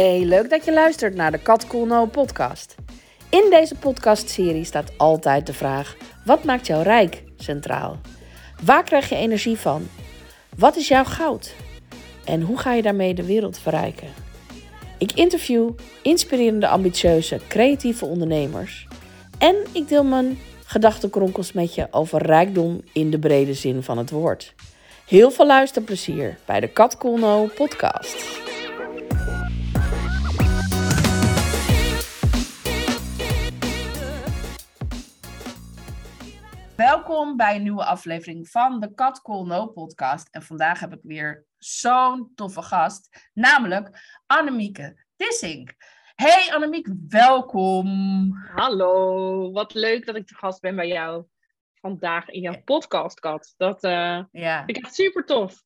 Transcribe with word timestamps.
Hey, 0.00 0.24
leuk 0.24 0.50
dat 0.50 0.64
je 0.64 0.72
luistert 0.72 1.14
naar 1.14 1.32
de 1.32 1.38
Kat 1.38 1.66
Cool 1.66 1.86
No 1.86 2.06
podcast. 2.06 2.74
In 3.28 3.46
deze 3.50 3.74
podcastserie 3.74 4.64
staat 4.64 4.92
altijd 4.98 5.46
de 5.46 5.52
vraag: 5.52 5.96
wat 6.24 6.44
maakt 6.44 6.66
jou 6.66 6.82
rijk 6.82 7.22
centraal? 7.36 7.96
Waar 8.62 8.84
krijg 8.84 9.08
je 9.08 9.14
energie 9.14 9.56
van? 9.56 9.88
Wat 10.56 10.76
is 10.76 10.88
jouw 10.88 11.04
goud? 11.04 11.54
En 12.24 12.40
hoe 12.40 12.58
ga 12.58 12.72
je 12.72 12.82
daarmee 12.82 13.14
de 13.14 13.24
wereld 13.24 13.58
verrijken? 13.58 14.08
Ik 14.98 15.12
interview 15.12 15.70
inspirerende, 16.02 16.68
ambitieuze, 16.68 17.40
creatieve 17.48 18.04
ondernemers 18.04 18.86
en 19.38 19.56
ik 19.72 19.88
deel 19.88 20.04
mijn 20.04 20.38
gedachtenkronkels 20.64 21.52
met 21.52 21.74
je 21.74 21.86
over 21.90 22.22
rijkdom 22.22 22.80
in 22.92 23.10
de 23.10 23.18
brede 23.18 23.54
zin 23.54 23.82
van 23.82 23.98
het 23.98 24.10
woord. 24.10 24.54
Heel 25.06 25.30
veel 25.30 25.46
luisterplezier 25.46 26.38
bij 26.44 26.60
de 26.60 26.68
Kat 26.68 26.96
Cool 26.98 27.16
No 27.16 27.50
podcast. 27.54 28.48
Welkom 36.80 37.36
bij 37.36 37.56
een 37.56 37.62
nieuwe 37.62 37.84
aflevering 37.84 38.48
van 38.48 38.80
de 38.80 38.94
Cat 38.94 39.22
Call 39.22 39.44
No 39.44 39.66
podcast. 39.66 40.28
En 40.30 40.42
vandaag 40.42 40.80
heb 40.80 40.92
ik 40.92 41.00
weer 41.02 41.46
zo'n 41.58 42.32
toffe 42.34 42.62
gast, 42.62 43.28
namelijk 43.34 43.90
Annemieke 44.26 45.04
Tissink. 45.16 45.74
Hey 46.14 46.52
Annemiek, 46.54 46.88
welkom. 47.08 48.32
Hallo, 48.54 49.52
wat 49.52 49.74
leuk 49.74 50.06
dat 50.06 50.16
ik 50.16 50.26
te 50.26 50.34
gast 50.34 50.60
ben 50.60 50.76
bij 50.76 50.88
jou 50.88 51.24
vandaag 51.74 52.28
in 52.28 52.40
jouw 52.40 52.62
podcast, 52.64 53.20
Kat. 53.20 53.54
Dat 53.56 53.84
uh, 53.84 54.24
ja. 54.30 54.64
vind 54.64 54.76
ik 54.76 54.84
echt 54.84 54.94
super 54.94 55.24
tof. 55.24 55.62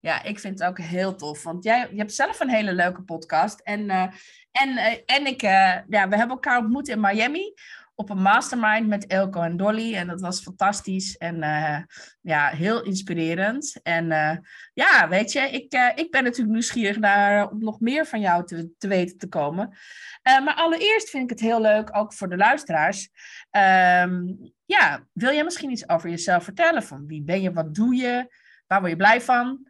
Ja, 0.00 0.22
ik 0.22 0.38
vind 0.38 0.58
het 0.58 0.68
ook 0.68 0.78
heel 0.78 1.14
tof. 1.14 1.42
Want 1.42 1.64
jij 1.64 1.88
je 1.90 1.98
hebt 1.98 2.14
zelf 2.14 2.40
een 2.40 2.50
hele 2.50 2.72
leuke 2.72 3.02
podcast. 3.02 3.60
En, 3.60 3.80
uh, 3.80 4.02
en, 4.50 4.68
uh, 4.68 4.94
en 5.04 5.26
ik, 5.26 5.40
ja, 5.40 5.84
we 5.88 5.96
hebben 5.96 6.28
elkaar 6.28 6.58
ontmoet 6.58 6.88
in 6.88 7.00
Miami 7.00 7.54
op 8.00 8.10
een 8.10 8.22
mastermind 8.22 8.86
met 8.86 9.06
Elko 9.06 9.42
en 9.42 9.56
Dolly. 9.56 9.94
En 9.94 10.06
dat 10.06 10.20
was 10.20 10.42
fantastisch 10.42 11.16
en 11.16 11.36
uh, 11.36 11.78
ja, 12.20 12.48
heel 12.48 12.82
inspirerend. 12.82 13.80
En 13.82 14.04
uh, 14.10 14.36
ja, 14.72 15.08
weet 15.08 15.32
je, 15.32 15.40
ik, 15.40 15.74
uh, 15.74 15.90
ik 15.94 16.10
ben 16.10 16.24
natuurlijk 16.24 16.52
nieuwsgierig 16.52 16.98
naar 16.98 17.50
om 17.50 17.58
nog 17.58 17.80
meer 17.80 18.06
van 18.06 18.20
jou 18.20 18.46
te, 18.46 18.70
te 18.78 18.88
weten 18.88 19.18
te 19.18 19.28
komen. 19.28 19.76
maar 20.22 20.54
allereerst 20.54 21.10
vind 21.10 21.22
ik 21.22 21.30
het 21.30 21.40
heel 21.40 21.60
leuk, 21.60 21.96
ook 21.96 22.14
voor 22.14 22.28
de 22.28 22.36
luisteraars. 22.36 23.08
Um, 23.50 24.52
ja, 24.64 25.06
wil 25.12 25.32
jij 25.32 25.44
misschien 25.44 25.70
iets 25.70 25.88
over 25.88 26.10
jezelf 26.10 26.44
vertellen? 26.44 26.82
Van 26.82 27.06
wie 27.06 27.22
ben 27.22 27.40
je, 27.40 27.52
wat 27.52 27.74
doe 27.74 27.94
je, 27.94 28.34
waar 28.66 28.78
word 28.80 28.92
je 28.92 28.96
blij 28.96 29.20
van? 29.20 29.66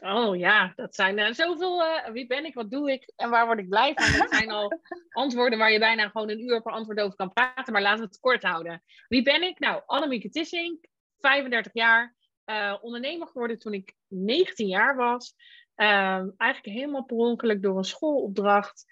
Oh 0.00 0.36
ja, 0.36 0.72
dat 0.76 0.94
zijn 0.94 1.18
uh, 1.18 1.32
zoveel. 1.32 1.82
Uh, 1.82 2.08
wie 2.08 2.26
ben 2.26 2.44
ik, 2.44 2.54
wat 2.54 2.70
doe 2.70 2.92
ik 2.92 3.12
en 3.16 3.30
waar 3.30 3.46
word 3.46 3.58
ik 3.58 3.68
blij 3.68 3.92
van? 3.94 4.18
Dat 4.18 4.30
zijn 4.34 4.50
al 4.50 4.80
antwoorden 5.10 5.58
waar 5.58 5.72
je 5.72 5.78
bijna 5.78 6.08
gewoon 6.08 6.30
een 6.30 6.44
uur 6.44 6.62
per 6.62 6.72
antwoord 6.72 7.00
over 7.00 7.16
kan 7.16 7.32
praten, 7.32 7.72
maar 7.72 7.82
laten 7.82 8.00
we 8.00 8.06
het 8.06 8.20
kort 8.20 8.42
houden. 8.42 8.82
Wie 9.08 9.22
ben 9.22 9.42
ik? 9.42 9.58
Nou, 9.58 9.82
Annemieke 9.86 10.28
Tissink, 10.28 10.86
35 11.18 11.72
jaar, 11.74 12.14
uh, 12.46 12.76
ondernemer 12.80 13.26
geworden 13.26 13.58
toen 13.58 13.72
ik 13.74 13.94
19 14.08 14.66
jaar 14.66 14.96
was. 14.96 15.34
Ehm, 15.74 16.28
eigenlijk 16.36 16.76
helemaal 16.76 17.04
per 17.04 17.16
ongeluk 17.16 17.62
door 17.62 17.76
een 17.76 17.84
schoolopdracht 17.84 18.84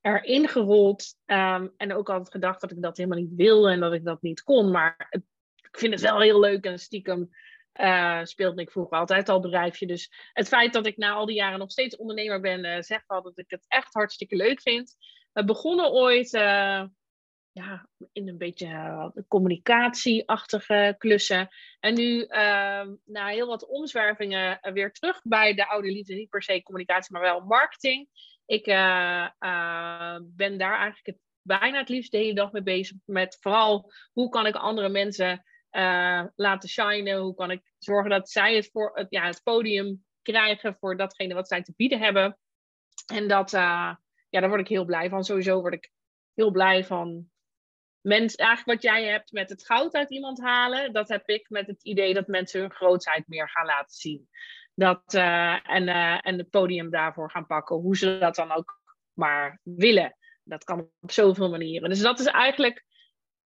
erin 0.00 0.48
gerold. 0.48 1.16
Um, 1.26 1.72
en 1.76 1.92
ook 1.92 2.10
altijd 2.10 2.30
gedacht 2.30 2.60
dat 2.60 2.70
ik 2.70 2.82
dat 2.82 2.96
helemaal 2.96 3.18
niet 3.18 3.34
wilde 3.34 3.70
en 3.70 3.80
dat 3.80 3.92
ik 3.92 4.04
dat 4.04 4.22
niet 4.22 4.42
kon. 4.42 4.70
Maar 4.70 5.06
het, 5.10 5.22
ik 5.54 5.78
vind 5.78 5.92
het 5.92 6.02
wel 6.02 6.20
heel 6.20 6.40
leuk 6.40 6.64
en 6.64 6.78
stiekem 6.78 7.30
uh, 7.80 8.24
speelde 8.24 8.62
ik 8.62 8.70
vroeger 8.70 8.98
altijd 8.98 9.28
al 9.28 9.40
bedrijfje. 9.40 9.86
Dus 9.86 10.12
het 10.32 10.48
feit 10.48 10.72
dat 10.72 10.86
ik 10.86 10.96
na 10.96 11.12
al 11.12 11.26
die 11.26 11.36
jaren 11.36 11.58
nog 11.58 11.70
steeds 11.70 11.96
ondernemer 11.96 12.40
ben, 12.40 12.64
uh, 12.64 12.80
zegt 12.80 13.06
wel 13.06 13.22
dat 13.22 13.38
ik 13.38 13.50
het 13.50 13.64
echt 13.68 13.94
hartstikke 13.94 14.36
leuk 14.36 14.60
vind. 14.60 14.96
We 15.32 15.44
begonnen 15.44 15.90
ooit 15.90 16.34
uh, 16.34 16.84
ja, 17.52 17.88
in 18.12 18.28
een 18.28 18.38
beetje 18.38 19.24
communicatieachtige 19.28 20.94
klussen. 20.98 21.48
En 21.80 21.94
nu, 21.94 22.24
ehm, 22.24 22.94
na 23.04 23.26
heel 23.26 23.46
wat 23.46 23.66
omzwervingen, 23.66 24.58
weer 24.72 24.92
terug 24.92 25.20
bij 25.22 25.54
de 25.54 25.68
oude 25.68 25.92
liefde. 25.92 26.14
Niet 26.14 26.30
per 26.30 26.42
se 26.42 26.62
communicatie, 26.62 27.12
maar 27.12 27.22
wel 27.22 27.40
marketing. 27.40 28.08
Ik 28.46 28.64
ben 28.64 30.58
daar 30.58 30.78
eigenlijk 30.78 31.18
bijna 31.42 31.78
het 31.78 31.88
liefst 31.88 32.10
de 32.10 32.18
hele 32.18 32.34
dag 32.34 32.52
mee 32.52 32.62
bezig. 32.62 32.96
Met 33.04 33.36
vooral 33.40 33.92
hoe 34.12 34.28
kan 34.28 34.46
ik 34.46 34.54
andere 34.54 34.88
mensen 34.88 35.44
uh, 35.76 36.24
laten 36.34 36.68
shinen? 36.68 37.18
Hoe 37.18 37.34
kan 37.34 37.50
ik 37.50 37.74
zorgen 37.78 38.10
dat 38.10 38.30
zij 38.30 38.54
het, 38.54 38.68
voor, 38.72 38.90
het, 38.94 39.06
ja, 39.10 39.26
het 39.26 39.42
podium 39.42 40.04
krijgen 40.22 40.76
voor 40.80 40.96
datgene 40.96 41.34
wat 41.34 41.48
zij 41.48 41.62
te 41.62 41.72
bieden 41.76 42.00
hebben? 42.00 42.38
En 43.06 43.28
dat, 43.28 43.52
uh, 43.52 43.94
ja, 44.28 44.40
daar 44.40 44.48
word 44.48 44.60
ik 44.60 44.68
heel 44.68 44.84
blij 44.84 45.08
van. 45.08 45.24
Sowieso 45.24 45.60
word 45.60 45.74
ik 45.74 45.90
heel 46.34 46.50
blij 46.50 46.84
van 46.84 47.30
mensen. 48.00 48.38
Eigenlijk 48.38 48.82
wat 48.82 48.92
jij 48.92 49.04
hebt 49.04 49.32
met 49.32 49.50
het 49.50 49.66
goud 49.66 49.94
uit 49.94 50.10
iemand 50.10 50.40
halen, 50.40 50.92
dat 50.92 51.08
heb 51.08 51.28
ik 51.28 51.50
met 51.50 51.66
het 51.66 51.82
idee 51.82 52.14
dat 52.14 52.26
mensen 52.26 52.60
hun 52.60 52.72
grootheid 52.72 53.28
meer 53.28 53.50
gaan 53.50 53.66
laten 53.66 53.96
zien. 53.96 54.28
Dat, 54.74 55.14
uh, 55.14 55.70
en, 55.70 55.88
en 56.22 56.38
het 56.38 56.50
podium 56.50 56.90
daarvoor 56.90 57.30
gaan 57.30 57.46
pakken, 57.46 57.76
hoe 57.76 57.96
ze 57.96 58.18
dat 58.18 58.34
dan 58.34 58.52
ook 58.52 58.80
maar 59.12 59.60
willen. 59.62 60.16
Dat 60.42 60.64
kan 60.64 60.90
op 61.00 61.10
zoveel 61.10 61.50
manieren. 61.50 61.88
Dus 61.88 62.00
dat 62.00 62.18
is 62.18 62.26
eigenlijk 62.26 62.84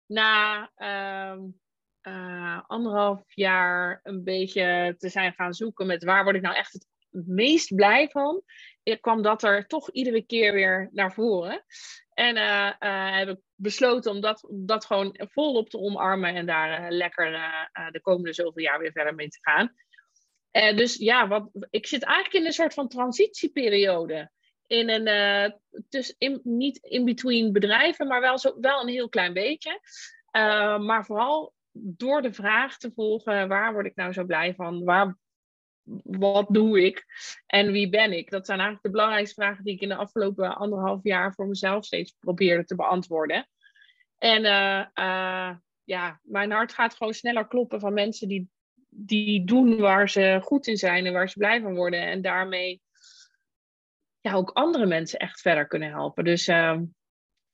na 0.05 0.71
ehm, 0.75 1.39
uh, 2.03 2.59
anderhalf 2.67 3.23
jaar 3.27 3.99
een 4.03 4.23
beetje 4.23 4.95
te 4.97 5.09
zijn 5.09 5.33
gaan 5.33 5.53
zoeken 5.53 5.87
met 5.87 6.03
waar 6.03 6.23
word 6.23 6.35
ik 6.35 6.41
nou 6.41 6.55
echt 6.55 6.73
het 6.73 6.87
meest 7.27 7.75
blij 7.75 8.09
van, 8.09 8.41
ik 8.83 9.01
kwam 9.01 9.21
dat 9.21 9.43
er 9.43 9.67
toch 9.67 9.91
iedere 9.91 10.25
keer 10.25 10.53
weer 10.53 10.89
naar 10.91 11.13
voren. 11.13 11.63
En 12.13 12.35
uh, 12.37 12.71
heb 13.17 13.29
ik 13.29 13.39
besloten 13.55 14.11
om 14.11 14.21
dat, 14.21 14.47
dat 14.49 14.85
gewoon 14.85 15.15
volop 15.17 15.69
te 15.69 15.77
omarmen 15.77 16.35
en 16.35 16.45
daar 16.45 16.91
lekker 16.91 17.31
de 17.91 18.01
komende 18.01 18.33
zoveel 18.33 18.63
jaar 18.63 18.79
weer 18.79 18.91
verder 18.91 19.15
mee 19.15 19.29
te 19.29 19.39
gaan. 19.41 19.75
dus 20.75 20.95
ja, 20.95 21.27
wat, 21.27 21.49
ik 21.69 21.87
zit 21.87 22.03
eigenlijk 22.03 22.35
in 22.35 22.45
een 22.45 22.53
soort 22.53 22.73
van 22.73 22.87
transitieperiode. 22.87 24.31
In 24.67 24.89
een, 24.89 25.53
dus 25.89 26.15
niet 26.43 26.77
in 26.77 27.05
between 27.05 27.51
bedrijven, 27.51 28.07
maar 28.07 28.21
wel, 28.21 28.37
zo, 28.37 28.59
wel 28.59 28.81
een 28.81 28.87
heel 28.87 29.09
klein 29.09 29.33
beetje. 29.33 29.79
maar 30.79 31.05
vooral 31.05 31.53
door 31.71 32.21
de 32.21 32.33
vraag 32.33 32.77
te 32.77 32.91
volgen, 32.95 33.47
waar 33.47 33.73
word 33.73 33.85
ik 33.85 33.95
nou 33.95 34.13
zo 34.13 34.23
blij 34.23 34.53
van? 34.55 34.83
Waar, 34.83 35.17
wat 36.03 36.47
doe 36.49 36.85
ik? 36.85 37.05
En 37.45 37.71
wie 37.71 37.89
ben 37.89 38.11
ik? 38.17 38.29
Dat 38.29 38.45
zijn 38.45 38.59
eigenlijk 38.59 38.87
de 38.87 38.99
belangrijkste 38.99 39.41
vragen 39.41 39.63
die 39.63 39.73
ik 39.73 39.81
in 39.81 39.89
de 39.89 39.95
afgelopen 39.95 40.55
anderhalf 40.55 41.03
jaar 41.03 41.33
voor 41.33 41.47
mezelf 41.47 41.85
steeds 41.85 42.15
probeerde 42.19 42.65
te 42.65 42.75
beantwoorden. 42.75 43.47
En 44.17 44.43
uh, 44.43 44.85
uh, 45.05 45.55
ja, 45.83 46.19
mijn 46.23 46.51
hart 46.51 46.73
gaat 46.73 46.95
gewoon 46.95 47.13
sneller 47.13 47.47
kloppen 47.47 47.79
van 47.79 47.93
mensen 47.93 48.27
die, 48.27 48.49
die 48.89 49.45
doen 49.45 49.77
waar 49.77 50.09
ze 50.09 50.39
goed 50.43 50.67
in 50.67 50.77
zijn 50.77 51.05
en 51.05 51.13
waar 51.13 51.29
ze 51.29 51.37
blij 51.37 51.61
van 51.61 51.75
worden. 51.75 52.01
En 52.01 52.21
daarmee 52.21 52.81
ja, 54.19 54.33
ook 54.33 54.49
andere 54.49 54.85
mensen 54.85 55.19
echt 55.19 55.41
verder 55.41 55.67
kunnen 55.67 55.89
helpen. 55.89 56.23
Dus 56.23 56.47
uh, 56.47 56.79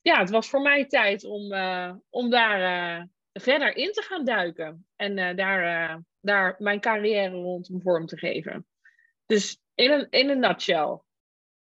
ja, 0.00 0.18
het 0.18 0.30
was 0.30 0.48
voor 0.48 0.62
mij 0.62 0.86
tijd 0.86 1.24
om, 1.24 1.52
om 2.10 2.30
daar 2.30 3.08
verder 3.40 3.76
in 3.76 3.92
te 3.92 4.02
gaan 4.02 4.24
duiken. 4.24 4.86
En 4.96 5.16
uh, 5.16 5.36
daar, 5.36 5.90
uh, 5.90 5.96
daar 6.20 6.56
mijn 6.58 6.80
carrière 6.80 7.30
rondom 7.30 7.80
vorm 7.82 8.06
te 8.06 8.18
geven. 8.18 8.66
Dus 9.26 9.60
in 9.74 9.90
een, 9.90 10.06
in 10.10 10.28
een 10.28 10.40
nutshell. 10.40 11.00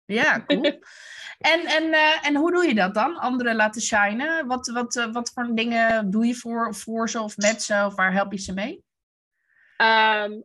Ja, 0.06 0.44
cool. 0.48 0.64
en, 1.54 1.66
en, 1.66 1.84
uh, 1.84 2.28
en 2.28 2.36
hoe 2.36 2.52
doe 2.52 2.68
je 2.68 2.76
dat 2.76 2.94
dan? 2.94 3.18
Anderen 3.18 3.56
laten 3.56 3.82
shinen? 3.82 4.48
Wat, 4.48 4.68
wat, 4.68 5.08
wat 5.12 5.32
voor 5.34 5.56
dingen 5.56 6.12
doe 6.12 6.26
je 6.26 6.36
voor, 6.36 6.76
voor 6.76 7.10
ze 7.10 7.22
of 7.22 7.38
met 7.38 7.64
ze? 7.64 7.84
Of 7.86 7.96
waar 7.96 8.14
help 8.14 8.32
je 8.32 8.40
ze 8.40 8.54
mee? 8.54 8.84
Um, 9.82 10.44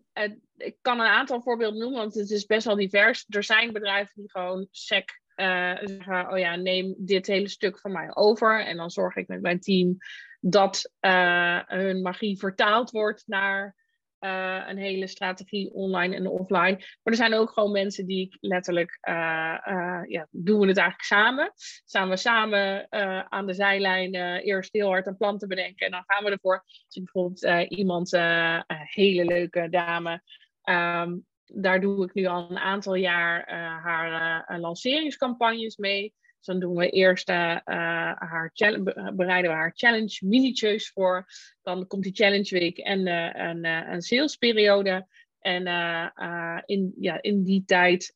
ik 0.56 0.76
kan 0.80 1.00
een 1.00 1.06
aantal 1.06 1.42
voorbeelden 1.42 1.78
noemen, 1.78 1.98
want 1.98 2.14
het 2.14 2.30
is 2.30 2.46
best 2.46 2.66
wel 2.66 2.76
divers. 2.76 3.24
Er 3.28 3.44
zijn 3.44 3.72
bedrijven 3.72 4.12
die 4.14 4.30
gewoon 4.30 4.68
sec 4.70 5.20
zeggen: 5.36 6.30
Oh 6.30 6.38
ja, 6.38 6.56
neem 6.56 6.94
dit 6.98 7.26
hele 7.26 7.48
stuk 7.48 7.78
van 7.78 7.92
mij 7.92 8.14
over. 8.14 8.64
En 8.64 8.76
dan 8.76 8.90
zorg 8.90 9.16
ik 9.16 9.28
met 9.28 9.40
mijn 9.40 9.60
team 9.60 9.96
dat 10.46 10.92
uh, 11.00 11.60
hun 11.66 12.02
magie 12.02 12.38
vertaald 12.38 12.90
wordt 12.90 13.22
naar 13.26 13.76
uh, 14.20 14.62
een 14.66 14.78
hele 14.78 15.06
strategie 15.06 15.72
online 15.72 16.16
en 16.16 16.26
offline. 16.26 16.76
Maar 16.76 17.00
er 17.02 17.14
zijn 17.14 17.34
ook 17.34 17.50
gewoon 17.50 17.72
mensen 17.72 18.06
die 18.06 18.36
letterlijk, 18.40 18.98
uh, 19.08 19.14
ja, 20.06 20.26
doen 20.30 20.60
we 20.60 20.66
het 20.66 20.76
eigenlijk 20.76 21.02
samen. 21.02 21.52
Staan 21.84 22.08
we 22.08 22.16
samen 22.16 22.86
aan 23.30 23.46
de 23.46 23.54
zijlijn 23.54 24.14
eerst 24.40 24.72
heel 24.72 24.88
hard 24.88 25.06
een 25.06 25.16
plan 25.16 25.38
te 25.38 25.46
bedenken 25.46 25.86
en 25.86 25.92
dan 25.92 26.04
gaan 26.06 26.24
we 26.24 26.30
ervoor. 26.30 26.62
Dus 26.64 27.02
bijvoorbeeld 27.02 27.70
iemand, 27.70 28.12
een 28.12 28.64
hele 28.68 29.24
leuke 29.24 29.68
dame, 29.70 30.22
um, 30.64 31.26
daar 31.44 31.80
doe 31.80 32.04
ik 32.04 32.14
nu 32.14 32.24
al 32.24 32.50
een 32.50 32.58
aantal 32.58 32.94
jaar 32.94 33.52
haar 33.82 34.58
lanceringscampagnes 34.60 35.76
mee. 35.76 36.14
Dus 36.44 36.54
dan 36.54 36.68
doen 36.68 36.76
we 36.76 36.90
eerst 36.90 37.28
uh, 37.28 37.56
haar 38.14 38.52
bereiden 39.14 39.50
we 39.50 39.56
haar 39.56 39.72
challenge 39.74 40.18
minutieus 40.20 40.90
voor. 40.90 41.26
Dan 41.62 41.86
komt 41.86 42.02
die 42.02 42.14
challenge 42.14 42.58
week 42.58 42.78
en 42.78 43.06
een, 43.06 43.64
een 43.64 44.02
salesperiode. 44.02 45.06
En 45.38 45.66
in, 46.64 46.94
ja, 46.98 47.22
in 47.22 47.44
die 47.44 47.64
tijd 47.64 48.12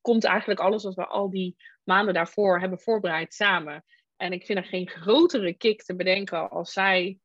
komt 0.00 0.24
eigenlijk 0.24 0.60
alles 0.60 0.84
wat 0.84 0.94
we 0.94 1.06
al 1.06 1.30
die 1.30 1.56
maanden 1.84 2.14
daarvoor 2.14 2.60
hebben 2.60 2.78
voorbereid 2.78 3.34
samen. 3.34 3.84
En 4.16 4.32
ik 4.32 4.46
vind 4.46 4.58
er 4.58 4.64
geen 4.64 4.88
grotere 4.88 5.54
kick 5.54 5.82
te 5.82 5.96
bedenken 5.96 6.50
als 6.50 6.72
zij 6.72 7.18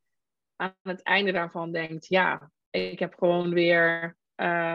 aan 0.55 0.75
het 0.81 1.01
einde 1.01 1.31
daarvan 1.31 1.71
denkt: 1.71 2.07
ja, 2.07 2.51
ik 2.69 2.99
heb 2.99 3.13
gewoon 3.13 3.53
weer 3.53 4.17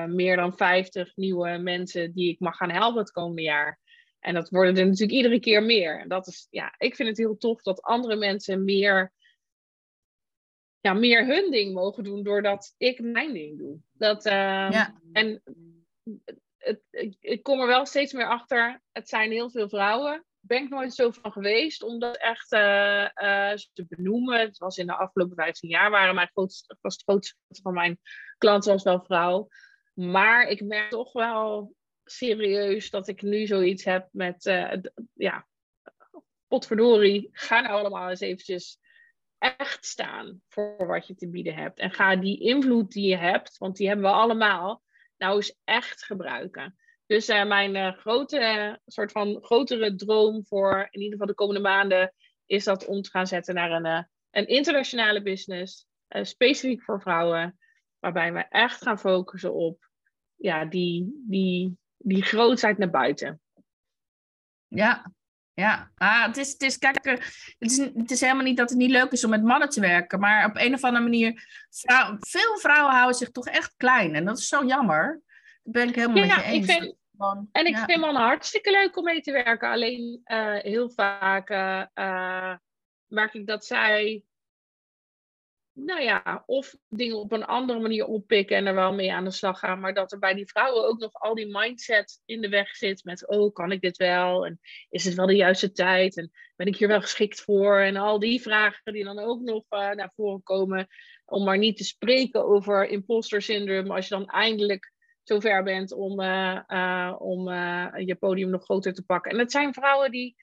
meer 0.06 0.37
dan 0.37 0.56
50 0.56 1.17
nieuwe 1.17 1.58
mensen 1.58 2.12
die 2.12 2.31
ik 2.31 2.40
mag 2.40 2.56
gaan 2.56 2.70
helpen 2.70 3.00
het 3.00 3.11
komende 3.11 3.43
jaar. 3.43 3.79
En 4.20 4.34
dat 4.34 4.48
worden 4.48 4.76
er 4.76 4.84
natuurlijk 4.84 5.12
iedere 5.12 5.40
keer 5.40 5.62
meer. 5.62 6.00
En 6.00 6.08
dat 6.08 6.26
is, 6.26 6.46
ja, 6.50 6.74
ik 6.78 6.94
vind 6.94 7.08
het 7.08 7.18
heel 7.18 7.36
tof 7.36 7.62
dat 7.62 7.82
andere 7.82 8.16
mensen 8.16 8.64
meer, 8.64 9.12
ja, 10.80 10.92
meer 10.92 11.26
hun 11.26 11.50
ding 11.50 11.74
mogen 11.74 12.04
doen 12.04 12.22
doordat 12.22 12.74
ik 12.76 13.00
mijn 13.00 13.32
ding 13.32 13.58
doe. 13.58 13.78
Dat, 13.92 14.26
uh, 14.26 14.32
ja. 14.70 15.00
En 15.12 15.42
het, 16.56 16.82
ik 17.20 17.42
kom 17.42 17.60
er 17.60 17.66
wel 17.66 17.86
steeds 17.86 18.12
meer 18.12 18.28
achter. 18.28 18.82
Het 18.92 19.08
zijn 19.08 19.30
heel 19.30 19.50
veel 19.50 19.68
vrouwen. 19.68 20.24
Ben 20.40 20.62
ik 20.62 20.68
nooit 20.68 20.94
zo 20.94 21.10
van 21.10 21.32
geweest 21.32 21.82
om 21.82 21.98
dat 21.98 22.16
echt 22.16 22.52
uh, 22.52 23.08
uh, 23.14 23.54
te 23.72 23.86
benoemen. 23.88 24.40
Het 24.40 24.58
was 24.58 24.76
in 24.76 24.86
de 24.86 24.96
afgelopen 24.96 25.36
15 25.36 25.68
jaar 25.68 25.90
waren 25.90 26.14
mijn 26.14 26.30
grootste, 26.32 26.76
was 26.80 26.94
het 26.94 27.02
grootste 27.02 27.36
van 27.62 27.74
mijn 27.74 28.00
klanten 28.38 28.72
was 28.72 28.82
wel 28.82 29.04
vrouw. 29.04 29.48
Maar 29.94 30.48
ik 30.48 30.60
merk 30.60 30.90
toch 30.90 31.12
wel 31.12 31.74
serieus 32.10 32.90
dat 32.90 33.08
ik 33.08 33.22
nu 33.22 33.46
zoiets 33.46 33.84
heb 33.84 34.08
met, 34.12 34.46
uh, 34.46 34.72
ja, 35.14 35.46
potverdorie, 36.49 37.28
ga 37.32 37.60
nou 37.60 37.75
allemaal 37.75 38.08
eens 38.08 38.20
eventjes 38.20 38.78
echt 39.38 39.87
staan 39.87 40.43
voor 40.49 40.87
wat 40.87 41.06
je 41.06 41.14
te 41.14 41.28
bieden 41.28 41.55
hebt. 41.55 41.78
En 41.78 41.90
ga 41.90 42.16
die 42.16 42.40
invloed 42.40 42.93
die 42.93 43.08
je 43.08 43.16
hebt, 43.16 43.58
want 43.58 43.76
die 43.76 43.87
hebben 43.87 44.06
we 44.06 44.12
allemaal, 44.12 44.82
nou 45.16 45.37
eens 45.37 45.55
echt 45.64 46.05
gebruiken. 46.05 46.78
Dus 47.06 47.28
uh, 47.28 47.46
mijn 47.46 47.75
uh, 47.75 47.93
grote, 47.93 48.81
soort 48.87 49.12
van 49.12 49.38
grotere 49.43 49.94
droom 49.94 50.46
voor 50.46 50.88
in 50.90 51.00
ieder 51.00 51.12
geval 51.12 51.26
de 51.26 51.34
komende 51.34 51.61
maanden 51.61 52.14
is 52.46 52.64
dat 52.64 52.87
om 52.87 53.02
te 53.02 53.11
gaan 53.11 53.26
zetten 53.26 53.54
naar 53.54 53.70
een, 53.70 54.08
een 54.31 54.46
internationale 54.46 55.22
business, 55.22 55.87
specifiek 56.08 56.82
voor 56.82 57.00
vrouwen, 57.00 57.58
waarbij 57.99 58.32
we 58.32 58.46
echt 58.49 58.82
gaan 58.82 58.99
focussen 58.99 59.54
op 59.54 59.88
ja, 60.38 60.64
die, 60.64 61.25
die, 61.26 61.78
die 61.98 62.22
grootheid 62.22 62.78
naar 62.78 62.90
buiten. 62.90 63.40
Ja, 64.66 65.12
ja, 65.58 65.90
ah, 65.96 66.26
het, 66.26 66.36
is, 66.36 66.52
het, 66.52 66.62
is, 66.62 66.78
kijk, 66.78 67.04
het, 67.04 67.70
is, 67.70 67.76
het 67.78 68.10
is 68.10 68.20
helemaal 68.20 68.44
niet 68.44 68.56
dat 68.56 68.68
het 68.68 68.78
niet 68.78 68.90
leuk 68.90 69.12
is 69.12 69.24
om 69.24 69.30
met 69.30 69.42
mannen 69.42 69.68
te 69.68 69.80
werken, 69.80 70.20
maar 70.20 70.44
op 70.44 70.56
een 70.56 70.74
of 70.74 70.84
andere 70.84 71.04
manier, 71.04 71.66
vrouw, 71.70 72.16
veel 72.20 72.58
vrouwen 72.58 72.94
houden 72.94 73.16
zich 73.16 73.30
toch 73.30 73.46
echt 73.46 73.74
klein 73.76 74.14
en 74.14 74.24
dat 74.24 74.38
is 74.38 74.48
zo 74.48 74.64
jammer. 74.64 75.22
Daar 75.62 75.72
ben 75.72 75.88
ik 75.88 75.94
helemaal 75.94 76.26
met 76.26 76.34
je 76.34 76.42
eens. 76.42 76.68
Ik 76.68 76.72
vind, 76.72 76.96
en 77.52 77.66
ik 77.66 77.76
vind 77.76 78.00
mannen 78.00 78.22
hartstikke 78.22 78.70
leuk 78.70 78.96
om 78.96 79.04
mee 79.04 79.20
te 79.20 79.32
werken, 79.32 79.70
alleen 79.70 80.20
uh, 80.24 80.54
heel 80.54 80.90
vaak 80.90 81.50
uh, 81.50 82.54
merk 83.06 83.34
ik 83.34 83.46
dat 83.46 83.64
zij 83.64 84.22
nou 85.84 86.02
ja, 86.02 86.42
of 86.46 86.75
dingen 86.88 87.16
op 87.16 87.32
een 87.32 87.44
andere 87.44 87.80
manier 87.80 88.06
oppikken 88.06 88.56
en 88.56 88.66
er 88.66 88.75
wel 88.75 88.92
mee 88.92 89.12
aan 89.12 89.25
de 89.25 89.30
slag 89.30 89.58
gaan. 89.58 89.80
Maar 89.80 89.94
dat 89.94 90.12
er 90.12 90.19
bij 90.19 90.34
die 90.34 90.46
vrouwen 90.46 90.88
ook 90.88 90.98
nog 90.98 91.12
al 91.12 91.34
die 91.34 91.56
mindset 91.56 92.22
in 92.25 92.40
de 92.40 92.48
weg 92.48 92.76
zit. 92.76 93.04
Met, 93.04 93.28
oh, 93.28 93.52
kan 93.52 93.72
ik 93.72 93.80
dit 93.80 93.96
wel? 93.96 94.46
En 94.46 94.60
is 94.90 95.04
het 95.04 95.14
wel 95.14 95.26
de 95.26 95.36
juiste 95.36 95.72
tijd? 95.72 96.16
En 96.16 96.30
ben 96.56 96.66
ik 96.66 96.76
hier 96.76 96.88
wel 96.88 97.00
geschikt 97.00 97.40
voor? 97.40 97.78
En 97.78 97.96
al 97.96 98.19
die 98.19 98.42
vragen 98.42 98.92
die 98.92 99.04
dan 99.04 99.19
ook 99.19 99.40
nog 99.40 99.64
uh, 99.70 99.90
naar 99.90 100.12
voren 100.14 100.42
komen. 100.42 100.86
Om 101.25 101.44
maar 101.44 101.58
niet 101.58 101.76
te 101.76 101.84
spreken 101.84 102.44
over 102.44 102.88
imposter 102.88 103.42
syndrome. 103.42 103.94
Als 103.94 104.08
je 104.08 104.14
dan 104.14 104.26
eindelijk 104.26 104.92
zover 105.22 105.62
bent 105.62 105.92
om, 105.92 106.20
uh, 106.20 106.60
uh, 106.69 107.14
om 107.19 107.48
je 108.04 108.16
podium 108.19 108.50
nog 108.50 108.64
groter 108.64 108.94
te 108.94 109.04
pakken. 109.04 109.30
En 109.32 109.38
het 109.38 109.50
zijn 109.50 109.75
vrouwen 109.75 110.10
die 110.10 110.36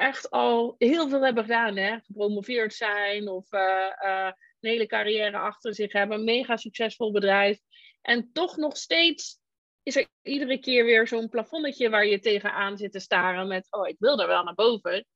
echt 0.00 0.30
al 0.30 0.74
heel 0.78 1.08
veel 1.08 1.24
hebben 1.24 1.44
gedaan. 1.44 1.76
Hè? 1.76 1.98
Gepromoveerd 2.00 2.74
zijn 2.74 3.28
of 3.28 3.52
uh, 3.52 3.60
uh, 4.04 4.30
een 4.60 4.70
hele 4.70 4.86
carrière 4.86 5.38
achter 5.38 5.74
zich 5.74 5.92
hebben. 5.92 6.24
Mega 6.24 6.56
succesvol 6.56 7.12
bedrijf. 7.12 7.58
En 8.02 8.32
toch 8.32 8.56
nog 8.56 8.76
steeds 8.76 9.38
is 9.82 9.96
er 9.96 10.06
iedere 10.22 10.58
keer 10.58 10.84
weer 10.84 11.08
zo'n 11.08 11.28
plafonnetje 11.28 11.90
waar 11.90 12.06
je 12.06 12.20
tegenaan 12.20 12.76
zit 12.76 12.92
te 12.92 13.00
staren 13.00 13.48
met... 13.48 13.66
Oh, 13.70 13.88
ik 13.88 13.96
wil 13.98 14.20
er 14.20 14.26
wel 14.26 14.44
naar 14.44 14.54
boven. 14.54 15.06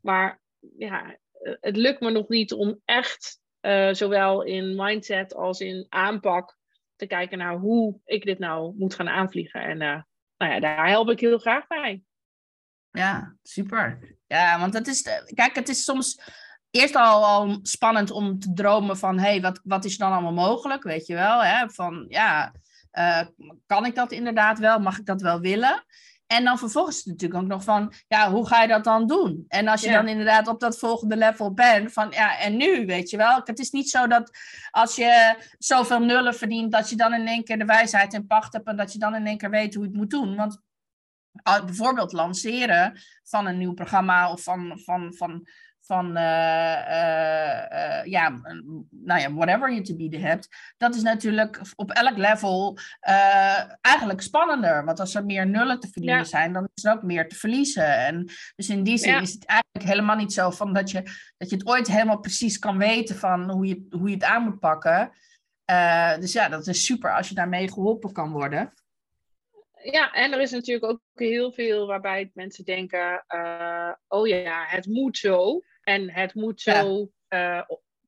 Maar 0.00 0.40
ja, 0.78 1.18
het 1.60 1.76
lukt 1.76 2.00
me 2.00 2.10
nog 2.10 2.28
niet 2.28 2.52
om 2.52 2.80
echt, 2.84 3.40
uh, 3.60 3.92
zowel 3.92 4.42
in 4.42 4.76
mindset 4.76 5.34
als 5.34 5.60
in 5.60 5.86
aanpak... 5.88 6.60
te 6.96 7.06
kijken 7.06 7.38
naar 7.38 7.56
hoe 7.56 8.00
ik 8.04 8.24
dit 8.24 8.38
nou 8.38 8.74
moet 8.76 8.94
gaan 8.94 9.08
aanvliegen. 9.08 9.60
En 9.60 9.78
nou 9.78 10.52
ja, 10.52 10.60
daar 10.60 10.88
help 10.88 11.10
ik 11.10 11.20
heel 11.20 11.38
graag 11.38 11.66
bij. 11.66 12.02
Ja, 12.92 13.34
super. 13.42 14.16
Ja, 14.26 14.58
want 14.58 14.74
het 14.74 14.86
is, 14.86 15.02
kijk, 15.34 15.54
het 15.54 15.68
is 15.68 15.84
soms 15.84 16.20
eerst 16.70 16.96
al, 16.96 17.24
al 17.24 17.58
spannend 17.62 18.10
om 18.10 18.38
te 18.38 18.52
dromen 18.52 18.98
van, 18.98 19.18
hé, 19.18 19.28
hey, 19.28 19.40
wat, 19.40 19.60
wat 19.64 19.84
is 19.84 19.96
dan 19.96 20.12
allemaal 20.12 20.32
mogelijk, 20.32 20.82
weet 20.82 21.06
je 21.06 21.14
wel? 21.14 21.42
Hè? 21.42 21.70
Van, 21.70 22.04
ja, 22.08 22.52
uh, 22.92 23.22
kan 23.66 23.86
ik 23.86 23.94
dat 23.94 24.12
inderdaad 24.12 24.58
wel? 24.58 24.78
Mag 24.78 24.98
ik 24.98 25.06
dat 25.06 25.20
wel 25.20 25.40
willen? 25.40 25.84
En 26.26 26.44
dan 26.44 26.58
vervolgens 26.58 27.04
natuurlijk 27.04 27.42
ook 27.42 27.48
nog 27.48 27.64
van, 27.64 27.92
ja, 28.08 28.30
hoe 28.30 28.46
ga 28.46 28.62
je 28.62 28.68
dat 28.68 28.84
dan 28.84 29.06
doen? 29.06 29.44
En 29.48 29.68
als 29.68 29.80
je 29.80 29.90
dan 29.90 30.08
inderdaad 30.08 30.48
op 30.48 30.60
dat 30.60 30.78
volgende 30.78 31.16
level 31.16 31.54
bent, 31.54 31.92
van 31.92 32.10
ja, 32.10 32.38
en 32.38 32.56
nu, 32.56 32.86
weet 32.86 33.10
je 33.10 33.16
wel. 33.16 33.40
Het 33.44 33.58
is 33.58 33.70
niet 33.70 33.90
zo 33.90 34.06
dat 34.06 34.30
als 34.70 34.96
je 34.96 35.36
zoveel 35.58 36.00
nullen 36.00 36.34
verdient, 36.34 36.72
dat 36.72 36.88
je 36.88 36.96
dan 36.96 37.14
in 37.14 37.26
één 37.26 37.44
keer 37.44 37.58
de 37.58 37.64
wijsheid 37.64 38.12
in 38.12 38.26
pacht 38.26 38.52
hebt 38.52 38.66
en 38.66 38.76
dat 38.76 38.92
je 38.92 38.98
dan 38.98 39.14
in 39.14 39.26
één 39.26 39.38
keer 39.38 39.50
weet 39.50 39.74
hoe 39.74 39.82
je 39.82 39.88
het 39.88 39.98
moet 39.98 40.10
doen. 40.10 40.36
Want 40.36 40.60
bijvoorbeeld 41.42 42.12
lanceren 42.12 43.00
van 43.24 43.46
een 43.46 43.58
nieuw 43.58 43.74
programma 43.74 44.32
of 44.32 44.42
van, 44.42 44.80
van, 44.84 45.14
van, 45.14 45.46
van 45.80 46.06
uh, 46.06 46.22
uh, 46.88 48.04
ja, 48.04 48.40
nou 48.90 49.20
ja, 49.20 49.32
whatever 49.32 49.72
je 49.72 49.80
te 49.80 49.96
bieden 49.96 50.20
hebt, 50.20 50.48
dat 50.76 50.94
is 50.94 51.02
natuurlijk 51.02 51.60
op 51.74 51.90
elk 51.90 52.16
level 52.16 52.78
eigenlijk 53.80 54.20
spannender. 54.20 54.84
Want 54.84 55.00
als 55.00 55.14
er 55.14 55.24
meer 55.24 55.46
nullen 55.46 55.80
te 55.80 55.88
verdienen 55.88 56.26
zijn, 56.26 56.52
dan 56.52 56.68
is 56.74 56.84
er 56.84 56.92
ook 56.92 57.02
meer 57.02 57.28
te 57.28 57.34
verliezen. 57.34 57.96
En 57.96 58.24
dus 58.56 58.68
in 58.68 58.82
die 58.82 58.98
zin 58.98 59.22
is 59.22 59.32
het 59.32 59.44
eigenlijk 59.44 59.90
helemaal 59.90 60.16
niet 60.16 60.32
zo 60.32 60.50
van 60.50 60.72
dat 60.72 60.90
je, 60.90 61.02
dat 61.36 61.50
je 61.50 61.56
het 61.56 61.66
ooit 61.66 61.86
helemaal 61.86 62.20
precies 62.20 62.58
kan 62.58 62.78
weten 62.78 63.16
van 63.16 63.50
hoe 63.50 63.66
je, 63.66 63.86
hoe 63.90 64.08
je 64.08 64.14
het 64.14 64.24
aan 64.24 64.42
moet 64.42 64.58
pakken. 64.58 65.10
dus 66.20 66.32
ja, 66.32 66.48
dat 66.48 66.66
is 66.66 66.84
super 66.84 67.16
als 67.16 67.28
je 67.28 67.34
daarmee 67.34 67.72
geholpen 67.72 68.12
kan 68.12 68.30
worden 68.30 68.72
ja, 69.82 70.12
en 70.12 70.32
er 70.32 70.40
is 70.40 70.50
natuurlijk 70.50 70.92
ook 70.92 71.00
heel 71.14 71.52
veel 71.52 71.86
waarbij 71.86 72.30
mensen 72.34 72.64
denken: 72.64 73.24
uh, 73.28 73.92
oh 74.08 74.28
ja, 74.28 74.64
het 74.66 74.86
moet 74.86 75.18
zo. 75.18 75.62
En 75.82 76.10
het 76.10 76.34
moet 76.34 76.60
zo. 76.60 77.10
Uh, 77.28 77.62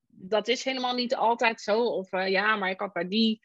dat 0.07 0.49
is 0.49 0.65
helemaal 0.65 0.95
niet 0.95 1.15
altijd 1.15 1.61
zo. 1.61 1.85
Of 1.85 2.13
uh, 2.13 2.29
ja, 2.29 2.57
maar 2.57 2.71
ik 2.71 2.81
had 2.81 2.93
bij 2.93 3.09
die, 3.09 3.41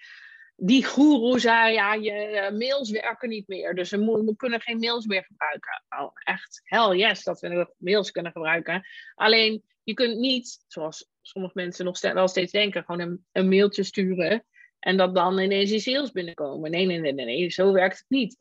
die 0.56 0.86
goeroe 0.86 1.40
zei: 1.40 1.74
ja, 1.74 1.94
je 1.94 2.50
mails 2.58 2.90
werken 2.92 3.30
niet 3.30 3.48
meer. 3.48 3.76
Dus 3.76 3.90
we, 3.90 4.24
we, 4.26 4.36
kunnen 4.36 4.62
geen 4.62 4.80
mails 4.80 5.06
meer 5.06 5.24
gebruiken. 5.24 5.84
Oh, 6.00 6.12
echt, 6.24 6.62
hell 6.64 6.96
yes, 6.96 7.24
dat 7.24 7.40
we 7.40 7.74
mails 7.78 8.12
kunnen 8.12 8.32
gebruiken. 8.32 8.88
Alleen 9.16 9.64
je 9.84 9.94
kunt 9.94 10.18
niet, 10.18 10.64
zoals 10.68 11.10
sommige 11.22 11.54
mensen 11.56 11.86
nog 11.86 12.02
wel 12.02 12.28
steeds 12.28 12.52
denken, 12.52 12.84
gewoon 12.84 13.08
een, 13.08 13.26
een 13.32 13.50
mailtje 13.50 13.84
sturen. 13.84 14.46
En 14.80 14.98
dat 14.98 15.16
dan 15.16 15.40
ineens 15.40 15.70
die 15.70 15.80
sales 15.80 16.12
binnenkomen. 16.12 16.72
Nee, 16.72 16.86
nee, 16.86 17.00
nee, 17.00 17.14
nee, 17.14 17.26
nee, 17.26 17.50
zo 17.50 17.74
werkt 17.74 17.98
het 17.98 18.10
niet. 18.10 18.38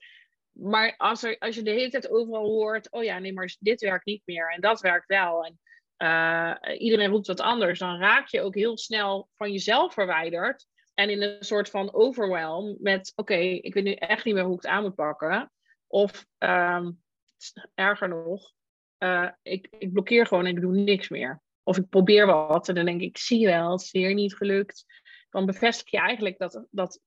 Maar 0.53 0.95
als, 0.97 1.23
er, 1.23 1.39
als 1.39 1.55
je 1.55 1.63
de 1.63 1.71
hele 1.71 1.91
tijd 1.91 2.11
overal 2.11 2.47
hoort, 2.47 2.91
oh 2.91 3.05
ja, 3.05 3.19
nee, 3.19 3.33
maar 3.33 3.57
dit 3.59 3.81
werkt 3.81 4.05
niet 4.05 4.23
meer 4.25 4.53
en 4.53 4.61
dat 4.61 4.81
werkt 4.81 5.07
wel. 5.07 5.45
En 5.45 5.59
uh, 5.99 6.81
iedereen 6.81 7.11
roept 7.11 7.27
wat 7.27 7.41
anders, 7.41 7.79
dan 7.79 7.99
raak 7.99 8.29
je 8.29 8.41
ook 8.41 8.55
heel 8.55 8.79
snel 8.79 9.29
van 9.37 9.53
jezelf 9.53 9.93
verwijderd. 9.93 10.67
En 10.95 11.11
in 11.11 11.23
een 11.23 11.45
soort 11.45 11.71
van 11.71 11.95
overwhelm 11.95 12.77
met, 12.81 13.13
oké, 13.17 13.35
ik 13.37 13.75
weet 13.75 13.85
nu 13.85 13.93
echt 13.93 14.25
niet 14.25 14.35
meer 14.35 14.45
hoe 14.45 14.55
ik 14.55 14.63
het 14.63 14.71
aan 14.71 14.83
moet 14.83 14.95
pakken. 14.95 15.53
Of 15.87 16.27
um, 16.39 17.03
erger 17.75 18.09
nog, 18.09 18.53
uh, 18.99 19.29
ik, 19.43 19.69
ik 19.79 19.93
blokkeer 19.93 20.27
gewoon 20.27 20.47
en 20.47 20.57
ik 20.57 20.61
doe 20.61 20.77
niks 20.77 21.09
meer. 21.09 21.43
Of 21.63 21.77
ik 21.77 21.89
probeer 21.89 22.27
wat 22.27 22.69
en 22.69 22.75
dan 22.75 22.85
denk 22.85 23.01
ik, 23.01 23.19
zie 23.19 23.39
je 23.39 23.47
wel, 23.47 23.71
het 23.71 23.81
is 23.81 23.91
weer 23.91 24.15
niet 24.15 24.35
gelukt 24.35 24.85
dan 25.31 25.47
bevestig 25.47 25.91
je 25.91 25.99
eigenlijk 25.99 26.39
dat, 26.39 26.67
dat 26.71 27.01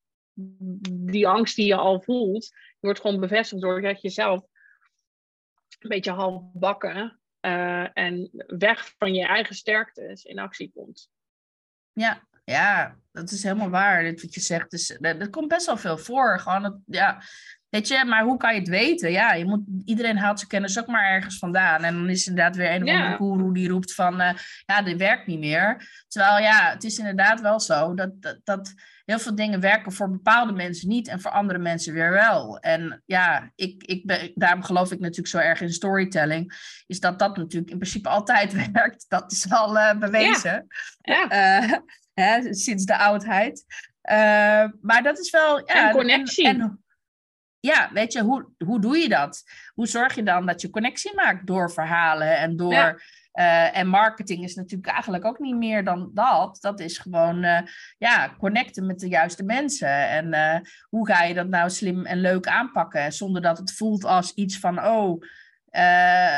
die 0.89 1.27
angst 1.27 1.55
die 1.55 1.65
je 1.65 1.75
al 1.75 2.01
voelt, 2.01 2.49
die 2.51 2.77
wordt 2.79 2.99
gewoon 2.99 3.19
bevestigd 3.19 3.61
doordat 3.61 4.01
je 4.01 4.09
zelf 4.09 4.45
een 5.79 5.89
beetje 5.89 6.11
half 6.11 6.43
bakken 6.53 7.19
uh, 7.41 7.97
en 7.97 8.29
weg 8.47 8.93
van 8.97 9.13
je 9.13 9.25
eigen 9.25 9.55
sterktes 9.55 10.23
in 10.23 10.39
actie 10.39 10.71
komt. 10.73 11.09
Ja, 11.91 12.27
ja, 12.43 12.99
dat 13.11 13.31
is 13.31 13.43
helemaal 13.43 13.69
waar. 13.69 14.03
Dit 14.03 14.21
wat 14.21 14.33
je 14.33 14.39
zegt, 14.39 14.71
dus, 14.71 14.97
dat, 14.99 15.29
komt 15.29 15.47
best 15.47 15.65
wel 15.65 15.77
veel 15.77 15.97
voor. 15.97 16.39
Gewoon 16.39 16.63
het, 16.63 16.77
ja, 16.85 17.21
Weet 17.71 17.87
je, 17.87 18.05
maar 18.05 18.23
hoe 18.23 18.37
kan 18.37 18.53
je 18.53 18.59
het 18.59 18.69
weten? 18.69 19.11
Ja, 19.11 19.33
je 19.33 19.45
moet, 19.45 19.61
iedereen 19.85 20.17
haalt 20.17 20.37
zijn 20.37 20.49
kennis 20.49 20.79
ook 20.79 20.87
maar 20.87 21.09
ergens 21.09 21.37
vandaan. 21.37 21.83
En 21.83 21.93
dan 21.93 22.09
is 22.09 22.27
inderdaad 22.27 22.55
weer 22.55 22.71
een 22.71 22.83
of 22.83 22.89
andere 22.89 23.15
guru 23.15 23.53
die 23.53 23.69
roept 23.69 23.93
van... 23.93 24.21
Uh, 24.21 24.29
ja, 24.65 24.81
dit 24.81 24.97
werkt 24.97 25.27
niet 25.27 25.39
meer. 25.39 25.89
Terwijl 26.07 26.39
ja, 26.39 26.71
het 26.71 26.83
is 26.83 26.97
inderdaad 26.97 27.41
wel 27.41 27.59
zo 27.59 27.93
dat, 27.93 28.21
dat, 28.21 28.39
dat 28.43 28.73
heel 29.05 29.19
veel 29.19 29.35
dingen 29.35 29.59
werken 29.59 29.91
voor 29.91 30.11
bepaalde 30.11 30.51
mensen 30.51 30.87
niet... 30.87 31.07
en 31.07 31.21
voor 31.21 31.31
andere 31.31 31.59
mensen 31.59 31.93
weer 31.93 32.11
wel. 32.11 32.59
En 32.59 33.03
ja, 33.05 33.51
ik, 33.55 33.83
ik 33.83 34.05
ben, 34.05 34.31
daarom 34.35 34.63
geloof 34.63 34.91
ik 34.91 34.99
natuurlijk 34.99 35.27
zo 35.27 35.37
erg 35.37 35.61
in 35.61 35.73
storytelling... 35.73 36.53
is 36.87 36.99
dat 36.99 37.19
dat 37.19 37.37
natuurlijk 37.37 37.71
in 37.71 37.77
principe 37.77 38.09
altijd 38.09 38.53
werkt. 38.71 39.05
Dat 39.07 39.31
is 39.31 39.51
al 39.51 39.75
uh, 39.75 39.97
bewezen. 39.97 40.67
Ja. 41.01 41.25
ja. 41.29 41.63
Uh, 41.63 41.77
hè, 42.13 42.53
sinds 42.53 42.85
de 42.85 42.97
oudheid. 42.97 43.65
maar 44.81 45.03
dat 45.03 45.19
is 45.19 45.29
wel... 45.29 45.57
Ja, 45.57 45.87
en 45.87 45.95
connectie. 45.95 46.47
en, 46.47 46.79
ja, 47.61 47.89
weet 47.93 48.13
je, 48.13 48.21
hoe, 48.21 48.45
hoe 48.65 48.81
doe 48.81 48.97
je 48.97 49.09
dat? 49.09 49.43
Hoe 49.73 49.87
zorg 49.87 50.15
je 50.15 50.23
dan 50.23 50.45
dat 50.45 50.61
je 50.61 50.69
connectie 50.69 51.15
maakt 51.15 51.47
door 51.47 51.71
verhalen 51.71 52.37
en 52.37 52.55
door. 52.55 53.01
Eh, 53.31 53.77
en 53.77 53.87
marketing 53.87 54.43
is 54.43 54.55
natuurlijk 54.55 54.91
eigenlijk 54.91 55.25
ook 55.25 55.39
niet 55.39 55.55
meer 55.55 55.83
dan 55.83 56.11
dat. 56.13 56.57
Dat 56.61 56.79
is 56.79 56.97
gewoon 56.97 57.43
uh, 57.43 57.59
ja, 57.97 58.35
connecten 58.37 58.85
met 58.85 58.99
de 58.99 59.07
juiste 59.07 59.43
mensen. 59.43 60.07
En 60.09 60.33
uh, 60.33 60.69
hoe 60.89 61.07
ga 61.07 61.23
je 61.23 61.33
dat 61.33 61.47
nou 61.47 61.69
slim 61.69 62.05
en 62.05 62.21
leuk 62.21 62.47
aanpakken? 62.47 63.13
Zonder 63.13 63.41
dat 63.41 63.57
het 63.57 63.73
voelt 63.73 64.03
als 64.03 64.33
iets 64.33 64.59
van, 64.59 64.85
oh, 64.85 65.21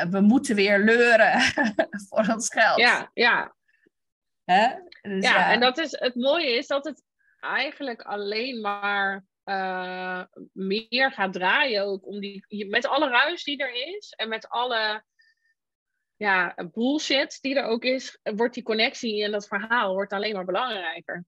we 0.09 0.19
moeten 0.21 0.55
weer 0.55 0.79
leuren 0.79 1.41
voor 2.09 2.33
ons 2.33 2.49
geld. 2.49 2.79
Ja, 2.79 3.09
ja. 3.13 3.55
Hè? 4.45 4.67
Dus, 5.01 5.23
ja, 5.23 5.51
en 5.51 5.59
dat 5.59 5.77
is, 5.77 5.91
het 5.99 6.15
mooie 6.15 6.57
is 6.57 6.67
dat 6.67 6.85
het 6.85 7.03
eigenlijk 7.39 8.01
alleen 8.01 8.61
maar 8.61 9.23
uh, 9.45 10.23
meer 10.51 11.11
gaat 11.11 11.33
draaien 11.33 11.83
ook 11.83 12.07
om 12.07 12.19
die, 12.19 12.67
met 12.69 12.87
alle 12.87 13.09
ruis 13.09 13.43
die 13.43 13.57
er 13.57 13.95
is 13.95 14.09
en 14.09 14.29
met 14.29 14.49
alle 14.49 15.03
ja, 16.15 16.55
bullshit 16.71 17.37
die 17.41 17.55
er 17.55 17.63
ook 17.65 17.83
is, 17.83 18.19
wordt 18.23 18.53
die 18.53 18.63
connectie 18.63 19.23
en 19.23 19.31
dat 19.31 19.47
verhaal 19.47 19.93
wordt 19.93 20.13
alleen 20.13 20.33
maar 20.33 20.45
belangrijker. 20.45 21.25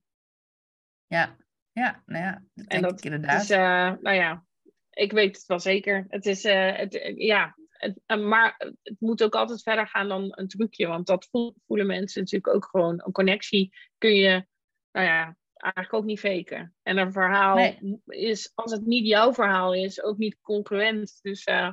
Ja, 1.07 1.37
ja, 1.71 2.03
nou 2.05 2.23
ja, 2.23 2.43
dat 2.53 2.67
denk 2.67 2.83
dat 2.83 2.97
ik 2.97 3.05
inderdaad. 3.05 3.49
Uh, 3.49 4.01
nou 4.01 4.15
ja, 4.15 4.45
ik 4.89 5.11
weet 5.11 5.35
het 5.35 5.45
wel 5.45 5.59
zeker. 5.59 6.05
Het 6.07 6.25
is, 6.25 6.45
uh, 6.45 6.75
het, 6.75 7.13
ja, 7.15 7.55
het, 7.69 8.21
maar 8.21 8.55
het 8.57 8.95
moet 8.99 9.23
ook 9.23 9.35
altijd 9.35 9.63
verder 9.63 9.87
gaan 9.87 10.07
dan 10.07 10.31
een 10.35 10.47
trucje, 10.47 10.87
want 10.87 11.07
dat 11.07 11.27
voelen 11.65 11.87
mensen 11.87 12.21
natuurlijk 12.21 12.55
ook 12.55 12.65
gewoon. 12.65 13.01
Een 13.05 13.11
connectie 13.11 13.73
kun 13.97 14.15
je, 14.15 14.45
nou 14.91 15.05
ja, 15.05 15.37
eigenlijk 15.73 15.93
ook 15.93 16.05
niet 16.05 16.19
faken. 16.19 16.75
En 16.83 16.97
een 16.97 17.11
verhaal 17.11 17.75
is, 18.05 18.51
als 18.55 18.71
het 18.71 18.85
niet 18.85 19.07
jouw 19.07 19.33
verhaal 19.33 19.73
is, 19.73 20.03
ook 20.03 20.17
niet 20.17 20.37
congruent. 20.41 21.19
Dus, 21.21 21.45
uh, 21.47 21.71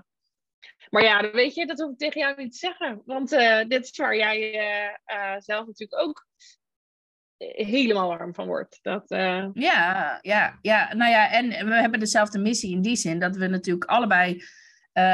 maar 0.90 1.02
ja, 1.02 1.30
weet 1.30 1.54
je, 1.54 1.66
dat 1.66 1.80
hoef 1.80 1.92
ik 1.92 1.98
tegen 1.98 2.20
jou 2.20 2.36
niet 2.36 2.52
te 2.52 2.58
zeggen. 2.58 3.02
Want 3.04 3.32
uh, 3.32 3.64
dit 3.68 3.84
is 3.84 3.96
waar 3.96 4.16
jij 4.16 4.54
uh, 5.06 5.34
zelf 5.38 5.66
natuurlijk 5.66 6.02
ook 6.02 6.26
helemaal 7.54 8.08
warm 8.08 8.34
van 8.34 8.46
wordt. 8.46 8.78
Dat, 8.82 9.04
Ja, 9.52 10.18
ja, 10.22 10.58
ja. 10.62 10.94
Nou 10.94 11.10
ja, 11.10 11.30
en 11.30 11.48
we 11.48 11.74
hebben 11.74 12.00
dezelfde 12.00 12.38
missie 12.38 12.72
in 12.72 12.82
die 12.82 12.96
zin 12.96 13.18
dat 13.18 13.36
we 13.36 13.46
natuurlijk 13.46 13.90
allebei 13.90 14.42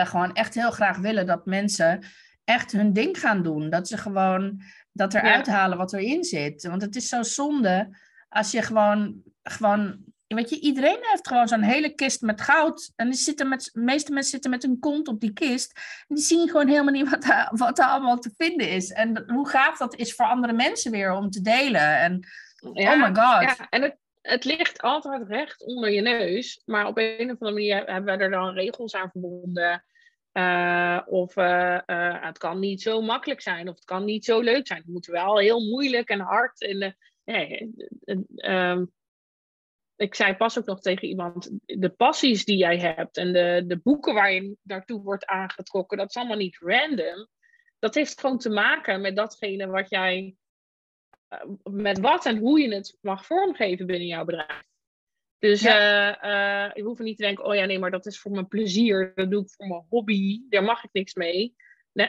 gewoon 0.04 0.34
echt 0.34 0.54
heel 0.54 0.70
graag 0.70 0.98
willen 0.98 1.26
dat 1.26 1.46
mensen 1.46 2.04
echt 2.44 2.72
hun 2.72 2.92
ding 2.92 3.20
gaan 3.20 3.42
doen. 3.42 3.70
Dat 3.70 3.88
ze 3.88 3.96
gewoon 3.96 4.62
dat 4.92 5.14
eruit 5.14 5.46
ja. 5.46 5.52
halen 5.52 5.78
wat 5.78 5.92
erin 5.92 6.24
zit. 6.24 6.62
Want 6.62 6.82
het 6.82 6.96
is 6.96 7.08
zo 7.08 7.22
zonde 7.22 7.96
als 8.28 8.50
je 8.50 8.62
gewoon, 8.62 9.22
gewoon 9.42 10.04
weet 10.34 10.50
je, 10.50 10.60
iedereen 10.60 10.98
heeft 11.00 11.28
gewoon 11.28 11.48
zo'n 11.48 11.62
hele 11.62 11.94
kist 11.94 12.20
met 12.20 12.40
goud. 12.40 12.92
En 12.96 13.06
die 13.10 13.18
zitten 13.18 13.48
met, 13.48 13.70
de 13.72 13.80
meeste 13.80 14.12
mensen 14.12 14.30
zitten 14.30 14.50
met 14.50 14.62
hun 14.62 14.78
kont 14.78 15.08
op 15.08 15.20
die 15.20 15.32
kist. 15.32 15.72
En 16.08 16.14
die 16.14 16.24
zien 16.24 16.48
gewoon 16.48 16.68
helemaal 16.68 16.92
niet 16.92 17.10
wat 17.10 17.22
daar, 17.22 17.50
wat 17.54 17.80
allemaal 17.80 18.18
te 18.18 18.34
vinden 18.36 18.70
is. 18.70 18.92
En 18.92 19.24
hoe 19.26 19.48
gaaf 19.48 19.78
dat 19.78 19.94
is 19.94 20.14
voor 20.14 20.26
andere 20.26 20.52
mensen 20.52 20.90
weer 20.90 21.12
om 21.12 21.30
te 21.30 21.40
delen. 21.40 21.98
En 21.98 22.26
oh 22.60 23.00
my 23.00 23.06
god. 23.06 23.42
Ja, 23.42 23.56
en 23.70 23.82
het, 23.82 23.96
het 24.22 24.44
ligt 24.44 24.82
altijd 24.82 25.28
recht 25.28 25.64
onder 25.64 25.90
je 25.90 26.00
neus. 26.00 26.62
Maar 26.64 26.86
op 26.86 26.98
een 26.98 27.30
of 27.30 27.40
andere 27.40 27.52
manier 27.52 27.84
hebben 27.84 28.18
we 28.18 28.24
er 28.24 28.30
dan 28.30 28.54
regels 28.54 28.94
aan 28.94 29.10
verbonden. 29.10 29.84
Uh, 30.32 31.00
of 31.06 31.36
uh, 31.36 31.78
uh, 31.86 32.22
het 32.24 32.38
kan 32.38 32.58
niet 32.58 32.82
zo 32.82 33.00
makkelijk 33.00 33.40
zijn, 33.40 33.68
of 33.68 33.74
het 33.74 33.84
kan 33.84 34.04
niet 34.04 34.24
zo 34.24 34.40
leuk 34.40 34.66
zijn. 34.66 34.78
Het 34.78 34.88
moet 34.88 35.06
wel 35.06 35.38
heel 35.38 35.60
moeilijk 35.60 36.08
en 36.08 36.20
hard. 36.20 36.62
En 36.62 36.96
nee, 37.28 37.70
ehm, 38.36 38.84
ik 39.96 40.14
zei 40.14 40.36
pas 40.36 40.58
ook 40.58 40.66
nog 40.66 40.80
tegen 40.80 41.08
iemand, 41.08 41.50
de 41.64 41.88
passies 41.88 42.44
die 42.44 42.56
jij 42.56 42.78
hebt 42.78 43.16
en 43.16 43.32
de, 43.32 43.64
de 43.66 43.78
boeken 43.78 44.14
waar 44.14 44.32
je 44.32 44.56
naartoe 44.62 45.02
wordt 45.02 45.26
aangetrokken, 45.26 45.98
dat 45.98 46.08
is 46.08 46.16
allemaal 46.16 46.36
niet 46.36 46.58
random. 46.60 47.28
Dat 47.78 47.94
heeft 47.94 48.20
gewoon 48.20 48.38
te 48.38 48.50
maken 48.50 49.00
met 49.00 49.16
datgene 49.16 49.66
wat 49.66 49.90
jij, 49.90 50.34
eh, 51.28 51.44
met 51.62 51.98
wat 52.00 52.26
en 52.26 52.38
hoe 52.38 52.60
je 52.60 52.74
het 52.74 52.98
mag 53.00 53.26
vormgeven 53.26 53.86
binnen 53.86 54.06
jouw 54.06 54.24
bedrijf. 54.24 54.66
Dus 55.38 55.62
ja. 55.62 56.24
uh, 56.24 56.68
uh, 56.68 56.74
je 56.74 56.82
hoeft 56.82 57.00
niet 57.00 57.16
te 57.16 57.22
denken, 57.22 57.44
oh 57.44 57.54
ja, 57.54 57.64
nee, 57.64 57.78
maar 57.78 57.90
dat 57.90 58.06
is 58.06 58.20
voor 58.20 58.30
mijn 58.30 58.48
plezier, 58.48 59.12
dat 59.14 59.30
doe 59.30 59.42
ik 59.42 59.50
voor 59.50 59.66
mijn 59.66 59.86
hobby, 59.88 60.40
daar 60.48 60.64
mag 60.64 60.84
ik 60.84 60.92
niks 60.92 61.14
mee. 61.14 61.54
Nee, 61.92 62.08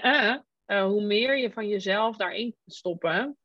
hoe 0.66 1.02
meer 1.06 1.38
je 1.38 1.52
van 1.52 1.68
jezelf 1.68 2.18
daarin 2.18 2.56
kunt 2.64 2.76
stoppen, 2.76 3.38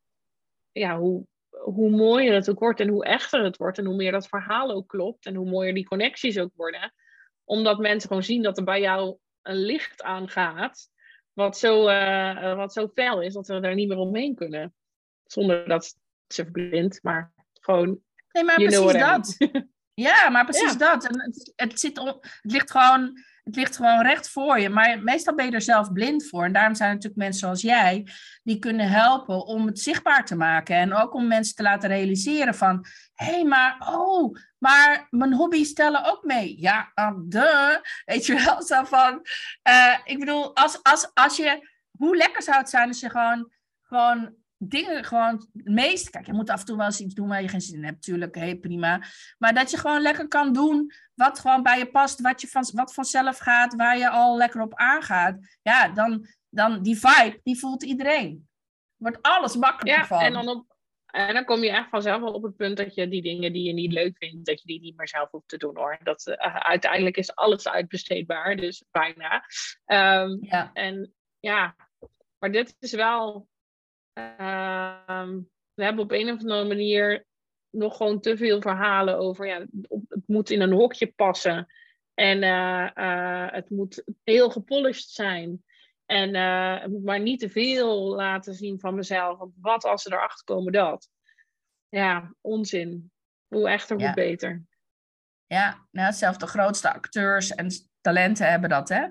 ja, 0.71 0.97
hoe, 0.97 1.25
hoe 1.73 1.89
mooier 1.89 2.33
het 2.33 2.49
ook 2.49 2.59
wordt 2.59 2.79
en 2.79 2.87
hoe 2.87 3.05
echter 3.05 3.43
het 3.43 3.57
wordt 3.57 3.77
en 3.77 3.85
hoe 3.85 3.95
meer 3.95 4.11
dat 4.11 4.27
verhaal 4.27 4.71
ook 4.71 4.87
klopt 4.87 5.25
en 5.25 5.35
hoe 5.35 5.49
mooier 5.49 5.73
die 5.73 5.87
connecties 5.87 6.39
ook 6.39 6.51
worden. 6.55 6.93
Omdat 7.43 7.79
mensen 7.79 8.07
gewoon 8.07 8.23
zien 8.23 8.43
dat 8.43 8.57
er 8.57 8.63
bij 8.63 8.81
jou 8.81 9.17
een 9.41 9.55
licht 9.55 10.03
aangaat 10.03 10.89
wat 11.33 11.57
zo, 11.57 11.89
uh, 11.89 12.55
wat 12.55 12.73
zo 12.73 12.87
fel 12.87 13.21
is 13.21 13.33
dat 13.33 13.47
we 13.47 13.53
er 13.59 13.75
niet 13.75 13.87
meer 13.87 13.97
omheen 13.97 14.35
kunnen. 14.35 14.73
Zonder 15.25 15.67
dat 15.67 15.95
ze 16.27 16.43
verblindt, 16.43 17.03
maar 17.03 17.33
gewoon. 17.53 17.99
Nee, 18.31 18.43
maar 18.43 18.55
precies 18.55 18.93
dat. 18.93 19.35
Ja, 19.93 20.29
maar 20.29 20.45
precies 20.45 20.77
dat. 20.77 21.07
En 21.07 21.21
het, 21.21 21.53
het, 21.55 21.79
zit 21.79 21.97
het 21.97 22.39
ligt 22.41 22.71
gewoon 22.71 23.17
het 23.45 23.55
ligt 23.55 23.75
gewoon 23.75 24.01
recht 24.01 24.29
voor 24.29 24.59
je. 24.59 24.69
Maar 24.69 25.03
meestal 25.03 25.35
ben 25.35 25.45
je 25.45 25.51
er 25.51 25.61
zelf 25.61 25.91
blind 25.91 26.27
voor. 26.27 26.43
En 26.43 26.53
daarom 26.53 26.75
zijn 26.75 26.89
er 26.89 26.95
natuurlijk 26.95 27.21
mensen 27.21 27.39
zoals 27.39 27.61
jij 27.61 28.07
die 28.43 28.59
kunnen 28.59 28.89
helpen 28.89 29.45
om 29.45 29.65
het 29.65 29.79
zichtbaar 29.79 30.25
te 30.25 30.35
maken. 30.35 30.75
En 30.75 30.93
ook 30.93 31.13
om 31.13 31.27
mensen 31.27 31.55
te 31.55 31.63
laten 31.63 31.89
realiseren 31.89 32.55
van... 32.55 32.85
Hé, 33.13 33.25
hey, 33.25 33.43
maar 33.43 33.93
oh, 33.93 34.35
maar 34.57 35.07
mijn 35.09 35.33
hobby's 35.33 35.73
tellen 35.73 36.05
ook 36.05 36.23
mee. 36.23 36.59
Ja, 36.59 36.91
uh, 36.95 37.11
de. 37.25 37.79
Weet 38.05 38.25
je 38.25 38.43
wel, 38.45 38.61
zo 38.61 38.83
van... 38.83 39.25
Uh, 39.69 39.97
ik 40.03 40.19
bedoel, 40.19 40.55
als, 40.55 40.83
als, 40.83 41.11
als 41.13 41.37
je... 41.37 41.73
Hoe 41.97 42.15
lekker 42.15 42.41
zou 42.43 42.57
het 42.57 42.69
zijn 42.69 42.87
als 42.87 42.99
je 42.99 43.09
gewoon, 43.09 43.51
gewoon 43.81 44.35
dingen 44.57 45.03
gewoon 45.03 45.47
het 45.53 45.67
meest. 45.69 46.09
Kijk, 46.09 46.25
je 46.25 46.33
moet 46.33 46.49
af 46.49 46.59
en 46.59 46.65
toe 46.65 46.77
wel 46.77 46.85
eens 46.85 46.99
iets 46.99 47.13
doen 47.13 47.27
waar 47.27 47.41
je 47.41 47.47
geen 47.47 47.61
zin 47.61 47.77
in 47.77 47.83
hebt, 47.83 47.95
natuurlijk, 47.95 48.35
hey, 48.35 48.55
prima. 48.55 49.01
Maar 49.37 49.53
dat 49.53 49.71
je 49.71 49.77
gewoon 49.77 50.01
lekker 50.01 50.27
kan 50.27 50.53
doen 50.53 50.91
wat 51.13 51.39
gewoon 51.39 51.63
bij 51.63 51.77
je 51.77 51.91
past, 51.91 52.21
wat, 52.21 52.41
je 52.41 52.47
van, 52.47 52.69
wat 52.73 52.93
vanzelf 52.93 53.37
gaat, 53.37 53.75
waar 53.75 53.97
je 53.97 54.09
al 54.09 54.37
lekker 54.37 54.61
op 54.61 54.73
aangaat. 54.73 55.57
Ja, 55.61 55.87
dan, 55.87 56.27
dan 56.49 56.81
die 56.81 56.99
vibe, 56.99 57.39
die 57.43 57.59
voelt 57.59 57.83
iedereen. 57.83 58.47
Wordt 58.95 59.21
alles 59.21 59.55
makkelijker 59.55 60.01
ja, 60.01 60.07
van. 60.07 60.19
En 60.19 60.33
dan, 60.33 60.49
op, 60.49 60.75
en 61.05 61.33
dan 61.33 61.45
kom 61.45 61.63
je 61.63 61.69
echt 61.69 61.89
vanzelf 61.89 62.21
wel 62.21 62.33
op 62.33 62.43
het 62.43 62.55
punt 62.55 62.77
dat 62.77 62.95
je 62.95 63.07
die 63.07 63.21
dingen 63.21 63.53
die 63.53 63.63
je 63.63 63.73
niet 63.73 63.91
leuk 63.91 64.17
vindt, 64.17 64.45
dat 64.45 64.61
je 64.61 64.67
die 64.67 64.79
niet 64.79 64.97
meer 64.97 65.07
zelf 65.07 65.31
hoeft 65.31 65.47
te 65.47 65.57
doen 65.57 65.77
hoor. 65.77 65.99
Dat, 66.03 66.27
uh, 66.27 66.55
uiteindelijk 66.55 67.17
is 67.17 67.35
alles 67.35 67.67
uitbesteedbaar, 67.67 68.55
dus 68.55 68.83
bijna. 68.91 69.43
Um, 69.85 70.37
ja. 70.41 70.69
En 70.73 71.13
ja, 71.39 71.75
maar 72.39 72.51
dit 72.51 72.75
is 72.79 72.91
wel 72.91 73.47
Ehm, 74.15 75.39
we 75.73 75.83
hebben 75.83 76.03
op 76.03 76.11
een 76.11 76.31
of 76.31 76.39
andere 76.39 76.67
manier 76.67 77.25
nog 77.69 77.97
gewoon 77.97 78.19
te 78.19 78.37
veel 78.37 78.61
verhalen 78.61 79.17
over. 79.17 79.47
Ja, 79.47 79.65
het 79.89 80.27
moet 80.27 80.49
in 80.49 80.61
een 80.61 80.71
hokje 80.71 81.07
passen. 81.07 81.67
En 82.13 82.43
uh, 82.43 82.89
uh, 82.95 83.51
het 83.51 83.69
moet 83.69 84.03
heel 84.23 84.49
gepolished 84.49 85.09
zijn. 85.09 85.63
En 86.05 86.35
uh, 86.35 86.81
het 86.81 86.91
moet 86.91 87.03
maar 87.03 87.19
niet 87.19 87.39
te 87.39 87.49
veel 87.49 88.15
laten 88.15 88.53
zien 88.53 88.79
van 88.79 88.95
mezelf. 88.95 89.37
Want 89.37 89.53
wat 89.61 89.83
als 89.83 90.01
ze 90.01 90.13
erachter 90.13 90.43
komen 90.43 90.73
dat? 90.73 91.09
Ja, 91.89 92.33
onzin. 92.41 93.11
Hoe 93.47 93.69
echter, 93.69 94.01
hoe 94.01 94.13
beter. 94.13 94.63
Ja, 95.45 95.87
nou, 95.91 96.13
zelfs 96.13 96.37
de 96.37 96.47
grootste 96.47 96.93
acteurs 96.93 97.49
en 97.49 97.69
talenten 98.01 98.49
hebben 98.49 98.69
dat, 98.69 98.89
hè? 98.89 99.07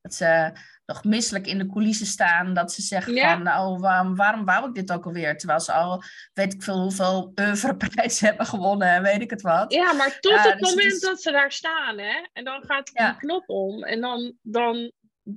Dat 0.00 0.14
ze 0.14 0.52
nog 0.90 1.04
misselijk 1.04 1.46
in 1.46 1.58
de 1.58 1.66
coulissen 1.66 2.06
staan. 2.06 2.54
Dat 2.54 2.72
ze 2.72 2.82
zeggen 2.82 3.18
van, 3.18 3.42
nou, 3.42 3.78
waarom, 3.78 4.16
waarom 4.16 4.44
wou 4.44 4.68
ik 4.68 4.74
dit 4.74 4.92
ook 4.92 5.06
alweer? 5.06 5.36
Terwijl 5.36 5.60
ze 5.60 5.72
al, 5.72 6.02
weet 6.32 6.54
ik 6.54 6.62
veel, 6.62 6.80
hoeveel 6.80 7.32
oeuvreprijzen 7.40 8.26
hebben 8.28 8.46
gewonnen 8.46 8.88
en 8.88 9.02
weet 9.02 9.20
ik 9.20 9.30
het 9.30 9.42
wat. 9.42 9.72
Ja, 9.72 9.92
maar 9.92 10.20
tot 10.20 10.42
het 10.42 10.58
dus 10.58 10.68
moment 10.68 11.00
dat 11.00 11.22
ze 11.22 11.30
daar 11.30 11.52
staan, 11.52 11.98
hè. 11.98 12.26
En 12.32 12.44
dan 12.44 12.64
gaat 12.64 12.90
die 12.92 13.16
knop 13.16 13.48
om. 13.48 13.84
En 13.84 14.00
dan, 14.00 14.34
dan, 14.42 14.92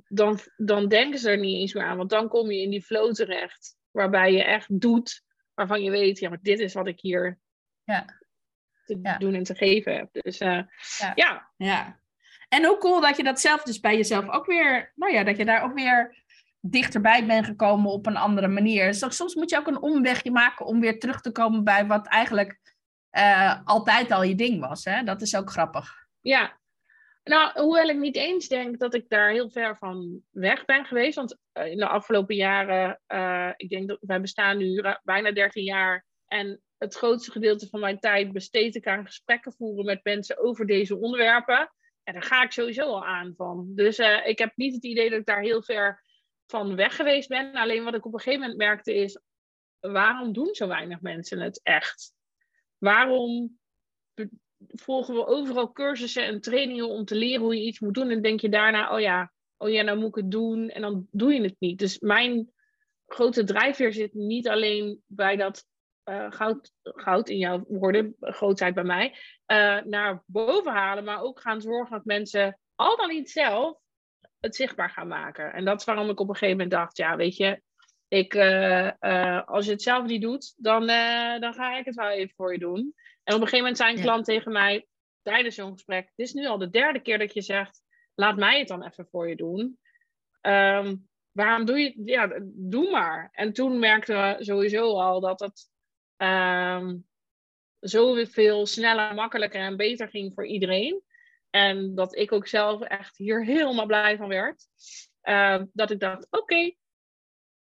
dan, 0.08 0.38
dan 0.56 0.88
denken 0.88 1.18
ze 1.18 1.30
er 1.30 1.38
niet 1.38 1.60
eens 1.60 1.72
meer 1.72 1.84
aan. 1.84 1.96
Want 1.96 2.10
dan 2.10 2.28
kom 2.28 2.50
je 2.50 2.60
in 2.60 2.70
die 2.70 2.82
flow 2.82 3.14
terecht. 3.14 3.76
Waarbij 3.90 4.32
je 4.32 4.44
echt 4.44 4.80
doet 4.80 5.22
waarvan 5.54 5.82
je 5.82 5.90
weet, 5.90 6.18
ja, 6.18 6.28
maar 6.28 6.42
dit 6.42 6.58
is 6.58 6.74
wat 6.74 6.86
ik 6.86 7.00
hier 7.00 7.38
ja. 7.84 8.04
te 8.84 9.16
doen 9.18 9.34
en 9.34 9.42
te 9.42 9.54
geven 9.54 9.96
heb. 9.96 10.08
Dus 10.12 10.40
uh, 10.40 10.62
ja. 11.14 11.50
ja. 11.56 12.02
En 12.54 12.64
hoe 12.64 12.78
cool 12.78 13.00
dat 13.00 13.16
je 13.16 13.22
dat 13.22 13.40
zelf 13.40 13.62
dus 13.62 13.80
bij 13.80 13.96
jezelf 13.96 14.28
ook 14.28 14.46
weer, 14.46 14.92
nou 14.94 15.12
ja, 15.12 15.24
dat 15.24 15.36
je 15.36 15.44
daar 15.44 15.62
ook 15.62 15.74
weer 15.74 16.24
dichterbij 16.60 17.26
bent 17.26 17.46
gekomen 17.46 17.90
op 17.90 18.06
een 18.06 18.16
andere 18.16 18.48
manier. 18.48 18.86
Dus 18.86 19.16
soms 19.16 19.34
moet 19.34 19.50
je 19.50 19.58
ook 19.58 19.66
een 19.66 19.82
omwegje 19.82 20.30
maken 20.30 20.66
om 20.66 20.80
weer 20.80 20.98
terug 20.98 21.20
te 21.20 21.32
komen 21.32 21.64
bij 21.64 21.86
wat 21.86 22.06
eigenlijk 22.06 22.60
uh, 23.12 23.60
altijd 23.64 24.10
al 24.10 24.22
je 24.22 24.34
ding 24.34 24.60
was. 24.60 24.84
Hè? 24.84 25.02
Dat 25.02 25.22
is 25.22 25.36
ook 25.36 25.50
grappig. 25.50 26.06
Ja, 26.20 26.58
nou, 27.24 27.60
hoewel 27.60 27.88
ik 27.88 27.98
niet 27.98 28.16
eens 28.16 28.48
denk 28.48 28.78
dat 28.78 28.94
ik 28.94 29.08
daar 29.08 29.30
heel 29.30 29.50
ver 29.50 29.76
van 29.76 30.20
weg 30.30 30.64
ben 30.64 30.84
geweest. 30.84 31.14
Want 31.14 31.38
uh, 31.58 31.66
in 31.66 31.76
de 31.76 31.88
afgelopen 31.88 32.34
jaren, 32.34 33.00
uh, 33.08 33.50
ik 33.56 33.68
denk 33.68 33.88
dat 33.88 33.98
wij 34.00 34.20
bestaan 34.20 34.56
nu 34.56 34.84
bijna 35.02 35.32
13 35.32 35.64
jaar. 35.64 36.04
En 36.26 36.60
het 36.78 36.94
grootste 36.94 37.30
gedeelte 37.30 37.68
van 37.68 37.80
mijn 37.80 37.98
tijd 37.98 38.32
besteed 38.32 38.74
ik 38.74 38.86
aan 38.86 39.06
gesprekken 39.06 39.52
voeren 39.52 39.84
met 39.84 40.04
mensen 40.04 40.38
over 40.38 40.66
deze 40.66 40.96
onderwerpen. 40.96 41.70
En 42.04 42.12
daar 42.12 42.22
ga 42.22 42.42
ik 42.42 42.52
sowieso 42.52 42.82
al 42.82 43.04
aan 43.04 43.34
van. 43.36 43.72
Dus 43.74 43.98
uh, 43.98 44.26
ik 44.26 44.38
heb 44.38 44.52
niet 44.56 44.74
het 44.74 44.84
idee 44.84 45.10
dat 45.10 45.18
ik 45.18 45.26
daar 45.26 45.42
heel 45.42 45.62
ver 45.62 46.02
van 46.46 46.76
weg 46.76 46.96
geweest 46.96 47.28
ben. 47.28 47.52
Alleen 47.52 47.84
wat 47.84 47.94
ik 47.94 48.06
op 48.06 48.12
een 48.12 48.20
gegeven 48.20 48.40
moment 48.40 48.58
merkte 48.58 48.94
is, 48.94 49.20
waarom 49.80 50.32
doen 50.32 50.54
zo 50.54 50.66
weinig 50.66 51.00
mensen 51.00 51.40
het 51.40 51.60
echt? 51.62 52.12
Waarom 52.78 53.58
volgen 54.68 55.14
we 55.14 55.26
overal 55.26 55.72
cursussen 55.72 56.24
en 56.24 56.40
trainingen 56.40 56.88
om 56.88 57.04
te 57.04 57.14
leren 57.14 57.42
hoe 57.42 57.56
je 57.56 57.66
iets 57.66 57.80
moet 57.80 57.94
doen 57.94 58.10
en 58.10 58.22
denk 58.22 58.40
je 58.40 58.48
daarna, 58.48 58.94
oh 58.94 59.00
ja, 59.00 59.32
oh 59.56 59.70
ja, 59.70 59.82
nou 59.82 59.98
moet 59.98 60.08
ik 60.08 60.22
het 60.22 60.30
doen 60.30 60.68
en 60.68 60.80
dan 60.80 61.06
doe 61.10 61.32
je 61.32 61.42
het 61.42 61.56
niet. 61.58 61.78
Dus 61.78 61.98
mijn 61.98 62.52
grote 63.06 63.44
drijfveer 63.44 63.92
zit 63.92 64.14
niet 64.14 64.48
alleen 64.48 65.02
bij 65.06 65.36
dat 65.36 65.66
uh, 66.04 66.26
goud, 66.30 66.72
goud 66.82 67.28
in 67.28 67.38
jouw 67.38 67.64
woorden, 67.68 68.16
grootheid 68.20 68.74
bij 68.74 68.84
mij, 68.84 69.08
uh, 69.46 69.82
naar 69.82 70.22
boven 70.26 70.72
halen, 70.72 71.04
maar 71.04 71.22
ook 71.22 71.40
gaan 71.40 71.60
zorgen 71.60 71.96
dat 71.96 72.04
mensen 72.04 72.58
al 72.74 72.96
dan 72.96 73.08
niet 73.08 73.30
zelf 73.30 73.78
het 74.40 74.56
zichtbaar 74.56 74.90
gaan 74.90 75.08
maken. 75.08 75.52
En 75.52 75.64
dat 75.64 75.80
is 75.80 75.86
waarom 75.86 76.10
ik 76.10 76.20
op 76.20 76.28
een 76.28 76.34
gegeven 76.34 76.56
moment 76.56 76.70
dacht, 76.70 76.96
ja, 76.96 77.16
weet 77.16 77.36
je, 77.36 77.62
ik, 78.08 78.34
uh, 78.34 78.90
als 79.44 79.64
je 79.64 79.70
het 79.70 79.82
zelf 79.82 80.06
niet 80.06 80.22
doet, 80.22 80.54
dan, 80.56 80.86
dan 81.40 81.54
ga 81.54 81.76
ik 81.76 81.84
het 81.84 81.94
wel 81.94 82.10
even 82.10 82.34
voor 82.34 82.52
je 82.52 82.58
doen. 82.58 82.94
En 83.24 83.34
op 83.34 83.40
een 83.40 83.48
gegeven 83.48 83.58
moment 83.58 83.76
zei 83.76 83.94
een 83.94 84.02
klant 84.02 84.24
tegen 84.24 84.52
mij 84.52 84.86
tijdens 85.22 85.54
zo'n 85.54 85.72
gesprek: 85.72 86.12
Dit 86.14 86.26
is 86.26 86.32
nu 86.32 86.46
al 86.46 86.58
de 86.58 86.70
derde 86.70 87.00
keer 87.00 87.18
dat 87.18 87.34
je 87.34 87.42
zegt: 87.42 87.82
Laat 88.14 88.36
mij 88.36 88.58
het 88.58 88.68
dan 88.68 88.84
even 88.84 89.06
voor 89.10 89.28
je 89.28 89.36
doen. 89.36 89.78
Um, 90.40 91.08
waarom 91.32 91.64
doe 91.64 91.78
je 91.78 92.02
Ja, 92.04 92.40
doe 92.44 92.90
maar. 92.90 93.28
En 93.32 93.52
toen 93.52 93.78
merkten 93.78 94.16
we 94.16 94.44
sowieso 94.44 95.00
al 95.00 95.20
dat 95.20 95.40
het 95.40 95.70
um, 96.16 97.06
zoveel 97.80 98.66
sneller, 98.66 99.14
makkelijker 99.14 99.60
en 99.60 99.76
beter 99.76 100.08
ging 100.08 100.34
voor 100.34 100.46
iedereen. 100.46 101.02
En 101.50 101.94
dat 101.94 102.16
ik 102.16 102.32
ook 102.32 102.46
zelf 102.46 102.80
echt 102.80 103.16
hier 103.16 103.44
helemaal 103.44 103.86
blij 103.86 104.16
van 104.16 104.28
werd. 104.28 104.66
Uh, 105.22 105.62
dat 105.72 105.90
ik 105.90 106.00
dacht, 106.00 106.26
oké, 106.30 106.74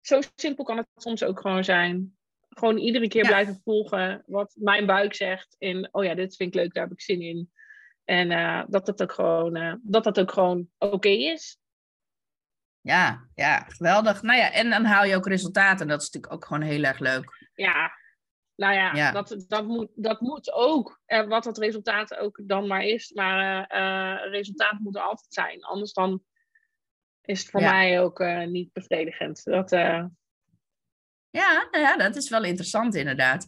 zo 0.02 0.22
simpel 0.36 0.64
kan 0.64 0.78
het 0.78 0.88
soms 0.96 1.24
ook 1.24 1.40
gewoon 1.40 1.64
zijn. 1.64 2.18
Gewoon 2.50 2.78
iedere 2.78 3.08
keer 3.08 3.26
blijven 3.28 3.62
volgen 3.64 4.24
wat 4.26 4.56
mijn 4.56 4.86
buik 4.86 5.14
zegt. 5.14 5.56
In, 5.58 5.90
oh 5.92 6.04
ja, 6.04 6.16
dit 6.16 6.36
vind 6.36 6.56
ik 6.56 6.62
leuk, 6.62 6.74
daar 6.74 6.84
heb 6.84 6.94
ik 6.94 7.02
zin 7.02 7.22
in. 7.22 7.52
En 8.04 8.32
uh, 8.32 8.64
dat 8.68 8.88
het 8.88 9.02
ook 9.02 9.12
gewoon, 9.12 9.58
uh, 9.58 9.74
dat 9.82 10.04
dat 10.04 10.20
ook 10.20 10.32
gewoon 10.32 10.70
oké 10.78 11.10
is. 11.10 11.60
Ja, 12.82 13.30
ja, 13.36 13.60
geweldig. 13.60 14.22
Nou 14.22 14.40
ja, 14.40 14.52
en 14.52 14.70
dan 14.70 14.86
haal 14.86 15.06
je 15.06 15.16
ook 15.16 15.28
resultaten. 15.28 15.88
Dat 15.88 16.02
is 16.02 16.06
natuurlijk 16.06 16.34
ook 16.34 16.46
gewoon 16.46 16.62
heel 16.62 16.84
erg 16.84 17.00
leuk. 17.00 17.50
Ja, 17.54 17.92
nou 18.56 18.74
ja, 18.74 18.94
ja. 18.94 19.12
Dat, 19.12 19.46
dat, 19.48 19.66
moet, 19.66 19.90
dat 19.96 20.22
moet 20.22 20.52
ook. 20.52 21.00
Uh, 21.08 21.28
wat 21.28 21.46
het 21.46 21.58
resultaat 21.58 22.16
ook 22.16 22.40
dan 22.44 22.68
maar 22.68 22.84
is. 22.84 23.12
Maar 23.12 23.72
uh, 23.76 24.32
resultaat 24.32 24.80
moet 24.80 24.96
er 24.96 25.02
altijd 25.02 25.34
zijn. 25.34 25.64
Anders 25.64 25.94
dan 25.94 26.24
is 27.22 27.40
het 27.40 27.50
voor 27.50 27.62
ja. 27.62 27.72
mij 27.72 28.02
ook 28.02 28.20
uh, 28.20 28.46
niet 28.46 28.74
bevredigend. 28.74 29.44
Dat, 29.44 29.70
ja, 31.30 31.68
nou 31.72 31.84
ja, 31.84 31.98
dat 31.98 32.16
is 32.16 32.30
wel 32.30 32.44
interessant 32.44 32.96
inderdaad. 32.96 33.46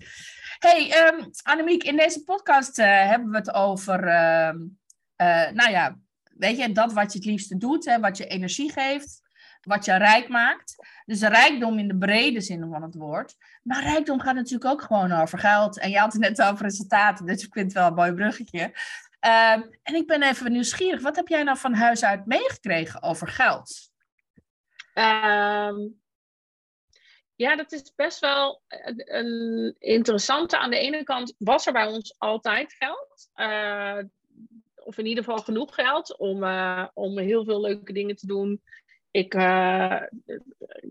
hey, 0.60 1.08
um, 1.08 1.30
Annemiek, 1.43 1.84
in 1.84 1.98
deze 1.98 2.24
podcast 2.24 2.76
hebben 2.78 3.30
we 3.30 3.38
het 3.38 3.54
over, 3.54 4.00
uh, 4.04 5.52
nou 5.52 5.70
ja, 5.70 6.00
weet 6.24 6.58
je, 6.58 6.72
dat 6.72 6.93
wat 6.93 7.12
je 7.12 7.17
het 7.17 7.28
liefste 7.28 7.58
doet, 7.58 7.86
hè, 7.86 8.00
wat 8.00 8.17
je 8.17 8.28
energie 8.28 8.72
geeft 8.72 9.27
wat 9.67 9.86
je 9.86 9.97
rijk 9.97 10.27
maakt. 10.30 10.75
Dus 11.06 11.21
rijkdom 11.21 11.80
in 11.80 11.88
de 11.88 11.97
brede 11.97 12.41
zin 12.41 12.69
van 12.71 12.82
het 12.82 12.95
woord. 12.95 13.36
Maar 13.63 13.84
rijkdom 13.84 14.19
gaat 14.19 14.36
natuurlijk 14.36 14.71
ook 14.71 14.82
gewoon 14.82 15.12
over 15.12 15.39
geld. 15.39 15.80
En 15.80 15.89
je 15.89 15.99
had 15.99 16.13
het 16.13 16.21
net 16.21 16.41
over 16.41 16.65
resultaten, 16.65 17.25
dus 17.25 17.45
ik 17.45 17.53
vind 17.53 17.65
het 17.65 17.73
wel 17.73 17.88
een 17.88 17.93
mooi 17.93 18.13
bruggetje. 18.13 18.71
Uh, 19.25 19.51
en 19.84 19.95
ik 19.95 20.08
ben 20.08 20.23
even 20.23 20.51
nieuwsgierig. 20.51 21.01
Wat 21.01 21.15
heb 21.15 21.27
jij 21.27 21.43
nou 21.43 21.58
van 21.58 21.73
huis 21.73 22.03
uit 22.03 22.25
meegekregen 22.25 23.01
over 23.03 23.27
geld? 23.27 23.91
Um, 24.93 25.99
ja, 27.36 27.56
dat 27.56 27.71
is 27.71 27.93
best 27.95 28.19
wel 28.19 28.62
een 28.95 29.75
interessante. 29.80 30.58
Aan 30.58 30.69
de 30.69 30.80
ene 30.80 31.03
kant 31.03 31.36
was 31.38 31.67
er 31.67 31.73
bij 31.73 31.88
ons 31.88 32.15
altijd 32.17 32.73
geld. 32.73 33.30
Uh, 33.36 33.99
of 34.75 34.97
in 34.97 35.06
ieder 35.06 35.23
geval 35.23 35.43
genoeg 35.43 35.75
geld 35.75 36.17
om, 36.17 36.43
uh, 36.43 36.88
om 36.93 37.17
heel 37.17 37.45
veel 37.45 37.62
leuke 37.62 37.93
dingen 37.93 38.15
te 38.15 38.27
doen. 38.27 38.62
Ik 39.17 39.34
uh, 39.34 40.01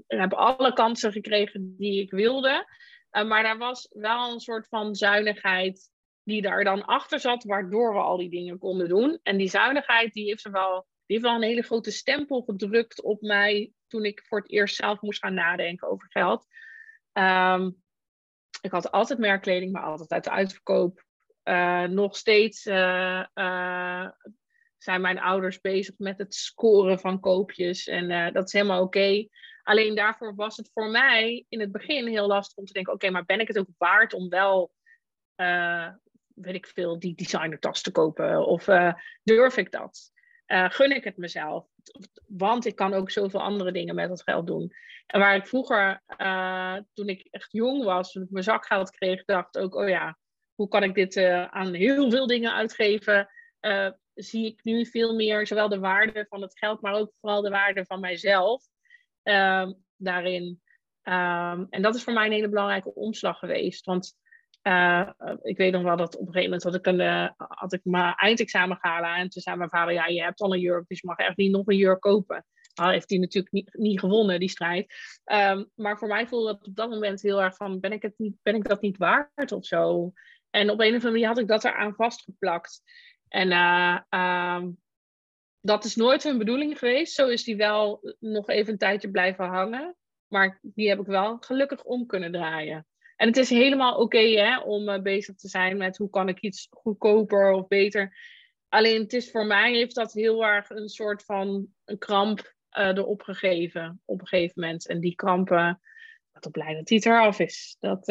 heb 0.07 0.33
alle 0.33 0.73
kansen 0.73 1.13
gekregen 1.13 1.75
die 1.79 2.03
ik 2.03 2.11
wilde. 2.11 2.67
Uh, 3.13 3.25
maar 3.25 3.43
daar 3.43 3.59
was 3.59 3.89
wel 3.93 4.33
een 4.33 4.41
soort 4.41 4.69
van 4.69 4.95
zuinigheid 4.95 5.91
die 6.23 6.43
daar 6.43 6.65
dan 6.65 6.85
achter 6.85 7.21
zat, 7.21 7.45
waardoor 7.45 7.93
we 7.93 7.99
al 7.99 8.17
die 8.17 8.31
dingen 8.31 8.59
konden 8.59 8.89
doen. 8.89 9.19
En 9.23 9.37
die 9.37 9.49
zuinigheid 9.49 10.13
die 10.13 10.25
heeft, 10.25 10.49
wel, 10.49 10.87
die 11.07 11.17
heeft 11.17 11.23
wel 11.23 11.35
een 11.35 11.49
hele 11.49 11.63
grote 11.63 11.91
stempel 11.91 12.43
gedrukt 12.43 13.03
op 13.03 13.21
mij 13.21 13.73
toen 13.87 14.05
ik 14.05 14.25
voor 14.27 14.39
het 14.39 14.51
eerst 14.51 14.77
zelf 14.77 15.01
moest 15.01 15.23
gaan 15.23 15.35
nadenken 15.35 15.89
over 15.89 16.07
geld. 16.11 16.47
Um, 17.13 17.83
ik 18.61 18.71
had 18.71 18.91
altijd 18.91 19.19
merkkleding, 19.19 19.73
maar 19.73 19.83
altijd 19.83 20.11
uit 20.11 20.25
de 20.25 20.31
uitverkoop. 20.31 21.05
Uh, 21.45 21.83
nog 21.83 22.17
steeds 22.17 22.65
zijn 24.87 25.01
mijn 25.01 25.21
ouders 25.21 25.61
bezig 25.61 25.95
met 25.99 26.19
het 26.19 26.35
scoren 26.35 26.99
van 26.99 27.21
koopjes. 27.21 27.87
En 27.87 28.11
uh, 28.11 28.33
dat 28.33 28.47
is 28.47 28.53
helemaal 28.53 28.83
oké. 28.83 29.27
Alleen 29.63 29.95
daarvoor 29.95 30.35
was 30.35 30.57
het 30.57 30.71
voor 30.73 30.91
mij 30.91 31.45
in 31.49 31.61
het 31.61 31.73
begin 31.73 32.07
heel 32.07 32.27
lastig 32.27 32.57
om 32.57 32.65
te 32.65 32.73
denken: 32.73 32.93
oké, 32.93 33.11
maar 33.11 33.25
ben 33.25 33.41
ik 33.41 33.49
het 33.49 33.59
ook 33.59 33.69
waard 33.79 34.13
om 34.13 34.29
wel, 34.29 34.73
uh, 35.37 35.89
weet 36.35 36.55
ik 36.55 36.67
veel, 36.67 36.99
die 36.99 37.15
designertas 37.15 37.83
te 37.83 37.91
kopen? 37.91 38.47
Of 38.47 38.69
uh, 38.69 38.93
durf 39.23 39.57
ik 39.57 39.71
dat? 39.71 40.15
gun 40.49 40.91
ik 40.91 41.05
het 41.05 41.17
mezelf? 41.17 41.67
Want 42.27 42.67
ik 42.67 42.77
kan 42.77 42.95
ook 42.95 43.11
zoveel 43.11 43.43
andere 43.43 43.73
dingen 43.73 43.95
met 43.95 44.09
dat 44.09 44.23
geld 44.23 44.47
doen. 44.47 44.73
En 45.07 45.21
waar 45.21 45.35
ik 45.35 45.47
vroeger, 45.47 46.03
toen 46.93 47.09
ik 47.09 47.29
echt 47.31 47.53
jong 47.53 47.85
was, 47.85 48.13
toen 48.13 48.23
ik 48.23 48.31
mijn 48.31 48.45
zakgeld 48.45 48.91
kreeg, 48.91 49.25
dacht 49.25 49.59
ook: 49.59 49.75
oh 49.75 49.89
ja, 49.89 50.19
hoe 50.55 50.69
kan 50.69 50.83
ik 50.83 50.95
dit 50.95 51.17
aan 51.51 51.75
heel 51.75 52.11
veel 52.11 52.27
dingen 52.27 52.53
uitgeven? 52.53 53.29
Zie 54.17 54.47
ik 54.47 54.65
nu 54.65 54.87
veel 54.87 55.15
meer 55.15 55.47
zowel 55.47 55.69
de 55.69 55.79
waarde 55.79 56.27
van 56.29 56.43
het 56.43 56.59
geld, 56.59 56.81
maar 56.81 56.95
ook 56.95 57.13
vooral 57.21 57.43
de 57.43 57.51
waarde 57.51 57.85
van 57.85 58.01
mijzelf 58.01 58.65
uh, 59.25 59.71
daarin. 59.97 60.63
Um, 61.03 61.67
en 61.71 61.83
dat 61.83 61.95
is 61.95 62.05
voor 62.05 62.13
mij 62.13 62.27
een 62.27 62.33
hele 62.33 62.49
belangrijke 62.49 62.95
omslag 62.95 63.39
geweest. 63.39 63.85
Want 63.85 64.17
uh, 64.63 65.11
ik 65.43 65.57
weet 65.57 65.73
nog 65.73 65.83
wel 65.83 65.97
dat 65.97 66.15
op 66.15 66.27
een 66.27 66.33
gegeven 66.33 66.45
moment 66.45 66.63
had 66.63 66.75
ik, 66.75 66.87
een, 66.87 67.01
uh, 67.01 67.29
had 67.37 67.73
ik 67.73 67.81
mijn 67.85 68.15
eindexamen 68.15 68.77
gehaald. 68.77 69.19
En 69.19 69.29
toen 69.29 69.43
zei 69.43 69.57
mijn 69.57 69.71
vader, 69.71 69.95
ja, 69.95 70.07
je 70.07 70.23
hebt 70.23 70.41
al 70.41 70.55
een 70.55 70.61
jurk, 70.61 70.89
dus 70.89 71.01
je 71.01 71.07
mag 71.07 71.17
echt 71.17 71.37
niet 71.37 71.51
nog 71.51 71.67
een 71.67 71.77
jurk 71.77 72.01
kopen. 72.01 72.47
Nou, 72.75 72.93
heeft 72.93 73.11
hij 73.11 73.19
natuurlijk 73.19 73.53
niet, 73.53 73.75
niet 73.75 74.01
gewonnen, 74.01 74.41
die 74.41 74.49
strijd. 74.49 74.95
Um, 75.25 75.71
maar 75.75 75.99
voor 75.99 76.09
mij 76.09 76.27
voelde 76.27 76.47
dat 76.47 76.67
op 76.67 76.77
dat 76.77 76.91
moment 76.91 77.23
heel 77.23 77.43
erg 77.43 77.57
van, 77.57 77.81
ben 77.81 77.93
ik, 77.93 78.03
het 78.03 78.15
niet, 78.17 78.37
ben 78.43 78.55
ik 78.55 78.69
dat 78.69 78.81
niet 78.81 78.97
waard 78.97 79.53
of 79.53 79.65
zo? 79.65 80.13
En 80.51 80.71
op 80.71 80.81
een 80.81 80.87
of 80.87 80.95
andere 80.95 81.11
manier 81.11 81.27
had 81.27 81.39
ik 81.39 81.49
dat 81.49 81.65
eraan 81.65 81.95
vastgeplakt. 81.95 82.83
En 83.37 83.51
uh, 83.51 83.99
um, 84.57 84.79
dat 85.61 85.85
is 85.85 85.97
nooit 85.97 86.23
hun 86.23 86.39
bedoeling 86.39 86.79
geweest. 86.79 87.15
Zo 87.15 87.29
is 87.29 87.45
die 87.45 87.57
wel 87.57 88.15
nog 88.19 88.49
even 88.49 88.73
een 88.73 88.79
tijdje 88.79 89.11
blijven 89.11 89.45
hangen. 89.45 89.97
Maar 90.27 90.59
die 90.63 90.89
heb 90.89 90.99
ik 90.99 91.07
wel 91.07 91.37
gelukkig 91.41 91.83
om 91.85 92.07
kunnen 92.07 92.33
draaien. 92.33 92.87
En 93.17 93.27
het 93.27 93.37
is 93.37 93.51
helemaal 93.51 93.97
oké 93.97 94.61
om 94.65 94.89
uh, 94.89 95.03
bezig 95.03 95.35
te 95.35 95.49
zijn 95.49 95.77
met 95.77 95.97
hoe 95.97 96.11
kan 96.11 96.29
ik 96.29 96.41
iets 96.41 96.67
goedkoper 96.71 97.51
of 97.53 97.67
beter. 97.67 98.17
Alleen 98.69 99.03
het 99.03 99.13
is 99.13 99.31
voor 99.31 99.47
mij 99.47 99.73
heeft 99.73 99.95
dat 99.95 100.13
heel 100.13 100.45
erg 100.45 100.71
een 100.71 100.89
soort 100.89 101.25
van 101.25 101.67
een 101.85 101.99
kramp 101.99 102.55
uh, 102.79 102.87
erop 102.87 103.23
gegeven 103.23 104.03
op 104.05 104.21
een 104.21 104.27
gegeven 104.27 104.61
moment. 104.61 104.89
En 104.89 105.01
die 105.01 105.15
krampen, 105.15 105.81
ben 106.33 106.51
blij 106.51 106.75
dat 106.75 106.87
die 106.87 107.07
eraf 107.07 107.39
is. 107.39 107.77
Dat 107.81 108.07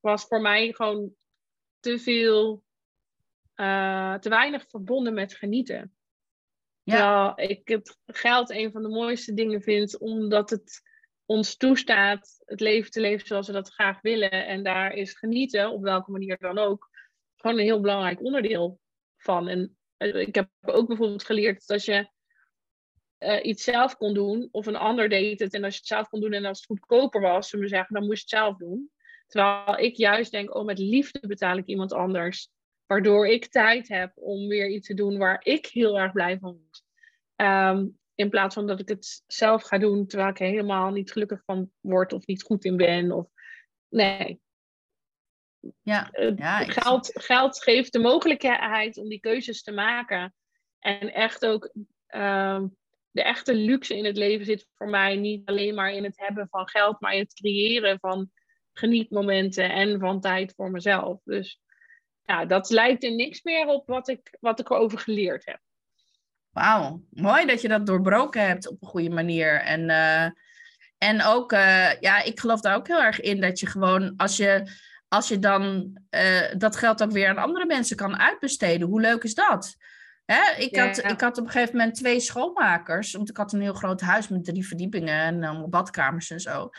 was 0.00 0.24
voor 0.24 0.40
mij 0.40 0.72
gewoon 0.72 1.14
te 1.80 1.98
veel 1.98 2.64
uh, 3.60 4.14
te 4.14 4.28
weinig 4.28 4.64
verbonden 4.68 5.14
met 5.14 5.34
genieten. 5.34 5.94
Ja. 6.82 6.96
Terwijl 6.96 7.50
ik 7.50 7.68
het 7.68 7.98
geld 8.06 8.50
een 8.50 8.72
van 8.72 8.82
de 8.82 8.88
mooiste 8.88 9.34
dingen 9.34 9.62
vind, 9.62 9.98
omdat 9.98 10.50
het 10.50 10.82
ons 11.24 11.56
toestaat 11.56 12.42
het 12.44 12.60
leven 12.60 12.90
te 12.90 13.00
leven 13.00 13.26
zoals 13.26 13.46
we 13.46 13.52
dat 13.52 13.72
graag 13.72 14.00
willen. 14.00 14.30
En 14.30 14.62
daar 14.62 14.92
is 14.92 15.12
genieten, 15.12 15.70
op 15.70 15.82
welke 15.82 16.10
manier 16.10 16.36
dan 16.38 16.58
ook, 16.58 16.88
gewoon 17.36 17.58
een 17.58 17.64
heel 17.64 17.80
belangrijk 17.80 18.22
onderdeel 18.22 18.80
van. 19.16 19.48
En 19.48 19.76
ik 19.98 20.34
heb 20.34 20.48
ook 20.60 20.86
bijvoorbeeld 20.86 21.24
geleerd 21.24 21.58
dat 21.58 21.70
als 21.70 21.84
je 21.84 22.10
uh, 23.18 23.44
iets 23.44 23.64
zelf 23.64 23.96
kon 23.96 24.14
doen, 24.14 24.48
of 24.50 24.66
een 24.66 24.76
ander 24.76 25.08
deed 25.08 25.40
het, 25.40 25.54
en 25.54 25.64
als 25.64 25.72
je 25.72 25.78
het 25.78 25.88
zelf 25.88 26.08
kon 26.08 26.20
doen 26.20 26.32
en 26.32 26.44
als 26.44 26.58
het 26.58 26.66
goedkoper 26.66 27.20
was, 27.20 27.48
zullen 27.48 27.64
we 27.64 27.70
zeggen, 27.70 27.94
dan 27.94 28.06
moest 28.06 28.30
je 28.30 28.36
het 28.36 28.44
zelf 28.44 28.56
doen. 28.56 28.90
Terwijl 29.26 29.78
ik 29.78 29.96
juist 29.96 30.30
denk, 30.30 30.54
oh, 30.54 30.64
met 30.64 30.78
liefde 30.78 31.26
betaal 31.26 31.56
ik 31.56 31.66
iemand 31.66 31.92
anders. 31.92 32.50
Waardoor 32.90 33.26
ik 33.26 33.46
tijd 33.46 33.88
heb 33.88 34.12
om 34.14 34.48
weer 34.48 34.68
iets 34.68 34.86
te 34.86 34.94
doen 34.94 35.18
waar 35.18 35.40
ik 35.42 35.66
heel 35.66 35.98
erg 35.98 36.12
blij 36.12 36.38
van 36.38 36.52
word. 36.52 36.82
Ehm, 37.36 37.86
in 38.14 38.30
plaats 38.30 38.54
van 38.54 38.66
dat 38.66 38.80
ik 38.80 38.88
het 38.88 39.22
zelf 39.26 39.62
ga 39.62 39.78
doen 39.78 40.06
terwijl 40.06 40.30
ik 40.30 40.40
er 40.40 40.46
helemaal 40.46 40.90
niet 40.90 41.12
gelukkig 41.12 41.42
van 41.44 41.70
word 41.80 42.12
of 42.12 42.26
niet 42.26 42.42
goed 42.42 42.64
in 42.64 42.76
ben. 42.76 43.12
Of... 43.12 43.26
Nee. 43.88 44.40
Ja, 45.82 46.10
ja 46.36 46.64
geld, 46.64 47.10
geld 47.12 47.62
geeft 47.62 47.92
de 47.92 47.98
mogelijkheid 47.98 48.96
om 48.96 49.08
die 49.08 49.20
keuzes 49.20 49.62
te 49.62 49.72
maken. 49.72 50.34
En 50.78 51.12
echt 51.12 51.46
ook 51.46 51.72
ehm, 52.06 52.66
de 53.10 53.22
echte 53.22 53.54
luxe 53.54 53.96
in 53.96 54.04
het 54.04 54.16
leven 54.16 54.46
zit 54.46 54.66
voor 54.74 54.88
mij 54.88 55.16
niet 55.16 55.46
alleen 55.46 55.74
maar 55.74 55.92
in 55.92 56.04
het 56.04 56.18
hebben 56.18 56.48
van 56.48 56.68
geld, 56.68 57.00
maar 57.00 57.12
in 57.12 57.22
het 57.22 57.34
creëren 57.34 57.98
van 58.00 58.30
genietmomenten 58.72 59.70
en 59.70 59.98
van 59.98 60.20
tijd 60.20 60.54
voor 60.54 60.70
mezelf. 60.70 61.20
Dus 61.24 61.60
ja, 62.30 62.44
dat 62.44 62.70
lijkt 62.70 63.04
er 63.04 63.14
niks 63.14 63.42
meer 63.42 63.66
op 63.66 63.86
wat 63.86 64.08
ik, 64.08 64.36
wat 64.40 64.60
ik 64.60 64.70
erover 64.70 64.98
geleerd 64.98 65.44
heb. 65.44 65.58
Wauw, 66.50 67.02
mooi 67.10 67.46
dat 67.46 67.60
je 67.60 67.68
dat 67.68 67.86
doorbroken 67.86 68.46
hebt 68.46 68.68
op 68.68 68.82
een 68.82 68.88
goede 68.88 69.10
manier. 69.10 69.60
En, 69.60 69.80
uh, 69.80 70.24
en 70.98 71.22
ook, 71.22 71.52
uh, 71.52 72.00
ja, 72.00 72.22
ik 72.22 72.40
geloof 72.40 72.60
daar 72.60 72.76
ook 72.76 72.86
heel 72.86 73.02
erg 73.02 73.20
in 73.20 73.40
dat 73.40 73.60
je 73.60 73.66
gewoon, 73.66 74.14
als 74.16 74.36
je, 74.36 74.66
als 75.08 75.28
je 75.28 75.38
dan 75.38 75.96
uh, 76.10 76.54
dat 76.56 76.76
geld 76.76 77.02
ook 77.02 77.10
weer 77.10 77.28
aan 77.28 77.38
andere 77.38 77.66
mensen 77.66 77.96
kan 77.96 78.18
uitbesteden, 78.18 78.88
hoe 78.88 79.00
leuk 79.00 79.22
is 79.22 79.34
dat? 79.34 79.76
Hè? 80.32 80.62
Ik, 80.62 80.76
had, 80.76 80.98
ik 80.98 81.20
had 81.20 81.38
op 81.38 81.44
een 81.44 81.50
gegeven 81.50 81.76
moment 81.76 81.94
twee 81.94 82.20
schoonmakers, 82.20 83.12
want 83.12 83.28
ik 83.28 83.36
had 83.36 83.52
een 83.52 83.60
heel 83.60 83.74
groot 83.74 84.00
huis 84.00 84.28
met 84.28 84.44
drie 84.44 84.66
verdiepingen 84.66 85.20
en 85.20 85.44
allemaal 85.44 85.68
badkamers 85.68 86.30
en 86.30 86.40
zo. 86.40 86.70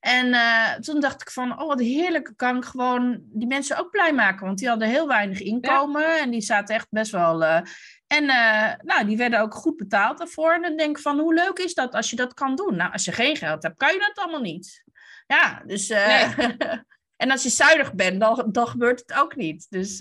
En 0.00 0.26
uh, 0.26 0.72
toen 0.72 1.00
dacht 1.00 1.20
ik 1.20 1.30
van, 1.30 1.60
oh 1.60 1.66
wat 1.66 1.80
heerlijk, 1.80 2.32
kan 2.36 2.56
ik 2.56 2.64
gewoon 2.64 3.20
die 3.24 3.46
mensen 3.46 3.78
ook 3.78 3.90
blij 3.90 4.12
maken. 4.12 4.46
Want 4.46 4.58
die 4.58 4.68
hadden 4.68 4.88
heel 4.88 5.08
weinig 5.08 5.40
inkomen 5.40 6.20
en 6.20 6.30
die 6.30 6.40
zaten 6.40 6.74
echt 6.74 6.86
best 6.90 7.10
wel... 7.10 7.42
Uh, 7.42 7.60
en 8.06 8.24
uh, 8.24 8.72
nou, 8.82 9.06
die 9.06 9.16
werden 9.16 9.40
ook 9.40 9.54
goed 9.54 9.76
betaald 9.76 10.18
daarvoor. 10.18 10.52
En 10.52 10.62
dan 10.62 10.76
denk 10.76 10.96
ik 10.96 11.02
van, 11.02 11.18
hoe 11.18 11.34
leuk 11.34 11.58
is 11.58 11.74
dat 11.74 11.94
als 11.94 12.10
je 12.10 12.16
dat 12.16 12.34
kan 12.34 12.54
doen? 12.54 12.76
Nou, 12.76 12.92
als 12.92 13.04
je 13.04 13.12
geen 13.12 13.36
geld 13.36 13.62
hebt, 13.62 13.76
kan 13.76 13.92
je 13.92 13.98
dat 13.98 14.24
allemaal 14.24 14.40
niet. 14.40 14.84
Ja, 15.26 15.62
dus... 15.66 15.88
Nee. 15.88 16.26
en 17.22 17.30
als 17.30 17.42
je 17.42 17.48
zuinig 17.48 17.94
bent, 17.94 18.20
dan, 18.20 18.48
dan 18.52 18.66
gebeurt 18.66 19.00
het 19.00 19.12
ook 19.18 19.36
niet. 19.36 19.66
Dus 19.70 19.96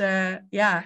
ja... 0.50 0.84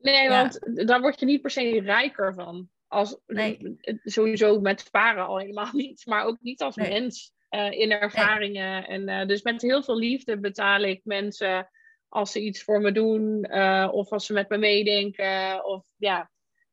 Nee, 0.00 0.28
want 0.28 0.58
daar 0.86 1.00
word 1.00 1.20
je 1.20 1.26
niet 1.26 1.42
per 1.42 1.50
se 1.50 1.80
rijker 1.80 2.34
van. 2.34 2.68
Als, 2.86 3.20
nee. 3.26 3.78
Sowieso 4.04 4.60
met 4.60 4.80
sparen 4.80 5.26
al 5.26 5.38
helemaal 5.38 5.70
niet, 5.82 6.06
maar 6.06 6.24
ook 6.24 6.38
niet 6.40 6.62
als 6.62 6.76
mens 6.76 7.32
uh, 7.50 7.70
in 7.70 7.90
ervaringen. 7.90 8.86
En 8.86 9.08
uh, 9.08 9.26
dus 9.26 9.42
met 9.42 9.62
heel 9.62 9.82
veel 9.82 9.98
liefde 9.98 10.38
betaal 10.38 10.80
ik 10.80 11.00
mensen 11.04 11.70
als 12.08 12.32
ze 12.32 12.40
iets 12.40 12.62
voor 12.62 12.80
me 12.80 12.92
doen 12.92 13.46
uh, 13.50 13.88
of 13.92 14.10
als 14.10 14.26
ze 14.26 14.32
met 14.32 14.48
me 14.48 14.58
meedenken. 14.58 15.64
Of 15.64 15.86
ja, 15.96 16.30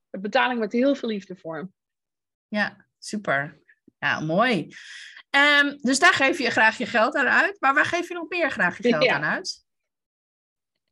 betaling 0.09 0.59
met 0.59 0.71
heel 0.71 0.95
veel 0.95 1.09
liefde 1.09 1.35
voor. 1.35 1.69
Ja, 2.47 2.85
super. 2.99 3.61
Ja, 3.99 4.19
mooi. 4.19 4.75
Um, 5.61 5.77
dus 5.81 5.99
daar 5.99 6.13
geef 6.13 6.37
je 6.37 6.49
graag 6.49 6.77
je 6.77 6.85
geld 6.85 7.15
aan 7.15 7.27
uit. 7.27 7.57
Maar 7.59 7.73
waar 7.73 7.85
geef 7.85 8.07
je 8.07 8.13
nog 8.13 8.29
meer 8.29 8.51
graag 8.51 8.77
je 8.77 8.89
geld 8.89 9.03
ja. 9.09 9.15
aan 9.15 9.23
uit? 9.23 9.65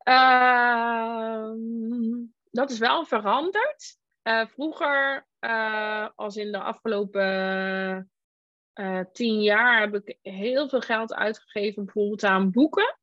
Ehm, 0.06 1.58
dat 2.52 2.72
is 2.72 2.78
wel 2.78 3.06
veranderd. 3.06 3.98
Uh, 4.24 4.46
vroeger, 4.46 5.28
uh, 5.40 6.10
als 6.16 6.36
in 6.36 6.52
de 6.52 6.60
afgelopen 6.60 8.12
uh, 8.80 9.00
tien 9.12 9.42
jaar, 9.42 9.80
heb 9.80 9.96
ik 9.96 10.18
heel 10.22 10.70
veel 10.70 10.82
geld 10.82 11.14
uitgegeven, 11.14 11.86
bijvoorbeeld 11.86 12.24
aan 12.24 12.52
boeken. 12.52 12.98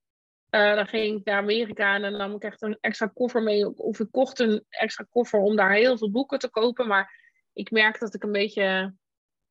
dan 0.51 0.87
ging 0.87 1.19
ik 1.19 1.25
naar 1.25 1.37
Amerika 1.37 1.95
en 1.95 2.03
dan 2.03 2.13
nam 2.13 2.35
ik 2.35 2.43
echt 2.43 2.63
een 2.63 2.79
extra 2.81 3.07
koffer 3.07 3.43
mee. 3.43 3.77
Of 3.77 4.01
ik 4.01 4.09
kocht 4.11 4.39
een 4.39 4.65
extra 4.69 5.07
koffer 5.11 5.41
om 5.41 5.57
daar 5.57 5.73
heel 5.73 5.99
veel 5.99 6.11
boeken 6.11 6.39
te 6.39 6.51
kopen. 6.51 6.87
Maar 6.87 7.35
ik 7.53 7.71
merk 7.71 7.99
dat 7.99 8.15
ik 8.15 8.23
een 8.23 8.33
beetje 8.33 8.95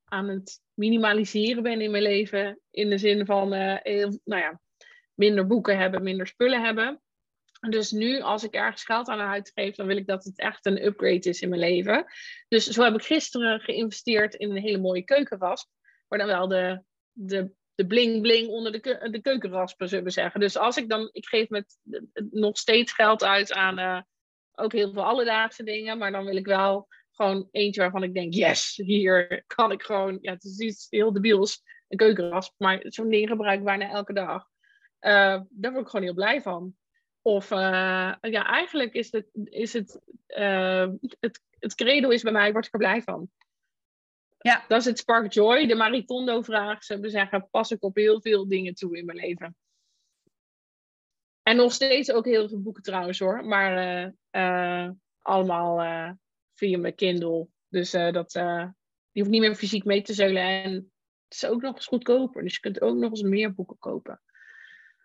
aan 0.05 0.27
het 0.27 0.61
minimaliseren 0.73 1.63
ben 1.63 1.81
in 1.81 1.91
mijn 1.91 2.03
leven. 2.03 2.59
In 2.69 2.89
de 2.89 2.97
zin 2.97 3.25
van 3.25 3.49
nou 3.49 4.21
ja, 4.23 4.59
minder 5.13 5.47
boeken 5.47 5.77
hebben, 5.77 6.03
minder 6.03 6.27
spullen 6.27 6.63
hebben. 6.63 7.01
Dus 7.69 7.91
nu, 7.91 8.21
als 8.21 8.43
ik 8.43 8.53
ergens 8.53 8.83
geld 8.83 9.07
aan 9.07 9.19
uitgeef, 9.19 9.75
dan 9.75 9.87
wil 9.87 9.97
ik 9.97 10.07
dat 10.07 10.23
het 10.23 10.39
echt 10.39 10.65
een 10.65 10.85
upgrade 10.85 11.29
is 11.29 11.41
in 11.41 11.49
mijn 11.49 11.61
leven. 11.61 12.05
Dus 12.47 12.67
zo 12.67 12.83
heb 12.83 12.93
ik 12.93 13.03
gisteren 13.03 13.59
geïnvesteerd 13.59 14.35
in 14.35 14.49
een 14.49 14.61
hele 14.61 14.77
mooie 14.77 15.03
keukenrasp. 15.03 15.69
Maar 16.07 16.19
dan 16.19 16.27
wel 16.27 16.47
de, 16.47 16.83
de, 17.11 17.51
de 17.75 17.87
bling-bling 17.87 18.47
onder 18.47 18.71
de, 18.71 18.79
de 19.21 19.87
zullen 19.87 20.03
we 20.03 20.09
zeggen. 20.09 20.39
Dus 20.39 20.57
als 20.57 20.77
ik 20.77 20.89
dan, 20.89 21.09
ik 21.11 21.25
geef 21.25 21.49
met 21.49 21.77
nog 22.31 22.57
steeds 22.57 22.93
geld 22.93 23.23
uit 23.23 23.53
aan 23.53 23.79
uh, 23.79 24.01
ook 24.51 24.71
heel 24.71 24.91
veel 24.91 25.05
alledaagse 25.05 25.63
dingen. 25.63 25.97
Maar 25.97 26.11
dan 26.11 26.25
wil 26.25 26.35
ik 26.35 26.45
wel 26.45 26.87
gewoon 27.11 27.47
eentje 27.51 27.81
waarvan 27.81 28.03
ik 28.03 28.13
denk, 28.13 28.33
yes, 28.33 28.75
hier 28.75 29.43
kan 29.47 29.71
ik 29.71 29.83
gewoon, 29.83 30.17
ja, 30.21 30.33
het 30.33 30.43
is 30.43 30.59
iets 30.59 30.87
heel 30.89 31.13
debiels, 31.13 31.61
een 31.87 31.97
keukenrasp. 31.97 32.53
Maar 32.57 32.79
zo'n 32.83 33.09
ding 33.09 33.29
gebruik 33.29 33.59
ik 33.59 33.65
bijna 33.65 33.89
elke 33.89 34.13
dag. 34.13 34.49
Uh, 35.01 35.41
daar 35.49 35.71
word 35.71 35.83
ik 35.83 35.89
gewoon 35.89 36.05
heel 36.05 36.13
blij 36.13 36.41
van. 36.41 36.75
Of 37.21 37.51
uh, 37.51 37.57
ja, 38.21 38.45
eigenlijk 38.45 38.93
is 38.93 39.11
het, 39.11 39.27
is 39.43 39.73
het, 39.73 40.01
uh, 40.27 40.89
het, 41.19 41.41
het 41.59 41.75
credo 41.75 42.09
is 42.09 42.21
bij 42.21 42.31
mij, 42.31 42.51
word 42.51 42.65
ik 42.65 42.73
er 42.73 42.79
blij 42.79 43.01
van. 43.01 43.29
Ja. 44.37 44.65
Dat 44.67 44.79
is 44.79 44.85
het 44.85 44.99
Spark 44.99 45.33
Joy, 45.33 45.67
de 45.67 45.75
Maritondo-vraag. 45.75 46.83
Ze 46.83 46.99
zeggen, 47.01 47.47
pas 47.49 47.71
ik 47.71 47.83
op 47.83 47.95
heel 47.95 48.21
veel 48.21 48.47
dingen 48.47 48.73
toe 48.73 48.97
in 48.97 49.05
mijn 49.05 49.17
leven. 49.17 49.55
En 51.43 51.55
nog 51.55 51.73
steeds 51.73 52.11
ook 52.11 52.25
heel 52.25 52.47
veel 52.47 52.61
boeken 52.61 52.83
trouwens 52.83 53.19
hoor. 53.19 53.45
Maar 53.45 54.05
uh, 54.31 54.89
allemaal 55.21 55.77
via 56.53 56.77
mijn 56.77 56.95
Kindle. 56.95 57.47
Dus 57.67 57.91
dat, 57.91 58.31
die 59.11 59.21
hoeft 59.21 59.29
niet 59.29 59.41
meer 59.41 59.55
fysiek 59.55 59.83
mee 59.83 60.01
te 60.01 60.13
zeulen. 60.13 60.43
En 60.43 60.71
het 61.23 61.33
is 61.33 61.45
ook 61.45 61.61
nog 61.61 61.75
eens 61.75 61.85
goedkoper. 61.85 62.43
Dus 62.43 62.53
je 62.53 62.59
kunt 62.59 62.81
ook 62.81 62.95
nog 62.95 63.09
eens 63.09 63.21
meer 63.21 63.53
boeken 63.53 63.77
kopen. 63.79 64.21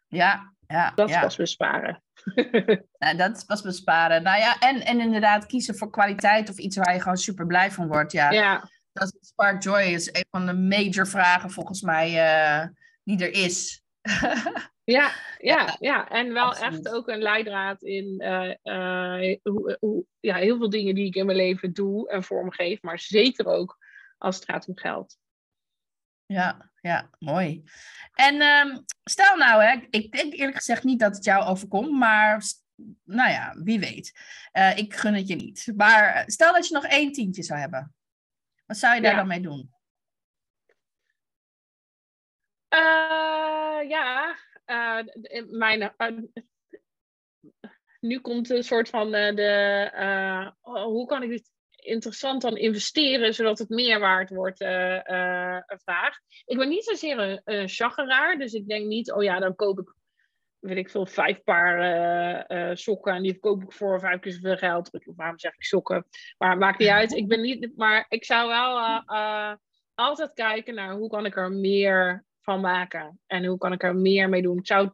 Ja, 0.08 0.55
ja. 0.66 0.92
Dat 0.94 1.08
ja. 1.08 1.20
pas 1.20 1.36
besparen. 1.36 2.02
ja, 2.98 3.14
dat 3.14 3.36
is 3.36 3.44
pas 3.44 3.62
besparen. 3.62 4.22
Nou 4.22 4.38
ja, 4.38 4.58
en, 4.58 4.80
en 4.80 5.00
inderdaad 5.00 5.46
kiezen 5.46 5.76
voor 5.76 5.90
kwaliteit 5.90 6.50
of 6.50 6.58
iets 6.58 6.76
waar 6.76 6.94
je 6.94 7.00
gewoon 7.00 7.16
super 7.16 7.46
blij 7.46 7.70
van 7.70 7.88
wordt. 7.88 8.12
Ja, 8.12 8.30
ja. 8.30 8.68
dat 8.92 9.16
is 9.20 9.28
Spark 9.28 9.62
Joy 9.62 9.80
is 9.80 10.06
een 10.12 10.26
van 10.30 10.46
de 10.46 10.54
major 10.54 11.06
vragen 11.06 11.50
volgens 11.50 11.82
mij 11.82 12.08
uh, 12.08 12.66
die 13.04 13.24
er 13.24 13.44
is. 13.44 13.82
ja, 14.84 15.10
ja, 15.38 15.76
ja, 15.78 16.08
en 16.08 16.32
wel 16.32 16.48
Absoluut. 16.48 16.86
echt 16.86 16.94
ook 16.94 17.08
een 17.08 17.22
leidraad 17.22 17.82
in 17.82 18.22
uh, 18.22 18.54
uh, 18.62 19.36
hoe, 19.42 19.76
hoe, 19.80 20.04
ja, 20.20 20.36
heel 20.36 20.56
veel 20.56 20.70
dingen 20.70 20.94
die 20.94 21.06
ik 21.06 21.14
in 21.14 21.26
mijn 21.26 21.38
leven 21.38 21.72
doe 21.72 22.08
en 22.08 22.22
vormgeef, 22.22 22.82
maar 22.82 22.98
zeker 22.98 23.46
ook 23.46 23.78
als 24.18 24.36
het 24.36 24.44
gaat 24.44 24.68
om 24.68 24.76
geld. 24.76 25.16
Ja, 26.26 26.70
ja, 26.80 27.10
mooi. 27.18 27.62
En 28.14 28.42
um, 28.42 28.84
stel 29.04 29.36
nou, 29.36 29.62
hè, 29.62 29.86
ik 29.90 30.12
denk 30.12 30.32
eerlijk 30.32 30.56
gezegd 30.56 30.84
niet 30.84 31.00
dat 31.00 31.14
het 31.14 31.24
jou 31.24 31.44
overkomt, 31.44 31.90
maar 31.90 32.42
nou 33.04 33.30
ja, 33.30 33.54
wie 33.62 33.78
weet. 33.78 34.12
Uh, 34.52 34.76
ik 34.76 34.94
gun 34.94 35.14
het 35.14 35.28
je 35.28 35.34
niet. 35.34 35.72
Maar 35.76 36.24
stel 36.26 36.52
dat 36.52 36.68
je 36.68 36.74
nog 36.74 36.84
één 36.84 37.12
tientje 37.12 37.42
zou 37.42 37.60
hebben. 37.60 37.94
Wat 38.66 38.76
zou 38.76 38.94
je 38.94 39.00
daar 39.00 39.10
ja. 39.10 39.16
dan 39.16 39.26
mee 39.26 39.40
doen? 39.40 39.74
Uh, 42.74 43.88
ja, 43.88 44.36
uh, 44.66 45.02
mijn, 45.50 45.94
nu 48.00 48.20
komt 48.20 48.50
een 48.50 48.64
soort 48.64 48.88
van 48.88 49.10
de, 49.10 50.54
oh, 50.60 50.82
hoe 50.82 51.06
kan 51.06 51.22
ik 51.22 51.28
dit 51.28 51.50
interessant 51.86 52.42
dan 52.42 52.56
investeren, 52.56 53.34
zodat 53.34 53.58
het 53.58 53.68
meer 53.68 54.00
waard 54.00 54.30
wordt, 54.30 54.60
uh, 54.60 54.98
vraag. 55.66 56.18
Ik 56.44 56.58
ben 56.58 56.68
niet 56.68 56.84
zozeer 56.84 57.40
een, 57.44 57.68
chageraar, 57.68 58.38
dus 58.38 58.52
ik 58.52 58.68
denk 58.68 58.86
niet, 58.86 59.12
oh 59.12 59.22
ja, 59.22 59.38
dan 59.38 59.54
koop 59.54 59.78
ik, 59.78 59.94
weet 60.58 60.76
ik 60.76 60.90
veel, 60.90 61.06
vijf 61.06 61.42
paar 61.42 61.78
uh, 62.50 62.70
sokken 62.74 63.14
en 63.14 63.22
die 63.22 63.38
koop 63.38 63.62
ik 63.62 63.72
voor 63.72 64.00
vijf 64.00 64.20
keer 64.20 64.32
zoveel 64.32 64.56
geld. 64.56 64.90
Waarom 65.16 65.38
zeg 65.38 65.54
ik 65.54 65.64
sokken? 65.64 66.06
Maar 66.38 66.58
maakt 66.58 66.78
niet 66.78 66.88
uit. 66.88 67.12
Ik 67.12 67.28
ben 67.28 67.40
niet, 67.40 67.72
maar 67.76 68.06
ik 68.08 68.24
zou 68.24 68.48
wel 68.48 69.02
altijd 69.94 70.32
kijken 70.32 70.74
naar 70.74 70.94
hoe 70.94 71.08
kan 71.08 71.26
ik 71.26 71.36
er 71.36 71.52
meer 71.52 72.24
van 72.40 72.60
maken 72.60 73.20
en 73.26 73.44
hoe 73.44 73.58
kan 73.58 73.72
ik 73.72 73.82
er 73.82 73.96
meer 73.96 74.28
mee 74.28 74.42
doen. 74.42 74.58
Ik 74.58 74.66
zou 74.66 74.90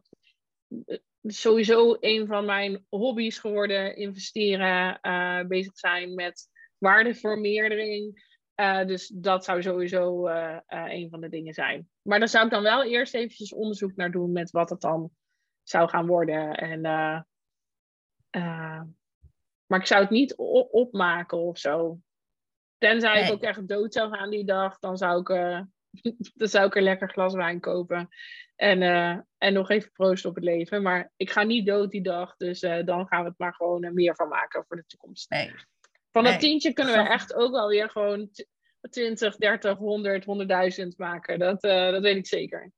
sowieso 1.23 1.97
een 1.99 2.27
van 2.27 2.45
mijn 2.45 2.85
hobby's 2.89 3.39
geworden, 3.39 3.95
investeren, 3.95 4.99
bezig 5.47 5.77
zijn 5.77 6.13
met 6.13 6.51
waardevermeerdering. 6.83 8.31
Uh, 8.55 8.85
dus 8.85 9.07
dat 9.07 9.43
zou 9.43 9.61
sowieso 9.61 10.27
uh, 10.27 10.57
uh, 10.67 10.85
een 10.87 11.09
van 11.09 11.21
de 11.21 11.29
dingen 11.29 11.53
zijn. 11.53 11.89
Maar 12.01 12.19
daar 12.19 12.27
zou 12.27 12.45
ik 12.45 12.51
dan 12.51 12.63
wel 12.63 12.83
eerst 12.83 13.13
eventjes 13.13 13.53
onderzoek 13.53 13.95
naar 13.95 14.11
doen 14.11 14.31
met 14.31 14.51
wat 14.51 14.69
het 14.69 14.81
dan 14.81 15.11
zou 15.63 15.89
gaan 15.89 16.07
worden. 16.07 16.53
En 16.53 16.81
Maar 19.67 19.79
ik 19.79 19.85
zou 19.85 20.01
het 20.01 20.09
niet 20.09 20.35
opmaken 20.71 21.37
of 21.37 21.57
zo. 21.57 21.99
Tenzij 22.83 23.13
Nee. 23.13 23.23
ik 23.23 23.31
ook 23.31 23.43
echt 23.43 23.67
dood 23.67 23.93
zou 23.93 24.15
gaan 24.15 24.29
die 24.29 24.45
dag, 24.45 24.79
dan 24.79 24.97
zou 24.97 25.19
ik, 25.19 25.29
eh, 25.29 25.61
dan 26.35 26.47
zou 26.47 26.65
ik 26.65 26.75
een 26.75 26.83
lekker 26.83 27.09
glas 27.09 27.33
wijn 27.33 27.59
kopen. 27.59 28.09
En, 28.55 28.81
eh, 28.81 29.17
en 29.37 29.53
nog 29.53 29.69
even 29.69 29.91
proosten 29.91 30.29
op 30.29 30.35
het 30.35 30.43
leven. 30.43 30.81
Maar 30.81 31.11
ik 31.15 31.31
ga 31.31 31.43
niet 31.43 31.65
dood 31.65 31.91
die 31.91 32.01
dag, 32.01 32.35
dus 32.35 32.61
eh, 32.61 32.85
dan 32.85 33.07
gaan 33.07 33.23
we 33.23 33.29
het 33.29 33.37
maar 33.37 33.53
gewoon 33.53 33.83
eh, 33.83 33.91
meer 33.91 34.15
van 34.15 34.27
maken 34.27 34.65
voor 34.67 34.75
de 34.75 34.85
toekomst. 34.85 35.29
Nee. 35.29 35.53
Van 36.13 36.23
dat 36.23 36.31
Nee, 36.31 36.41
tientje 36.41 36.73
kunnen 36.73 36.93
we 37.03 37.09
echt 37.09 37.33
ook 37.33 37.51
wel 37.51 37.67
weer 37.67 37.89
gewoon 37.89 38.29
t- 38.31 38.47
20, 38.89 39.35
30, 39.35 39.77
100, 39.77 40.25
100.000 40.25 40.87
maken. 40.97 41.39
Dat, 41.39 41.63
eh, 41.63 41.91
dat 41.91 42.01
weet 42.01 42.15
ik 42.15 42.27
zeker. 42.27 42.71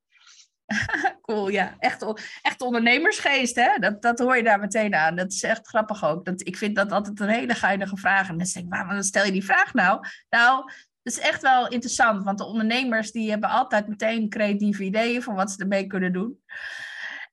Cool, 1.22 1.48
ja. 1.48 1.76
Echt, 1.78 2.04
echt 2.42 2.60
ondernemersgeest, 2.60 3.56
hè? 3.56 3.78
Dat, 3.78 4.02
dat 4.02 4.18
hoor 4.18 4.36
je 4.36 4.42
daar 4.42 4.60
meteen 4.60 4.94
aan. 4.94 5.16
Dat 5.16 5.32
is 5.32 5.42
echt 5.42 5.66
grappig 5.66 6.04
ook. 6.04 6.24
Dat, 6.24 6.46
ik 6.46 6.56
vind 6.56 6.76
dat 6.76 6.92
altijd 6.92 7.20
een 7.20 7.28
hele 7.28 7.54
geinige 7.54 7.96
vraag. 7.96 8.28
En 8.28 8.36
mensen 8.36 8.60
denken, 8.60 8.78
waarom 8.78 9.02
stel 9.02 9.24
je 9.24 9.32
die 9.32 9.44
vraag 9.44 9.74
nou? 9.74 10.00
Nou, 10.28 10.64
dat 11.02 11.12
is 11.12 11.18
echt 11.18 11.42
wel 11.42 11.68
interessant. 11.68 12.24
Want 12.24 12.38
de 12.38 12.44
ondernemers 12.44 13.12
die 13.12 13.30
hebben 13.30 13.50
altijd 13.50 13.88
meteen 13.88 14.28
creatieve 14.28 14.84
ideeën... 14.84 15.22
van 15.22 15.34
wat 15.34 15.50
ze 15.50 15.58
ermee 15.58 15.86
kunnen 15.86 16.12
doen. 16.12 16.42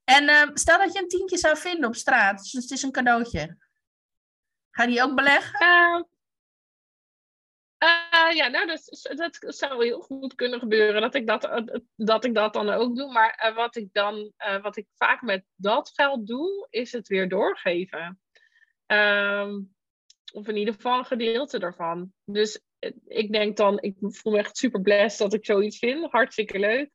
En 0.03 0.27
eh, 0.27 0.49
stel 0.53 0.77
dat 0.77 0.93
je 0.93 0.99
een 0.99 1.07
tientje 1.07 1.37
zou 1.37 1.57
vinden 1.57 1.87
op 1.87 1.95
straat. 1.95 2.37
Dus 2.41 2.51
het 2.51 2.71
is 2.71 2.83
een 2.83 2.91
cadeautje. 2.91 3.57
Ga 4.73 4.85
die 4.85 5.03
ook 5.03 5.15
beleggen? 5.15 5.59
Eh, 5.59 6.01
eh, 7.83 8.35
ja, 8.35 8.47
nou, 8.47 8.65
dat, 8.65 9.07
dat 9.15 9.55
zou 9.55 9.85
heel 9.85 10.01
goed 10.01 10.35
kunnen 10.35 10.59
gebeuren 10.59 11.01
dat 11.01 11.15
ik 11.15 11.27
dat, 11.27 11.41
dat, 11.95 12.25
ik 12.25 12.33
dat 12.33 12.53
dan 12.53 12.69
ook 12.69 12.95
doe. 12.95 13.11
Maar 13.11 13.33
eh, 13.33 13.55
wat 13.55 13.75
ik 13.75 13.87
dan, 13.91 14.33
eh, 14.37 14.61
wat 14.61 14.77
ik 14.77 14.87
vaak 14.95 15.21
met 15.21 15.45
dat 15.55 15.91
geld 15.93 16.27
doe, 16.27 16.67
is 16.69 16.91
het 16.91 17.07
weer 17.07 17.29
doorgeven. 17.29 18.19
Ehm, 18.85 19.59
of 20.33 20.47
in 20.47 20.57
ieder 20.57 20.73
geval 20.73 20.97
een 20.97 21.05
gedeelte 21.05 21.59
daarvan. 21.59 22.13
Dus 22.25 22.61
ik 23.07 23.31
denk 23.31 23.57
dan, 23.57 23.81
ik 23.81 23.95
voel 23.99 24.33
me 24.33 24.39
echt 24.39 24.57
super 24.57 24.81
blessed 24.81 25.19
dat 25.19 25.33
ik 25.33 25.45
zoiets 25.45 25.77
vind. 25.77 26.11
Hartstikke 26.11 26.59
leuk. 26.59 26.89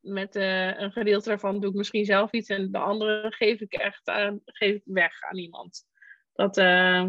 Met 0.00 0.34
een 0.34 0.92
gedeelte 0.92 1.28
daarvan 1.28 1.60
doe 1.60 1.70
ik 1.70 1.76
misschien 1.76 2.04
zelf 2.04 2.32
iets 2.32 2.48
en 2.48 2.70
de 2.70 2.78
andere 2.78 3.32
geef 3.32 3.60
ik 3.60 3.72
echt 3.72 4.08
aan, 4.08 4.40
geef 4.44 4.74
ik 4.74 4.82
weg 4.84 5.22
aan 5.22 5.38
iemand. 5.38 5.84
Dat, 6.36 6.56
eh, 6.56 7.08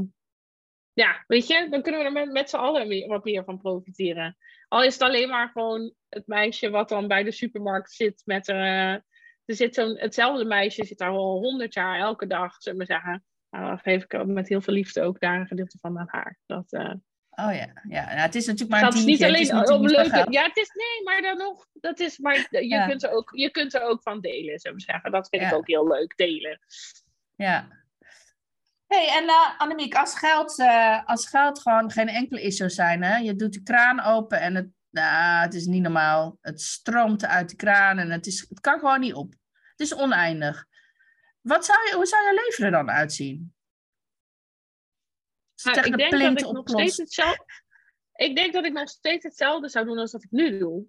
ja, 0.93 1.23
weet 1.27 1.47
je, 1.47 1.67
dan 1.69 1.81
kunnen 1.81 2.01
we 2.01 2.07
er 2.07 2.11
met, 2.11 2.31
met 2.31 2.49
z'n 2.49 2.55
allen 2.55 3.07
wat 3.07 3.23
meer 3.23 3.43
van 3.43 3.57
profiteren. 3.57 4.37
Al 4.67 4.83
is 4.83 4.93
het 4.93 5.01
alleen 5.03 5.29
maar 5.29 5.49
gewoon 5.49 5.93
het 6.09 6.27
meisje 6.27 6.69
wat 6.69 6.89
dan 6.89 7.07
bij 7.07 7.23
de 7.23 7.31
supermarkt 7.31 7.91
zit 7.91 8.21
met 8.25 8.47
eh, 8.47 8.91
er 9.45 9.55
zit 9.55 9.75
zo'n, 9.75 9.97
hetzelfde 9.97 10.45
meisje 10.45 10.85
zit 10.85 10.97
daar 10.97 11.09
al 11.09 11.39
honderd 11.39 11.73
jaar 11.73 11.99
elke 11.99 12.27
dag, 12.27 12.55
zullen 12.61 12.79
we 12.79 12.85
zeggen. 12.85 13.23
Nou, 13.49 13.65
dan 13.65 13.79
geef 13.79 14.03
ik 14.03 14.13
ook 14.13 14.27
met 14.27 14.47
heel 14.47 14.61
veel 14.61 14.73
liefde 14.73 15.01
ook 15.01 15.19
daar 15.19 15.39
een 15.39 15.47
gedeelte 15.47 15.77
van 15.81 15.99
aan 15.99 16.07
haar. 16.09 16.37
Dat, 16.45 16.71
eh, 16.71 16.93
Oh 17.39 17.53
ja, 17.53 17.81
ja. 17.89 18.05
Nou, 18.05 18.19
het 18.19 18.35
is 18.35 18.45
natuurlijk 18.45 18.71
maar 18.71 18.79
een 18.79 18.85
dat 18.89 18.97
is 18.97 19.05
tientje. 19.05 19.25
niet 19.27 19.35
het 19.37 19.41
is 19.41 19.51
alleen 19.51 19.79
om 19.79 19.87
leuke. 19.87 20.25
Ja, 20.29 20.43
het 20.43 20.57
is 20.57 20.71
nee, 20.73 21.03
maar 21.03 21.21
dan 21.21 21.37
nog. 21.37 21.67
Dat 21.73 21.99
is, 21.99 22.17
maar 22.17 22.47
je, 22.49 22.67
Ja. 22.67 22.87
kunt 22.87 23.03
er 23.03 23.11
ook, 23.11 23.29
je 23.35 23.51
kunt 23.51 23.73
er 23.73 23.81
ook 23.81 24.01
van 24.01 24.21
delen, 24.21 24.59
zullen 24.59 24.77
we 24.77 24.83
zeggen. 24.83 25.11
Dat 25.11 25.29
vind 25.29 25.43
ik 25.43 25.53
ook 25.53 25.67
heel 25.67 25.87
leuk, 25.87 26.17
delen. 26.17 26.59
Ja. 27.35 27.67
Hey, 28.87 29.17
en 29.17 29.23
uh, 29.23 29.59
Annemiek, 29.59 29.95
als 29.95 30.19
geld, 30.19 30.59
eh, 30.59 31.05
als 31.05 31.27
geld 31.27 31.61
gewoon 31.61 31.91
geen 31.91 32.07
enkele 32.07 32.41
is 32.41 32.57
zou 32.57 32.69
zijn, 32.69 33.03
hè? 33.03 33.17
je 33.17 33.35
doet 33.35 33.53
de 33.53 33.63
kraan 33.63 33.99
open 33.99 34.39
en 34.39 34.55
het, 34.55 34.69
nou, 34.89 35.41
het 35.41 35.53
is 35.53 35.65
niet 35.65 35.81
normaal. 35.81 36.37
Het 36.41 36.61
stroomt 36.61 37.25
uit 37.25 37.49
de 37.49 37.55
kraan 37.55 37.97
en 37.97 38.11
het, 38.11 38.27
is, 38.27 38.45
het 38.49 38.59
kan 38.59 38.79
gewoon 38.79 38.99
niet 38.99 39.13
op. 39.13 39.33
Het 39.71 39.79
is 39.79 39.95
oneindig. 39.95 40.65
Wat 41.41 41.65
zou 41.65 41.79
je, 41.87 41.95
hoe 41.95 42.05
zou 42.05 42.23
je 42.23 42.43
leven 42.45 42.65
er 42.65 42.71
dan 42.71 42.89
uitzien? 42.89 43.55
Tegen 45.55 45.85
ik 45.85 45.91
de 45.91 45.97
denk 45.97 46.39
dat 46.39 46.47
ik 46.47 46.51
nog 46.51 46.69
steeds 46.69 46.97
hetzelfde. 46.97 47.45
Ik 48.15 48.35
denk 48.35 48.53
dat 48.53 48.65
ik 48.65 48.73
nog 48.73 48.89
steeds 48.89 49.23
hetzelfde 49.23 49.69
zou 49.69 49.85
doen 49.85 49.97
als 49.97 50.11
dat 50.11 50.23
ik 50.23 50.31
nu 50.31 50.59
doe. 50.59 50.85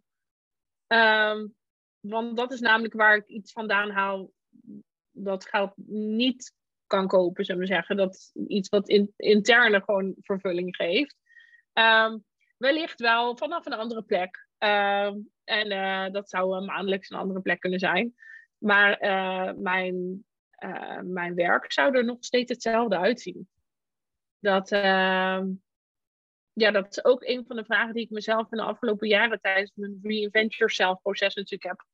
Ehm, 0.86 1.46
want 2.00 2.36
dat 2.36 2.52
is 2.52 2.60
namelijk 2.60 2.94
waar 2.94 3.16
ik 3.16 3.26
iets 3.26 3.52
vandaan 3.52 3.90
haal 3.90 4.32
dat 5.10 5.46
geld 5.46 5.72
niet 5.86 6.54
kan 6.88 7.06
kopen, 7.06 7.44
zullen 7.44 7.60
we 7.60 7.66
zeggen. 7.66 7.96
Dat 7.96 8.32
iets 8.46 8.68
wat 8.68 8.88
in, 8.88 9.12
interne 9.16 9.82
gewoon 9.82 10.14
vervulling 10.20 10.76
geeft. 10.76 11.16
Ehm, 11.72 12.18
wellicht 12.56 13.00
wel 13.00 13.36
vanaf 13.36 13.66
een 13.66 13.72
andere 13.72 14.02
plek. 14.02 14.48
Ehm, 14.58 15.16
en 15.44 15.70
eh, 15.70 16.12
dat 16.12 16.28
zou 16.28 16.56
eh, 16.56 16.66
maandelijks 16.66 17.10
een 17.10 17.18
andere 17.18 17.40
plek 17.40 17.60
kunnen 17.60 17.78
zijn. 17.78 18.14
Maar 18.58 18.96
eh, 18.96 19.52
mijn, 19.56 20.24
mijn 21.02 21.34
werk 21.34 21.72
zou 21.72 21.96
er 21.96 22.04
nog 22.04 22.16
steeds 22.20 22.52
hetzelfde 22.52 22.98
uitzien. 22.98 23.48
Dat, 24.38 24.72
ehm, 24.72 25.46
ja, 26.52 26.70
dat 26.70 26.90
is 26.90 27.04
ook 27.04 27.22
een 27.22 27.44
van 27.46 27.56
de 27.56 27.64
vragen 27.64 27.94
die 27.94 28.04
ik 28.04 28.10
mezelf 28.10 28.52
in 28.52 28.58
de 28.58 28.64
afgelopen 28.64 29.08
jaren 29.08 29.40
tijdens 29.40 29.72
mijn 29.74 29.98
Reinvent 30.02 30.54
Yourself 30.54 31.02
proces 31.02 31.34
natuurlijk 31.34 31.70
heb 31.70 31.86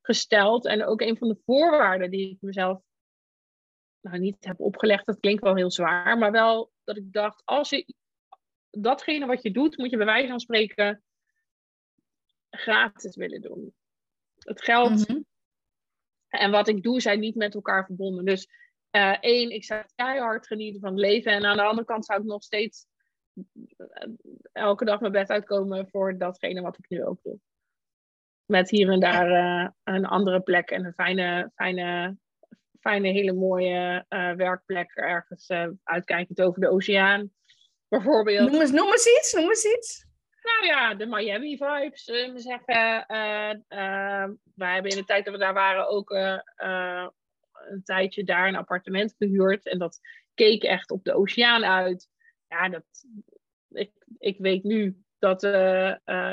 gesteld. 0.00 0.66
En 0.66 0.84
ook 0.84 1.00
een 1.00 1.16
van 1.16 1.28
de 1.28 1.40
voorwaarden 1.44 2.10
die 2.10 2.30
ik 2.30 2.36
mezelf 2.40 2.82
nou, 4.00 4.18
niet 4.18 4.44
heb 4.44 4.60
opgelegd. 4.60 5.06
Dat 5.06 5.20
klinkt 5.20 5.42
wel 5.42 5.54
heel 5.56 5.70
zwaar, 5.70 6.18
maar 6.18 6.32
wel 6.32 6.72
dat 6.84 6.96
ik 6.96 7.12
dacht, 7.12 7.42
als 7.44 7.70
je 7.70 7.94
datgene 8.70 9.26
wat 9.26 9.42
je 9.42 9.50
doet, 9.50 9.76
moet 9.76 9.90
je 9.90 9.96
bij 9.96 10.06
wijze 10.06 10.28
van 10.28 10.40
spreken 10.40 11.02
gratis 12.50 13.16
willen 13.16 13.40
doen. 13.40 13.74
Het 14.38 14.62
geld 14.62 15.08
Mhm. 15.08 15.20
en 16.28 16.50
wat 16.50 16.68
ik 16.68 16.82
doe 16.82 17.00
zijn 17.00 17.20
niet 17.20 17.34
met 17.34 17.54
elkaar 17.54 17.86
verbonden. 17.86 18.24
Dus 18.24 18.48
eh, 18.90 19.16
één, 19.20 19.50
ik 19.50 19.64
zou 19.64 19.84
keihard 19.94 20.46
genieten 20.46 20.80
van 20.80 20.90
het 20.90 21.00
leven. 21.00 21.32
En 21.32 21.44
aan 21.44 21.56
de 21.56 21.62
andere 21.62 21.86
kant 21.86 22.04
zou 22.04 22.20
ik 22.20 22.26
nog 22.26 22.42
steeds 22.42 22.86
eh, 23.76 24.08
elke 24.52 24.84
dag 24.84 25.00
mijn 25.00 25.12
bed 25.12 25.28
uitkomen 25.28 25.88
voor 25.88 26.18
datgene 26.18 26.60
wat 26.60 26.78
ik 26.78 26.88
nu 26.88 27.04
ook 27.04 27.22
doe. 27.22 27.38
Met 28.44 28.70
hier 28.70 28.90
en 28.90 29.00
daar 29.00 29.30
eh, 29.30 29.70
een 29.84 30.06
andere 30.06 30.40
plek 30.40 30.70
en 30.70 30.84
een 30.84 30.92
fijne, 30.92 31.50
fijne, 31.54 32.16
fijne 32.80 33.08
hele 33.08 33.32
mooie 33.32 34.04
eh, 34.08 34.32
werkplek 34.32 34.90
ergens 34.94 35.46
eh, 35.46 35.68
uitkijkend 35.84 36.42
over 36.42 36.60
de 36.60 36.68
oceaan. 36.68 37.32
Bijvoorbeeld. 37.88 38.50
Noem, 38.50 38.60
eens, 38.60 38.70
noem 38.70 38.90
eens 38.90 39.06
iets, 39.18 39.32
noem 39.32 39.48
eens 39.48 39.64
iets. 39.64 40.08
Nou 40.42 40.66
ja, 40.66 40.94
de 40.94 41.06
Miami 41.06 41.56
vibes, 41.56 42.04
zullen 42.04 42.32
we 42.32 42.40
zeggen. 42.40 43.06
Eh, 43.06 44.28
wij 44.54 44.72
hebben 44.74 44.90
in 44.90 44.96
de 44.96 45.04
tijd 45.04 45.24
dat 45.24 45.34
we 45.34 45.40
daar 45.40 45.54
waren 45.54 45.88
ook 45.88 46.10
een 46.10 47.82
tijdje 47.84 48.24
daar 48.24 48.48
een 48.48 48.56
appartement 48.56 49.14
gehuurd. 49.18 49.66
En 49.66 49.78
dat 49.78 50.00
keek 50.34 50.62
echt 50.62 50.90
op 50.90 51.04
de 51.04 51.14
oceaan 51.14 51.64
uit. 51.64 52.08
Ja, 52.48 52.68
dat, 52.68 52.84
ik, 53.68 53.92
ik 54.18 54.38
weet 54.38 54.62
nu 54.62 55.04
dat 55.18 55.44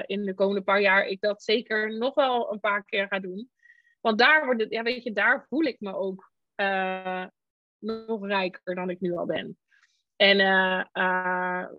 in 0.06 0.24
de 0.26 0.34
komende 0.36 0.64
paar 0.64 0.82
jaar 0.82 1.06
ik 1.06 1.22
dat 1.22 1.44
zeker 1.44 1.98
nog 1.98 2.16
wel 2.16 2.52
een 2.52 2.60
paar 2.60 2.86
keer 2.86 3.08
ga 3.08 3.20
doen. 3.20 3.50
Want 4.02 4.20
daar, 4.20 4.46
wordt 4.46 4.62
het, 4.62 4.72
ja, 4.72 4.84
weet 4.84 5.04
je, 5.04 5.14
daar 5.14 5.46
voel 5.50 5.64
ik 5.64 5.80
me 5.80 5.96
ook 5.96 6.32
eh, 6.58 7.26
nog 7.80 8.28
rijker 8.28 8.76
dan 8.76 8.90
ik 8.90 9.00
nu 9.00 9.18
al 9.18 9.26
ben. 9.26 9.58
En 10.16 10.40
eh, 10.40 10.84
eh, 10.92 11.70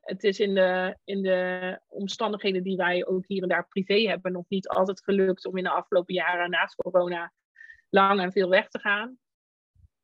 het 0.00 0.24
is 0.24 0.40
in 0.40 0.54
de, 0.54 0.96
in 1.04 1.22
de 1.22 1.80
omstandigheden 1.86 2.62
die 2.62 2.76
wij 2.76 3.06
ook 3.06 3.24
hier 3.26 3.42
en 3.42 3.48
daar 3.48 3.68
privé 3.68 4.08
hebben 4.08 4.32
nog 4.32 4.44
niet 4.48 4.68
altijd 4.68 5.04
gelukt 5.04 5.46
om 5.46 5.56
in 5.56 5.64
de 5.64 5.70
afgelopen 5.70 6.14
jaren 6.14 6.50
naast 6.50 6.74
corona 6.74 7.32
lang 7.88 8.20
en 8.20 8.32
veel 8.32 8.48
weg 8.48 8.68
te 8.68 8.78
gaan. 8.78 9.18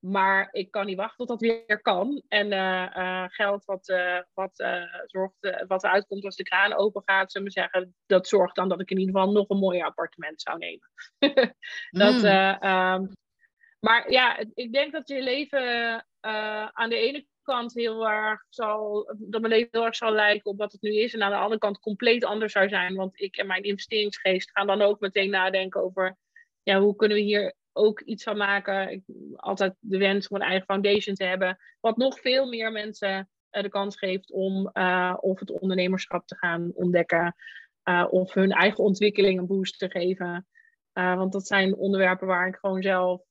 Maar 0.04 0.48
ik 0.52 0.70
kan 0.70 0.87
niet 0.87 0.96
wachten 0.96 1.16
tot 1.16 1.28
dat 1.28 1.40
weer 1.40 1.80
kan. 1.80 2.22
En 2.28 2.52
eh, 2.52 2.96
eh, 2.96 3.30
geld 3.30 3.64
wat, 3.64 3.88
eh, 3.88 4.18
wat, 4.34 4.64
zorgt, 5.06 5.64
wat 5.66 5.84
eruit 5.84 6.06
komt 6.06 6.24
als 6.24 6.37
de 6.37 6.42
kraan 6.42 6.74
open 6.74 7.02
gaat, 7.04 7.32
zullen 7.32 7.46
we 7.46 7.52
zeggen, 7.52 7.94
dat 8.06 8.28
zorgt 8.28 8.54
dan 8.54 8.68
dat 8.68 8.80
ik 8.80 8.90
in 8.90 8.98
ieder 8.98 9.14
geval 9.14 9.32
nog 9.32 9.48
een 9.48 9.58
mooier 9.58 9.84
appartement 9.84 10.42
zou 10.42 10.58
nemen. 10.58 10.90
dat, 11.90 12.22
Mm. 12.22 13.12
Maar 13.85 14.11
ja, 14.11 14.44
ik 14.55 14.73
denk 14.73 14.92
dat 14.92 15.09
je 15.09 15.23
leven 15.23 15.62
eh, 16.20 16.66
aan 16.66 16.88
de 16.88 16.97
ene 16.97 17.27
kant 17.42 17.75
heel 17.75 18.09
erg 18.09 18.44
zal, 18.49 19.14
dat 19.18 19.40
mijn 19.40 19.53
leven 19.53 19.68
heel 19.70 19.85
erg 19.85 19.97
zal 19.97 20.12
lijken 20.12 20.51
op 20.51 20.59
wat 20.59 20.73
het 20.73 20.83
nu 20.83 20.94
is. 20.94 21.14
En 21.14 21.23
aan 21.23 21.31
de 21.31 21.37
andere 21.37 21.61
kant 21.61 21.79
compleet 21.79 22.25
anders 22.25 22.53
zou 22.53 22.68
zijn. 22.68 22.94
Want 22.94 23.20
ik 23.20 23.37
en 23.37 23.47
mijn 23.47 23.62
investeringsgeest 23.62 24.51
gaan 24.51 24.66
dan 24.66 24.83
ook 24.83 25.01
meteen 25.01 25.31
nadenken 25.31 25.83
over, 25.83 26.16
ja, 26.62 26.81
hoe 26.81 26.97
kunnen 26.97 27.16
we 27.16 27.23
hier 27.23 27.55
ook 27.73 28.01
iets 28.01 28.23
van 28.23 28.37
maken. 28.37 28.90
Ik 28.90 29.03
altijd 29.37 29.75
de 29.81 29.99
wens 29.99 30.29
om 30.29 30.37
een 30.37 30.47
eigen 30.47 30.66
foundation 30.66 31.14
te 31.14 31.25
hebben. 31.25 31.59
Wat 31.81 31.97
nog 31.97 32.20
veel 32.20 32.49
meer 32.49 32.73
mensen 32.73 33.29
eh, 33.51 33.62
de 33.62 33.68
kans 33.68 33.97
geeft 33.97 34.33
om 34.33 34.70
eh, 34.73 35.14
of 35.20 35.40
het 35.40 35.61
ondernemerschap 35.61 36.27
te 36.27 36.37
gaan 36.37 36.70
ontdekken. 36.75 37.35
of 38.11 38.35
hun 38.35 38.53
eigen 38.53 38.85
ontwikkeling 38.85 39.38
een 39.38 39.47
boost 39.47 39.79
te 39.79 39.90
geven. 39.90 40.47
Want 40.92 41.33
dat 41.33 41.47
zijn 41.47 41.77
onderwerpen 41.77 42.27
waar 42.27 42.49
ik 42.49 42.57
gewoon 42.57 42.83
zelf 42.83 43.23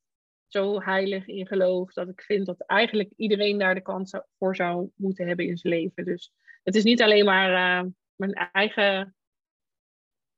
zo 0.54 0.82
heilig 0.82 1.28
in 1.28 1.48
geloof. 1.48 1.94
Dat 1.94 2.10
ik 2.10 2.22
vind 2.22 2.46
dat 2.46 2.66
eigenlijk 2.66 3.12
iedereen 3.16 3.58
daar 3.58 3.76
de 3.76 3.82
kans 3.82 4.14
voor 4.38 4.56
zou 4.56 4.90
moeten 4.96 5.28
hebben 5.28 5.46
in 5.46 5.58
zijn 5.58 5.74
leven. 5.74 6.06
Dus 6.06 6.34
het 6.64 6.76
is 6.76 6.84
niet 6.84 7.02
alleen 7.02 7.26
maar 7.26 7.54
eh, 7.54 7.90
mijn 8.16 8.34
eigen 8.34 9.16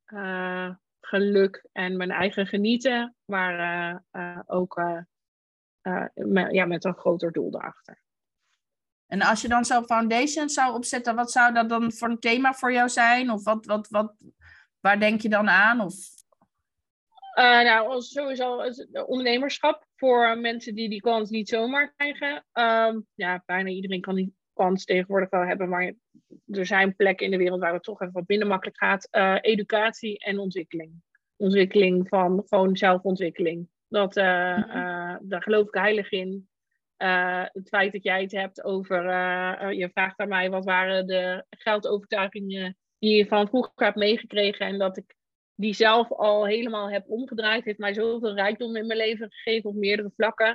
eh, 0.05 0.69
geluk 0.99 1.67
en 1.71 1.97
mijn 1.97 2.11
eigen 2.11 2.47
genieten. 2.47 3.15
Maar 3.25 4.03
eh, 4.11 4.39
ook 4.45 4.81
met, 6.13 6.51
ja, 6.51 6.65
met 6.65 6.85
een 6.85 6.95
groter 6.95 7.31
doel 7.31 7.51
daarachter. 7.51 8.03
En 9.07 9.21
als 9.21 9.41
je 9.41 9.47
dan 9.47 9.65
zo'n 9.65 9.85
foundation 9.85 10.49
zou 10.49 10.73
opzetten, 10.73 11.15
wat 11.15 11.31
zou 11.31 11.53
dat 11.53 11.69
dan 11.69 11.91
voor 11.93 12.09
een 12.09 12.19
thema 12.19 12.53
voor 12.53 12.73
jou 12.73 12.89
zijn? 12.89 13.31
Of 13.31 13.43
wat, 13.43 13.65
wat, 13.65 13.87
wat, 13.87 14.15
waar 14.79 14.99
denk 14.99 15.21
je 15.21 15.29
dan 15.29 15.49
aan? 15.49 15.81
Of... 15.81 15.95
Uh, 17.37 17.61
nou, 17.61 18.01
sowieso 18.01 18.61
ondernemerschap 19.05 19.84
voor 19.95 20.37
mensen 20.37 20.75
die 20.75 20.89
die 20.89 21.01
kans 21.01 21.29
niet 21.29 21.49
zomaar 21.49 21.93
krijgen. 21.95 22.45
Ehm, 22.51 22.99
ja, 23.13 23.43
bijna 23.45 23.69
iedereen 23.69 24.01
kan 24.01 24.15
die 24.15 24.35
kans 24.53 24.85
tegenwoordig 24.85 25.29
wel 25.29 25.45
hebben, 25.45 25.69
maar 25.69 25.93
er 26.47 26.65
zijn 26.65 26.95
plekken 26.95 27.25
in 27.25 27.31
de 27.31 27.37
wereld 27.37 27.59
waar 27.59 27.73
het 27.73 27.83
toch 27.83 28.01
even 28.01 28.13
wat 28.13 28.27
minder 28.27 28.47
makkelijk 28.47 28.77
gaat. 28.77 29.07
Uh, 29.11 29.37
educatie 29.41 30.19
en 30.19 30.39
ontwikkeling. 30.39 30.91
Ontwikkeling 31.35 32.07
van 32.07 32.43
gewoon 32.47 32.77
zelfontwikkeling. 32.77 33.69
Dat, 33.87 34.17
uh, 34.17 34.25
daar 35.21 35.41
geloof 35.41 35.67
ik 35.67 35.73
heilig 35.73 36.11
in. 36.11 36.49
het 36.97 37.67
feit 37.67 37.91
dat 37.91 38.03
jij 38.03 38.21
het 38.21 38.31
hebt 38.31 38.63
over, 38.63 39.03
je 39.73 39.89
vraagt 39.89 40.19
aan 40.19 40.27
mij 40.27 40.49
wat 40.49 40.65
waren 40.65 41.07
de 41.07 41.45
geldovertuigingen 41.49 42.77
die 42.99 43.15
je 43.15 43.25
van 43.25 43.47
vroeger 43.47 43.71
hebt 43.75 43.95
meegekregen 43.95 44.65
en 44.65 44.77
dat 44.77 44.97
ik 44.97 45.15
die 45.55 45.73
zelf 45.73 46.11
al 46.11 46.45
helemaal 46.45 46.89
heb 46.89 47.03
omgedraaid, 47.07 47.65
heeft 47.65 47.77
mij 47.77 47.93
zoveel 47.93 48.33
rijkdom 48.33 48.75
in 48.75 48.87
mijn 48.87 48.99
leven 48.99 49.31
gegeven 49.31 49.69
op 49.69 49.75
meerdere 49.75 50.11
vlakken. 50.15 50.49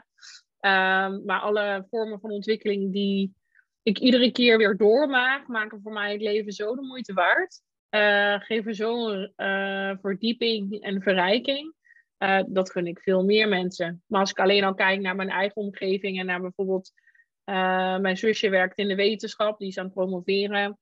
Um, 0.60 1.24
maar 1.24 1.40
alle 1.40 1.86
vormen 1.90 2.20
van 2.20 2.30
ontwikkeling 2.30 2.92
die 2.92 3.34
ik 3.82 3.98
iedere 3.98 4.32
keer 4.32 4.58
weer 4.58 4.76
doormaak, 4.76 5.48
maken 5.48 5.80
voor 5.82 5.92
mij 5.92 6.12
het 6.12 6.20
leven 6.20 6.52
zo 6.52 6.74
de 6.74 6.82
moeite 6.82 7.12
waard. 7.12 7.60
Uh, 7.90 8.40
geven 8.40 8.74
zo'n 8.74 9.32
uh, 9.36 9.92
verdieping 10.00 10.80
en 10.80 11.02
verrijking. 11.02 11.74
Uh, 12.18 12.42
dat 12.46 12.70
gun 12.70 12.86
ik 12.86 13.00
veel 13.00 13.24
meer 13.24 13.48
mensen. 13.48 14.02
Maar 14.06 14.20
als 14.20 14.30
ik 14.30 14.38
alleen 14.38 14.64
al 14.64 14.74
kijk 14.74 15.00
naar 15.00 15.16
mijn 15.16 15.28
eigen 15.28 15.62
omgeving 15.62 16.18
en 16.18 16.26
naar 16.26 16.40
bijvoorbeeld 16.40 16.92
mijn 18.00 18.16
zusje 18.16 18.48
werkt 18.48 18.78
in 18.78 18.88
de 18.88 18.94
wetenschap, 18.94 19.58
die 19.58 19.68
is 19.68 19.78
aan 19.78 19.84
het 19.84 19.94
promoveren, 19.94 20.78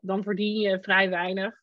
dan 0.00 0.22
verdien 0.22 0.60
je 0.60 0.78
vrij 0.80 1.10
weinig. 1.10 1.61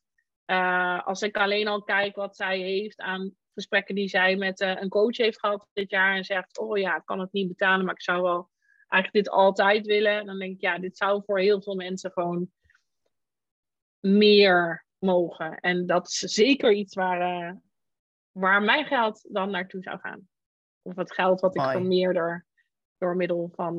Als 1.04 1.22
ik 1.22 1.36
alleen 1.36 1.68
al 1.68 1.82
kijk 1.82 2.16
wat 2.16 2.36
zij 2.36 2.58
heeft 2.58 3.00
aan 3.00 3.34
gesprekken 3.54 3.94
die 3.94 4.08
zij 4.08 4.36
met 4.36 4.60
een 4.60 4.88
coach 4.88 5.16
heeft 5.16 5.38
gehad 5.38 5.66
dit 5.72 5.90
jaar 5.90 6.16
en 6.16 6.24
zegt, 6.24 6.58
oh 6.58 6.78
ja, 6.78 6.96
ik 6.96 7.04
kan 7.04 7.20
het 7.20 7.32
niet 7.32 7.48
betalen, 7.48 7.84
maar 7.84 7.94
ik 7.94 8.02
zou 8.02 8.22
wel 8.22 8.50
eigenlijk 8.88 9.24
dit 9.24 9.34
altijd 9.34 9.86
willen. 9.86 10.26
Dan 10.26 10.38
denk 10.38 10.54
ik, 10.54 10.60
ja, 10.60 10.78
dit 10.78 10.96
zou 10.96 11.22
voor 11.26 11.38
heel 11.38 11.62
veel 11.62 11.74
mensen 11.74 12.10
gewoon 12.10 12.50
meer 14.00 14.86
mogen. 14.98 15.60
En 15.60 15.86
dat 15.86 16.08
is 16.08 16.18
zeker 16.18 16.72
iets 16.72 16.94
waar, 16.94 17.42
uh, 17.42 17.56
waar 18.30 18.62
mijn 18.62 18.84
geld 18.84 19.26
dan 19.28 19.50
naartoe 19.50 19.82
zou 19.82 19.98
gaan. 19.98 20.28
Of 20.82 20.96
het 20.96 21.12
geld 21.12 21.40
wat 21.40 21.54
ik 21.54 21.62
Mooi. 21.62 21.76
vermeerder 21.76 22.46
door 22.98 23.16
middel 23.16 23.50
van 23.54 23.74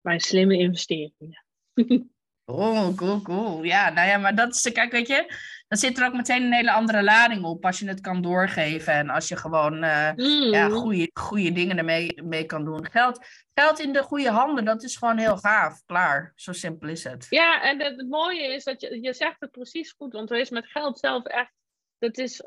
mijn 0.00 0.20
slimme 0.20 0.58
investeringen. 0.58 1.44
Oh, 2.50 2.96
cool, 2.96 3.22
cool. 3.22 3.62
Ja, 3.62 3.90
nou 3.90 4.08
ja, 4.08 4.18
maar 4.18 4.34
dat 4.34 4.54
is, 4.54 4.72
kijk, 4.72 4.92
weet 4.92 5.06
je, 5.06 5.34
dan 5.68 5.78
zit 5.78 5.98
er 5.98 6.06
ook 6.06 6.14
meteen 6.14 6.42
een 6.42 6.52
hele 6.52 6.72
andere 6.72 7.02
lading 7.02 7.44
op 7.44 7.64
als 7.64 7.78
je 7.78 7.88
het 7.88 8.00
kan 8.00 8.22
doorgeven 8.22 8.92
en 8.92 9.10
als 9.10 9.28
je 9.28 9.36
gewoon 9.36 9.84
uh, 9.84 10.12
mm. 10.16 10.52
ja, 10.52 10.68
goede, 10.68 11.10
goede 11.12 11.52
dingen 11.52 11.78
ermee 11.78 12.22
mee 12.22 12.44
kan 12.44 12.64
doen. 12.64 12.90
Geld, 12.90 13.26
geld 13.54 13.78
in 13.78 13.92
de 13.92 14.02
goede 14.02 14.30
handen, 14.30 14.64
dat 14.64 14.82
is 14.82 14.96
gewoon 14.96 15.18
heel 15.18 15.36
gaaf. 15.36 15.82
Klaar, 15.86 16.32
zo 16.34 16.52
simpel 16.52 16.88
is 16.88 17.04
het. 17.04 17.26
Ja, 17.30 17.62
en 17.62 17.82
het, 17.82 17.96
het 17.96 18.08
mooie 18.08 18.54
is 18.54 18.64
dat 18.64 18.80
je, 18.80 19.02
je 19.02 19.12
zegt 19.12 19.40
het 19.40 19.50
precies 19.50 19.94
goed, 19.98 20.12
want 20.12 20.30
er 20.30 20.38
is 20.38 20.50
met 20.50 20.66
geld 20.66 20.98
zelf 20.98 21.24
echt 21.24 21.52
dat 21.98 22.18
is, 22.18 22.42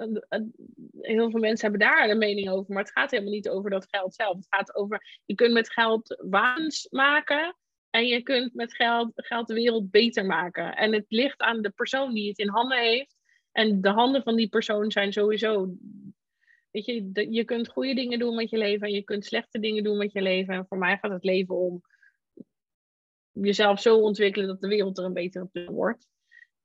heel 1.01 1.31
veel 1.31 1.39
mensen 1.39 1.69
hebben 1.69 1.87
daar 1.87 2.09
een 2.09 2.17
mening 2.17 2.49
over, 2.49 2.73
maar 2.73 2.83
het 2.83 2.91
gaat 2.91 3.11
helemaal 3.11 3.33
niet 3.33 3.49
over 3.49 3.69
dat 3.69 3.87
geld 3.89 4.15
zelf. 4.15 4.35
Het 4.35 4.47
gaat 4.49 4.75
over, 4.75 5.19
je 5.25 5.35
kunt 5.35 5.53
met 5.53 5.71
geld 5.71 6.23
waans 6.29 6.87
maken 6.89 7.55
en 7.93 8.05
je 8.05 8.21
kunt 8.21 8.53
met 8.53 8.73
geld, 8.73 9.11
geld 9.15 9.47
de 9.47 9.53
wereld 9.53 9.91
beter 9.91 10.25
maken. 10.25 10.75
En 10.75 10.93
het 10.93 11.05
ligt 11.07 11.39
aan 11.39 11.61
de 11.61 11.69
persoon 11.69 12.13
die 12.13 12.27
het 12.27 12.37
in 12.37 12.49
handen 12.49 12.77
heeft. 12.77 13.15
En 13.51 13.81
de 13.81 13.89
handen 13.89 14.23
van 14.23 14.35
die 14.35 14.49
persoon 14.49 14.91
zijn 14.91 15.13
sowieso. 15.13 15.73
Weet 16.71 16.85
je, 16.85 17.27
je 17.31 17.43
kunt 17.43 17.67
goede 17.67 17.93
dingen 17.93 18.19
doen 18.19 18.35
met 18.35 18.49
je 18.49 18.57
leven 18.57 18.87
en 18.87 18.93
je 18.93 19.03
kunt 19.03 19.25
slechte 19.25 19.59
dingen 19.59 19.83
doen 19.83 19.97
met 19.97 20.11
je 20.11 20.21
leven. 20.21 20.53
En 20.53 20.65
voor 20.67 20.77
mij 20.77 20.97
gaat 20.97 21.11
het 21.11 21.23
leven 21.23 21.55
om 21.55 21.81
jezelf 23.31 23.81
zo 23.81 23.99
ontwikkelen 23.99 24.47
dat 24.47 24.61
de 24.61 24.67
wereld 24.67 24.97
er 24.97 25.05
een 25.05 25.13
betere 25.13 25.45
plek 25.45 25.69
wordt. 25.69 26.07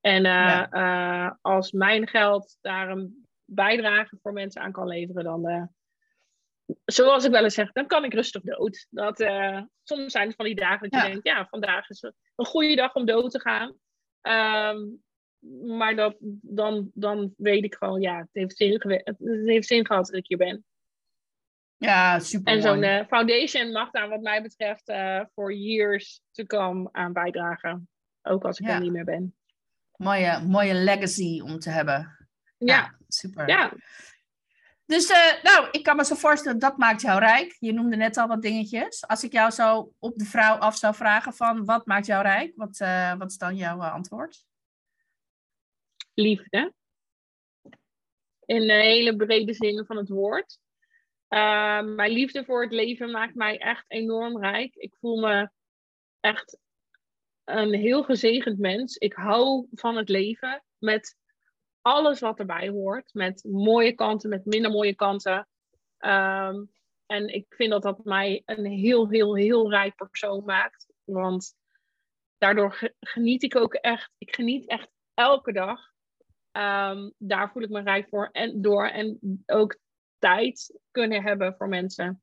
En 0.01 0.25
uh, 0.25 0.67
uh, 0.71 1.31
als 1.41 1.73
mijn 1.73 2.09
geld 2.09 2.59
daar 2.61 2.91
een 2.91 3.27
bijdrage 3.45 4.19
voor 4.23 4.33
mensen 4.33 4.63
aan 4.63 4.73
kan 4.73 4.87
leveren, 4.87 5.25
dan, 5.25 5.49
uh, 5.49 5.63
zoals 6.85 7.25
ik 7.25 7.31
wel 7.31 7.45
eens 7.45 7.55
zeg, 7.55 7.73
dan 7.73 7.87
kan 7.87 8.05
ik 8.05 8.15
rustig 8.15 8.43
dood. 8.43 8.87
Dat, 8.91 9.21
uh, 9.21 9.63
soms 9.83 10.13
zijn 10.13 10.27
het 10.27 10.37
van 10.37 10.45
die 10.45 10.55
dagen 10.55 10.91
dat 10.91 11.03
je 11.03 11.09
denkt, 11.09 11.27
ja, 11.27 11.47
vandaag 11.51 11.89
is 11.89 12.03
een 12.03 12.47
goede 12.47 12.77
dag 12.77 12.95
om 12.95 13.07
dood 13.07 13.31
te 13.31 13.41
gaan. 13.41 13.77
Um, 14.23 15.03
maar 15.77 15.97
dat, 15.97 16.17
dan, 16.43 16.91
dan 16.95 17.35
weet 17.37 17.65
ik 17.65 17.75
gewoon, 17.75 18.01
ja, 18.01 18.19
het 18.19 18.29
heeft 18.33 18.57
zin, 18.57 18.73
het 18.73 19.17
heeft 19.45 19.67
zin 19.67 19.87
gehad 19.87 20.07
dat 20.07 20.15
ik 20.15 20.27
hier 20.27 20.39
ben. 20.39 20.65
Ja, 21.77 22.19
super. 22.19 22.53
En 22.53 22.63
zo'n 22.63 22.83
uh, 22.83 23.07
foundation 23.07 23.73
mag 23.73 23.91
daar 23.91 24.09
wat 24.09 24.21
mij 24.21 24.43
betreft 24.43 24.89
uh, 24.89 25.25
voor 25.35 25.55
years 25.55 26.21
to 26.31 26.45
come 26.45 26.89
aan 26.93 27.13
bijdragen. 27.13 27.89
Ook 28.23 28.45
als 28.45 28.59
ik 28.59 28.67
ja. 28.67 28.75
er 28.75 28.81
niet 28.81 28.93
meer 28.93 29.05
ben. 29.05 29.37
Mooie, 29.97 30.41
mooie 30.47 30.75
legacy 30.75 31.41
om 31.41 31.59
te 31.59 31.71
hebben. 31.71 32.29
Ja, 32.59 32.77
ja 32.77 32.95
super. 33.09 33.49
Ja. 33.49 33.73
Dus 34.89 35.11
uh, 35.11 35.43
nou, 35.43 35.69
ik 35.71 35.83
kan 35.83 35.97
me 35.97 36.05
zo 36.05 36.15
voorstellen, 36.15 36.59
dat 36.59 36.77
maakt 36.77 37.01
jou 37.01 37.19
rijk. 37.19 37.57
Je 37.59 37.73
noemde 37.73 37.97
net 37.97 38.17
al 38.17 38.27
wat 38.27 38.43
dingetjes. 38.43 39.07
Als 39.07 39.25
ik 39.25 39.33
jou 39.33 39.51
zo 39.51 39.93
op 39.99 40.19
de 40.19 40.25
vrouw 40.25 40.57
af 40.57 40.77
zou 40.77 40.95
vragen 40.95 41.33
van, 41.33 41.65
wat 41.65 41.87
maakt 41.87 42.07
jou 42.07 42.23
rijk? 42.23 42.53
Wat, 42.57 42.81
uh, 42.81 43.15
wat 43.17 43.31
is 43.31 43.39
dan 43.39 43.57
jouw 43.57 43.77
uh, 43.77 43.93
antwoord? 43.93 44.45
Liefde. 46.15 46.73
In 48.45 48.67
de 48.67 48.73
hele 48.73 49.17
brede 49.17 49.53
zin 49.53 49.85
van 49.87 49.97
het 49.97 50.09
woord. 50.09 50.59
mijn 51.29 52.11
liefde 52.11 52.45
voor 52.45 52.63
het 52.63 52.73
leven 52.73 53.11
maakt 53.11 53.35
mij 53.35 53.59
echt 53.59 53.85
enorm 53.89 54.39
rijk. 54.39 54.75
Ik 54.75 54.97
voel 55.01 55.21
me 55.21 55.51
echt 56.21 56.59
een 57.45 57.75
heel 57.75 58.03
gezegend 58.03 58.59
mens. 58.59 58.97
Ik 58.97 59.13
hou 59.13 59.67
van 59.71 59.97
het 59.97 60.09
leven 60.09 60.65
met 60.79 61.17
alles 61.89 62.21
wat 62.21 62.39
erbij 62.39 62.69
hoort. 62.69 63.15
Met 63.15 63.45
mooie 63.51 63.93
kanten, 63.93 64.31
met 64.31 64.45
minder 64.45 64.71
mooie 64.71 64.95
kanten. 64.95 65.49
Um, 65.99 66.71
en 67.07 67.29
ik 67.29 67.47
vind 67.49 67.71
dat 67.71 67.83
dat 67.83 68.05
mij 68.05 68.43
een 68.45 68.65
heel, 68.65 69.09
heel, 69.09 69.37
heel 69.37 69.71
rijk 69.71 69.95
persoon 69.95 70.45
maakt. 70.45 70.87
Want 71.05 71.55
daardoor 72.39 72.93
geniet 73.01 73.43
ik 73.43 73.57
ook 73.57 73.75
echt. 73.75 74.11
Ik 74.19 74.35
geniet 74.35 74.69
echt 74.69 74.89
elke 75.15 75.53
dag. 75.53 75.81
Um, 76.53 77.13
daar 77.19 77.51
voel 77.51 77.63
ik 77.63 77.71
me 77.71 77.81
rijk 77.81 78.09
voor 78.09 78.29
en 78.33 78.63
door. 78.63 78.87
En 78.87 79.19
ook 79.47 79.79
tijd 80.19 80.79
kunnen 80.91 81.23
hebben 81.23 81.55
voor 81.57 81.69
mensen. 81.69 82.23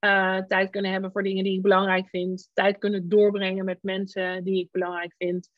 Uh, 0.00 0.38
tijd 0.38 0.70
kunnen 0.70 0.90
hebben 0.90 1.12
voor 1.12 1.22
dingen 1.22 1.44
die 1.44 1.56
ik 1.56 1.62
belangrijk 1.62 2.08
vind. 2.08 2.50
Tijd 2.52 2.78
kunnen 2.78 3.08
doorbrengen 3.08 3.64
met 3.64 3.82
mensen 3.82 4.44
die 4.44 4.60
ik 4.60 4.70
belangrijk 4.70 5.14
vind. 5.18 5.50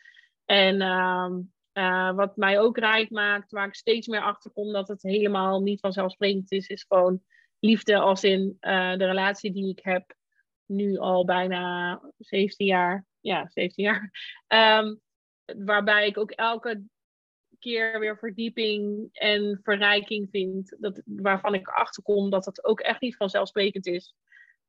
En 0.45 0.83
um, 0.83 1.53
uh, 1.79 2.15
wat 2.15 2.37
mij 2.37 2.61
ook 2.61 2.79
rijk 2.79 3.11
maakt, 3.11 3.51
waar 3.51 3.67
ik 3.67 3.75
steeds 3.75 4.07
meer 4.07 4.23
achter 4.23 4.51
kom 4.51 4.73
dat 4.73 4.89
het 4.89 5.03
helemaal 5.03 5.61
niet 5.61 5.81
vanzelfsprekend 5.81 6.53
is, 6.53 6.67
is 6.67 6.85
gewoon 6.89 7.23
liefde 7.61 7.97
als 7.97 8.25
in 8.25 8.57
uh, 8.61 8.97
de 8.97 9.07
relatie 9.07 9.53
die 9.53 9.69
ik 9.69 9.81
heb 9.83 10.15
nu 10.67 10.97
al 10.97 11.25
bijna 11.25 12.01
17 12.19 12.67
jaar. 12.67 13.07
Ja, 13.21 13.49
17 13.49 13.85
jaar. 13.85 14.11
Um, 14.83 15.01
waarbij 15.67 16.07
ik 16.07 16.19
ook 16.19 16.31
elke 16.31 16.83
keer 17.59 18.01
weer 18.01 18.19
verdieping 18.19 19.09
en 19.13 19.61
verrijking 19.63 20.29
vind. 20.31 20.77
Dat, 20.79 21.03
waarvan 21.05 21.55
ik 21.55 21.69
erachter 21.69 22.03
kom 22.03 22.31
dat 22.31 22.45
het 22.45 22.65
ook 22.65 22.81
echt 22.81 23.01
niet 23.01 23.17
vanzelfsprekend 23.17 23.87
is. 23.87 24.15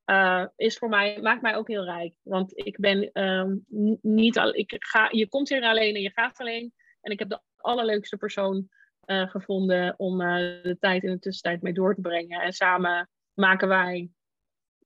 Uh, 0.05 0.45
is 0.55 0.77
voor 0.77 0.89
mij, 0.89 1.21
maakt 1.21 1.41
mij 1.41 1.55
ook 1.55 1.67
heel 1.67 1.83
rijk. 1.83 2.15
Want 2.23 2.51
ik 2.57 2.79
ben 2.79 3.23
um, 3.23 3.65
niet 4.01 4.37
al, 4.37 4.55
ik 4.55 4.75
ga, 4.77 5.07
je 5.11 5.27
komt 5.27 5.49
hier 5.49 5.63
alleen 5.63 5.95
en 5.95 6.01
je 6.01 6.11
gaat 6.11 6.39
alleen. 6.39 6.73
En 7.01 7.11
ik 7.11 7.19
heb 7.19 7.29
de 7.29 7.41
allerleukste 7.57 8.17
persoon 8.17 8.69
uh, 9.05 9.29
gevonden 9.29 9.93
om 9.97 10.21
uh, 10.21 10.35
de 10.63 10.77
tijd 10.79 11.03
in 11.03 11.11
de 11.11 11.19
tussentijd 11.19 11.61
mee 11.61 11.73
door 11.73 11.95
te 11.95 12.01
brengen. 12.01 12.41
En 12.41 12.53
samen 12.53 13.09
maken 13.33 13.67
wij 13.67 14.09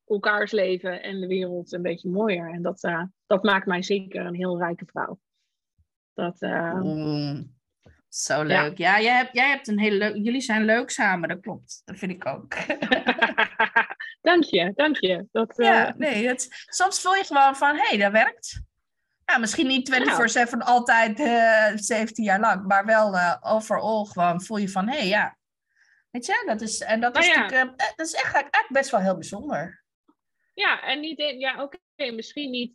elkaars 0.07 0.51
leven 0.51 1.01
en 1.01 1.19
de 1.19 1.27
wereld 1.27 1.71
een 1.71 1.81
beetje 1.81 2.09
mooier. 2.09 2.53
En 2.53 2.61
dat, 2.61 2.83
uh, 2.83 3.03
dat 3.25 3.43
maakt 3.43 3.65
mij 3.65 3.81
zeker 3.81 4.25
een 4.25 4.35
heel 4.35 4.57
rijke 4.57 4.85
vrouw. 4.85 5.19
Dat, 6.13 6.41
mm, 6.41 7.53
zo 8.07 8.43
leuk. 8.43 8.77
Ja, 8.77 8.97
ja 8.97 9.01
jij, 9.01 9.15
hebt, 9.15 9.33
jij 9.33 9.49
hebt 9.49 9.67
een 9.67 9.79
hele 9.79 9.97
leuk. 9.97 10.15
Jullie 10.15 10.41
zijn 10.41 10.65
leuk 10.65 10.89
samen, 10.89 11.29
dat 11.29 11.39
klopt. 11.39 11.81
Dat 11.85 11.97
vind 11.97 12.11
ik 12.11 12.25
ook. 12.25 12.55
dank 14.29 14.43
je, 14.43 14.71
dank 14.75 14.97
je. 14.97 15.27
Dat, 15.31 15.53
ja, 15.57 15.93
nee, 15.97 16.27
het, 16.27 16.47
soms 16.69 17.01
voel 17.01 17.15
je 17.15 17.23
gewoon 17.23 17.55
van 17.55 17.75
hé, 17.75 17.87
hey, 17.87 17.97
dat 17.97 18.11
werkt. 18.11 18.61
Ja, 19.25 19.37
misschien 19.37 19.67
niet 19.67 19.89
24-7 19.91 19.93
nou. 19.93 20.61
altijd 20.63 21.19
uh, 21.19 21.67
eh, 21.67 21.77
17 21.77 22.23
jaar 22.23 22.39
lang, 22.39 22.67
maar 22.67 22.85
wel 22.85 23.13
uh, 23.13 23.35
overal 23.41 24.05
gewoon 24.05 24.41
voel 24.41 24.57
je 24.57 24.69
van, 24.69 24.87
hé 24.87 24.97
hey, 24.97 25.07
ja. 25.07 25.37
Weet 26.11 26.25
je, 26.25 26.43
dat 26.45 26.61
is, 26.61 26.81
en 26.81 26.99
dat, 26.99 27.13
nou 27.13 27.25
is 27.25 27.33
ja. 27.33 27.41
natuurlijk, 27.41 27.81
uh, 27.81 27.87
dat 27.95 28.07
is 28.07 28.13
echt, 28.13 28.33
eigenlijk 28.33 28.67
best 28.69 28.91
wel 28.91 28.99
heel 28.99 29.13
bijzonder. 29.13 29.83
Ja, 30.53 30.81
en 30.81 30.99
niet 30.99 31.19
in, 31.19 31.39
ja, 31.39 31.63
oké, 31.63 31.77
misschien 32.11 32.49
niet 32.49 32.71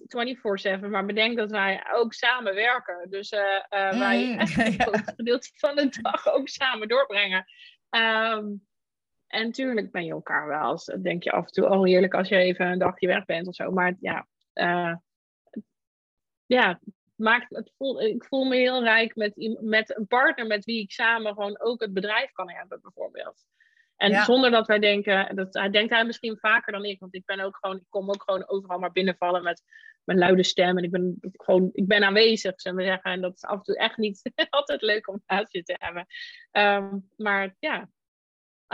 24-7, 0.78 0.88
maar 0.88 1.06
bedenk 1.06 1.36
dat 1.36 1.50
wij 1.50 1.86
ook 1.92 2.12
samen 2.12 2.54
werken. 2.54 3.10
Dus 3.10 3.30
wij 3.68 4.26
mm, 4.26 4.38
echt 4.38 4.58
een 4.58 4.80
groot 4.80 5.02
gedeelte 5.16 5.50
van 5.54 5.76
de 5.76 5.98
dag 6.02 6.28
ook 6.32 6.48
samen 6.48 6.88
doorbrengen. 6.88 7.44
Um, 7.90 8.66
en 9.26 9.52
tuurlijk 9.52 9.90
ben 9.90 10.04
je 10.04 10.12
elkaar 10.12 10.46
wel. 10.46 10.60
Als, 10.60 10.84
denk 10.84 11.22
je 11.22 11.32
af 11.32 11.46
en 11.46 11.52
toe, 11.52 11.68
oh 11.68 11.84
heerlijk 11.84 12.14
als 12.14 12.28
je 12.28 12.36
even 12.36 12.66
een 12.66 12.78
dagje 12.78 13.06
weg 13.06 13.24
bent 13.24 13.46
of 13.46 13.54
zo. 13.54 13.70
Maar 13.70 13.94
ja, 14.00 14.26
ja 16.48 16.80
maakt, 17.18 17.56
het 17.56 17.72
voel, 17.76 18.02
ik 18.02 18.24
voel 18.24 18.44
me 18.44 18.56
heel 18.56 18.82
rijk 18.82 19.16
met, 19.16 19.58
met 19.60 19.96
een 19.96 20.06
partner 20.06 20.46
met 20.46 20.64
wie 20.64 20.82
ik 20.82 20.90
samen 20.90 21.34
gewoon 21.34 21.60
ook 21.60 21.80
het 21.80 21.92
bedrijf 21.92 22.32
kan 22.32 22.50
hebben, 22.50 22.80
bijvoorbeeld. 22.82 23.46
En 23.96 24.24
zonder 24.24 24.50
dat 24.50 24.66
wij 24.66 24.78
denken, 24.78 25.36
dat, 25.36 25.54
hij 25.54 25.70
denkt 25.70 25.92
hij 25.92 26.04
misschien 26.04 26.38
vaker 26.38 26.72
dan 26.72 26.84
ik, 26.84 27.00
want 27.00 27.14
ik 27.14 27.24
ben 27.24 27.40
ook 27.40 27.56
gewoon, 27.60 27.76
ik 27.76 27.86
kom 27.88 28.08
ook 28.08 28.22
gewoon 28.22 28.48
overal 28.48 28.78
maar 28.78 28.92
binnenvallen 28.92 29.42
met 29.42 29.62
mijn 30.04 30.18
luide 30.18 30.42
stem 30.42 30.78
en 30.78 30.84
ik 30.84 30.90
ben 30.90 31.18
gewoon, 31.20 31.70
ik 31.72 31.86
ben 31.86 32.04
aanwezig, 32.04 32.60
zullen 32.60 32.78
we 32.78 32.84
zeggen. 32.84 33.10
En 33.10 33.20
dat 33.20 33.34
is 33.34 33.44
af 33.44 33.56
en 33.56 33.62
toe 33.62 33.76
echt 33.76 33.96
niet 33.96 34.30
altijd 34.50 34.82
leuk 34.82 35.08
om 35.08 35.22
naast 35.26 35.52
je 35.52 35.62
te 35.62 35.76
hebben. 35.78 36.06
Um, 36.52 37.08
maar 37.16 37.56
ja, 37.58 37.90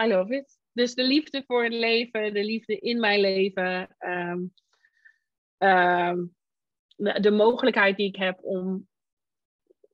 I 0.00 0.06
love 0.06 0.34
it. 0.34 0.58
Dus 0.72 0.94
de 0.94 1.04
liefde 1.04 1.42
voor 1.46 1.64
het 1.64 1.72
leven, 1.72 2.34
de 2.34 2.44
liefde 2.44 2.78
in 2.78 3.00
mijn 3.00 3.20
leven, 3.20 3.96
um, 3.98 4.52
um, 5.58 6.34
de, 6.94 7.20
de, 7.20 7.30
mogelijkheid 7.30 7.96
die 7.96 8.08
ik 8.08 8.16
heb 8.16 8.38
om, 8.42 8.88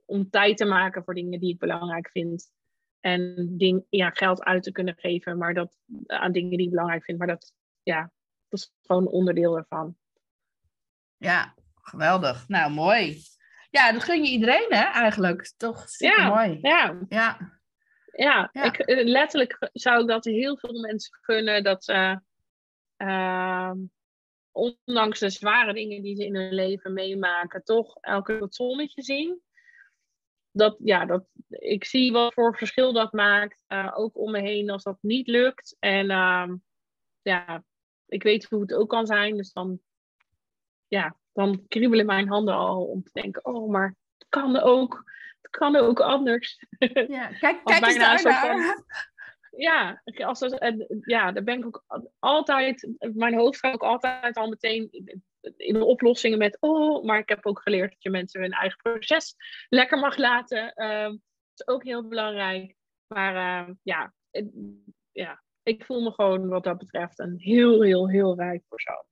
om 0.07 0.31
tijd 0.31 0.57
te 0.57 0.65
maken 0.65 1.05
voor 1.05 1.15
dingen 1.15 1.41
die 1.41 1.53
ik 1.53 1.59
belangrijk 1.59 2.11
vind. 2.11 2.53
En 3.01 3.49
ding, 3.57 3.85
ja, 3.89 4.11
geld 4.11 4.43
uit 4.43 4.63
te 4.63 4.73
kunnen 4.73 4.95
geven 4.99 5.39
maar 5.39 5.55
dat, 5.55 5.77
aan 6.07 6.33
dingen 6.33 6.57
die 6.57 6.67
ik 6.67 6.71
belangrijk 6.71 7.05
vind. 7.05 7.19
Maar 7.19 7.27
dat, 7.27 7.53
ja, 7.83 8.13
dat 8.49 8.61
is 8.61 8.73
gewoon 8.83 9.07
onderdeel 9.07 9.57
ervan. 9.57 9.97
Ja, 11.17 11.55
geweldig. 11.75 12.49
Nou, 12.49 12.73
mooi. 12.73 13.19
Ja, 13.71 13.93
dat 13.93 14.05
gun 14.05 14.25
je 14.25 14.31
iedereen, 14.31 14.67
hè, 14.69 14.85
eigenlijk. 14.85 15.53
Toch 15.57 15.89
super 15.89 16.27
mooi. 16.27 16.59
Ja, 16.63 16.99
ja. 17.09 17.59
Ja, 18.13 18.51
Ik, 18.53 18.79
eh, 18.79 19.07
letterlijk 19.07 19.71
zou 19.73 20.01
ik 20.01 20.09
dat 20.09 20.25
heel 20.25 20.57
veel 20.59 20.81
mensen 20.81 21.19
gunnen 21.21 21.65
dat 21.65 21.85
ze, 21.85 22.21
uh, 22.99 23.73
ondanks 24.61 25.19
de 25.19 25.31
zware 25.31 25.73
dingen 25.73 26.03
die 26.03 26.17
ze 26.17 26.25
in 26.25 26.37
hun 26.37 26.55
leven 26.55 26.93
meemaken, 26.93 27.65
toch 27.65 27.97
elke 28.01 28.33
keer 28.33 28.43
het 28.43 28.55
zonnetje 28.55 29.03
zien 29.03 29.41
dat, 30.53 30.77
ja, 30.79 31.05
dat, 31.07 31.25
ik 31.49 31.85
zie 31.85 32.13
wat 32.13 32.35
voor 32.35 32.57
verschil 32.57 32.93
dat 32.93 33.13
maakt. 33.13 33.65
Uh, 33.69 33.93
ook 33.95 34.19
om 34.19 34.31
me 34.31 34.41
heen 34.41 34.71
als 34.71 34.83
dat 34.83 34.99
niet 35.01 35.27
lukt. 35.27 35.77
En 35.79 36.11
uh, 36.11 36.49
ja, 37.23 37.65
ik 38.07 38.23
weet 38.23 38.45
hoe 38.45 38.61
het 38.61 38.75
ook 38.75 38.89
kan 38.89 39.07
zijn. 39.07 39.37
Dus 39.37 39.53
dan, 39.53 39.81
ja, 40.87 41.17
dan 41.33 41.65
kriebelen 41.69 42.07
mijn 42.07 42.29
handen 42.29 42.55
al 42.55 42.85
om 42.85 43.03
te 43.03 43.11
denken: 43.13 43.45
oh, 43.45 43.71
maar 43.71 43.97
het 44.19 44.29
kan 44.29 44.61
ook. 44.61 45.05
Het 45.41 45.51
kan 45.51 45.77
ook 45.77 46.01
anders. 46.01 46.67
Ja, 47.09 47.27
kijk, 47.27 47.61
kijk 47.65 47.87
eens 47.87 47.99
daar. 47.99 48.21
Van, 48.21 48.85
ja, 49.51 50.03
als 50.05 50.47
ja, 51.01 51.33
daar 51.33 51.43
ben 51.43 51.59
ik 51.59 51.67
ook 51.67 51.85
altijd. 52.19 52.89
Mijn 53.15 53.35
hoofd 53.35 53.59
gaat 53.59 53.75
ook 53.75 53.83
altijd 53.83 54.37
al 54.37 54.49
meteen 54.49 54.89
in 55.57 55.75
de 55.75 55.85
oplossingen 55.85 56.39
met, 56.39 56.57
oh, 56.61 57.05
maar 57.05 57.19
ik 57.19 57.29
heb 57.29 57.47
ook 57.47 57.63
geleerd 57.63 57.91
dat 57.91 58.03
je 58.03 58.11
mensen 58.11 58.41
hun 58.41 58.53
eigen 58.53 58.79
proces 58.83 59.35
lekker 59.69 59.99
mag 59.99 60.17
laten. 60.17 60.73
Dat 60.75 61.19
is 61.55 61.67
ook 61.67 61.85
heel 61.85 62.09
belangrijk. 62.09 62.77
Maar 63.07 63.67
uh, 63.69 63.75
ja, 63.83 64.15
ja, 65.13 65.43
ik 65.63 65.85
voel 65.85 66.01
me 66.01 66.13
gewoon 66.13 66.49
wat 66.49 66.65
dat 66.65 66.79
betreft 66.79 67.19
een 67.19 67.39
heel, 67.39 67.83
heel, 67.83 68.09
heel 68.09 68.37
rijk 68.37 68.63
persoon. 68.69 69.05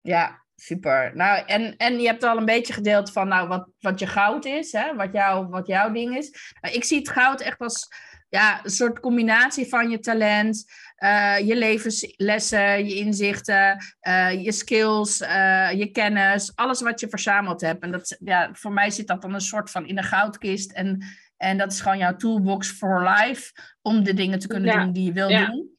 Ja, 0.00 0.44
super. 0.60 1.10
Nou, 1.14 1.42
en, 1.46 1.76
en 1.76 2.00
je 2.00 2.06
hebt 2.06 2.24
al 2.24 2.36
een 2.36 2.44
beetje 2.44 2.72
gedeeld 2.72 3.12
van 3.12 3.28
nou, 3.28 3.48
wat, 3.48 3.68
wat 3.80 3.98
je 3.98 4.06
goud 4.06 4.44
is, 4.44 4.72
hè? 4.72 4.94
Wat, 4.94 5.12
jou, 5.12 5.46
wat 5.46 5.66
jouw 5.66 5.90
ding 5.90 6.16
is. 6.16 6.54
Nou, 6.60 6.74
ik 6.74 6.84
zie 6.84 6.98
het 6.98 7.08
goud 7.08 7.40
echt 7.40 7.58
als 7.58 7.88
ja, 8.28 8.64
een 8.64 8.70
soort 8.70 9.00
combinatie 9.00 9.68
van 9.68 9.90
je 9.90 9.98
talent, 9.98 10.64
uh, 10.98 11.38
je 11.38 11.56
levenslessen, 11.56 12.88
je 12.88 12.94
inzichten, 12.94 13.84
uh, 14.08 14.44
je 14.44 14.52
skills, 14.52 15.20
uh, 15.20 15.72
je 15.72 15.90
kennis, 15.90 16.52
alles 16.54 16.80
wat 16.80 17.00
je 17.00 17.08
verzameld 17.08 17.60
hebt. 17.60 17.82
En 17.82 17.90
dat, 17.90 18.16
ja, 18.20 18.50
voor 18.52 18.72
mij 18.72 18.90
zit 18.90 19.06
dat 19.06 19.22
dan 19.22 19.34
een 19.34 19.40
soort 19.40 19.70
van 19.70 19.86
in 19.86 19.98
een 19.98 20.04
goudkist. 20.04 20.72
En, 20.72 21.04
en 21.36 21.58
dat 21.58 21.72
is 21.72 21.80
gewoon 21.80 21.98
jouw 21.98 22.16
toolbox 22.16 22.70
for 22.70 23.08
life 23.08 23.52
om 23.82 24.04
de 24.04 24.14
dingen 24.14 24.38
te 24.38 24.46
kunnen 24.46 24.78
doen 24.78 24.92
die 24.92 25.04
je 25.04 25.12
wil 25.12 25.28
doen. 25.28 25.78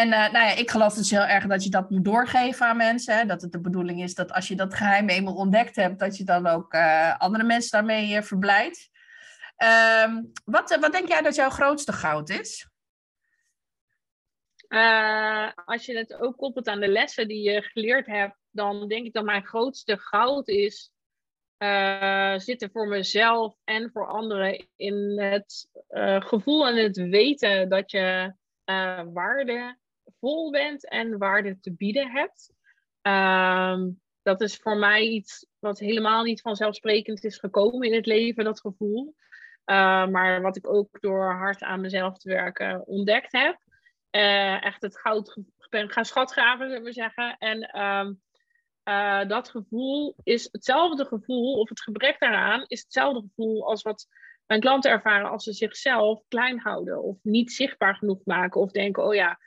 En 0.00 0.08
nou 0.08 0.32
ja, 0.32 0.50
ik 0.56 0.70
geloof 0.70 0.94
dus 0.94 1.10
heel 1.10 1.24
erg 1.24 1.46
dat 1.46 1.64
je 1.64 1.70
dat 1.70 1.90
moet 1.90 2.04
doorgeven 2.04 2.66
aan 2.66 2.76
mensen. 2.76 3.28
Dat 3.28 3.42
het 3.42 3.52
de 3.52 3.60
bedoeling 3.60 4.02
is 4.02 4.14
dat 4.14 4.32
als 4.32 4.48
je 4.48 4.54
dat 4.54 4.74
geheim 4.74 5.08
eenmaal 5.08 5.34
ontdekt 5.34 5.76
hebt, 5.76 5.98
dat 5.98 6.16
je 6.16 6.24
dan 6.24 6.46
ook 6.46 6.74
andere 7.18 7.44
mensen 7.44 7.70
daarmee 7.70 8.22
verblijdt. 8.22 8.90
Um, 10.04 10.32
wat, 10.44 10.76
wat 10.80 10.92
denk 10.92 11.08
jij 11.08 11.22
dat 11.22 11.34
jouw 11.34 11.50
grootste 11.50 11.92
goud 11.92 12.30
is? 12.30 12.68
Uh, 14.68 15.50
als 15.64 15.86
je 15.86 15.96
het 15.96 16.14
ook 16.14 16.36
koppelt 16.36 16.68
aan 16.68 16.80
de 16.80 16.88
lessen 16.88 17.28
die 17.28 17.50
je 17.50 17.62
geleerd 17.62 18.06
hebt, 18.06 18.36
dan 18.50 18.88
denk 18.88 19.06
ik 19.06 19.12
dat 19.12 19.24
mijn 19.24 19.46
grootste 19.46 19.98
goud 19.98 20.48
is 20.48 20.92
uh, 21.58 22.38
zitten 22.38 22.70
voor 22.70 22.88
mezelf 22.88 23.56
en 23.64 23.90
voor 23.92 24.06
anderen 24.06 24.68
in 24.76 25.20
het 25.20 25.68
uh, 25.90 26.20
gevoel 26.20 26.66
en 26.66 26.76
het 26.76 26.96
weten 26.96 27.68
dat 27.68 27.90
je 27.90 28.34
waardevol 30.24 30.50
bent 30.50 30.88
en 30.88 31.18
waarde 31.18 31.60
te 31.60 31.72
bieden 31.72 32.10
hebt. 32.10 32.52
Um, 33.02 34.00
dat 34.22 34.40
is 34.40 34.56
voor 34.56 34.76
mij 34.76 35.02
iets 35.02 35.46
wat 35.58 35.78
helemaal 35.78 36.22
niet 36.22 36.40
vanzelfsprekend 36.40 37.24
is 37.24 37.38
gekomen 37.38 37.88
in 37.88 37.94
het 37.94 38.06
leven, 38.06 38.44
dat 38.44 38.60
gevoel. 38.60 39.14
Uh, 39.66 40.06
maar 40.06 40.42
wat 40.42 40.56
ik 40.56 40.68
ook 40.68 41.00
door 41.00 41.32
hard 41.32 41.62
aan 41.62 41.80
mezelf 41.80 42.18
te 42.18 42.28
werken 42.28 42.86
ontdekt 42.86 43.32
heb. 43.32 43.58
Uh, 44.10 44.64
echt 44.64 44.82
het 44.82 44.98
goud 44.98 45.36
ben 45.70 45.90
gaan 45.90 46.04
schatgraven, 46.04 46.68
zullen 46.68 46.84
we 46.84 46.92
zeggen. 46.92 47.36
En 47.38 47.80
um, 47.80 48.22
uh, 48.84 49.28
dat 49.28 49.50
gevoel 49.50 50.14
is 50.22 50.48
hetzelfde 50.52 51.04
gevoel, 51.04 51.58
of 51.58 51.68
het 51.68 51.80
gebrek 51.80 52.18
daaraan, 52.18 52.64
is 52.66 52.82
hetzelfde 52.82 53.20
gevoel 53.20 53.68
als 53.68 53.82
wat 53.82 54.06
mijn 54.46 54.60
klanten 54.60 54.90
ervaren 54.90 55.30
als 55.30 55.44
ze 55.44 55.52
zichzelf 55.52 56.22
klein 56.28 56.58
houden. 56.58 57.02
Of 57.02 57.16
niet 57.22 57.52
zichtbaar 57.52 57.96
genoeg 57.96 58.20
maken. 58.24 58.60
Of 58.60 58.70
denken, 58.70 59.04
oh 59.04 59.14
ja, 59.14 59.38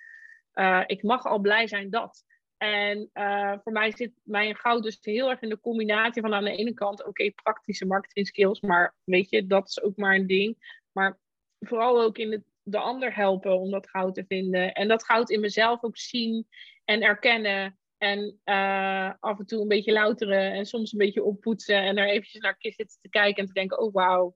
ik 0.85 1.03
mag 1.03 1.25
al 1.25 1.39
blij 1.39 1.67
zijn 1.67 1.89
dat. 1.89 2.25
En 2.57 3.09
uh, 3.13 3.53
voor 3.63 3.71
mij 3.71 3.91
zit 3.91 4.11
mijn 4.23 4.55
goud 4.55 4.83
dus 4.83 4.97
heel 5.01 5.29
erg 5.29 5.41
in 5.41 5.49
de 5.49 5.59
combinatie 5.59 6.21
van 6.21 6.33
aan 6.33 6.43
de 6.43 6.55
ene 6.55 6.73
kant, 6.73 7.05
oké, 7.05 7.31
praktische 7.31 7.85
marketing 7.85 8.27
skills, 8.27 8.61
maar 8.61 8.95
weet 9.03 9.29
je, 9.29 9.47
dat 9.47 9.67
is 9.67 9.81
ook 9.81 9.97
maar 9.97 10.15
een 10.15 10.27
ding. 10.27 10.81
Maar 10.91 11.19
vooral 11.59 12.01
ook 12.01 12.17
in 12.17 12.31
het, 12.31 12.43
de 12.63 12.77
ander 12.77 13.15
helpen 13.15 13.59
om 13.59 13.71
dat 13.71 13.89
goud 13.89 14.13
te 14.13 14.25
vinden. 14.27 14.73
En 14.73 14.87
dat 14.87 15.05
goud 15.05 15.29
in 15.29 15.39
mezelf 15.39 15.83
ook 15.83 15.97
zien 15.97 16.47
en 16.85 17.01
erkennen. 17.01 17.77
En 17.97 18.39
uh, 18.45 19.13
af 19.19 19.39
en 19.39 19.45
toe 19.45 19.61
een 19.61 19.67
beetje 19.67 19.91
louteren 19.91 20.51
en 20.51 20.65
soms 20.65 20.91
een 20.91 20.97
beetje 20.97 21.23
oppoetsen. 21.23 21.81
En 21.81 21.97
er 21.97 22.07
eventjes 22.07 22.41
naar 22.41 22.55
zitten 22.59 22.99
te 23.01 23.09
kijken 23.09 23.41
en 23.41 23.47
te 23.47 23.53
denken, 23.53 23.79
oh 23.79 23.93
wauw, 23.93 24.35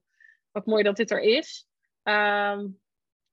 wat 0.50 0.66
mooi 0.66 0.82
dat 0.82 0.96
dit 0.96 1.10
er 1.10 1.20
is. 1.20 1.66
Um, 2.02 2.80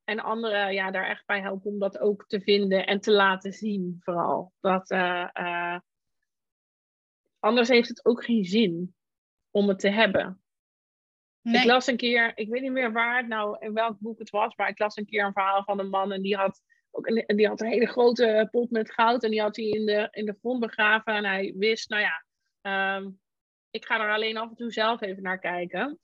en 0.09 0.19
anderen 0.19 0.73
ja, 0.73 0.91
daar 0.91 1.09
echt 1.09 1.25
bij 1.25 1.41
helpen 1.41 1.71
om 1.71 1.79
dat 1.79 1.99
ook 1.99 2.25
te 2.27 2.41
vinden 2.41 2.85
en 2.85 2.99
te 2.99 3.11
laten 3.11 3.53
zien, 3.53 3.97
vooral. 3.99 4.53
Dat, 4.59 4.91
uh, 4.91 5.29
uh, 5.33 5.79
anders 7.39 7.69
heeft 7.69 7.87
het 7.87 8.05
ook 8.05 8.23
geen 8.23 8.45
zin 8.45 8.95
om 9.51 9.67
het 9.67 9.79
te 9.79 9.89
hebben. 9.89 10.41
Ik 11.41 11.63
las 11.63 11.87
een 11.87 11.97
keer, 11.97 12.31
ik 12.37 12.49
weet 12.49 12.61
niet 12.61 12.71
meer 12.71 12.91
waar 12.91 13.17
het 13.17 13.27
nou, 13.27 13.57
in 13.59 13.73
welk 13.73 13.99
boek 13.99 14.19
het 14.19 14.29
was, 14.29 14.55
maar 14.55 14.69
ik 14.69 14.79
las 14.79 14.95
een 14.95 15.05
keer 15.05 15.25
een 15.25 15.33
verhaal 15.33 15.63
van 15.63 15.79
een 15.79 15.89
man 15.89 16.11
en 16.11 16.21
die 16.21 16.35
had 16.35 16.61
ook 16.91 17.07
een, 17.07 17.37
die 17.37 17.47
had 17.47 17.61
een 17.61 17.67
hele 17.67 17.87
grote 17.87 18.47
pot 18.51 18.69
met 18.69 18.91
goud 18.91 19.23
en 19.23 19.31
die 19.31 19.41
had 19.41 19.55
hij 19.55 19.65
in 19.65 19.85
de, 19.85 20.07
in 20.11 20.25
de 20.25 20.37
grond 20.39 20.59
begraven 20.59 21.13
en 21.13 21.25
hij 21.25 21.53
wist, 21.57 21.89
nou 21.89 22.01
ja, 22.01 22.25
um, 22.97 23.19
ik 23.69 23.85
ga 23.85 23.99
er 23.99 24.13
alleen 24.13 24.37
af 24.37 24.49
en 24.49 24.55
toe 24.55 24.71
zelf 24.71 25.01
even 25.01 25.23
naar 25.23 25.39
kijken. 25.39 25.99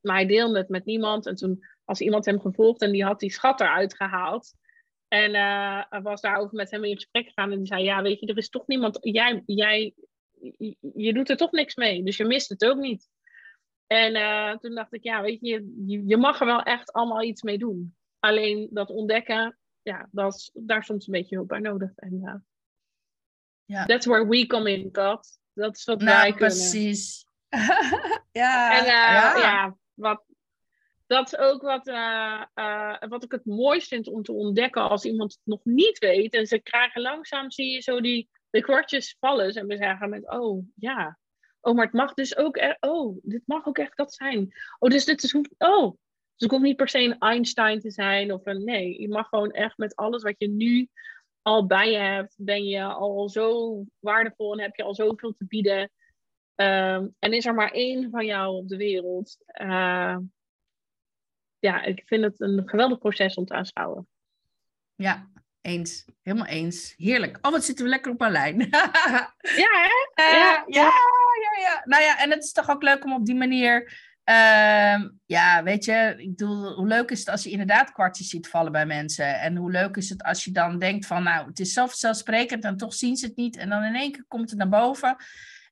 Maar 0.00 0.16
hij 0.16 0.26
deelde 0.26 0.58
het 0.58 0.68
met 0.68 0.84
niemand 0.84 1.26
en 1.26 1.34
toen 1.34 1.64
als 1.86 2.00
iemand 2.00 2.24
hem 2.24 2.40
gevolgd 2.40 2.82
en 2.82 2.92
die 2.92 3.04
had 3.04 3.20
die 3.20 3.32
schat 3.32 3.60
eruit 3.60 3.96
gehaald. 3.96 4.54
En 5.08 5.34
uh, 5.34 6.02
was 6.02 6.20
daarover 6.20 6.54
met 6.54 6.70
hem 6.70 6.84
in 6.84 6.94
gesprek 6.94 7.26
gegaan. 7.26 7.52
En 7.52 7.58
die 7.58 7.66
zei: 7.66 7.82
Ja, 7.82 8.02
weet 8.02 8.20
je, 8.20 8.26
er 8.26 8.36
is 8.36 8.48
toch 8.48 8.66
niemand. 8.66 8.98
Jij, 9.00 9.42
jij, 9.46 9.94
je 10.94 11.12
doet 11.12 11.30
er 11.30 11.36
toch 11.36 11.50
niks 11.50 11.74
mee. 11.74 12.02
Dus 12.02 12.16
je 12.16 12.24
mist 12.24 12.48
het 12.48 12.64
ook 12.64 12.78
niet. 12.78 13.08
En 13.86 14.16
uh, 14.16 14.56
toen 14.56 14.74
dacht 14.74 14.92
ik: 14.92 15.02
Ja, 15.02 15.22
weet 15.22 15.40
je, 15.40 15.82
je, 16.06 16.16
mag 16.16 16.40
er 16.40 16.46
wel 16.46 16.62
echt 16.62 16.92
allemaal 16.92 17.22
iets 17.22 17.42
mee 17.42 17.58
doen. 17.58 17.96
Alleen 18.18 18.68
dat 18.70 18.90
ontdekken, 18.90 19.58
ja, 19.82 20.08
dat 20.10 20.34
is, 20.34 20.50
daar 20.54 20.84
soms 20.84 21.06
een 21.06 21.12
beetje 21.12 21.34
hulp 21.34 21.48
bij 21.48 21.58
nodig. 21.58 21.92
En 21.96 22.12
uh, 22.12 22.34
ja. 23.64 23.84
that's 23.84 24.06
where 24.06 24.28
we 24.28 24.46
come 24.46 24.72
in, 24.72 24.88
God. 24.92 25.38
Dat 25.52 25.76
is 25.76 25.84
wat 25.84 26.00
nou, 26.00 26.20
wij 26.20 26.30
kunnen. 26.30 26.38
precies. 26.38 27.26
ja, 28.32 28.78
en 28.78 28.84
ja. 28.84 29.36
ja, 29.36 29.76
wat, 29.94 30.24
dat 31.06 31.32
is 31.32 31.38
ook 31.38 31.62
wat, 31.62 31.86
uh, 31.86 32.42
uh, 32.54 32.96
wat 33.08 33.24
ik 33.24 33.32
het 33.32 33.44
mooist 33.44 33.88
vind 33.88 34.08
om 34.08 34.22
te 34.22 34.32
ontdekken 34.32 34.88
als 34.88 35.04
iemand 35.04 35.32
het 35.32 35.40
nog 35.44 35.60
niet 35.64 35.98
weet. 35.98 36.34
En 36.34 36.46
ze 36.46 36.58
krijgen 36.58 37.02
langzaam, 37.02 37.50
zie 37.50 37.70
je 37.70 37.80
zo 37.80 38.00
die 38.00 38.28
de 38.50 38.60
kwartjes 38.60 39.16
vallen. 39.20 39.54
En 39.54 39.66
we 39.66 39.76
zeggen 39.76 40.08
met, 40.08 40.30
oh 40.30 40.64
ja, 40.74 41.18
oh, 41.60 41.74
maar 41.74 41.84
het 41.84 41.94
mag 41.94 42.14
dus 42.14 42.36
ook, 42.36 42.56
e 42.56 42.76
oh, 42.80 43.18
dit 43.22 43.42
mag 43.44 43.66
ook 43.66 43.78
echt 43.78 43.96
dat 43.96 44.14
zijn. 44.14 44.54
Oh, 44.78 44.90
dus 44.90 45.04
dit 45.04 45.22
is, 45.22 45.34
oh, 45.58 45.90
dus 45.90 45.94
het 46.36 46.50
hoeft 46.50 46.62
niet 46.62 46.76
per 46.76 46.88
se 46.88 46.98
een 46.98 47.18
Einstein 47.18 47.80
te 47.80 47.90
zijn 47.90 48.32
of 48.32 48.46
een, 48.46 48.64
nee, 48.64 49.00
je 49.00 49.08
mag 49.08 49.28
gewoon 49.28 49.50
echt 49.50 49.78
met 49.78 49.96
alles 49.96 50.22
wat 50.22 50.34
je 50.38 50.48
nu 50.48 50.88
al 51.42 51.66
bij 51.66 51.90
je 51.90 51.98
hebt, 51.98 52.34
ben 52.38 52.64
je 52.64 52.82
al 52.82 53.28
zo 53.28 53.82
waardevol 53.98 54.52
en 54.52 54.60
heb 54.60 54.76
je 54.76 54.82
al 54.82 54.94
zoveel 54.94 55.32
te 55.32 55.46
bieden. 55.46 55.90
Um, 56.54 57.14
en 57.18 57.32
is 57.32 57.46
er 57.46 57.54
maar 57.54 57.70
één 57.70 58.10
van 58.10 58.26
jou 58.26 58.56
op 58.56 58.68
de 58.68 58.76
wereld. 58.76 59.36
Uh, 59.60 60.16
ja, 61.58 61.82
ik 61.82 62.02
vind 62.06 62.24
het 62.24 62.40
een 62.40 62.62
geweldig 62.66 62.98
proces 62.98 63.34
om 63.34 63.46
te 63.46 63.54
aanschouwen. 63.54 64.08
Ja, 64.94 65.28
eens. 65.60 66.04
Helemaal 66.22 66.46
eens. 66.46 66.94
Heerlijk. 66.96 67.38
Oh, 67.42 67.52
wat 67.52 67.64
zitten 67.64 67.84
we 67.84 67.90
lekker 67.90 68.12
op 68.12 68.20
een 68.20 68.30
lijn. 68.30 68.58
ja, 69.64 69.72
hè? 69.84 70.24
Uh, 70.24 70.32
ja, 70.32 70.64
ja, 70.66 70.92
ja, 71.42 71.60
ja. 71.60 71.82
Nou 71.84 72.02
ja, 72.02 72.18
en 72.18 72.30
het 72.30 72.44
is 72.44 72.52
toch 72.52 72.70
ook 72.70 72.82
leuk 72.82 73.04
om 73.04 73.12
op 73.12 73.26
die 73.26 73.34
manier... 73.34 74.04
Uh, 74.30 75.08
ja, 75.26 75.62
weet 75.62 75.84
je, 75.84 76.14
ik 76.16 76.28
bedoel, 76.28 76.72
hoe 76.72 76.86
leuk 76.86 77.10
is 77.10 77.18
het 77.18 77.28
als 77.28 77.42
je 77.42 77.50
inderdaad 77.50 77.92
kwartjes 77.92 78.28
ziet 78.28 78.48
vallen 78.48 78.72
bij 78.72 78.86
mensen? 78.86 79.40
En 79.40 79.56
hoe 79.56 79.70
leuk 79.70 79.96
is 79.96 80.08
het 80.08 80.22
als 80.22 80.44
je 80.44 80.52
dan 80.52 80.78
denkt 80.78 81.06
van, 81.06 81.22
nou, 81.22 81.46
het 81.46 81.60
is 81.60 81.72
zelf 81.72 81.94
zelfsprekend 81.94 82.64
en 82.64 82.76
toch 82.76 82.94
zien 82.94 83.16
ze 83.16 83.26
het 83.26 83.36
niet. 83.36 83.56
En 83.56 83.68
dan 83.68 83.82
in 83.82 83.94
één 83.94 84.12
keer 84.12 84.24
komt 84.28 84.50
het 84.50 84.58
naar 84.58 84.68
boven. 84.68 85.16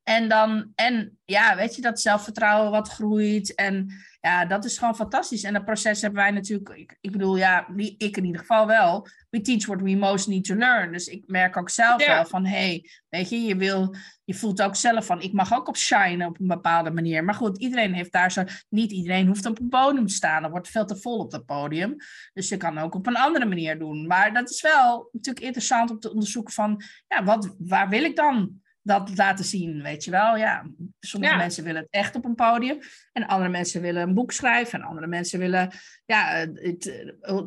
En 0.05 0.28
dan, 0.28 0.72
en 0.74 1.18
ja, 1.24 1.57
weet 1.57 1.76
je, 1.76 1.82
dat 1.82 2.00
zelfvertrouwen 2.00 2.70
wat 2.70 2.88
groeit. 2.88 3.55
En 3.55 3.92
ja, 4.20 4.44
dat 4.44 4.64
is 4.64 4.78
gewoon 4.78 4.96
fantastisch. 4.96 5.42
En 5.42 5.52
dat 5.52 5.64
proces 5.64 6.00
hebben 6.00 6.22
wij 6.22 6.30
natuurlijk, 6.30 6.68
ik, 6.68 6.96
ik 7.00 7.12
bedoel, 7.12 7.36
ja, 7.36 7.68
ik 7.76 8.16
in 8.16 8.24
ieder 8.24 8.40
geval 8.40 8.66
wel. 8.66 9.09
We 9.30 9.40
teach 9.40 9.66
what 9.66 9.80
we 9.80 9.96
most 9.96 10.26
need 10.26 10.44
to 10.44 10.55
learn. 10.55 10.92
Dus 10.92 11.07
ik 11.07 11.22
merk 11.26 11.57
ook 11.57 11.70
zelf 11.70 12.07
wel 12.07 12.26
van, 12.26 12.46
hey, 12.46 12.90
weet 13.09 13.28
je, 13.28 13.40
je 13.40 13.57
wil, 13.57 13.94
je 14.24 14.34
voelt 14.34 14.62
ook 14.62 14.76
zelf 14.76 15.07
van, 15.07 15.20
ik 15.20 15.32
mag 15.32 15.55
ook 15.55 15.68
op 15.68 15.76
shine 15.76 16.26
op 16.26 16.40
een 16.40 16.46
bepaalde 16.46 16.90
manier. 16.90 17.24
Maar 17.24 17.34
goed, 17.34 17.59
iedereen 17.59 17.94
heeft 17.94 18.12
daar 18.12 18.32
zo, 18.32 18.44
niet 18.68 18.92
iedereen 18.92 19.26
hoeft 19.26 19.46
op 19.46 19.61
een 19.61 19.68
podium 19.68 20.07
te 20.07 20.14
staan. 20.14 20.44
Er 20.44 20.50
wordt 20.50 20.68
veel 20.68 20.86
te 20.86 20.96
vol 20.96 21.18
op 21.18 21.30
dat 21.30 21.46
podium. 21.46 21.96
Dus 22.32 22.48
je 22.48 22.57
kan 22.57 22.78
ook 22.78 22.94
op 22.94 23.07
een 23.07 23.16
andere 23.16 23.46
manier 23.46 23.78
doen. 23.78 24.07
Maar 24.07 24.32
dat 24.32 24.50
is 24.50 24.62
wel 24.62 25.09
natuurlijk 25.12 25.44
interessant 25.44 25.90
om 25.90 25.98
te 25.98 26.11
onderzoeken 26.11 26.55
van, 26.55 26.82
ja, 27.09 27.24
wat, 27.24 27.55
waar 27.59 27.88
wil 27.88 28.02
ik 28.02 28.16
dan? 28.16 28.62
Dat 28.85 29.16
laten 29.16 29.45
zien, 29.45 29.82
weet 29.82 30.05
je 30.05 30.11
wel. 30.11 30.37
Ja, 30.37 30.66
sommige 31.01 31.37
mensen 31.37 31.64
willen 31.64 31.82
het 31.82 31.91
echt 31.91 32.14
op 32.14 32.24
een 32.24 32.35
podium. 32.35 32.78
En 33.12 33.26
andere 33.26 33.51
mensen 33.51 33.80
willen 33.80 34.03
een 34.03 34.14
boek 34.14 34.32
schrijven. 34.32 34.80
En 34.80 34.87
andere 34.87 35.07
mensen 35.07 35.39
willen 35.39 35.70
ja, 36.05 36.47
het, 36.55 37.05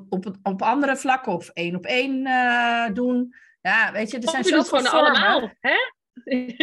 op, 0.10 0.38
op 0.44 0.62
andere 0.62 0.98
vlakken 0.98 1.34
of 1.34 1.50
één 1.50 1.76
op 1.76 1.86
één 1.86 2.28
uh, 2.28 2.88
doen. 2.94 3.36
Ja, 3.62 3.92
weet 3.92 4.12
je, 4.12 4.20
er 4.20 4.30
zijn 4.30 4.44
zoveel 4.44 4.64
gewoon 4.64 4.92
allemaal, 4.92 5.52
hè? 5.60 5.76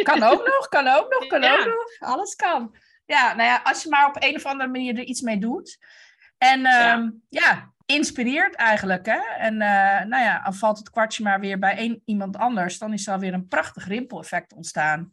Kan 0.03 0.23
ook 0.23 0.47
nog, 0.47 0.69
kan 0.69 0.89
ook 0.89 1.13
nog, 1.19 1.27
kan 1.27 1.45
ook 1.53 1.65
nog. 1.65 2.11
Alles 2.11 2.35
kan. 2.35 2.77
Ja, 3.05 3.35
nou 3.35 3.49
ja, 3.49 3.61
als 3.65 3.83
je 3.83 3.89
maar 3.89 4.09
op 4.09 4.17
een 4.19 4.35
of 4.35 4.47
andere 4.47 4.71
manier 4.71 4.99
er 4.99 5.05
iets 5.05 5.21
mee 5.21 5.39
doet. 5.39 5.79
En 6.39 6.61
ja, 6.61 7.13
ja 7.29 7.74
inspireert 7.87 8.55
eigenlijk. 8.55 9.07
Hè? 9.07 9.21
En 9.39 9.53
uh, 9.55 10.05
nou 10.05 10.23
ja, 10.23 10.43
dan 10.43 10.55
valt 10.55 10.79
het 10.79 10.91
kwartje 10.91 11.23
maar 11.23 11.41
weer 11.41 11.59
bij 11.59 11.77
één, 11.77 12.03
iemand 12.05 12.37
anders. 12.37 12.79
Dan 12.79 12.93
is 12.93 13.07
er 13.07 13.13
alweer 13.13 13.33
een 13.33 13.49
prachtig 13.49 13.87
rimpeleffect 13.87 14.53
ontstaan. 14.53 15.13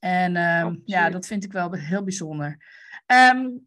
En 0.00 0.34
uh, 0.34 0.74
ja, 0.84 1.10
dat 1.10 1.26
vind 1.26 1.44
ik 1.44 1.52
wel 1.52 1.72
heel 1.72 2.02
bijzonder. 2.02 2.48
Um, 3.06 3.66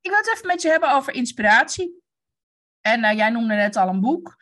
ik 0.00 0.10
wil 0.10 0.20
het 0.20 0.32
even 0.34 0.46
met 0.46 0.62
je 0.62 0.68
hebben 0.68 0.92
over 0.92 1.14
inspiratie. 1.14 2.02
En 2.80 3.04
uh, 3.04 3.12
jij 3.12 3.30
noemde 3.30 3.54
net 3.54 3.76
al 3.76 3.88
een 3.88 4.00
boek. 4.00 4.36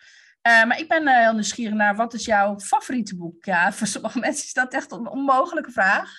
Uh, 0.46 0.64
maar 0.64 0.78
ik 0.78 0.88
ben 0.88 1.08
heel 1.08 1.32
nieuwsgierig 1.32 1.74
naar, 1.74 1.96
wat 1.96 2.14
is 2.14 2.24
jouw 2.24 2.58
favoriete 2.58 3.16
boek? 3.16 3.44
Ja, 3.44 3.72
voor 3.72 3.86
sommige 3.86 4.18
mensen 4.18 4.44
is 4.44 4.52
dat 4.52 4.74
echt 4.74 4.92
een 4.92 5.08
onmogelijke 5.08 5.70
vraag. 5.70 6.10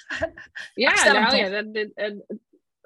Ja, 0.73 1.03
nou 1.13 1.35
ja, 1.35 1.61
dat, 1.61 2.23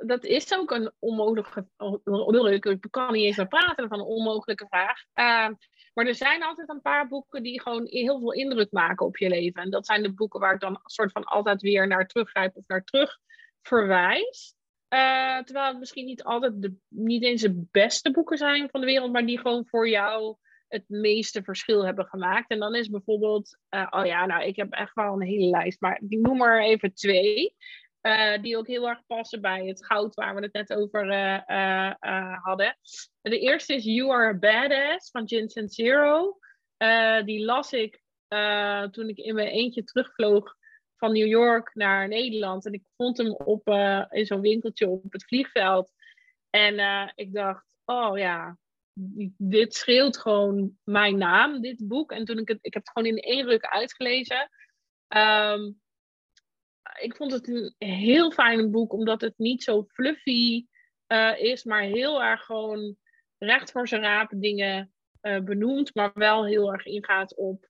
dat, 0.06 0.24
is 0.24 0.54
ook 0.58 0.72
een 0.72 0.91
onmogelijke. 1.00 2.70
Ik 2.70 2.88
kan 2.89 3.14
niet 3.14 3.24
eens 3.24 3.38
meer 3.38 3.47
praten 3.47 3.88
van 3.88 4.00
een 4.00 4.06
onmogelijke 4.06 4.68
vraag. 4.70 5.04
Uh, 5.16 5.56
maar 5.93 6.06
er 6.06 6.16
zijn 6.16 6.43
altijd 6.43 6.70
een 6.70 6.82
paar 6.82 7.08
boeken 7.08 7.43
die 7.43 7.62
gewoon 7.62 7.86
heel 7.88 8.20
veel 8.20 8.34
indruk 8.34 8.72
maken 8.72 9.06
op 9.06 9.18
je 9.18 9.30
leven. 9.30 9.62
En 9.62 9.70
dat 9.70 9.86
zijn 9.86 10.04
de 10.04 10.14
boeken 10.14 10.39
waar 10.39 10.54
ik 10.54 10.60
dan 10.60 10.80
soort 10.84 11.12
van 11.12 11.24
altijd 11.24 11.62
weer 11.62 11.88
naar 11.88 12.08
teruggrijp 12.08 12.56
of 12.56 12.64
naar 12.68 12.84
terug 12.84 13.18
verwijs. 13.62 14.56
Uh, 14.93 15.39
terwijl 15.39 15.68
het 15.68 15.80
misschien 15.80 16.06
niet 16.06 16.24
altijd 16.24 16.62
de, 16.62 16.76
niet 16.88 17.24
eens 17.24 17.41
de 17.41 17.68
beste 17.72 18.12
boeken 18.12 18.38
zijn 18.38 18.70
van 18.70 18.80
de 18.80 18.86
wereld, 18.86 19.12
maar 19.12 19.26
die 19.26 19.39
gewoon 19.39 19.66
voor 19.68 19.89
jou 19.89 20.38
het 20.68 20.84
meeste 20.88 21.43
verschil 21.43 21.86
hebben 21.86 22.06
gemaakt. 22.06 22.50
En 22.50 22.60
dan 22.60 22.76
is 22.76 22.89
bijvoorbeeld, 22.89 23.58
uh, 23.70 23.88
oh 23.89 24.06
ja, 24.06 24.26
nou, 24.26 24.43
ik 24.43 24.56
heb 24.56 24.72
echt 24.72 24.93
wel 24.93 25.14
een 25.14 25.28
hele 25.28 25.50
lijst, 25.50 25.82
maar 25.82 26.02
ik 26.08 26.20
noem 26.20 26.41
er 26.41 26.64
even 26.64 26.93
twee. 26.93 27.56
Uh, 28.02 28.41
die 28.41 28.58
ook 28.58 28.68
heel 28.68 28.89
erg 28.89 29.06
passen 29.06 29.41
bij 29.41 29.66
het 29.66 29.86
goud 29.86 30.16
waar 30.16 30.36
we 30.36 30.41
het 30.41 30.54
net 30.54 30.74
over 30.74 31.06
uh, 31.06 31.93
uh, 32.00 32.43
hadden. 32.43 32.78
De 33.22 33.39
eerste 33.39 33.74
is 33.74 33.84
You 33.84 34.12
Are 34.12 34.28
a 34.28 34.38
Badass 34.38 35.12
van 35.12 35.28
Gin 35.28 35.70
Zero. 35.70 36.38
die 37.26 37.45
las 37.45 37.74
ik 37.74 38.02
toen 38.91 39.10
ik 39.10 39.18
in 39.18 39.36
mijn 39.36 39.47
eentje 39.47 39.84
terugvloog 39.84 40.56
van 40.95 41.14
New 41.14 41.28
York 41.28 41.72
naar 41.74 42.08
Nederland. 42.08 42.66
En 42.66 42.74
ik 42.74 42.84
vond 42.95 43.18
hem 43.18 43.32
op, 43.32 43.68
in 44.10 44.26
zo'n 44.26 44.41
winkeltje 44.41 44.88
op 44.88 45.12
het 45.12 45.26
vliegveld. 45.26 45.91
En 46.50 47.12
ik 47.16 47.34
dacht, 47.34 47.76
oh 47.86 48.18
ja, 48.18 48.58
dit 49.38 49.76
schreeuwt 49.76 50.18
gewoon 50.18 50.78
mijn 50.84 51.18
naam, 51.18 51.62
dit 51.62 51.88
boek. 51.88 52.12
En 52.12 52.26
toen 52.26 52.38
ik 52.38 52.47
het, 52.47 52.60
ik 52.62 52.74
heb 52.74 52.84
het 52.86 52.91
gewoon 52.91 53.18
in 53.18 53.22
één 53.22 53.45
ruk 53.45 53.66
uitgelezen. 53.66 54.50
Um, 55.08 55.82
ik 57.02 57.16
vond 57.16 57.32
het 57.32 57.47
een 57.47 57.74
heel 57.78 58.32
fijn 58.32 58.72
boek, 58.72 58.93
omdat 58.93 59.22
het 59.22 59.34
niet 59.38 59.64
zo 59.64 59.84
fluffy 59.84 60.66
uh, 61.08 61.39
is, 61.39 61.64
maar 61.64 61.82
heel 61.82 62.24
erg 62.24 62.45
gewoon 62.45 62.95
recht 63.38 63.72
voor 63.72 63.88
zijn 63.88 64.02
raap 64.02 64.32
dingen 64.36 64.93
uh, 65.22 65.39
benoemt, 65.39 65.95
maar 65.95 66.12
wel 66.14 66.45
heel 66.45 66.74
erg 66.74 66.86
ingaat 66.86 67.36
op 67.36 67.68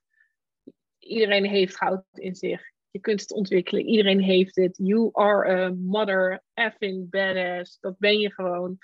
iedereen 0.98 1.44
heeft 1.44 1.76
goud 1.76 2.04
in 2.12 2.34
zich. 2.34 2.62
Je 2.90 3.00
kunt 3.00 3.20
het 3.20 3.32
ontwikkelen, 3.32 3.84
iedereen 3.84 4.20
heeft 4.20 4.56
het. 4.56 4.76
You 4.82 5.08
are 5.12 5.64
a 5.64 5.70
mother 5.70 6.42
effing 6.54 7.10
badass. 7.10 7.78
Dat 7.80 7.98
ben 7.98 8.18
je 8.18 8.32
gewoon. 8.32 8.78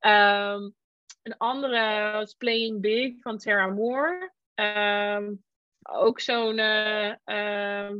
Um, 0.00 0.74
een 1.22 1.36
andere 1.36 2.12
was 2.12 2.34
Playing 2.34 2.80
Big 2.80 3.20
van 3.20 3.40
Sarah 3.40 3.74
Moore. 3.74 4.32
Um, 4.54 5.44
ook 5.82 6.20
zo'n 6.20 6.58
uh, 6.58 7.90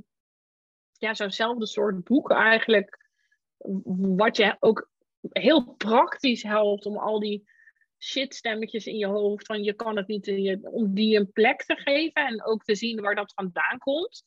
ja, 1.00 1.14
zo'nzelfde 1.14 1.66
soort 1.66 2.04
boek 2.04 2.30
eigenlijk. 2.30 3.08
Wat 3.94 4.36
je 4.36 4.56
ook 4.58 4.90
heel 5.30 5.74
praktisch 5.74 6.42
helpt 6.42 6.86
om 6.86 6.98
al 6.98 7.20
die 7.20 7.48
shitstemmetjes 7.98 8.86
in 8.86 8.96
je 8.96 9.06
hoofd 9.06 9.46
van 9.46 9.62
je 9.62 9.72
kan 9.72 9.96
het 9.96 10.06
niet, 10.06 10.58
om 10.62 10.94
die 10.94 11.16
een 11.16 11.32
plek 11.32 11.64
te 11.64 11.76
geven 11.76 12.26
en 12.26 12.44
ook 12.44 12.64
te 12.64 12.74
zien 12.74 13.00
waar 13.00 13.14
dat 13.14 13.32
vandaan 13.34 13.78
komt. 13.78 14.24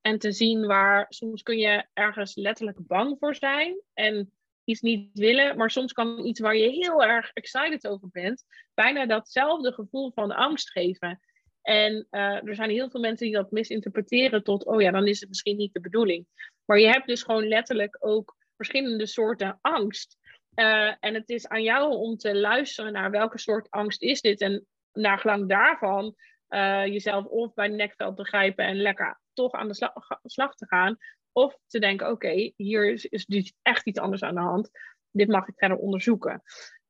En 0.00 0.18
te 0.18 0.32
zien 0.32 0.66
waar, 0.66 1.06
soms 1.08 1.42
kun 1.42 1.58
je 1.58 1.86
ergens 1.92 2.34
letterlijk 2.34 2.86
bang 2.86 3.16
voor 3.18 3.34
zijn 3.34 3.80
en 3.94 4.32
iets 4.64 4.80
niet 4.80 5.18
willen, 5.18 5.56
maar 5.56 5.70
soms 5.70 5.92
kan 5.92 6.26
iets 6.26 6.40
waar 6.40 6.56
je 6.56 6.68
heel 6.68 7.04
erg 7.04 7.30
excited 7.32 7.86
over 7.86 8.08
bent, 8.12 8.44
bijna 8.74 9.06
datzelfde 9.06 9.72
gevoel 9.72 10.12
van 10.14 10.32
angst 10.32 10.70
geven. 10.70 11.20
En 11.68 12.06
uh, 12.10 12.48
er 12.48 12.54
zijn 12.54 12.70
heel 12.70 12.90
veel 12.90 13.00
mensen 13.00 13.26
die 13.26 13.34
dat 13.34 13.50
misinterpreteren 13.50 14.42
tot, 14.42 14.64
oh 14.64 14.80
ja, 14.80 14.90
dan 14.90 15.06
is 15.06 15.20
het 15.20 15.28
misschien 15.28 15.56
niet 15.56 15.72
de 15.72 15.80
bedoeling. 15.80 16.26
Maar 16.64 16.78
je 16.78 16.86
hebt 16.86 17.06
dus 17.06 17.22
gewoon 17.22 17.48
letterlijk 17.48 17.96
ook 18.00 18.36
verschillende 18.56 19.06
soorten 19.06 19.58
angst. 19.60 20.16
Uh, 20.54 20.94
en 21.00 21.14
het 21.14 21.28
is 21.28 21.48
aan 21.48 21.62
jou 21.62 21.94
om 21.94 22.16
te 22.16 22.36
luisteren 22.36 22.92
naar 22.92 23.10
welke 23.10 23.38
soort 23.38 23.70
angst 23.70 24.02
is 24.02 24.20
dit. 24.20 24.40
En 24.40 24.66
naar 24.92 25.18
gelang 25.18 25.48
daarvan 25.48 26.14
uh, 26.48 26.86
jezelf 26.86 27.24
of 27.24 27.54
bij 27.54 27.68
nekveld 27.68 28.16
te 28.16 28.24
grijpen 28.24 28.64
en 28.64 28.76
lekker 28.76 29.20
toch 29.32 29.52
aan 29.52 29.68
de 29.68 29.90
slag, 30.22 30.54
te 30.54 30.66
gaan. 30.66 30.96
Of 31.32 31.58
te 31.66 31.78
denken, 31.78 32.10
oké, 32.10 32.52
hier 32.56 32.92
is, 32.92 33.04
is 33.04 33.26
dus 33.26 33.54
echt 33.62 33.86
iets 33.86 33.98
anders 33.98 34.22
aan 34.22 34.34
de 34.34 34.40
hand. 34.40 34.70
Dit 35.10 35.28
mag 35.28 35.48
ik 35.48 35.54
verder 35.56 35.76
onderzoeken. 35.76 36.42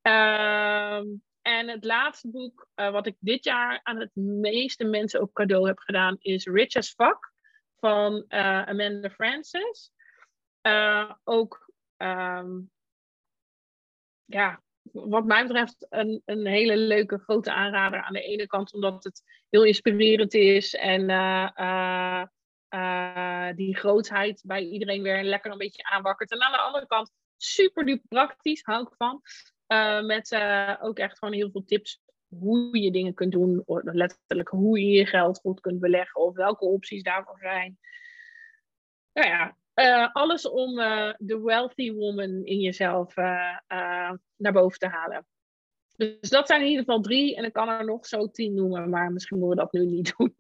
Uh, 0.03 1.01
en 1.49 1.69
het 1.69 1.85
laatste 1.85 2.31
boek 2.31 2.69
uh, 2.77 2.91
wat 2.91 3.07
ik 3.07 3.17
dit 3.19 3.45
jaar 3.45 3.81
aan 3.83 4.01
het 4.01 4.15
meeste 4.15 4.85
mensen 4.85 5.21
ook 5.21 5.33
cadeau 5.33 5.67
heb 5.67 5.79
gedaan 5.79 6.17
is 6.19 6.47
Rich 6.47 6.75
as 6.75 6.91
Fuck 6.91 7.33
van 7.77 8.25
uh, 8.29 8.67
Amanda 8.67 9.11
Francis. 9.11 9.93
Uh, 10.63 11.13
ook, 11.25 11.73
um, 11.97 12.71
ja, 14.25 14.63
wat 14.93 15.25
mij 15.25 15.47
betreft 15.47 15.87
een, 15.89 16.23
een 16.25 16.47
hele 16.47 16.77
leuke 16.77 17.19
grote 17.19 17.53
aanrader 17.53 18.03
aan 18.03 18.13
de 18.13 18.23
ene 18.23 18.47
kant 18.47 18.75
omdat 18.75 19.05
het 19.05 19.23
heel 19.49 19.65
inspirerend 19.65 20.35
is 20.35 20.75
en 20.75 21.07
die 23.57 23.77
grootheid 23.77 24.43
bij 24.47 24.65
iedereen 24.65 25.03
weer 25.03 25.23
lekker 25.23 25.53
een 25.53 25.59
beetje 25.59 25.85
aanwakkert. 25.85 26.31
En 26.31 26.43
aan 26.43 26.53
de 26.53 26.59
andere 26.59 26.87
kant 26.87 27.13
super 27.37 27.85
duper 27.85 28.09
praktisch, 28.09 28.63
hou 28.63 28.83
ik 28.83 28.95
van. 28.97 29.23
Uh, 29.69 30.03
met 30.03 30.31
uh, 30.31 30.75
ook 30.81 30.99
echt 30.99 31.19
gewoon 31.19 31.35
heel 31.35 31.51
veel 31.51 31.65
tips 31.65 32.01
hoe 32.39 32.79
je 32.79 32.91
dingen 32.91 33.15
kunt 33.15 33.33
doen. 33.33 33.63
Letterlijk 33.83 34.49
hoe 34.49 34.81
je 34.81 34.91
je 34.91 35.07
geld 35.07 35.39
goed 35.39 35.61
kunt 35.61 35.81
beleggen. 35.81 36.21
Of 36.21 36.35
welke 36.35 36.65
opties 36.65 37.03
daarvoor 37.03 37.39
zijn. 37.39 37.79
Nou 39.13 39.29
ja, 39.29 39.57
uh, 39.75 40.13
alles 40.13 40.49
om 40.49 40.75
de 41.19 41.41
wealthy 41.45 41.93
woman 41.93 42.45
in 42.45 42.61
jezelf 42.61 43.15
naar 44.37 44.53
boven 44.53 44.79
te 44.79 44.89
halen. 44.89 45.27
Dus 45.97 46.31
dat 46.31 46.47
zijn 46.47 46.61
in 46.61 46.67
ieder 46.67 46.85
geval 46.85 47.01
drie. 47.01 47.37
En 47.37 47.45
ik 47.45 47.53
kan 47.53 47.69
er 47.69 47.85
nog 47.85 48.07
zo 48.07 48.31
tien 48.31 48.55
noemen. 48.55 48.91
Maar 48.91 49.13
misschien 49.13 49.39
moeten 49.39 49.57
we 49.57 49.63
dat 49.63 49.73
nu 49.73 49.87
niet 49.87 50.15
doen. 50.17 50.35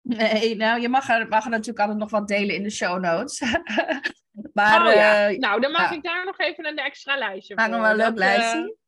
Nee, 0.00 0.56
nou, 0.56 0.80
je 0.80 0.88
mag 0.88 1.08
er, 1.08 1.28
mag 1.28 1.44
er 1.44 1.50
natuurlijk 1.50 1.78
altijd 1.78 1.98
nog 1.98 2.10
wat 2.10 2.28
delen 2.28 2.54
in 2.54 2.62
de 2.62 2.70
show 2.70 3.00
notes. 3.00 3.40
maar, 4.52 4.86
oh, 4.86 4.94
ja. 4.94 5.30
Uh, 5.30 5.38
nou, 5.38 5.60
dan 5.60 5.72
maak 5.72 5.92
ik 5.92 6.02
daar 6.02 6.24
nog 6.24 6.38
even 6.38 6.66
een 6.66 6.76
extra 6.76 7.18
lijstje 7.18 7.54
voor. 7.54 7.62
Maak 7.62 7.72
nog 7.72 7.80
wel 7.80 7.90
een 7.90 7.96
leuk 7.96 8.18
lijstje. 8.18 8.58
Uh... 8.58 8.82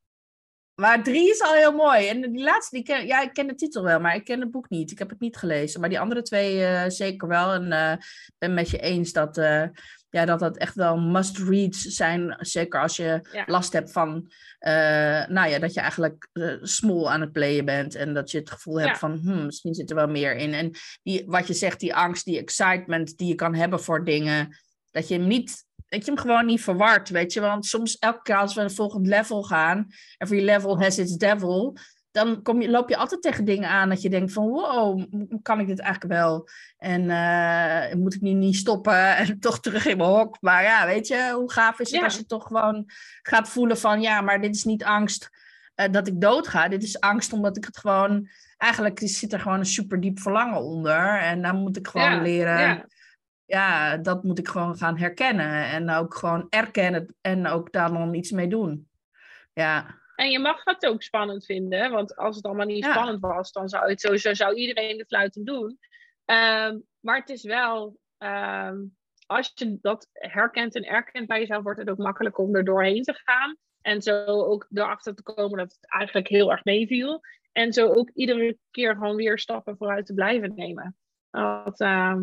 Maar 0.74 1.02
drie 1.02 1.30
is 1.30 1.42
al 1.42 1.54
heel 1.54 1.72
mooi. 1.72 2.08
En 2.08 2.32
die 2.32 2.42
laatste, 2.42 2.76
die 2.76 2.84
ken, 2.84 3.06
ja, 3.06 3.22
ik 3.22 3.32
ken 3.32 3.46
de 3.46 3.54
titel 3.54 3.82
wel, 3.82 4.00
maar 4.00 4.14
ik 4.14 4.24
ken 4.24 4.40
het 4.40 4.50
boek 4.50 4.68
niet. 4.68 4.90
Ik 4.90 4.98
heb 4.98 5.08
het 5.08 5.20
niet 5.20 5.36
gelezen. 5.36 5.80
Maar 5.80 5.88
die 5.88 6.00
andere 6.00 6.22
twee 6.22 6.58
uh, 6.58 6.82
zeker 6.86 7.28
wel. 7.28 7.52
En 7.52 7.96
ik 8.26 8.34
ben 8.38 8.54
met 8.54 8.70
je 8.70 8.78
eens 8.78 9.12
dat, 9.12 9.36
ja, 10.10 10.24
dat 10.24 10.38
dat 10.38 10.56
echt 10.56 10.74
wel 10.74 10.98
must-reads 10.98 11.82
zijn. 11.82 12.36
Zeker 12.40 12.80
als 12.80 12.96
je 12.96 13.28
ja. 13.32 13.44
last 13.46 13.72
hebt 13.72 13.92
van, 13.92 14.32
nou 15.28 15.48
ja, 15.48 15.58
dat 15.58 15.74
je 15.74 15.80
eigenlijk 15.80 16.28
small 16.62 17.06
aan 17.06 17.20
het 17.20 17.32
playen 17.32 17.64
bent. 17.64 17.94
En 17.94 18.14
dat 18.14 18.30
je 18.30 18.38
het 18.38 18.50
gevoel 18.50 18.80
hebt 18.80 18.92
ja. 18.92 18.98
van, 18.98 19.18
hmm, 19.22 19.44
misschien 19.44 19.74
zit 19.74 19.90
er 19.90 19.96
wel 19.96 20.08
meer 20.08 20.36
in. 20.36 20.54
En 20.54 20.70
die, 21.02 21.24
wat 21.26 21.46
je 21.46 21.54
zegt, 21.54 21.80
die 21.80 21.94
angst, 21.94 22.24
die 22.24 22.38
excitement 22.38 23.18
die 23.18 23.28
je 23.28 23.34
kan 23.34 23.54
hebben 23.54 23.80
voor 23.80 24.04
dingen. 24.04 24.56
Dat 24.96 25.08
je 25.08 25.14
hem 25.14 25.26
niet 25.26 25.64
dat 25.88 26.04
je 26.04 26.10
hem 26.10 26.20
gewoon 26.20 26.46
niet 26.46 26.62
verward, 26.62 27.08
weet 27.08 27.32
je. 27.32 27.40
Want 27.40 27.66
soms 27.66 27.98
elke 27.98 28.22
keer 28.22 28.36
als 28.36 28.52
we 28.52 28.60
naar 28.60 28.68
het 28.68 28.78
volgende 28.78 29.08
level 29.08 29.42
gaan, 29.42 29.86
every 30.18 30.44
level 30.44 30.80
has 30.80 30.98
its 30.98 31.16
devil, 31.16 31.76
dan 32.10 32.42
kom 32.42 32.60
je, 32.60 32.70
loop 32.70 32.88
je 32.88 32.96
altijd 32.96 33.22
tegen 33.22 33.44
dingen 33.44 33.68
aan 33.68 33.88
dat 33.88 34.02
je 34.02 34.10
denkt 34.10 34.32
van, 34.32 34.48
wow, 34.48 35.04
kan 35.42 35.60
ik 35.60 35.66
dit 35.66 35.80
eigenlijk 35.80 36.12
wel? 36.12 36.48
En 36.78 37.02
uh, 37.02 37.94
moet 37.94 38.14
ik 38.14 38.20
nu 38.20 38.32
niet 38.32 38.56
stoppen 38.56 39.16
en 39.16 39.40
toch 39.40 39.60
terug 39.60 39.86
in 39.86 39.96
mijn 39.96 40.10
hok? 40.10 40.36
Maar 40.40 40.62
ja, 40.62 40.86
weet 40.86 41.06
je, 41.06 41.32
hoe 41.34 41.52
gaaf 41.52 41.80
is 41.80 41.90
het 41.90 42.02
als 42.02 42.16
je 42.16 42.26
toch 42.26 42.46
gewoon 42.46 42.84
gaat 43.22 43.48
voelen 43.48 43.78
van, 43.78 44.00
ja, 44.00 44.20
maar 44.20 44.40
dit 44.40 44.54
is 44.54 44.64
niet 44.64 44.84
angst 44.84 45.30
uh, 45.76 45.86
dat 45.90 46.06
ik 46.06 46.20
doodga. 46.20 46.68
Dit 46.68 46.82
is 46.82 47.00
angst 47.00 47.32
omdat 47.32 47.56
ik 47.56 47.64
het 47.64 47.78
gewoon, 47.78 48.28
eigenlijk 48.56 49.00
zit 49.02 49.32
er 49.32 49.40
gewoon 49.40 49.58
een 49.58 49.66
super 49.66 50.00
diep 50.00 50.20
verlangen 50.20 50.60
onder. 50.60 51.18
En 51.18 51.42
dan 51.42 51.56
moet 51.56 51.76
ik 51.76 51.88
gewoon 51.88 52.12
ja, 52.12 52.20
leren... 52.20 52.58
Ja 52.58 52.86
ja, 53.46 53.96
dat 53.96 54.22
moet 54.24 54.38
ik 54.38 54.48
gewoon 54.48 54.76
gaan 54.76 54.98
herkennen. 54.98 55.64
En 55.64 55.90
ook 55.90 56.14
gewoon 56.14 56.46
erkennen 56.48 57.14
en 57.20 57.46
ook 57.46 57.72
daar 57.72 57.92
dan 57.92 58.14
iets 58.14 58.30
mee 58.30 58.48
doen. 58.48 58.88
Ja. 59.52 60.04
En 60.16 60.30
je 60.30 60.38
mag 60.38 60.64
het 60.64 60.86
ook 60.86 61.02
spannend 61.02 61.44
vinden, 61.44 61.90
want 61.90 62.16
als 62.16 62.36
het 62.36 62.44
allemaal 62.44 62.66
niet 62.66 62.84
Ja. 62.84 62.92
spannend 62.92 63.20
was, 63.20 63.52
dan 63.52 63.68
zou 63.68 63.88
het 63.90 64.00
sowieso 64.00 64.34
zou 64.34 64.54
iedereen 64.54 64.96
de 64.98 65.06
fluiten 65.06 65.44
doen. 65.44 65.78
Ehm, 66.24 66.78
maar 67.00 67.18
het 67.18 67.28
is 67.28 67.42
wel, 67.42 67.98
ehm, 68.18 68.76
als 69.26 69.52
je 69.54 69.78
dat 69.80 70.08
herkent 70.12 70.74
en 70.74 70.84
erkent 70.84 71.26
bij 71.26 71.38
jezelf, 71.40 71.62
wordt 71.62 71.78
het 71.78 71.90
ook 71.90 71.98
makkelijker 71.98 72.44
om 72.44 72.54
er 72.54 72.64
doorheen 72.64 73.02
te 73.02 73.20
gaan. 73.24 73.56
En 73.80 74.02
zo 74.02 74.24
ook 74.24 74.66
erachter 74.72 75.14
te 75.14 75.22
komen 75.22 75.58
dat 75.58 75.72
het 75.72 75.90
eigenlijk 75.92 76.28
heel 76.28 76.50
erg 76.50 76.64
meeviel. 76.64 77.20
En 77.52 77.72
zo 77.72 77.92
ook 77.92 78.10
iedere 78.14 78.58
keer 78.70 78.92
gewoon 78.94 79.16
weer 79.16 79.38
stappen 79.38 79.76
vooruit 79.76 80.06
te 80.06 80.14
blijven 80.14 80.52
nemen. 80.54 80.96
Dat, 81.30 81.80
ehm, 81.80 82.22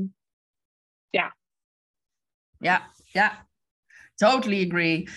ja, 1.13 1.35
Ja, 2.57 2.91
ja. 3.05 3.47
Totally 4.15 4.65
agree. 4.65 5.09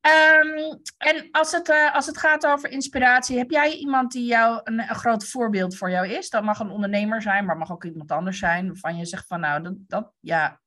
Ehm, 0.00 0.76
en 0.98 1.28
als 1.30 1.52
het, 1.52 1.68
eh, 1.68 1.94
als 1.94 2.06
het 2.06 2.18
gaat 2.18 2.46
over 2.46 2.70
inspiratie, 2.70 3.38
heb 3.38 3.50
jij 3.50 3.72
iemand 3.72 4.12
die 4.12 4.26
jou 4.26 4.60
een, 4.64 4.78
een 4.78 4.94
groot 4.94 5.26
voorbeeld 5.26 5.76
voor 5.76 5.90
jou 5.90 6.08
is? 6.08 6.30
Dat 6.30 6.42
mag 6.42 6.58
een 6.58 6.70
ondernemer 6.70 7.22
zijn, 7.22 7.44
maar 7.44 7.56
mag 7.56 7.72
ook 7.72 7.84
iemand 7.84 8.10
anders 8.10 8.38
zijn. 8.38 8.66
Waarvan 8.66 8.96
je 8.96 9.04
zegt 9.04 9.26
van 9.26 9.40
nou, 9.40 9.62
dat, 9.62 9.74
dat, 9.76 10.12
ja, 10.20 10.60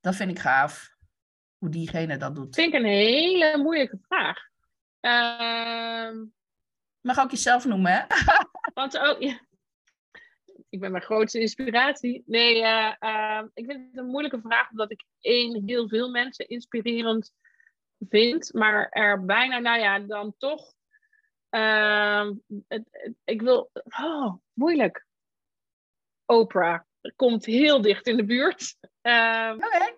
dat 0.00 0.16
vind 0.16 0.30
ik 0.30 0.38
gaaf. 0.38 0.96
Hoe 1.58 1.68
diegene 1.68 2.16
dat 2.16 2.34
doet. 2.34 2.54
vind 2.54 2.74
ik 2.74 2.80
een 2.80 2.86
hele 2.86 3.58
moeilijke 3.58 3.98
vraag. 4.08 4.38
Ehm, 5.00 6.16
Mag 7.00 7.18
ook 7.18 7.30
jezelf 7.30 7.64
noemen, 7.64 7.92
hè? 7.92 8.04
want 8.74 8.98
ook, 8.98 9.20
ja, 9.22 9.40
ik 10.68 10.80
ben 10.80 10.90
mijn 10.90 11.02
grootste 11.02 11.40
inspiratie. 11.40 12.22
Nee, 12.26 12.62
eh, 12.62 12.94
ehm, 12.98 13.46
ik 13.54 13.64
vind 13.64 13.86
het 13.90 13.96
een 13.98 14.06
moeilijke 14.10 14.40
vraag, 14.40 14.70
omdat 14.70 14.90
ik 14.90 15.04
één, 15.20 15.62
heel 15.66 15.88
veel 15.88 16.10
mensen 16.10 16.48
inspirerend 16.48 17.32
vind, 18.08 18.52
maar 18.52 18.88
er 18.88 19.24
bijna, 19.24 19.58
nou 19.58 19.78
ja, 19.80 19.98
dan 19.98 20.34
toch. 20.38 20.76
ehm, 21.48 22.34
het, 22.68 22.88
het- 22.90 23.14
ik 23.24 23.42
wil. 23.42 23.70
Oh, 24.02 24.34
moeilijk. 24.52 25.06
Oprah 26.26 26.80
komt 27.16 27.44
heel 27.44 27.80
dicht 27.80 28.06
in 28.06 28.16
de 28.16 28.24
buurt. 28.24 28.76
Ehm, 29.00 29.54
Oké. 29.54 29.96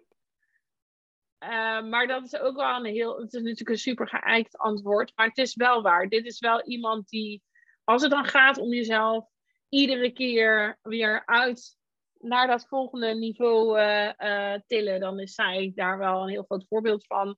eh, 1.38 1.82
maar 1.82 2.06
dat 2.06 2.24
is 2.24 2.36
ook 2.38 2.56
wel 2.56 2.76
een 2.76 2.84
heel. 2.84 3.18
Het 3.20 3.32
is 3.34 3.40
natuurlijk 3.42 3.68
een 3.70 3.78
super 3.78 4.08
geëikt 4.08 4.56
antwoord. 4.58 5.12
Maar 5.14 5.26
het 5.26 5.38
is 5.38 5.54
wel 5.54 5.82
waar. 5.82 6.08
Dit 6.08 6.26
is 6.26 6.38
wel 6.38 6.62
iemand 6.64 7.08
die. 7.08 7.42
Als 7.84 8.02
het 8.02 8.10
dan 8.10 8.24
gaat 8.24 8.58
om 8.58 8.72
jezelf. 8.72 9.29
Iedere 9.70 10.10
keer 10.10 10.78
weer 10.82 11.22
uit 11.26 11.78
naar 12.18 12.46
dat 12.46 12.68
volgende 12.68 13.14
niveau 13.14 13.78
eh, 13.78 14.52
eh, 14.54 14.60
tillen. 14.66 15.00
dan 15.00 15.20
is 15.20 15.34
zij 15.34 15.72
daar 15.74 15.98
wel 15.98 16.22
een 16.22 16.28
heel 16.28 16.42
groot 16.42 16.66
voorbeeld 16.68 17.06
van. 17.06 17.36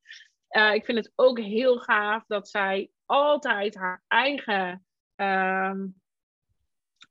Eh, 0.49 0.75
ik 0.75 0.85
vind 0.85 0.99
het 0.99 1.13
ook 1.15 1.39
heel 1.39 1.79
gaaf 1.79 2.25
dat 2.27 2.49
zij 2.49 2.91
altijd 3.07 3.75
haar 3.75 4.05
eigen. 4.09 4.87
ehm, 5.15 5.87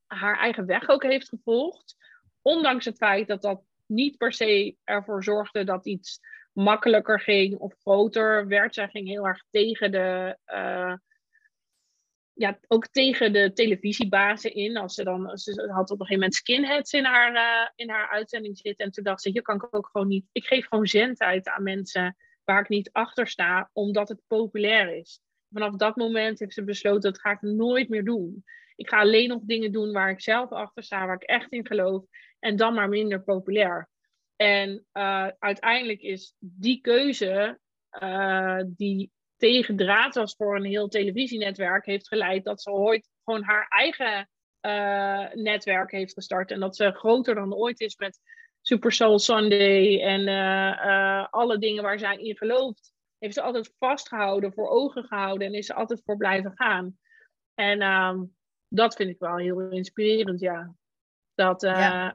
haar 0.06 0.38
eigen 0.38 0.66
weg 0.66 0.88
ook 0.88 1.02
heeft 1.02 1.28
gevolgd. 1.28 1.96
Ondanks 2.42 2.84
het 2.84 2.96
feit 2.96 3.28
dat 3.28 3.42
dat 3.42 3.62
niet 3.86 4.16
per 4.16 4.32
se 4.32 4.76
ervoor 4.84 5.24
zorgde 5.24 5.64
dat 5.64 5.86
iets 5.86 6.20
makkelijker 6.52 7.20
ging 7.20 7.58
of 7.58 7.74
groter 7.80 8.46
werd. 8.46 8.74
Zij 8.74 8.88
ging 8.88 9.08
heel 9.08 9.26
erg 9.26 9.44
tegen 9.50 9.92
de, 9.92 10.38
ja, 12.34 12.58
ook 12.68 12.86
tegen 12.86 13.32
de 13.32 13.52
televisiebazen 13.52 14.54
in. 14.54 14.76
Als 14.76 14.94
ze 14.94 15.04
dan, 15.04 15.38
ze 15.38 15.52
had 15.52 15.90
op 15.90 16.00
een 16.00 16.06
gegeven 16.06 16.14
moment 16.14 16.34
skinheads 16.34 16.92
in 16.92 17.04
haar, 17.04 17.34
eh, 17.34 17.68
in 17.74 17.90
haar 17.90 18.08
uitzending 18.08 18.58
zitten. 18.58 18.84
En 18.84 18.92
toen 18.92 19.04
dacht 19.04 19.22
ze, 19.22 19.30
hier 19.30 19.42
kan 19.42 19.56
ik 19.56 19.68
ook 19.70 19.88
gewoon 19.92 20.08
niet, 20.08 20.26
ik 20.32 20.44
geef 20.44 20.66
gewoon 20.66 20.86
zendtijd 20.86 21.48
aan 21.48 21.62
mensen 21.62 22.16
waar 22.44 22.60
ik 22.60 22.68
niet 22.68 22.92
achter 22.92 23.26
sta, 23.26 23.70
omdat 23.72 24.08
het 24.08 24.22
populair 24.26 24.96
is. 24.96 25.20
Vanaf 25.50 25.76
dat 25.76 25.96
moment 25.96 26.38
heeft 26.38 26.54
ze 26.54 26.64
besloten, 26.64 27.12
dat 27.12 27.20
ga 27.20 27.30
ik 27.30 27.42
nooit 27.42 27.88
meer 27.88 28.04
doen. 28.04 28.44
Ik 28.76 28.88
ga 28.88 28.98
alleen 28.98 29.28
nog 29.28 29.40
dingen 29.42 29.72
doen 29.72 29.92
waar 29.92 30.10
ik 30.10 30.20
zelf 30.20 30.50
achter 30.50 30.82
sta, 30.82 31.06
waar 31.06 31.14
ik 31.14 31.22
echt 31.22 31.52
in 31.52 31.66
geloof. 31.66 32.04
En 32.38 32.56
dan 32.56 32.74
maar 32.74 32.88
minder 32.88 33.22
populair. 33.22 33.88
En 34.36 34.86
eh, 34.92 35.28
uiteindelijk 35.38 36.00
is 36.00 36.34
die 36.38 36.80
keuze, 36.80 37.58
eh, 37.88 38.60
die 38.66 39.12
tegendraad 39.42 40.14
was 40.14 40.34
voor 40.36 40.56
een 40.56 40.64
heel 40.64 40.88
televisienetwerk, 40.88 41.86
heeft 41.86 42.08
geleid 42.08 42.44
dat 42.44 42.62
ze 42.62 42.70
ooit 42.70 43.08
gewoon 43.24 43.42
haar 43.42 43.66
eigen 43.68 44.28
eh, 44.60 45.32
netwerk 45.32 45.90
heeft 45.90 46.12
gestart. 46.12 46.50
En 46.50 46.60
dat 46.60 46.76
ze 46.76 46.92
groter 46.92 47.34
dan 47.34 47.54
ooit 47.54 47.80
is 47.80 47.96
met 47.96 48.20
Super 48.60 48.92
Soul 48.92 49.18
Sunday 49.18 50.02
en 50.02 50.26
eh, 50.26 50.70
eh, 50.70 51.26
alle 51.30 51.58
dingen 51.58 51.82
waar 51.82 51.98
zij 51.98 52.16
in 52.16 52.36
gelooft. 52.36 52.92
Heeft 53.18 53.34
ze 53.34 53.42
altijd 53.42 53.74
vastgehouden, 53.78 54.52
voor 54.52 54.68
ogen 54.68 55.04
gehouden 55.04 55.46
en 55.46 55.54
is 55.54 55.66
ze 55.66 55.74
altijd 55.74 56.02
voor 56.04 56.16
blijven 56.16 56.52
gaan. 56.54 56.98
En 57.54 57.80
ehm, 57.80 58.24
dat 58.68 58.94
vind 58.94 59.10
ik 59.10 59.18
wel 59.18 59.36
heel 59.36 59.60
inspirerend, 59.60 60.40
ja. 60.40 60.74
Dat, 61.34 61.60
Ja. 61.62 62.14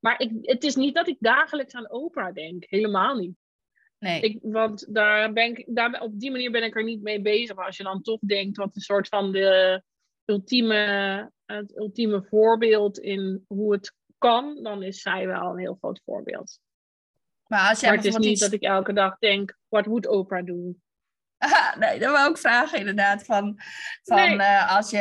maar 0.00 0.20
ik, 0.20 0.30
het 0.40 0.64
is 0.64 0.74
niet 0.74 0.94
dat 0.94 1.08
ik 1.08 1.16
dagelijks 1.20 1.74
aan 1.74 1.90
Oprah 1.90 2.34
denk. 2.34 2.64
Helemaal 2.68 3.16
niet. 3.16 3.39
Nee. 4.00 4.20
Ik, 4.20 4.38
want 4.42 4.94
daar 4.94 5.32
ben 5.32 5.44
ik, 5.56 5.64
daar, 5.68 6.00
op 6.00 6.20
die 6.20 6.30
manier 6.30 6.50
ben 6.50 6.62
ik 6.64 6.76
er 6.76 6.84
niet 6.84 7.02
mee 7.02 7.20
bezig. 7.20 7.56
Maar 7.56 7.66
als 7.66 7.76
je 7.76 7.82
dan 7.82 8.02
toch 8.02 8.18
denkt 8.20 8.56
wat 8.56 8.76
een 8.76 8.80
soort 8.80 9.08
van 9.08 9.32
de 9.32 9.82
ultieme, 10.24 11.30
het 11.46 11.76
ultieme 11.76 12.22
voorbeeld 12.30 12.98
in 12.98 13.44
hoe 13.48 13.72
het 13.72 13.94
kan, 14.18 14.62
dan 14.62 14.82
is 14.82 15.02
zij 15.02 15.26
wel 15.26 15.50
een 15.50 15.58
heel 15.58 15.76
groot 15.80 16.00
voorbeeld. 16.04 16.58
maar 17.46 17.68
als 17.68 17.80
jij 17.80 17.88
maar 17.88 17.98
het 17.98 18.06
is 18.06 18.16
niet 18.16 18.24
iets- 18.30 18.40
dat 18.40 18.52
ik 18.52 18.62
elke 18.62 18.92
dag 18.92 19.18
denk, 19.18 19.56
wat 19.68 19.86
moet 19.86 20.06
Oprah 20.06 20.46
doen? 20.46 20.82
Ah, 21.38 21.76
nee, 21.76 21.98
dat 21.98 22.10
wou 22.12 22.30
ik 22.30 22.38
vragen 22.38 22.78
inderdaad. 22.78 23.24
Van, 23.24 23.60
van 24.02 24.16
Nee. 24.16 24.38
eh, 24.38 24.76
als 24.76 24.90
je... 24.90 24.96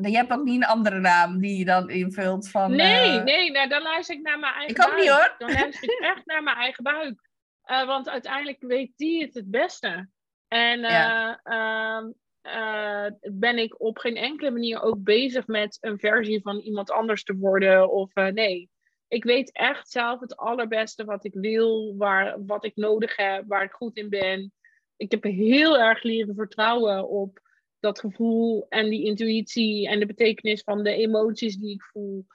Je 0.00 0.16
hebt 0.16 0.32
ook 0.32 0.44
niet 0.44 0.62
een 0.62 0.68
andere 0.68 0.98
naam 1.00 1.38
die 1.40 1.58
je 1.58 1.64
dan 1.64 1.90
invult 1.90 2.50
van... 2.50 2.76
Nee, 2.76 3.18
eh, 3.18 3.24
nee, 3.24 3.50
nou, 3.50 3.68
dan 3.68 3.82
luister 3.82 4.16
ik 4.16 4.22
naar 4.22 4.38
mijn 4.38 4.54
eigen 4.54 4.76
Ik 4.76 4.82
ook 4.82 4.88
buik. 4.90 5.00
niet, 5.00 5.08
hoor. 5.10 5.34
Dan 5.38 5.52
luister 5.52 5.84
ik 5.84 6.00
echt 6.00 6.26
naar 6.26 6.42
mijn 6.42 6.56
eigen 6.56 6.82
buik. 6.84 7.29
Eh, 7.70 7.86
want 7.86 8.08
uiteindelijk 8.08 8.60
weet 8.60 8.92
die 8.96 9.22
het 9.22 9.34
het 9.34 9.50
beste. 9.50 10.08
En 10.48 10.84
eh, 10.84 10.90
Ja. 10.90 11.40
ehm, 11.42 12.10
eh, 12.40 13.12
ben 13.32 13.58
ik 13.58 13.80
op 13.80 13.98
geen 13.98 14.16
enkele 14.16 14.50
manier 14.50 14.82
ook 14.82 15.02
bezig 15.02 15.46
met 15.46 15.78
een 15.80 15.98
versie 15.98 16.40
van 16.42 16.58
iemand 16.58 16.90
anders 16.90 17.24
te 17.24 17.36
worden. 17.36 17.90
Of 17.90 18.14
nee. 18.14 18.70
Ik 19.08 19.24
weet 19.24 19.52
echt 19.52 19.90
zelf 19.90 20.20
het 20.20 20.36
allerbeste 20.36 21.04
wat 21.04 21.24
ik 21.24 21.34
wil, 21.34 21.96
waar, 21.96 22.44
wat 22.44 22.64
ik 22.64 22.76
nodig 22.76 23.16
heb, 23.16 23.44
waar 23.46 23.62
ik 23.62 23.72
goed 23.72 23.96
in 23.96 24.08
ben. 24.08 24.52
ik 24.96 25.10
heb 25.10 25.22
heel 25.22 25.78
erg 25.78 26.02
leren 26.02 26.34
vertrouwen 26.34 27.08
op 27.08 27.40
dat 27.80 28.00
gevoel 28.00 28.66
en 28.68 28.88
die 28.90 29.04
intuïtie 29.04 29.88
en 29.88 29.98
de 29.98 30.06
betekenis 30.06 30.62
van 30.62 30.82
de 30.82 30.94
emoties 30.94 31.56
die 31.56 31.74
ik 31.74 31.82
voel. 31.82 32.26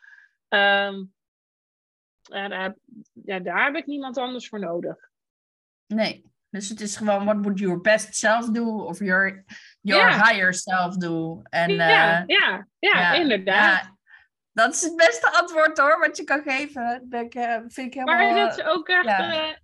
Ehm, 0.48 1.04
ja, 2.22 2.48
daar, 2.48 2.76
ja, 3.14 3.40
daar 3.40 3.66
heb 3.66 3.76
ik 3.76 3.86
niemand 3.86 4.18
anders 4.18 4.48
voor 4.48 4.60
nodig. 4.60 5.14
Nee, 5.88 6.26
dus 6.50 6.70
het 6.70 6.82
is 6.82 6.96
gewoon, 6.96 7.26
what 7.26 7.38
would 7.42 7.60
your 7.60 7.82
best 7.82 8.16
self 8.16 8.50
do? 8.50 8.86
Of 8.86 9.00
your, 9.00 9.46
your 9.82 10.12
higher 10.12 10.54
self 10.54 10.96
do? 10.98 11.42
En, 11.44 11.72
ja, 11.72 12.22
uh, 12.22 12.38
ja, 12.38 12.68
ja, 12.80 13.14
inderdaad. 13.14 13.92
dat 14.52 14.74
is 14.74 14.82
het 14.82 14.96
beste 14.96 15.32
antwoord 15.32 15.78
hoor, 15.78 16.00
wat 16.00 16.18
je 16.18 16.24
kan 16.24 16.42
geven. 16.42 17.06
Dat 17.10 17.36
uh, 17.36 17.58
vind 17.68 17.88
ik 17.88 17.94
helemaal... 17.94 18.16
Maar 18.16 18.46
dat 18.46 18.58
is 18.58 18.66
ook 18.66 18.88
echt... 18.88 19.06
Ja, 19.06 19.50
uh, 19.50 19.56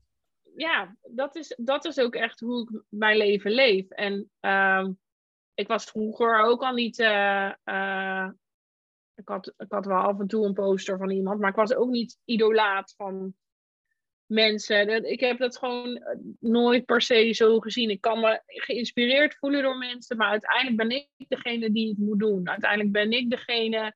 ja 0.56 0.96
dat, 1.02 1.36
is, 1.36 1.58
dat 1.58 1.86
is 1.86 2.00
ook 2.00 2.16
echt 2.16 2.40
hoe 2.40 2.62
ik 2.62 2.84
mijn 2.90 3.18
leven 3.18 3.52
leef. 3.52 3.90
En 3.90 4.32
ehm, 4.40 4.92
ik 5.54 5.68
was 5.68 5.84
vroeger 5.84 6.40
ook 6.40 6.62
al 6.62 6.74
niet 6.74 7.00
ik 9.16 9.28
had, 9.28 9.54
ik 9.58 9.72
had 9.72 9.86
wel 9.86 9.98
af 9.98 10.20
en 10.20 10.28
toe 10.28 10.46
een 10.46 10.54
poster 10.54 10.98
van 10.98 11.10
iemand, 11.10 11.40
maar 11.40 11.50
ik 11.50 11.56
was 11.56 11.74
ook 11.74 11.90
niet 11.90 12.18
idolaat 12.26 12.94
van 12.98 13.36
mensen. 14.32 15.10
Ik 15.12 15.20
heb 15.20 15.38
dat 15.38 15.58
gewoon 15.58 15.96
eh, 15.96 16.18
nooit 16.40 16.86
per 16.86 17.02
se 17.02 17.34
zo 17.34 17.60
gezien. 17.60 17.90
Ik 17.90 18.02
kan 18.02 18.20
me 18.20 18.42
geïnspireerd 18.46 19.36
voelen 19.36 19.64
door 19.64 19.78
mensen, 19.78 20.18
maar 20.18 20.30
uiteindelijk 20.30 20.78
ben 20.78 20.90
ik 21.18 21.30
degene 21.30 21.72
die 21.72 21.90
het 21.90 21.98
moet 21.98 22.20
doen. 22.20 22.50
Uiteindelijk 22.50 22.92
ben 22.92 23.12
ik 23.12 23.30
degene 23.30 23.96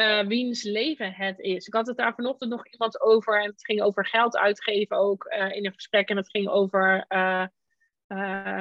uh, 0.00 0.26
wiens 0.26 0.62
leven 0.62 1.12
het 1.12 1.38
is. 1.38 1.66
Ik 1.66 1.74
had 1.74 1.86
het 1.86 1.96
daar 1.96 2.14
vanochtend 2.14 2.50
nog 2.50 2.68
iemand 2.68 3.00
over 3.00 3.42
en 3.42 3.50
het 3.50 3.64
ging 3.64 3.82
over 3.82 4.06
geld 4.06 4.36
uitgeven 4.36 4.96
ook 4.96 5.24
in 5.52 5.66
een 5.66 5.74
gesprek. 5.74 6.08
En 6.08 6.16
het 6.16 6.30
ging 6.30 6.48
over 6.48 7.06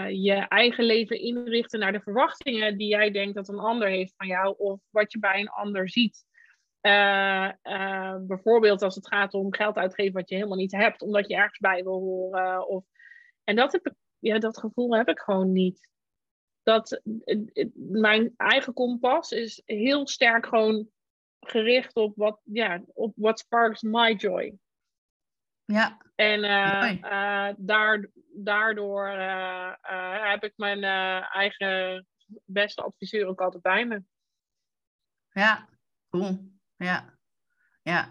je 0.10 0.45
eigen 0.47 0.84
leven 0.84 1.20
inrichten 1.20 1.80
naar 1.80 1.91
de 1.91 2.02
verwachtingen 2.02 2.78
die 2.78 2.88
jij 2.88 3.12
denkt 3.12 3.36
dat 3.36 3.47
een 3.47 3.60
ander 3.60 3.88
heeft 3.88 4.14
van 4.18 4.28
jou 4.28 4.56
of 4.58 4.80
wat 4.89 5.12
je 5.12 5.20
bij 5.20 5.39
een 5.39 5.49
ander 5.49 5.89
ziet. 5.89 6.26
Uh, 6.82 7.51
uh, 7.63 8.15
bijvoorbeeld 8.19 8.82
als 8.82 8.95
het 8.95 9.07
gaat 9.07 9.34
om 9.34 9.53
geld 9.53 9.75
uitgeven 9.75 10.13
wat 10.13 10.29
je 10.29 10.36
helemaal 10.36 10.57
niet 10.57 10.71
hebt, 10.71 11.01
omdat 11.01 11.27
je 11.27 11.36
ergens 11.36 11.59
bij 11.59 11.84
wil 11.84 11.99
horen. 11.99 12.67
Of... 12.67 12.86
En 13.43 13.55
dat, 13.55 13.71
heb 13.71 13.86
ik, 13.88 13.93
ja, 14.19 14.39
dat 14.39 14.59
gevoel 14.59 14.95
heb 14.95 15.07
ik 15.07 15.19
gewoon 15.19 15.51
niet. 15.51 15.89
Dat, 16.63 17.01
mijn 17.75 18.34
eigen 18.38 18.73
kompas 18.73 19.32
is 19.32 19.61
heel 19.65 20.07
sterk 20.07 20.45
gewoon 20.45 20.89
gericht 21.39 21.95
op 21.95 22.15
wat, 22.15 22.39
ja, 22.43 22.82
op 22.93 23.13
what 23.15 23.39
sparks 23.39 23.82
my 23.82 24.13
joy. 24.13 24.57
Ja. 25.65 26.01
En 26.15 26.39
uh, 26.39 27.49
daar, 27.57 28.09
daardoor 28.36 29.07
heb 30.29 30.43
ik 30.43 30.53
mijn 30.55 30.84
eigen 31.23 32.07
beste 32.45 32.82
adviseur 32.82 33.27
ook 33.27 33.41
altijd 33.41 33.63
bij 33.63 33.86
me. 33.86 34.03
Ja, 35.29 35.69
cool. 36.09 36.59
Ja, 36.82 37.17
ja. 37.82 38.09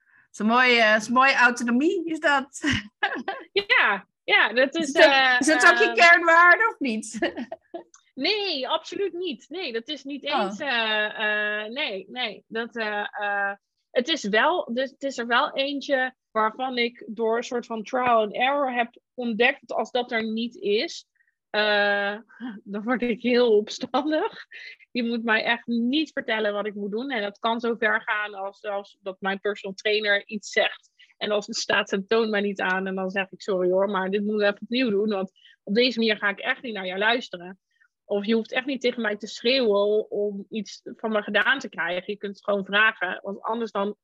Het 0.00 0.32
is 0.32 0.38
een 0.38 0.46
mooie, 0.46 0.94
is 0.96 1.06
een 1.06 1.12
mooie 1.12 1.34
autonomie, 1.34 2.04
is 2.04 2.20
dat? 2.20 2.60
ja, 3.76 4.06
ja, 4.24 4.52
dat 4.52 4.74
is... 4.74 4.92
Is 4.92 5.04
het, 5.04 5.40
is 5.40 5.46
het 5.46 5.66
ook 5.66 5.78
je 5.78 5.92
kernwaarde 5.92 6.68
of 6.68 6.78
niet? 6.78 7.18
nee, 8.14 8.68
absoluut 8.68 9.12
niet. 9.12 9.48
Nee, 9.48 9.72
dat 9.72 9.88
is 9.88 10.04
niet 10.04 10.24
oh. 10.24 10.42
eens... 10.42 10.58
nee, 11.74 12.06
nee. 12.08 12.44
Dat, 12.46 12.74
het 13.90 14.08
is 14.08 14.24
wel, 14.24 14.68
dus 14.72 14.90
het 14.90 15.02
is 15.02 15.18
er 15.18 15.26
wel 15.26 15.52
eentje 15.54 16.14
waarvan 16.30 16.78
ik 16.78 17.04
door 17.06 17.36
een 17.36 17.42
soort 17.42 17.66
van 17.66 17.82
trial 17.82 18.22
and 18.22 18.34
error 18.34 18.72
heb 18.72 18.96
ontdekt 19.14 19.60
dat 19.60 19.76
als 19.76 19.90
dat 19.90 20.12
er 20.12 20.24
niet 20.24 20.56
is, 20.56 21.06
uh, 21.50 22.18
dan 22.72 22.82
word 22.82 23.02
ik 23.02 23.22
heel 23.22 23.56
opstandig. 23.56 24.46
Je 24.90 25.04
moet 25.04 25.24
mij 25.24 25.44
echt 25.44 25.66
niet 25.66 26.12
vertellen 26.12 26.52
wat 26.52 26.66
ik 26.66 26.74
moet 26.74 26.90
doen. 26.90 27.10
En 27.10 27.22
dat 27.22 27.38
kan 27.38 27.60
zo 27.60 27.74
ver 27.74 28.02
gaan 28.02 28.34
als, 28.34 28.98
dat 29.00 29.20
mijn 29.20 29.40
personal 29.40 29.76
trainer 29.76 30.26
iets 30.26 30.50
zegt. 30.50 30.90
En 31.16 31.30
als 31.30 31.46
het 31.46 31.56
staat 31.56 31.88
zijn 31.88 32.06
toon 32.06 32.30
mij 32.30 32.40
niet 32.40 32.60
aan. 32.60 32.86
En 32.86 32.94
dan 32.94 33.10
zeg 33.10 33.30
ik 33.30 33.40
sorry 33.40 33.70
hoor, 33.70 33.90
maar 33.90 34.10
dit 34.10 34.20
moeten 34.20 34.38
we 34.38 34.46
even 34.46 34.62
opnieuw 34.62 34.90
doen. 34.90 35.08
Want 35.08 35.32
op 35.62 35.74
deze 35.74 35.98
manier 35.98 36.16
ga 36.16 36.28
ik 36.28 36.38
echt 36.38 36.62
niet 36.62 36.74
naar 36.74 36.86
jou 36.86 36.98
luisteren. 36.98 37.58
Of 38.04 38.26
je 38.26 38.34
hoeft 38.34 38.52
echt 38.52 38.66
niet 38.66 38.80
tegen 38.80 39.02
mij 39.02 39.16
te 39.16 39.26
schreeuwen 39.26 40.10
om 40.10 40.46
iets 40.48 40.80
van 40.84 41.12
me 41.12 41.22
gedaan 41.22 41.58
te 41.58 41.68
krijgen. 41.68 42.12
Je 42.12 42.18
kunt 42.18 42.34
het 42.34 42.44
gewoon 42.44 42.64
vragen. 42.64 43.20
Want 43.22 43.42
anders 43.42 43.70
dan 43.70 43.96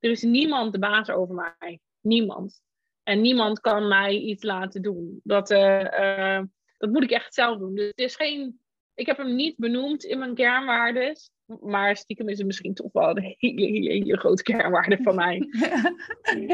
er 0.00 0.10
is 0.10 0.22
niemand 0.22 0.72
de 0.72 0.78
baas 0.78 1.10
over 1.10 1.34
mij. 1.34 1.80
Niemand. 2.00 2.62
En 3.02 3.20
niemand 3.20 3.60
kan 3.60 3.88
mij 3.88 4.16
iets 4.16 4.42
laten 4.42 4.82
doen. 4.82 5.20
Dat, 5.22 5.50
uh, 5.50 6.40
dat 6.80 6.90
moet 6.90 7.02
ik 7.02 7.10
echt 7.10 7.34
zelf 7.34 7.58
doen. 7.58 7.74
Dus 7.74 7.86
het 7.86 7.98
is 7.98 8.16
geen. 8.16 8.60
Ik 8.94 9.06
heb 9.06 9.16
hem 9.16 9.34
niet 9.34 9.56
benoemd 9.56 10.04
in 10.04 10.18
mijn 10.18 10.34
kernwaardes. 10.34 11.30
Maar 11.60 11.96
stiekem 11.96 12.28
is 12.28 12.38
het 12.38 12.46
misschien 12.46 12.74
toch 12.74 12.92
wel 12.92 13.16
een 13.16 13.34
hele, 13.38 13.64
hele, 13.66 13.90
hele 13.90 14.18
grote 14.18 14.42
kernwaarde 14.42 14.98
van 15.02 15.14
mij. 15.14 15.36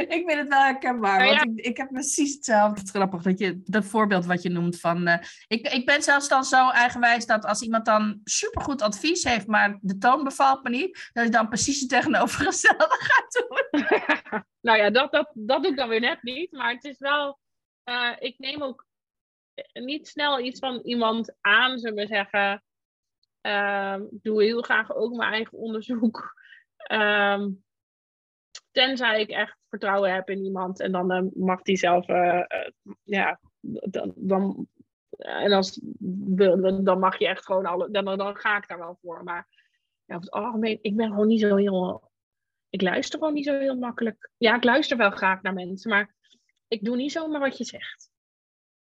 ik 0.09 0.23
vind 0.27 0.39
het 0.39 0.49
wel 0.49 0.63
herkenbaar, 0.63 1.27
want 1.27 1.59
ik, 1.59 1.67
ik 1.67 1.77
heb 1.77 1.89
precies 1.89 2.35
hetzelfde. 2.35 2.81
Het 2.81 2.91
grappig 2.91 3.23
dat 3.23 3.39
je 3.39 3.61
dat 3.65 3.85
voorbeeld 3.85 4.27
wat 4.27 4.43
je 4.43 4.49
noemt 4.49 4.81
van... 4.81 5.09
Uh, 5.09 5.17
ik, 5.47 5.69
ik 5.69 5.87
ben 5.87 6.03
zelfs 6.03 6.29
dan 6.29 6.45
zo 6.45 6.71
eigenwijs 6.71 7.27
dat 7.27 7.45
als 7.45 7.63
iemand 7.63 7.85
dan 7.85 8.21
supergoed 8.25 8.83
advies 8.83 9.25
heeft, 9.25 9.47
maar 9.47 9.79
de 9.81 9.99
toon 9.99 10.25
bevalt 10.25 10.63
me 10.63 10.71
niet, 10.71 11.11
dat 11.13 11.27
ik 11.27 11.33
dan 11.33 11.49
precies 11.49 11.81
het 11.81 11.89
tegenovergestelde 11.89 12.97
ga 12.99 13.27
doen. 13.29 13.85
nou 14.69 14.79
ja, 14.79 14.91
dat, 14.91 15.13
dat, 15.13 15.31
dat 15.35 15.63
doe 15.63 15.71
ik 15.71 15.77
dan 15.77 15.89
weer 15.89 16.01
net 16.01 16.23
niet, 16.23 16.53
maar 16.53 16.73
het 16.73 16.85
is 16.85 16.99
wel... 16.99 17.39
Uh, 17.85 18.13
ik 18.19 18.39
neem 18.39 18.63
ook 18.63 18.86
niet 19.73 20.09
snel 20.09 20.41
iets 20.41 20.59
van 20.59 20.81
iemand 20.81 21.35
aan, 21.41 21.79
zullen 21.79 21.97
we 21.97 22.07
zeggen 22.07 22.63
Um, 23.47 24.09
ik 24.11 24.23
doe 24.23 24.43
heel 24.43 24.63
graag 24.63 24.95
ook 24.95 25.15
mijn 25.15 25.33
eigen 25.33 25.59
onderzoek. 25.59 26.35
Um, 26.93 27.65
tenzij 28.71 29.21
ik 29.21 29.31
echt 29.31 29.59
vertrouwen 29.69 30.15
heb 30.15 30.31
in 30.31 30.45
iemand. 30.45 30.81
En 30.81 30.93
dan 30.93 31.13
uh, 31.13 31.31
mag 31.35 31.63
die 31.63 31.77
zelf, 31.77 32.09
uh, 32.09 32.45
ja, 33.03 33.41
dan, 33.61 34.13
dan, 34.17 34.69
en 35.19 35.53
als, 35.53 35.81
dan 36.83 36.99
mag 36.99 37.19
je 37.19 37.27
echt 37.27 37.45
gewoon 37.45 37.67
alle, 37.67 37.91
dan, 37.91 38.05
dan 38.05 38.37
ga 38.37 38.57
ik 38.57 38.69
daar 38.69 38.79
wel 38.79 38.99
voor. 39.03 39.25
Maar 39.25 39.49
ja, 40.05 40.15
over 40.15 40.27
het 40.27 40.35
algemeen, 40.35 40.79
ik 40.83 40.97
ben 40.97 41.11
gewoon 41.11 41.27
niet 41.27 41.41
zo 41.41 41.57
heel, 41.57 42.11
ik 42.69 42.83
luister 42.83 43.19
gewoon 43.19 43.35
niet 43.35 43.47
zo 43.47 43.59
heel 43.59 43.77
makkelijk. 43.77 44.31
Ja, 44.37 44.57
ik 44.57 44.65
luister 44.65 44.97
wel 44.97 45.11
graag 45.11 45.43
naar 45.43 45.55
mensen, 45.55 45.91
maar 45.91 46.15
ik 46.69 46.85
doe 46.85 46.97
niet 46.97 47.13
zomaar 47.13 47.41
wat 47.41 47.59
je 47.59 47.65
zegt. 47.65 48.11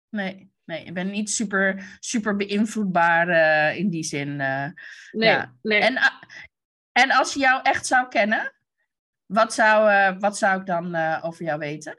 Nee, 0.09 0.53
nee, 0.71 0.85
ik 0.85 0.95
ben 0.95 1.11
niet 1.11 1.31
super, 1.31 1.97
super 2.01 2.37
beïnvloedbaar 2.37 3.29
uh, 3.29 3.79
in 3.79 3.89
die 3.89 4.03
zin. 4.03 4.29
Uh, 4.29 4.67
nee, 5.13 5.29
ja. 5.29 5.55
nee. 5.63 5.81
En, 5.81 5.93
uh, 5.93 6.07
en 6.93 7.11
als 7.11 7.33
je 7.35 7.41
jou 7.41 7.63
echt 7.63 7.87
zou 7.87 8.09
kennen, 8.09 8.53
wat 9.27 9.55
zou, 9.55 10.19
wat 10.19 10.39
zou 10.39 10.61
ik 10.61 10.67
dan 10.67 10.97
over 11.23 11.45
jou 11.45 11.59
weten? 11.59 11.99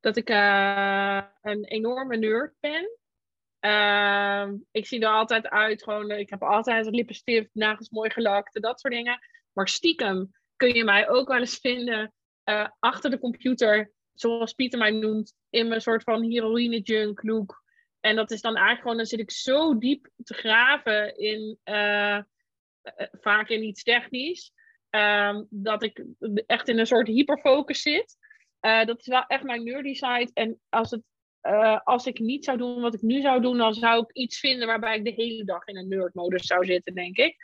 Dat 0.00 0.16
ik 0.16 0.28
een 0.28 1.64
enorme 1.64 2.16
nerd 2.16 2.54
ben. 2.60 2.98
Ehm, 3.60 4.56
ik 4.70 4.86
zie 4.86 5.00
er 5.00 5.08
altijd 5.08 5.48
uit, 5.48 5.82
gewoon, 5.82 6.10
ik 6.10 6.30
heb 6.30 6.42
altijd 6.42 6.86
lippenstift, 6.90 7.48
nagels 7.52 7.90
mooi 7.90 8.10
gelakt, 8.10 8.62
dat 8.62 8.80
soort 8.80 8.92
dingen. 8.92 9.18
Maar 9.52 9.68
stiekem 9.68 10.30
kun 10.56 10.74
je 10.74 10.84
mij 10.84 11.08
ook 11.08 11.28
wel 11.28 11.38
eens 11.38 11.58
vinden 11.58 12.12
achter 12.78 13.10
de 13.10 13.18
computer 13.18 13.92
zoals 14.14 14.52
Pieter 14.52 14.78
mij 14.78 14.90
noemt, 14.90 15.34
in 15.50 15.68
mijn 15.68 15.80
soort 15.80 16.02
van 16.02 16.22
heroïne 16.22 16.80
junk 16.80 17.22
look. 17.22 17.62
En 18.00 18.16
dat 18.16 18.30
is 18.30 18.40
dan 18.40 18.52
eigenlijk 18.52 18.80
gewoon, 18.80 18.96
dan 18.96 19.06
zit 19.06 19.20
ik 19.20 19.30
zo 19.30 19.78
diep 19.78 20.10
te 20.24 20.34
graven 20.34 21.16
in, 21.16 21.58
uh, 21.64 22.18
vaak 23.20 23.48
in 23.48 23.62
iets 23.62 23.82
technisch, 23.82 24.52
um, 24.90 25.46
dat 25.50 25.82
ik 25.82 26.04
echt 26.46 26.68
in 26.68 26.78
een 26.78 26.86
soort 26.86 27.06
hyperfocus 27.06 27.82
zit. 27.82 28.16
Uh, 28.60 28.84
dat 28.84 28.98
is 28.98 29.06
wel 29.06 29.24
echt 29.26 29.42
mijn 29.42 29.64
nerdy 29.64 29.94
side. 29.94 30.30
En 30.34 30.60
als, 30.68 30.90
het, 30.90 31.02
als 31.84 32.06
ik 32.06 32.18
niet 32.18 32.44
zou 32.44 32.58
doen 32.58 32.80
wat 32.80 32.94
ik 32.94 33.02
nu 33.02 33.20
zou 33.20 33.40
doen, 33.40 33.58
dan 33.58 33.74
zou 33.74 34.02
ik 34.02 34.12
iets 34.12 34.38
vinden 34.38 34.66
waarbij 34.66 34.96
ik 34.96 35.04
de 35.04 35.22
hele 35.22 35.44
dag 35.44 35.66
in 35.66 35.76
een 35.76 35.88
nerdmodus 35.88 36.46
zou 36.46 36.64
zitten, 36.64 36.94
denk 36.94 37.16
ik. 37.16 37.36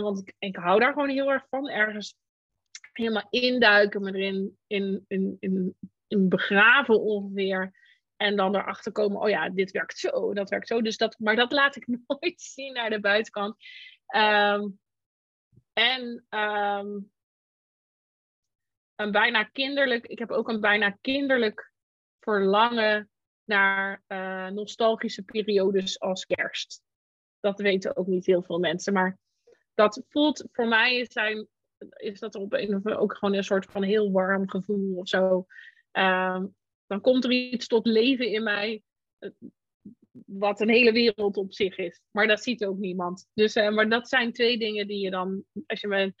want 0.00 0.18
ik, 0.18 0.34
ik 0.38 0.56
hou 0.56 0.80
daar 0.80 0.92
gewoon 0.92 1.08
heel 1.08 1.30
erg 1.30 1.46
van. 1.48 1.68
Ergens 1.68 2.14
helemaal 2.98 3.26
induiken, 3.30 4.02
me 4.02 4.12
erin 4.12 4.58
in, 4.66 5.04
in, 5.08 5.36
in, 5.38 5.76
in 6.06 6.28
begraven 6.28 7.00
ongeveer. 7.00 7.72
En 8.16 8.36
dan 8.36 8.56
erachter 8.56 8.92
komen, 8.92 9.20
oh 9.20 9.28
ja, 9.28 9.50
dit 9.50 9.70
werkt 9.70 9.98
zo, 9.98 10.34
dat 10.34 10.50
werkt 10.50 10.66
zo. 10.66 10.82
Dus 10.82 10.96
dat, 10.96 11.18
maar 11.18 11.36
dat 11.36 11.52
laat 11.52 11.76
ik 11.76 11.86
nooit 12.06 12.40
zien 12.40 12.72
naar 12.72 12.90
de 12.90 13.00
buitenkant. 13.00 13.56
Um, 14.16 14.78
en 15.72 16.26
um, 16.30 17.10
een 18.94 19.12
bijna 19.12 19.44
kinderlijk, 19.44 20.06
ik 20.06 20.18
heb 20.18 20.30
ook 20.30 20.48
een 20.48 20.60
bijna 20.60 20.90
kinderlijk 20.90 21.72
verlangen 22.20 23.10
naar 23.44 24.02
uh, 24.08 24.48
nostalgische 24.48 25.22
periodes 25.22 26.00
als 26.00 26.26
kerst. 26.26 26.82
Dat 27.40 27.60
weten 27.60 27.96
ook 27.96 28.06
niet 28.06 28.26
heel 28.26 28.42
veel 28.42 28.58
mensen, 28.58 28.92
maar 28.92 29.18
dat 29.74 30.04
voelt 30.08 30.44
voor 30.52 30.68
mij 30.68 31.06
zijn 31.10 31.48
is 31.96 32.20
dat 32.20 32.34
op 32.34 32.52
een 32.52 32.74
of 32.74 32.86
ook 32.86 33.16
gewoon 33.16 33.34
een 33.34 33.44
soort 33.44 33.66
van 33.66 33.82
heel 33.82 34.12
warm 34.12 34.50
gevoel 34.50 34.96
of 34.96 35.08
zo. 35.08 35.46
Ehm, 35.90 36.46
dan 36.86 37.00
komt 37.00 37.24
er 37.24 37.30
iets 37.30 37.66
tot 37.66 37.86
leven 37.86 38.28
in 38.28 38.42
mij. 38.42 38.82
wat 40.26 40.60
een 40.60 40.68
hele 40.68 40.92
wereld 40.92 41.36
op 41.36 41.52
zich 41.52 41.76
is. 41.76 42.00
Maar 42.10 42.26
dat 42.26 42.42
ziet 42.42 42.64
ook 42.64 42.78
niemand. 42.78 43.28
Dus, 43.34 43.56
uh, 43.56 43.68
maar 43.68 43.88
dat 43.88 44.08
zijn 44.08 44.32
twee 44.32 44.58
dingen 44.58 44.86
die 44.86 44.98
je 44.98 45.10
dan, 45.10 45.44
als 45.66 45.80
je 45.80 45.88
me 45.88 46.14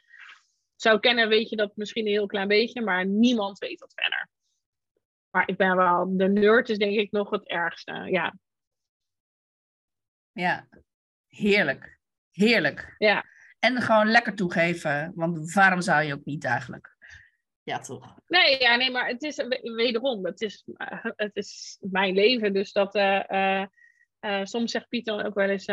zou 0.76 0.98
kennen, 1.00 1.28
weet 1.28 1.48
je 1.48 1.56
dat 1.56 1.76
misschien 1.76 2.06
een 2.06 2.12
heel 2.12 2.26
klein 2.26 2.48
beetje, 2.48 2.80
maar 2.80 3.06
niemand 3.06 3.58
weet 3.58 3.78
dat 3.78 3.92
verder. 3.94 4.28
Maar 5.30 5.48
ik 5.48 5.56
ben 5.56 5.76
wel, 5.76 6.16
de 6.16 6.28
nerd 6.28 6.68
is 6.68 6.78
denk 6.78 6.98
ik 6.98 7.10
nog 7.10 7.30
het 7.30 7.46
ergste, 7.46 7.92
ja. 7.92 8.38
Ja, 10.32 10.68
heerlijk. 11.26 11.98
Heerlijk. 12.30 12.94
Ja. 12.98 13.24
En 13.68 13.82
gewoon 13.82 14.10
lekker 14.10 14.34
toegeven, 14.34 15.12
want 15.14 15.52
waarom 15.52 15.80
zou 15.80 16.02
je 16.02 16.14
ook 16.14 16.24
niet 16.24 16.44
eigenlijk? 16.44 16.96
Ja, 17.62 17.78
toch? 17.78 18.14
Nee, 18.26 18.60
ja, 18.60 18.76
nee, 18.76 18.90
maar 18.90 19.08
het 19.08 19.22
is 19.22 19.36
wederom, 19.62 20.24
het 20.24 20.40
is, 20.40 20.64
het 21.16 21.36
is 21.36 21.78
mijn 21.80 22.14
leven. 22.14 22.52
Dus 22.52 22.72
dat, 22.72 22.94
uh, 22.94 23.64
uh, 24.20 24.44
soms 24.44 24.70
zegt 24.70 24.88
Pieter 24.88 25.16
dan 25.16 25.26
ook 25.26 25.34
wel 25.34 25.48
eens, 25.48 25.70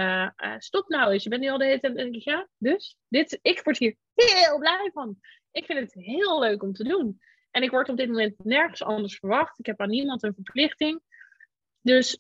stop 0.65 0.89
nou 0.89 1.11
eens, 1.11 1.23
je 1.23 1.29
bent 1.29 1.41
nu 1.41 1.49
al 1.49 1.57
de 1.57 1.65
hele 1.65 1.79
tijd. 1.79 1.95
En 1.95 2.03
denk 2.03 2.15
ik, 2.15 2.23
ja, 2.23 2.47
dus? 2.57 2.97
Dit, 3.07 3.39
ik 3.41 3.61
word 3.63 3.77
hier 3.77 3.95
heel 4.13 4.59
blij 4.59 4.89
van. 4.93 5.17
Ik 5.51 5.65
vind 5.65 5.79
het 5.79 5.93
heel 5.93 6.39
leuk 6.39 6.63
om 6.63 6.73
te 6.73 6.83
doen. 6.83 7.19
En 7.51 7.63
ik 7.63 7.71
word 7.71 7.89
op 7.89 7.97
dit 7.97 8.07
moment 8.07 8.43
nergens 8.43 8.83
anders 8.83 9.19
verwacht. 9.19 9.59
Ik 9.59 9.65
heb 9.65 9.79
aan 9.79 9.89
niemand 9.89 10.23
een 10.23 10.33
verplichting. 10.33 11.01
Dus 11.81 12.19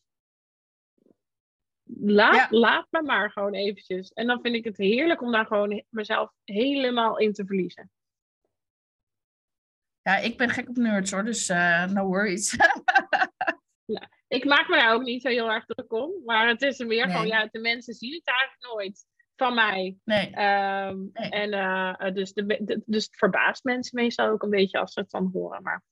laat, 1.85 2.51
laat 2.51 2.87
me 2.89 3.01
maar 3.01 3.31
gewoon 3.31 3.53
eventjes. 3.53 4.11
En 4.13 4.27
dan 4.27 4.41
vind 4.41 4.55
ik 4.55 4.63
het 4.63 4.77
heerlijk 4.77 5.21
om 5.21 5.31
daar 5.31 5.45
gewoon 5.45 5.83
mezelf 5.89 6.31
helemaal 6.43 7.17
in 7.17 7.33
te 7.33 7.45
verliezen. 7.45 7.91
Ja, 10.01 10.17
ik 10.17 10.37
ben 10.37 10.49
gek 10.49 10.69
op 10.69 10.75
nerds 10.75 11.11
hoor, 11.11 11.23
dus 11.23 11.49
uh, 11.49 11.85
no 11.85 12.05
worries. 12.05 12.55
ja, 13.95 14.09
ik 14.27 14.45
maak 14.45 14.67
me 14.67 14.75
daar 14.75 14.93
ook 14.93 15.03
niet 15.03 15.21
zo 15.21 15.29
heel 15.29 15.51
erg 15.51 15.65
druk 15.65 15.93
om. 15.93 16.11
Maar 16.25 16.47
het 16.47 16.61
is 16.61 16.77
meer 16.77 17.05
nee. 17.05 17.15
gewoon, 17.15 17.27
ja, 17.27 17.47
de 17.51 17.59
mensen 17.59 17.93
zien 17.93 18.13
het 18.13 18.27
eigenlijk 18.27 18.73
nooit 18.73 19.05
van 19.35 19.53
mij. 19.53 19.97
Nee. 20.03 20.25
Um, 20.27 21.09
nee. 21.13 21.29
En 21.29 21.53
uh, 21.53 22.13
dus, 22.13 22.33
de, 22.33 22.45
de, 22.45 22.81
dus 22.85 23.05
het 23.05 23.15
verbaast 23.15 23.63
mensen 23.63 24.01
meestal 24.01 24.29
ook 24.29 24.43
een 24.43 24.49
beetje 24.49 24.79
als 24.79 24.93
ze 24.93 24.99
het 24.99 25.09
dan 25.09 25.29
horen. 25.33 25.61
Maar 25.61 25.83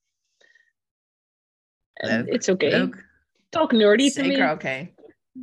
Leuk. 1.94 2.28
it's 2.28 2.50
okay. 2.50 2.70
Leuk. 2.70 3.10
Talk 3.50 3.72
nerdy 3.72 4.10
Zeker 4.10 4.44
oké. 4.44 4.54
Okay. 4.54 4.94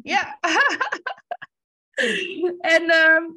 Ja. 0.03 0.39
en 2.75 2.83
uh, 2.83 3.31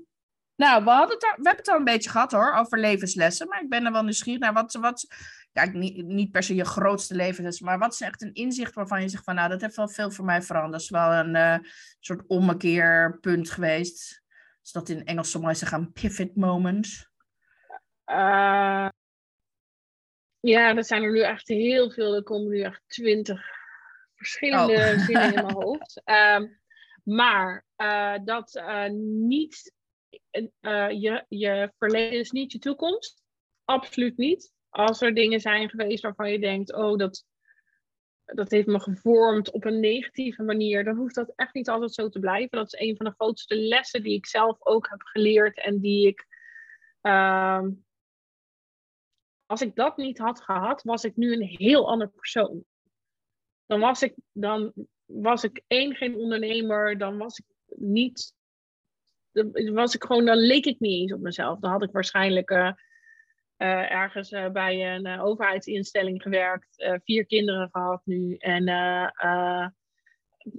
nou, 0.56 0.84
we, 0.84 0.90
hadden 0.90 1.10
het, 1.10 1.22
we 1.22 1.28
hebben 1.28 1.56
het 1.56 1.68
al 1.68 1.78
een 1.78 1.84
beetje 1.84 2.10
gehad 2.10 2.32
hoor, 2.32 2.54
over 2.54 2.80
levenslessen. 2.80 3.48
Maar 3.48 3.62
ik 3.62 3.70
ben 3.70 3.86
er 3.86 3.92
wel 3.92 4.04
nieuwsgierig 4.04 4.42
naar 4.42 4.54
wat, 4.54 4.74
wat 4.74 5.08
ja, 5.52 5.66
niet, 5.66 6.06
niet 6.06 6.32
per 6.32 6.44
se 6.44 6.56
je 6.56 6.66
grootste 6.66 7.16
levensles, 7.16 7.60
maar 7.60 7.80
wat 7.80 7.94
is 7.94 8.02
echt 8.02 8.22
een 8.22 8.34
inzicht 8.34 8.74
waarvan 8.74 9.02
je 9.02 9.10
zegt 9.10 9.24
van, 9.24 9.36
nou, 9.36 9.50
dat 9.50 9.62
heeft 9.62 9.76
wel 9.76 9.90
veel 9.90 10.12
voor 10.12 10.26
mij 10.26 10.42
veranderd. 10.42 10.72
Dat 10.72 10.82
is 10.82 10.90
wel 10.90 11.12
een 11.12 11.36
uh, 11.36 11.58
soort 12.00 12.24
ommekeerpunt 12.28 13.50
geweest. 13.50 14.24
Is 14.64 14.72
dat 14.72 14.90
in 14.90 15.06
Engels 15.06 15.38
mooi 15.38 15.56
zeggen, 15.56 15.92
pivot 15.92 16.36
moment? 16.36 17.12
Uh, 18.06 18.90
ja, 20.40 20.74
dat 20.74 20.88
zijn 20.88 21.04
er 21.04 21.12
nu 21.12 21.22
echt 21.22 21.48
heel 21.48 21.92
veel. 21.92 22.16
Er 22.16 22.24
komen 22.24 22.50
nu 22.50 22.62
echt 22.62 22.82
twintig 22.88 23.62
verschillende 24.24 24.74
oh. 24.74 25.00
zinnen 25.06 25.28
in 25.28 25.34
mijn 25.34 25.54
hoofd. 25.54 26.02
Um, 26.06 26.60
maar 27.20 27.66
uh, 27.78 28.16
dat 28.24 28.56
uh, 28.56 28.90
niet 29.26 29.74
je, 30.90 31.26
je 31.28 31.74
verleden 31.78 32.20
is 32.20 32.32
niet 32.32 32.52
je 32.52 32.60
toekomst. 32.60 33.24
Absoluut 33.66 34.18
niet. 34.18 34.54
Als 34.70 35.02
er 35.02 35.14
dingen 35.14 35.40
zijn 35.40 35.70
geweest 35.70 36.04
waarvan 36.04 36.32
je 36.32 36.40
denkt, 36.40 36.74
oh, 36.74 36.98
dat, 36.98 37.26
dat 38.26 38.52
heeft 38.52 38.68
me 38.68 38.80
gevormd 38.80 39.52
op 39.52 39.66
een 39.66 39.80
negatieve 39.80 40.44
manier, 40.44 40.84
dan 40.84 40.96
hoeft 40.96 41.16
dat 41.16 41.34
echt 41.36 41.54
niet 41.54 41.70
altijd 41.70 41.94
zo 41.94 42.10
te 42.10 42.20
blijven. 42.20 42.58
Dat 42.58 42.74
is 42.74 42.80
een 42.80 42.98
van 42.98 43.06
de 43.06 43.14
grootste 43.18 43.56
lessen 43.56 44.04
die 44.04 44.18
ik 44.18 44.26
zelf 44.26 44.58
ook 44.60 44.90
heb 44.90 45.02
geleerd 45.02 45.60
en 45.60 45.80
die 45.80 46.08
ik. 46.08 46.28
Uh, 47.02 47.64
als 49.46 49.62
ik 49.62 49.76
dat 49.76 49.98
niet 49.98 50.18
had 50.18 50.42
gehad, 50.42 50.84
was 50.84 51.04
ik 51.04 51.16
nu 51.16 51.34
een 51.34 51.48
heel 51.48 51.90
ander 51.90 52.10
persoon. 52.10 52.66
Dan 53.74 53.82
was 53.82 54.02
ik, 54.02 54.16
dan 54.32 54.74
was 55.06 55.44
ik 55.44 55.64
één, 55.68 55.96
geen 55.96 56.16
ondernemer, 56.16 56.98
dan 56.98 57.18
was 57.18 57.38
ik 57.38 57.46
niet. 57.78 58.34
Dan 59.32 59.74
was 59.74 59.96
ik 59.96 60.04
gewoon, 60.04 60.26
dan 60.26 60.38
leek 60.38 60.66
ik 60.66 60.80
niet 60.80 61.02
eens 61.02 61.14
op 61.14 61.20
mezelf. 61.20 61.60
Dan 61.60 61.72
had 61.72 61.84
ik 61.84 61.92
waarschijnlijk. 61.92 62.50
Uh, 62.50 62.72
uh, 63.58 63.92
ergens 63.92 64.32
uh, 64.32 64.50
bij 64.50 64.96
een 64.96 65.20
overheidsinstelling 65.20 66.22
gewerkt, 66.22 67.00
vier 67.04 67.26
kinderen 67.26 67.70
gehad 67.72 68.02
nu 68.06 68.36
en 68.36 68.68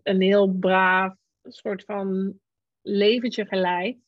een 0.02 0.20
heel 0.20 0.52
braaf 0.52 1.14
soort 1.42 1.84
van 1.84 2.40
leventje 2.82 3.46
geleid. 3.46 3.98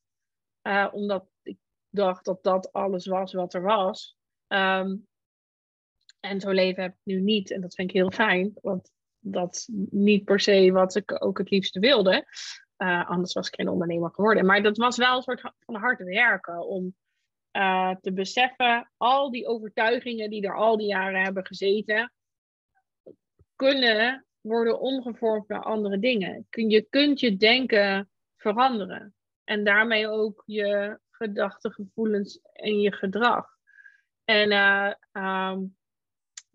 omdat 0.93 1.29
ik 1.43 1.59
dacht 1.91 2.25
dat 2.25 2.43
dat 2.43 2.73
alles 2.73 3.07
was 3.07 3.33
wat 3.33 3.55
er 3.55 3.63
was. 3.63 4.17
Um, 4.49 5.07
en 6.21 6.41
zo'n 6.41 6.55
leven 6.55 6.83
heb 6.83 6.93
ik 6.93 7.01
nu 7.03 7.21
niet 7.21 7.51
en 7.51 7.61
dat 7.61 7.75
vind 7.75 7.89
ik 7.89 7.97
heel 7.97 8.11
fijn, 8.11 8.53
want 8.63 8.93
dat 9.33 9.69
niet 9.91 10.25
per 10.25 10.41
se 10.41 10.73
wat 10.73 10.95
ik 10.95 11.25
ook 11.25 11.39
het 11.39 11.51
liefste 11.51 11.81
wilde. 11.81 12.25
anders 13.07 13.33
was 13.33 13.47
ik 13.47 13.55
geen 13.55 13.69
ondernemer 13.69 14.11
geworden. 14.11 14.47
Maar 14.47 14.63
dat 14.63 14.77
was 14.77 14.97
wel 14.97 15.17
een 15.17 15.23
soort 15.23 15.41
van 15.41 15.75
hard 15.75 16.03
werken 16.03 16.67
om 16.67 16.95
uh, 17.57 17.95
te 18.01 18.13
beseffen, 18.13 18.91
al 18.97 19.31
die 19.31 19.47
overtuigingen 19.47 20.31
die 20.31 20.47
er 20.47 20.57
al 20.57 20.77
die 20.77 20.87
jaren 20.87 21.23
hebben 21.23 21.47
gezeten, 21.47 22.13
kunnen 23.55 24.27
worden 24.41 24.81
omgevormd 24.81 25.49
naar 25.49 25.63
andere 25.63 25.99
dingen. 25.99 26.47
Je 26.51 26.87
kunt 26.91 27.21
je 27.21 27.37
denken 27.37 28.11
veranderen. 28.37 29.15
En 29.45 29.65
daarmee 29.65 30.09
ook 30.09 30.43
je 30.47 30.99
gedachten, 31.11 31.73
gevoelens 31.73 32.41
en 32.53 32.81
je 32.81 32.93
gedrag. 32.93 33.47
En 34.25 34.51
uh, 34.51 34.93
um, 35.13 35.77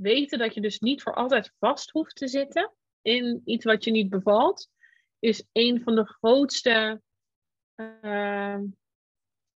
weten 0.02 0.40
dat 0.40 0.54
je 0.54 0.62
dus 0.62 0.80
niet 0.80 1.02
voor 1.02 1.16
altijd 1.16 1.54
vast 1.60 1.92
hoeft 1.92 2.16
te 2.16 2.28
zitten 2.28 2.72
in 3.02 3.42
iets 3.46 3.66
wat 3.66 3.84
je 3.84 3.92
niet 3.92 4.10
bevalt, 4.10 4.70
is 5.20 5.48
een 5.52 5.82
van 5.84 5.96
de 5.96 6.06
grootste 6.06 7.02
uh, 7.76 8.60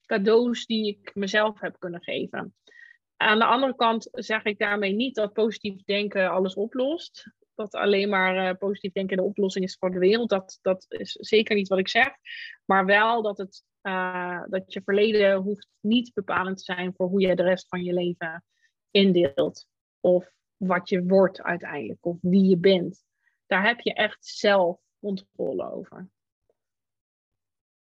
cadeaus 0.06 0.66
die 0.66 0.88
ik 0.88 1.16
mezelf 1.16 1.60
heb 1.60 1.76
kunnen 1.80 2.04
geven. 2.04 2.56
Aan 3.18 3.40
de 3.40 3.46
andere 3.46 3.76
kant 3.76 4.08
zeg 4.12 4.44
ik 4.44 4.60
daarmee 4.60 4.94
niet 4.94 5.16
dat 5.16 5.34
positief 5.34 5.84
denken 5.84 6.30
alles 6.30 6.54
oplost. 6.54 7.32
Dat 7.56 7.74
alleen 7.74 8.10
maar 8.10 8.50
uh, 8.50 8.58
positief 8.58 8.92
denken 8.92 9.18
de 9.18 9.24
oplossing 9.24 9.66
is 9.66 9.76
voor 9.80 9.92
de 9.92 10.00
wereld. 10.00 10.30
Dat, 10.30 10.60
dat 10.62 10.86
is 10.88 11.12
zeker 11.12 11.56
niet 11.56 11.68
wat 11.68 11.80
ik 11.80 11.88
zeg. 11.88 12.10
Maar 12.66 12.86
wel 12.86 13.22
dat, 13.22 13.38
het, 13.38 13.64
uh, 13.82 14.44
dat 14.48 14.74
je 14.74 14.82
verleden 14.84 15.36
hoeft 15.36 15.68
niet 15.80 16.14
bepalend 16.14 16.58
te 16.58 16.64
zijn 16.64 16.94
voor 16.96 17.08
hoe 17.08 17.22
je 17.22 17.36
de 17.36 17.44
rest 17.44 17.68
van 17.68 17.84
je 17.84 17.94
leven 17.94 18.44
indeelt. 18.92 19.68
Of 20.02 20.32
wat 20.58 20.90
je 20.90 21.04
wordt 21.04 21.42
uiteindelijk. 21.42 22.06
Of 22.06 22.18
wie 22.22 22.50
je 22.50 22.58
bent. 22.58 23.04
Daar 23.46 23.66
heb 23.66 23.80
je 23.80 23.94
echt 23.94 24.26
zelf 24.26 24.80
controle 25.00 25.72
over. 25.72 26.10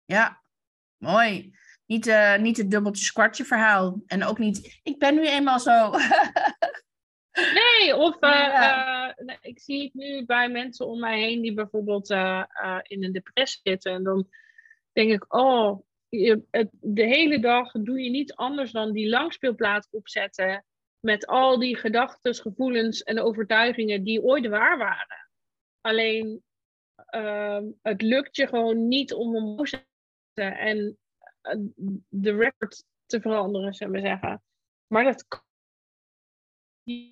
Ja, 0.04 0.42
mooi. 0.96 1.56
Niet, 1.86 2.06
uh, 2.06 2.36
niet 2.36 2.56
het 2.56 2.70
dubbeltje 2.70 3.12
kwartje 3.12 3.44
verhaal. 3.44 4.02
En 4.06 4.24
ook 4.24 4.38
niet, 4.38 4.80
ik 4.82 4.98
ben 4.98 5.14
nu 5.14 5.26
eenmaal 5.26 5.60
zo. 5.60 5.90
nee, 7.60 7.96
of 7.96 8.14
uh, 8.20 8.30
ja. 8.30 9.18
uh, 9.18 9.36
ik 9.40 9.60
zie 9.60 9.82
het 9.82 9.94
nu 9.94 10.24
bij 10.24 10.48
mensen 10.48 10.86
om 10.86 11.00
mij 11.00 11.20
heen 11.20 11.40
die 11.42 11.54
bijvoorbeeld 11.54 12.10
in 12.82 13.04
een 13.04 13.12
depressie 13.12 13.60
zitten. 13.62 13.92
En 13.92 14.02
dan 14.02 14.28
denk 14.92 15.10
ik, 15.10 15.34
oh, 15.34 15.82
je, 16.08 16.42
het, 16.50 16.68
de 16.72 17.04
hele 17.04 17.40
dag 17.40 17.72
doe 17.72 18.00
je 18.00 18.10
niet 18.10 18.34
anders 18.34 18.72
dan 18.72 18.92
die 18.92 19.08
langspeelplaat 19.08 19.88
opzetten. 19.90 20.64
Met 21.00 21.26
al 21.26 21.58
die 21.58 21.76
gedachten, 21.76 22.34
gevoelens 22.34 23.02
en 23.02 23.20
overtuigingen 23.20 24.04
die 24.04 24.22
ooit 24.22 24.46
waar 24.46 24.78
waren. 24.78 25.30
Alleen, 25.80 26.42
ehm, 26.94 27.66
het 27.82 28.02
lukt 28.02 28.36
je 28.36 28.46
gewoon 28.46 28.88
niet 28.88 29.12
om 29.12 29.36
omhoog 29.36 29.68
te 29.68 29.84
zetten. 30.34 30.58
En 30.58 30.98
de 32.08 32.36
record 32.36 32.84
te 33.06 33.20
veranderen, 33.20 33.74
zullen 33.74 33.92
we 33.92 34.00
zeggen. 34.00 34.42
Maar 34.86 35.04
dat. 35.04 35.46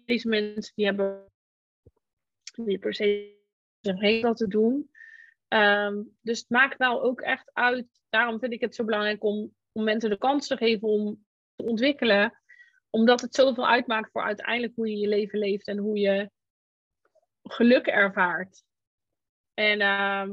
Deze 0.04 0.28
mensen 0.28 0.72
die 0.74 0.84
hebben 0.84 1.30
niet 2.54 2.80
per 2.80 2.94
se 2.94 3.36
een 3.80 4.00
heel 4.00 4.34
te 4.34 4.46
doen. 4.46 4.90
Um, 5.48 6.16
dus 6.20 6.38
het 6.38 6.50
maakt 6.50 6.78
nou 6.78 7.00
ook 7.00 7.20
echt 7.20 7.50
uit. 7.52 7.86
Daarom 8.08 8.38
vind 8.38 8.52
ik 8.52 8.60
het 8.60 8.74
zo 8.74 8.84
belangrijk 8.84 9.24
om, 9.24 9.54
om 9.72 9.84
mensen 9.84 10.10
de 10.10 10.18
kans 10.18 10.46
te 10.46 10.56
geven 10.56 10.88
om 10.88 11.24
te 11.54 11.64
ontwikkelen. 11.64 12.40
Omdat 12.90 13.20
het 13.20 13.34
zoveel 13.34 13.66
uitmaakt 13.66 14.10
voor 14.10 14.22
uiteindelijk 14.22 14.74
hoe 14.74 14.90
je 14.90 14.96
je 14.96 15.08
leven 15.08 15.38
leeft 15.38 15.68
en 15.68 15.78
hoe 15.78 15.98
je 15.98 16.30
geluk 17.42 17.86
ervaart. 17.86 18.64
En 19.54 19.80
uh, 19.80 20.30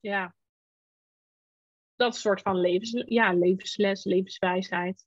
ja, 0.00 0.34
dat 1.96 2.16
soort 2.16 2.40
van 2.40 2.60
levens, 2.60 3.02
ja, 3.06 3.32
levensles, 3.32 4.04
levenswijsheid. 4.04 5.06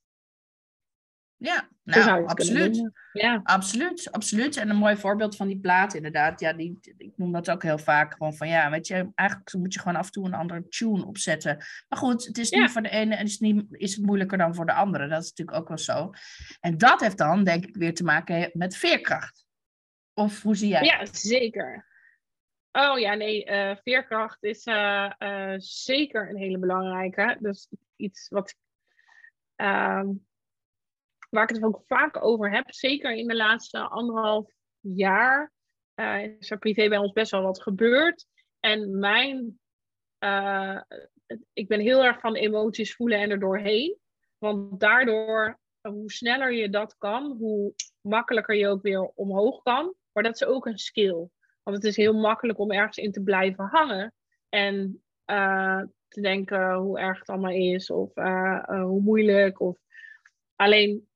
Ja, 1.39 1.69
nou, 1.83 2.27
absoluut. 2.27 2.91
Ja, 3.11 3.39
Absoluut, 3.43 4.11
absoluut. 4.11 4.57
En 4.57 4.69
een 4.69 4.75
mooi 4.75 4.97
voorbeeld 4.97 5.35
van 5.35 5.47
die 5.47 5.59
plaat, 5.59 5.93
inderdaad. 5.93 6.39
Ja, 6.39 6.53
die, 6.53 6.79
ik 6.97 7.11
noem 7.15 7.31
dat 7.31 7.49
ook 7.49 7.63
heel 7.63 7.77
vaak. 7.77 8.13
Gewoon 8.13 8.35
van 8.35 8.47
ja, 8.47 8.69
weet 8.69 8.88
je, 8.88 9.11
eigenlijk 9.15 9.53
moet 9.53 9.73
je 9.73 9.79
gewoon 9.79 9.97
af 9.97 10.05
en 10.05 10.11
toe 10.11 10.25
een 10.25 10.33
andere 10.33 10.67
tune 10.67 11.05
opzetten. 11.05 11.55
Maar 11.88 11.99
goed, 11.99 12.25
het 12.25 12.38
is 12.38 12.49
Ja. 12.49 12.61
niet 12.61 12.71
voor 12.71 12.81
de 12.81 12.89
ene 12.89 13.15
en 13.15 13.25
is, 13.25 13.39
niet, 13.39 13.65
is 13.71 13.95
het 13.95 14.05
moeilijker 14.05 14.38
dan 14.38 14.55
voor 14.55 14.65
de 14.65 14.73
andere. 14.73 15.07
Dat 15.07 15.23
is 15.23 15.29
natuurlijk 15.29 15.57
ook 15.57 15.67
wel 15.67 15.77
zo. 15.77 16.11
En 16.59 16.77
dat 16.77 16.99
heeft 16.99 17.17
dan, 17.17 17.43
denk 17.43 17.65
ik, 17.65 17.75
weer 17.75 17.93
te 17.93 18.03
maken 18.03 18.49
met 18.53 18.77
veerkracht. 18.77 19.45
Of 20.13 20.41
hoe 20.41 20.55
zie 20.55 20.69
jij? 20.69 20.83
ja 20.83 21.05
zeker. 21.11 21.85
Oh 22.71 22.99
ja, 22.99 23.13
nee, 23.13 23.45
eh, 23.45 23.75
veerkracht 23.83 24.43
is 24.43 24.63
eh, 24.63 25.11
eh, 25.17 25.59
zeker 25.59 26.29
een 26.29 26.38
hele 26.38 26.57
belangrijke. 26.59 27.38
Dus 27.39 27.69
iets 27.95 28.27
wat, 28.29 28.55
ehm, 29.55 30.07
waar 31.30 31.43
ik 31.43 31.55
het 31.55 31.63
ook 31.63 31.82
vaak 31.86 32.23
over 32.23 32.51
heb, 32.51 32.73
zeker 32.73 33.11
in 33.11 33.28
de 33.28 33.36
laatste 33.36 33.80
anderhalf 33.80 34.51
jaar, 34.80 35.51
eh, 35.93 36.23
is 36.39 36.51
er 36.51 36.57
privé 36.57 36.89
bij 36.89 36.97
ons 36.97 37.11
best 37.11 37.32
wel 37.32 37.41
wat 37.41 37.61
gebeurd. 37.61 38.25
En 38.59 38.99
mijn, 38.99 39.59
eh, 40.17 40.82
ik 41.53 41.67
ben 41.67 41.80
heel 41.80 42.03
erg 42.03 42.19
van 42.19 42.36
emoties 42.36 42.95
voelen 42.95 43.19
en 43.19 43.30
er 43.30 43.39
doorheen. 43.39 43.97
Want 44.38 44.80
daardoor, 44.80 45.59
hoe 45.82 46.11
sneller 46.11 46.53
je 46.53 46.69
dat 46.69 46.97
kan, 46.97 47.36
hoe 47.39 47.73
makkelijker 48.01 48.55
je 48.55 48.67
ook 48.67 48.82
weer 48.82 49.11
omhoog 49.15 49.61
kan. 49.61 49.95
Maar 50.11 50.23
dat 50.23 50.36
is 50.36 50.43
ook 50.43 50.65
een 50.65 50.78
skill. 50.78 51.30
Want 51.63 51.75
het 51.75 51.84
is 51.84 51.95
heel 51.95 52.13
makkelijk 52.13 52.59
om 52.59 52.71
ergens 52.71 52.97
in 52.97 53.11
te 53.11 53.23
blijven 53.23 53.65
hangen. 53.65 54.13
En 54.49 55.03
eh, 55.25 55.82
te 56.07 56.21
denken 56.21 56.73
hoe 56.73 56.99
erg 56.99 57.19
het 57.19 57.30
allemaal 57.30 57.51
is. 57.51 57.89
Of 57.89 58.15
eh, 58.15 58.63
eh, 58.67 58.84
hoe 58.84 59.01
moeilijk. 59.01 59.59
Of... 59.59 59.78
Alleen, 60.55 61.06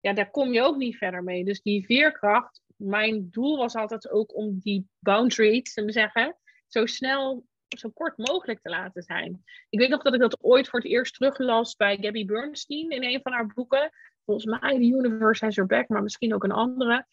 ja, 0.00 0.12
daar 0.12 0.30
kom 0.30 0.52
je 0.52 0.62
ook 0.62 0.76
niet 0.76 0.96
verder 0.96 1.22
mee. 1.22 1.44
Dus 1.44 1.62
die 1.62 1.84
veerkracht. 1.84 2.62
Mijn 2.76 3.30
doel 3.30 3.56
was 3.56 3.74
altijd 3.74 4.10
ook 4.10 4.36
om 4.36 4.58
die 4.58 4.88
boundaries, 4.98 5.74
te 5.74 5.92
zeggen, 5.92 6.36
zo 6.66 6.86
snel, 6.86 7.46
zo 7.68 7.90
kort 7.90 8.16
mogelijk 8.16 8.60
te 8.62 8.68
laten 8.68 9.02
zijn. 9.02 9.44
Ik 9.68 9.78
weet 9.78 9.88
nog 9.88 10.02
dat 10.02 10.14
ik 10.14 10.20
dat 10.20 10.42
ooit 10.42 10.68
voor 10.68 10.80
het 10.80 10.88
eerst 10.88 11.14
teruglas 11.14 11.76
bij 11.76 11.98
Gabby 12.00 12.24
Bernstein 12.24 12.90
in 12.90 13.04
een 13.04 13.20
van 13.22 13.32
haar 13.32 13.46
boeken. 13.46 13.90
Volgens 14.24 14.60
mij 14.60 14.74
The 14.74 14.84
Universe 14.84 15.44
Has 15.44 15.54
Your 15.54 15.70
Back, 15.70 15.88
maar 15.88 16.02
misschien 16.02 16.34
ook 16.34 16.44
een 16.44 16.52
andere. 16.52 17.06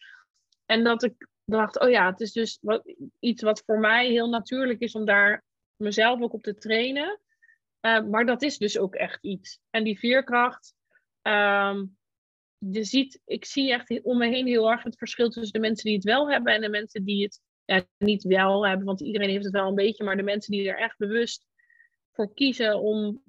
En 0.66 0.84
dat 0.84 1.02
ik 1.02 1.28
dacht, 1.44 1.80
oh 1.80 1.90
ja, 1.90 2.10
het 2.10 2.20
is 2.20 2.32
dus 2.32 2.58
wat, 2.60 2.94
iets 3.18 3.42
wat 3.42 3.62
voor 3.66 3.78
mij 3.78 4.08
heel 4.08 4.28
natuurlijk 4.28 4.80
is 4.80 4.94
om 4.94 5.04
daar 5.04 5.44
mezelf 5.76 6.20
ook 6.20 6.32
op 6.32 6.42
te 6.42 6.54
trainen. 6.54 7.20
Uh, 7.80 8.02
maar 8.02 8.26
dat 8.26 8.42
is 8.42 8.58
dus 8.58 8.78
ook 8.78 8.94
echt 8.94 9.24
iets. 9.24 9.60
En 9.70 9.84
die 9.84 9.98
veerkracht, 9.98 10.74
um, 11.22 11.95
je 12.70 12.84
ziet, 12.84 13.20
ik 13.24 13.44
zie 13.44 13.72
echt 13.72 14.02
om 14.02 14.18
me 14.18 14.28
heen 14.28 14.46
heel 14.46 14.70
erg 14.70 14.82
het 14.82 14.98
verschil 14.98 15.28
tussen 15.28 15.52
de 15.52 15.66
mensen 15.66 15.84
die 15.84 15.94
het 15.94 16.04
wel 16.04 16.30
hebben 16.30 16.54
en 16.54 16.60
de 16.60 16.68
mensen 16.68 17.04
die 17.04 17.22
het 17.22 17.40
ja, 17.64 17.86
niet 17.98 18.22
wel 18.22 18.66
hebben. 18.66 18.86
Want 18.86 19.00
iedereen 19.00 19.28
heeft 19.28 19.44
het 19.44 19.52
wel 19.52 19.68
een 19.68 19.74
beetje, 19.74 20.04
maar 20.04 20.16
de 20.16 20.22
mensen 20.22 20.52
die 20.52 20.68
er 20.68 20.78
echt 20.78 20.98
bewust 20.98 21.46
voor 22.12 22.34
kiezen 22.34 22.80
om 22.80 23.22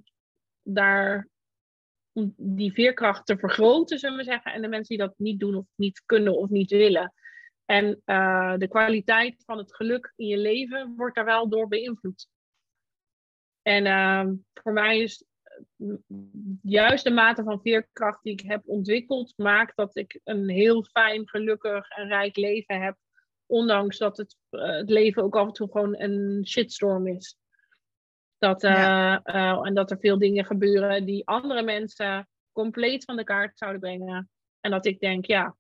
daar 0.63 1.29
om 2.11 2.33
die 2.37 2.73
veerkracht 2.73 3.25
te 3.25 3.37
vergroten, 3.37 3.99
zullen 3.99 4.17
we 4.17 4.23
zeggen. 4.23 4.53
En 4.53 4.61
de 4.61 4.67
mensen 4.67 4.97
die 4.97 5.05
dat 5.05 5.13
niet 5.17 5.39
doen 5.39 5.55
of 5.55 5.65
niet 5.75 6.01
kunnen 6.05 6.37
of 6.37 6.49
niet 6.49 6.69
willen. 6.69 7.13
En 7.65 8.01
uh, 8.05 8.57
de 8.57 8.67
kwaliteit 8.67 9.43
van 9.45 9.57
het 9.57 9.75
geluk 9.75 10.13
in 10.15 10.27
je 10.27 10.37
leven 10.37 10.93
wordt 10.95 11.15
daar 11.15 11.25
wel 11.25 11.49
door 11.49 11.67
beïnvloed. 11.67 12.27
En 13.61 13.85
uh, 13.85 14.33
voor 14.53 14.73
mij 14.73 14.99
is 14.99 15.25
juist 16.61 17.03
de 17.03 17.11
mate 17.11 17.43
van 17.43 17.61
veerkracht 17.61 18.23
die 18.23 18.33
ik 18.33 18.41
heb 18.41 18.61
ontwikkeld, 18.65 19.33
maakt 19.35 19.75
dat 19.75 19.95
ik 19.95 20.19
een 20.23 20.49
heel 20.49 20.83
fijn, 20.83 21.29
gelukkig 21.29 21.89
en 21.89 22.07
rijk 22.07 22.35
leven 22.35 22.81
heb. 22.81 22.97
Ondanks 23.45 23.97
dat 23.97 24.17
het, 24.17 24.35
uh, 24.51 24.65
het 24.65 24.89
leven 24.89 25.23
ook 25.23 25.35
af 25.35 25.47
en 25.47 25.53
toe 25.53 25.71
gewoon 25.71 25.99
een 25.99 26.45
shitstorm 26.47 27.07
is. 27.07 27.37
Dat, 28.37 28.61
ja. 28.61 29.21
en 29.63 29.73
dat 29.73 29.91
er 29.91 29.99
veel 29.99 30.17
dingen 30.17 30.45
gebeuren 30.45 31.05
die 31.05 31.27
andere 31.27 31.61
mensen 31.63 32.27
compleet 32.51 33.03
van 33.03 33.15
de 33.15 33.23
kaart 33.23 33.57
zouden 33.57 33.81
brengen. 33.81 34.29
En 34.59 34.71
dat 34.71 34.85
ik 34.85 34.99
denk, 34.99 35.25
ja, 35.25 35.55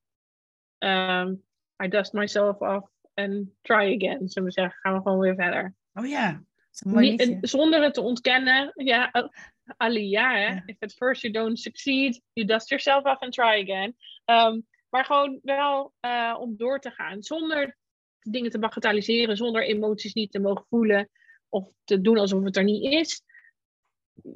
um, 0.77 1.43
I 1.83 1.87
dust 1.87 2.13
myself 2.13 2.59
off 2.59 2.89
and 3.13 3.49
try 3.61 3.95
again. 3.95 4.29
Zullen 4.29 4.47
we 4.47 4.53
zeggen, 4.53 4.79
gaan 4.79 4.93
we 4.93 5.01
gewoon 5.01 5.19
weer 5.19 5.35
verder. 5.35 5.75
Oh 5.93 6.07
ja, 6.07 6.43
Niet, 6.85 7.37
zonder 7.41 7.83
het 7.83 7.93
te 7.93 8.01
ontkennen. 8.01 8.71
Ja, 8.75 9.29
Ali, 9.77 10.09
ja, 10.09 10.31
hè. 10.31 10.39
Yeah. 10.39 10.61
If 10.65 10.75
at 10.79 10.93
first 10.93 11.21
you 11.21 11.33
don't 11.33 11.59
succeed, 11.59 12.21
you 12.33 12.47
dust 12.47 12.69
yourself 12.69 13.03
off 13.03 13.21
and 13.21 13.33
try 13.33 13.61
again. 13.61 13.95
Um, 14.25 14.67
maar 14.89 15.05
gewoon 15.05 15.39
wel 15.43 15.93
uh, 16.01 16.37
om 16.39 16.57
door 16.57 16.79
te 16.79 16.91
gaan. 16.91 17.23
Zonder 17.23 17.77
dingen 18.19 18.51
te 18.51 18.59
bagatelliseren, 18.59 19.37
zonder 19.37 19.63
emoties 19.63 20.13
niet 20.13 20.31
te 20.31 20.39
mogen 20.39 20.65
voelen. 20.69 21.09
Of 21.49 21.69
te 21.83 22.01
doen 22.01 22.17
alsof 22.17 22.43
het 22.43 22.57
er 22.57 22.63
niet 22.63 22.93
is. 22.93 23.23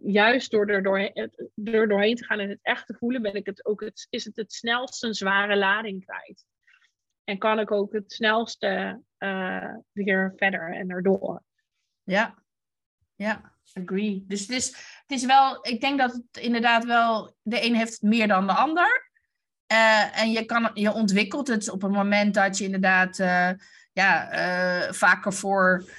Juist 0.04 0.52
door 0.52 0.68
er 0.68 0.84
doorheen, 0.84 1.32
doorheen 1.56 2.16
te 2.16 2.26
gaan 2.26 2.40
en 2.40 2.50
het 2.50 2.60
echt 2.62 2.88
te 2.88 2.94
voelen, 2.94 3.22
ben 3.22 3.34
ik 3.34 3.46
het 3.46 3.66
ook 3.66 3.82
het, 3.82 4.08
is 4.10 4.26
het 4.26 4.36
het 4.36 4.54
snelst 4.54 5.04
een 5.04 5.14
zware 5.14 5.58
lading 5.58 6.06
kwijt. 6.06 6.46
En 7.24 7.38
kan 7.38 7.60
ik 7.60 7.72
ook 7.72 7.94
het 7.94 8.12
snelste 8.12 9.02
uh, 9.20 9.76
weer 9.92 10.34
verder 10.36 10.74
en 10.74 10.90
erdoor. 10.90 11.44
Ja, 12.04 12.36
ja, 13.16 13.52
agree. 13.74 14.24
Dus 14.28 14.42
het 14.42 14.50
is, 14.50 14.68
het 15.02 15.12
is 15.12 15.26
wel, 15.26 15.68
ik 15.68 15.82
denk 15.82 16.00
dat 16.00 16.12
het 16.12 16.44
inderdaad 16.44 16.86
wel, 16.86 17.36
de 17.42 17.66
een 17.66 17.76
heeft 17.76 17.92
het 17.92 18.02
meer 18.02 18.28
dan 18.28 18.48
de 18.48 18.54
ander. 18.54 19.10
Uh, 19.72 20.22
en 20.22 20.32
je, 20.32 20.46
kan, 20.46 20.72
je 20.74 20.92
ontwikkelt 20.92 21.48
het 21.48 21.70
op 21.70 21.82
het 21.82 21.92
moment 21.92 22.34
dat 22.34 22.58
je 22.58 22.64
inderdaad 22.64 23.20
uh, 23.20 23.50
ja, 23.94 24.34
uh, 24.34 24.92
vaker 24.92 25.34
voor 25.34 25.90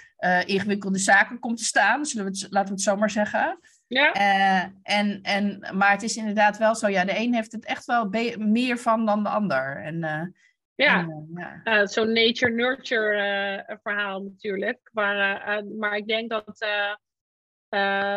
ingewikkelde 0.44 0.98
zaken 0.98 1.38
komt 1.38 1.58
te 1.58 1.64
staan. 1.64 2.06
Zullen 2.06 2.26
we 2.26 2.38
het, 2.38 2.46
laten 2.50 2.68
we 2.68 2.74
het 2.74 2.82
zo 2.82 2.96
maar 2.96 3.10
zeggen. 3.10 3.58
Ja. 3.86 4.12
en, 4.82 5.22
en, 5.22 5.68
maar 5.74 5.90
het 5.90 6.02
is 6.02 6.16
inderdaad 6.16 6.58
wel 6.58 6.74
zo, 6.74 6.88
ja, 6.88 7.04
de 7.04 7.18
een 7.18 7.34
heeft 7.34 7.52
het 7.52 7.64
echt 7.64 7.84
wel 7.84 8.08
meer 8.38 8.78
van 8.78 9.06
dan 9.06 9.22
de 9.22 9.28
ander. 9.28 9.82
En, 9.82 10.34
ja, 10.74 10.98
en, 10.98 11.30
ja. 11.34 11.60
Uh, 11.64 11.86
zo'n 11.86 12.12
nature-nurture 12.12 13.64
uh, 13.68 13.76
verhaal 13.82 14.22
natuurlijk. 14.22 14.90
Maar, 14.92 15.48
uh, 15.58 15.78
maar 15.78 15.96
ik 15.96 16.06
denk 16.06 16.30
dat, 16.30 16.66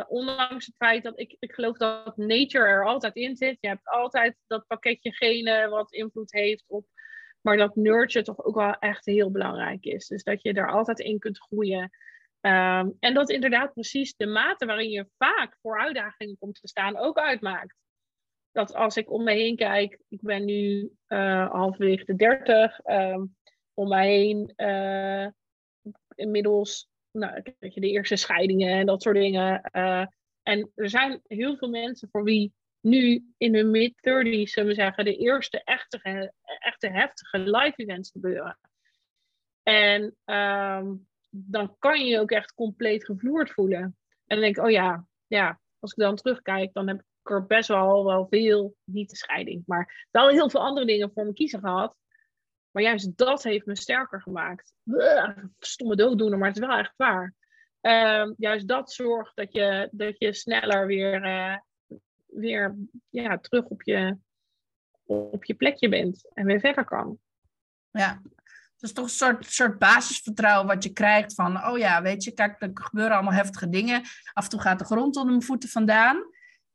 ondanks 0.07 0.65
het 0.65 0.75
feit 0.75 1.03
dat 1.03 1.19
ik, 1.19 1.35
ik 1.39 1.53
geloof 1.53 1.77
dat 1.77 2.17
nature 2.17 2.65
er 2.65 2.85
altijd 2.85 3.15
in 3.15 3.35
zit. 3.35 3.57
Je 3.59 3.67
hebt 3.67 3.87
altijd 3.87 4.37
dat 4.47 4.67
pakketje 4.67 5.11
genen 5.11 5.69
wat 5.69 5.91
invloed 5.91 6.31
heeft 6.31 6.63
op. 6.67 6.85
Maar 7.41 7.57
dat 7.57 7.75
nurture 7.75 8.25
toch 8.25 8.43
ook 8.43 8.55
wel 8.55 8.73
echt 8.73 9.05
heel 9.05 9.31
belangrijk 9.31 9.83
is. 9.83 10.07
Dus 10.07 10.23
dat 10.23 10.41
je 10.41 10.53
er 10.53 10.71
altijd 10.71 10.99
in 10.99 11.19
kunt 11.19 11.39
groeien. 11.39 11.91
Um, 12.41 12.97
en 12.99 13.13
dat 13.13 13.29
inderdaad 13.29 13.73
precies 13.73 14.15
de 14.15 14.25
mate 14.25 14.65
waarin 14.65 14.89
je 14.89 15.09
vaak 15.17 15.57
voor 15.61 15.79
uitdagingen 15.79 16.37
komt 16.37 16.59
te 16.61 16.67
staan 16.67 16.97
ook 16.97 17.17
uitmaakt 17.17 17.75
dat 18.55 18.73
als 18.73 18.97
ik 18.97 19.11
om 19.11 19.23
me 19.23 19.31
heen 19.31 19.55
kijk, 19.55 19.99
ik 20.09 20.21
ben 20.21 20.45
nu 20.45 20.91
uh, 21.07 21.51
halverwege 21.51 22.05
de 22.05 22.15
dertig, 22.15 22.79
um, 22.85 23.35
om 23.73 23.87
mij 23.87 24.09
heen 24.09 24.53
uh, 24.57 25.27
inmiddels, 26.15 26.89
nou, 27.11 27.41
je 27.59 27.79
de 27.79 27.89
eerste 27.89 28.15
scheidingen 28.15 28.69
en 28.69 28.85
dat 28.85 29.01
soort 29.01 29.15
dingen. 29.15 29.69
Uh, 29.71 30.05
en 30.43 30.71
er 30.75 30.89
zijn 30.89 31.21
heel 31.23 31.57
veel 31.57 31.69
mensen 31.69 32.09
voor 32.11 32.23
wie 32.23 32.53
nu 32.79 33.33
in 33.37 33.55
hun 33.55 33.71
mid-30s, 33.71 34.51
zullen 34.51 34.69
we 34.69 34.73
zeggen, 34.73 35.05
de 35.05 35.17
eerste 35.17 35.63
echte, 35.63 36.31
echte 36.59 36.89
heftige 36.89 37.39
live 37.39 37.73
events 37.75 38.11
gebeuren. 38.11 38.59
En 39.63 40.15
um, 40.25 41.07
dan 41.29 41.75
kan 41.79 41.99
je 41.99 42.05
je 42.05 42.19
ook 42.19 42.31
echt 42.31 42.53
compleet 42.53 43.05
gevloerd 43.05 43.51
voelen. 43.51 43.81
En 43.81 43.95
dan 44.27 44.39
denk 44.39 44.57
ik, 44.57 44.63
oh 44.63 44.71
ja, 44.71 45.07
ja, 45.27 45.59
als 45.79 45.91
ik 45.91 45.97
dan 45.97 46.15
terugkijk, 46.15 46.73
dan 46.73 46.87
heb 46.87 46.99
ik 46.99 47.05
er 47.29 47.45
best 47.45 47.67
wel, 47.67 48.05
wel 48.05 48.27
veel, 48.29 48.75
niet 48.83 49.09
de 49.09 49.15
scheiding, 49.15 49.63
maar 49.65 50.07
wel 50.11 50.29
heel 50.29 50.49
veel 50.49 50.59
andere 50.59 50.85
dingen 50.85 51.11
voor 51.13 51.25
me 51.25 51.33
kiezen 51.33 51.59
gehad. 51.59 51.95
Maar 52.71 52.83
juist 52.83 53.17
dat 53.17 53.43
heeft 53.43 53.65
me 53.65 53.75
sterker 53.75 54.21
gemaakt. 54.21 54.73
Stomme 55.59 55.95
dooddoener, 55.95 56.37
maar 56.37 56.47
het 56.47 56.57
is 56.57 56.65
wel 56.65 56.77
echt 56.77 56.93
waar. 56.95 57.33
Uh, 57.81 58.31
juist 58.37 58.67
dat 58.67 58.91
zorgt 58.91 59.35
dat 59.35 59.53
je, 59.53 59.89
dat 59.91 60.15
je 60.17 60.33
sneller 60.33 60.87
weer, 60.87 61.25
uh, 61.25 61.57
weer 62.25 62.75
ja, 63.09 63.37
terug 63.37 63.65
op 63.65 63.81
je, 63.83 64.17
op 65.05 65.45
je 65.45 65.53
plekje 65.53 65.89
bent 65.89 66.29
en 66.33 66.45
weer 66.45 66.59
verder 66.59 66.85
kan. 66.85 67.19
Ja, 67.91 68.21
is 68.85 68.93
toch 68.93 69.03
een 69.03 69.09
soort, 69.09 69.45
soort 69.45 69.79
basisvertrouwen 69.79 70.67
wat 70.67 70.83
je 70.83 70.93
krijgt 70.93 71.33
van, 71.33 71.65
oh 71.65 71.77
ja, 71.77 72.01
weet 72.01 72.23
je, 72.23 72.31
kijk, 72.31 72.61
er 72.61 72.69
gebeuren 72.73 73.13
allemaal 73.13 73.33
heftige 73.33 73.69
dingen. 73.69 74.01
Af 74.33 74.43
en 74.43 74.49
toe 74.49 74.61
gaat 74.61 74.79
de 74.79 74.85
grond 74.85 75.15
onder 75.15 75.31
mijn 75.31 75.45
voeten 75.45 75.69
vandaan. 75.69 76.17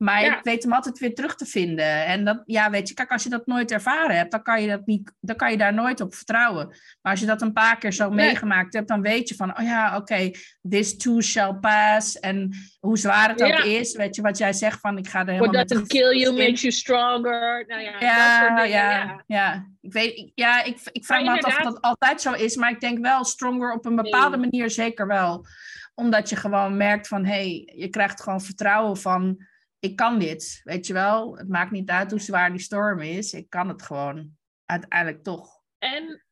Maar 0.01 0.22
Ja. 0.24 0.36
ik 0.38 0.44
weet 0.44 0.62
hem 0.62 0.72
altijd 0.72 0.98
weer 0.98 1.14
terug 1.14 1.34
te 1.36 1.46
vinden. 1.46 2.05
En 2.05 2.24
dat, 2.24 2.42
ja, 2.44 2.70
weet 2.70 2.88
je, 2.88 2.94
kijk, 2.94 3.11
als 3.11 3.22
je 3.22 3.28
dat 3.28 3.46
nooit 3.46 3.70
ervaren 3.70 4.16
hebt, 4.16 4.30
dan 4.30 4.42
kan 4.42 4.62
je, 4.62 4.68
dat 4.68 4.86
niet, 4.86 5.12
dan 5.20 5.36
kan 5.36 5.51
je 5.51 5.57
daar 5.57 5.74
nooit 5.74 6.01
op 6.01 6.14
vertrouwen. 6.14 6.66
Maar 7.03 7.12
als 7.12 7.20
je 7.20 7.26
dat 7.26 7.42
een 7.42 7.53
paar 7.53 7.78
keer 7.78 7.92
zo 7.92 8.09
Nee. 8.09 8.26
meegemaakt 8.26 8.74
hebt, 8.74 8.88
dan 8.88 9.03
weet 9.03 9.28
je 9.28 9.34
van, 9.34 9.59
oh 9.59 9.64
ja, 9.64 9.96
oké, 9.96 10.30
this 10.68 10.96
too 10.96 11.20
shall 11.20 11.55
pass. 11.55 12.18
En 12.20 12.51
hoe 12.80 12.98
zwaar 12.98 13.28
het 13.28 13.42
ook 13.42 13.48
Ja. 13.48 13.62
is, 13.62 13.96
weet 13.96 14.16
je, 14.16 14.22
wat 14.22 14.38
jij 14.38 14.53
zegt 14.53 14.80
van, 14.80 14.98
ik 14.98 15.09
ga 15.09 15.18
er 15.18 15.24
What 15.24 15.34
helemaal 15.36 15.59
met 15.61 15.68
doesn't 15.68 15.88
kill 15.88 16.18
you 16.18 16.36
makes 16.36 16.61
you 16.61 16.72
stronger. 16.72 17.64
Nou 17.66 17.80
ja, 17.82 17.90
dat 17.92 18.01
soort 18.01 18.03
Ja, 18.03 18.55
dingen. 18.62 18.68
ja, 18.70 19.22
ja. 19.26 19.66
Ik 19.80 19.92
weet, 19.92 20.32
ja, 20.34 20.62
ik, 20.62 20.78
ik 20.92 21.05
vraag 21.05 21.22
me 21.22 21.30
af 21.30 21.44
of 21.44 21.57
dat 21.62 21.80
altijd 21.80 22.20
zo 22.20 22.32
is, 22.32 22.57
maar 22.57 22.70
ik 22.70 22.80
denk 22.80 22.98
wel 22.98 23.24
stronger 23.24 23.72
op 23.72 23.84
een 23.86 23.96
bepaalde 23.96 24.36
Nee. 24.36 24.51
manier 24.51 24.70
zeker 24.70 25.07
wel. 25.07 25.46
Omdat 25.94 26.28
je 26.28 26.36
gewoon 26.36 26.76
merkt 26.76 27.09
van, 27.09 27.24
hé, 27.24 27.32
hey, 27.32 27.72
je 27.76 27.88
krijgt 27.88 28.22
gewoon 28.22 28.40
vertrouwen 28.40 28.96
van, 28.96 29.48
ik 29.81 29.97
kan 29.97 30.18
dit, 30.18 30.61
weet 30.64 30.87
je 30.87 30.93
wel. 30.93 31.37
Het 31.37 31.49
maakt 31.49 31.70
niet 31.70 31.91
uit 31.91 32.11
hoe 32.11 32.20
zwaar 32.20 32.51
die 32.51 32.61
storm 32.61 33.01
is, 33.01 33.33
ik 33.33 33.51
kan 33.51 33.68
het 33.68 33.83
gewoon 33.83 34.31
uiteindelijk 34.64 35.22
toch. 35.22 35.62
En 35.78 36.24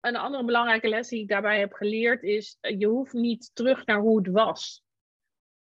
een 0.00 0.16
andere 0.16 0.44
belangrijke 0.44 0.88
les 0.88 1.08
die 1.08 1.20
ik 1.20 1.28
daarbij 1.28 1.58
heb 1.58 1.72
geleerd 1.72 2.22
is, 2.22 2.56
eh, 2.60 2.78
je 2.78 2.86
hoeft 2.86 3.12
niet 3.12 3.50
terug 3.54 3.86
naar 3.86 4.00
hoe 4.00 4.18
het 4.18 4.28
was. 4.28 4.82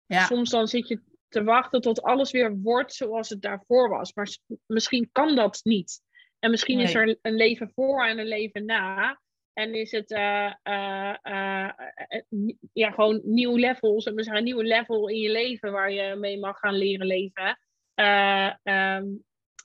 Ja, 0.05 0.25
Soms 0.25 0.49
dan 0.49 0.67
zit 0.67 0.87
je 0.87 1.01
te 1.27 1.43
wachten 1.43 1.81
tot 1.81 2.01
alles 2.01 2.31
weer 2.31 2.59
wordt 2.61 2.93
zoals 2.93 3.29
het 3.29 3.41
daarvoor 3.41 3.89
was. 3.89 4.13
Maar 4.13 4.37
misschien 4.65 5.09
kan 5.11 5.35
dat 5.35 5.59
niet. 5.63 6.01
En 6.39 6.49
misschien 6.49 6.79
is 6.79 6.93
er 6.93 7.17
een 7.21 7.35
leven 7.35 7.71
voor 7.75 8.05
en 8.05 8.19
een 8.19 8.27
leven 8.27 8.65
na. 8.65 9.21
En 9.53 9.73
is 9.73 9.91
het 9.91 10.11
eh, 10.11 10.53
ni- 12.29 12.57
ja, 12.73 12.91
gewoon 12.91 13.21
nieuw 13.23 13.55
levels. 13.55 14.05
We 14.05 14.13
zeggen, 14.15 14.37
een 14.37 14.43
nieuwe 14.43 14.63
level 14.63 15.07
in 15.09 15.19
je 15.19 15.31
leven 15.31 15.71
waar 15.71 15.91
je 15.91 16.15
mee 16.15 16.39
mag 16.39 16.59
gaan 16.59 16.75
leren 16.75 17.07
leven. 17.07 17.59
Eh, 17.93 18.53
ehm, 18.63 19.05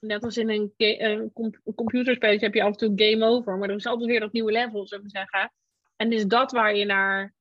net 0.01 0.23
als 0.23 0.37
in 0.37 0.49
een, 0.49 0.73
een 0.77 1.33
com- 1.33 1.59
een 1.63 1.75
computerspelletje 1.75 2.45
heb 2.45 2.53
je 2.53 2.63
af 2.63 2.71
en 2.71 2.77
toe 2.77 2.91
game 2.95 3.25
over. 3.25 3.57
Maar 3.57 3.69
er 3.69 3.75
is 3.75 3.85
altijd 3.85 4.09
weer 4.09 4.19
dat 4.19 4.31
nieuwe 4.31 4.51
level, 4.51 4.87
zullen 4.87 5.03
we 5.03 5.09
zeggen. 5.09 5.51
En 5.95 6.11
is 6.11 6.25
dat 6.25 6.51
waar 6.51 6.75
je 6.75 6.85
naar 6.85 7.33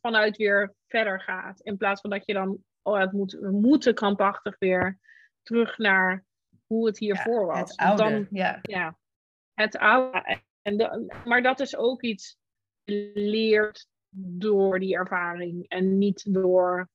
vanuit 0.00 0.36
weer 0.36 0.74
verder 0.86 1.20
gaat. 1.20 1.60
In 1.60 1.76
plaats 1.76 2.00
van 2.00 2.10
dat 2.10 2.26
je 2.26 2.32
dan, 2.32 2.58
oh 2.82 2.98
het 2.98 3.12
moet, 3.12 3.32
we 3.32 3.50
moeten 3.50 3.94
krampachtig 3.94 4.58
weer 4.58 4.98
terug 5.42 5.78
naar 5.78 6.24
hoe 6.66 6.86
het 6.86 6.98
hiervoor 6.98 7.46
was. 7.46 7.58
het 7.58 7.74
Want 7.74 8.00
oude, 8.00 8.14
Dan, 8.14 8.26
ja. 8.30 8.58
ja, 8.62 8.98
het 9.54 9.78
oude. 9.78 10.40
En 10.66 11.06
maar 11.24 11.42
dat 11.42 11.60
is 11.60 11.76
ook 11.76 12.02
iets 12.02 12.38
geleerd 12.84 13.88
door 14.18 14.78
die 14.78 14.94
ervaring 14.96 15.68
en 15.68 15.98
niet 15.98 16.34
door. 16.34 16.88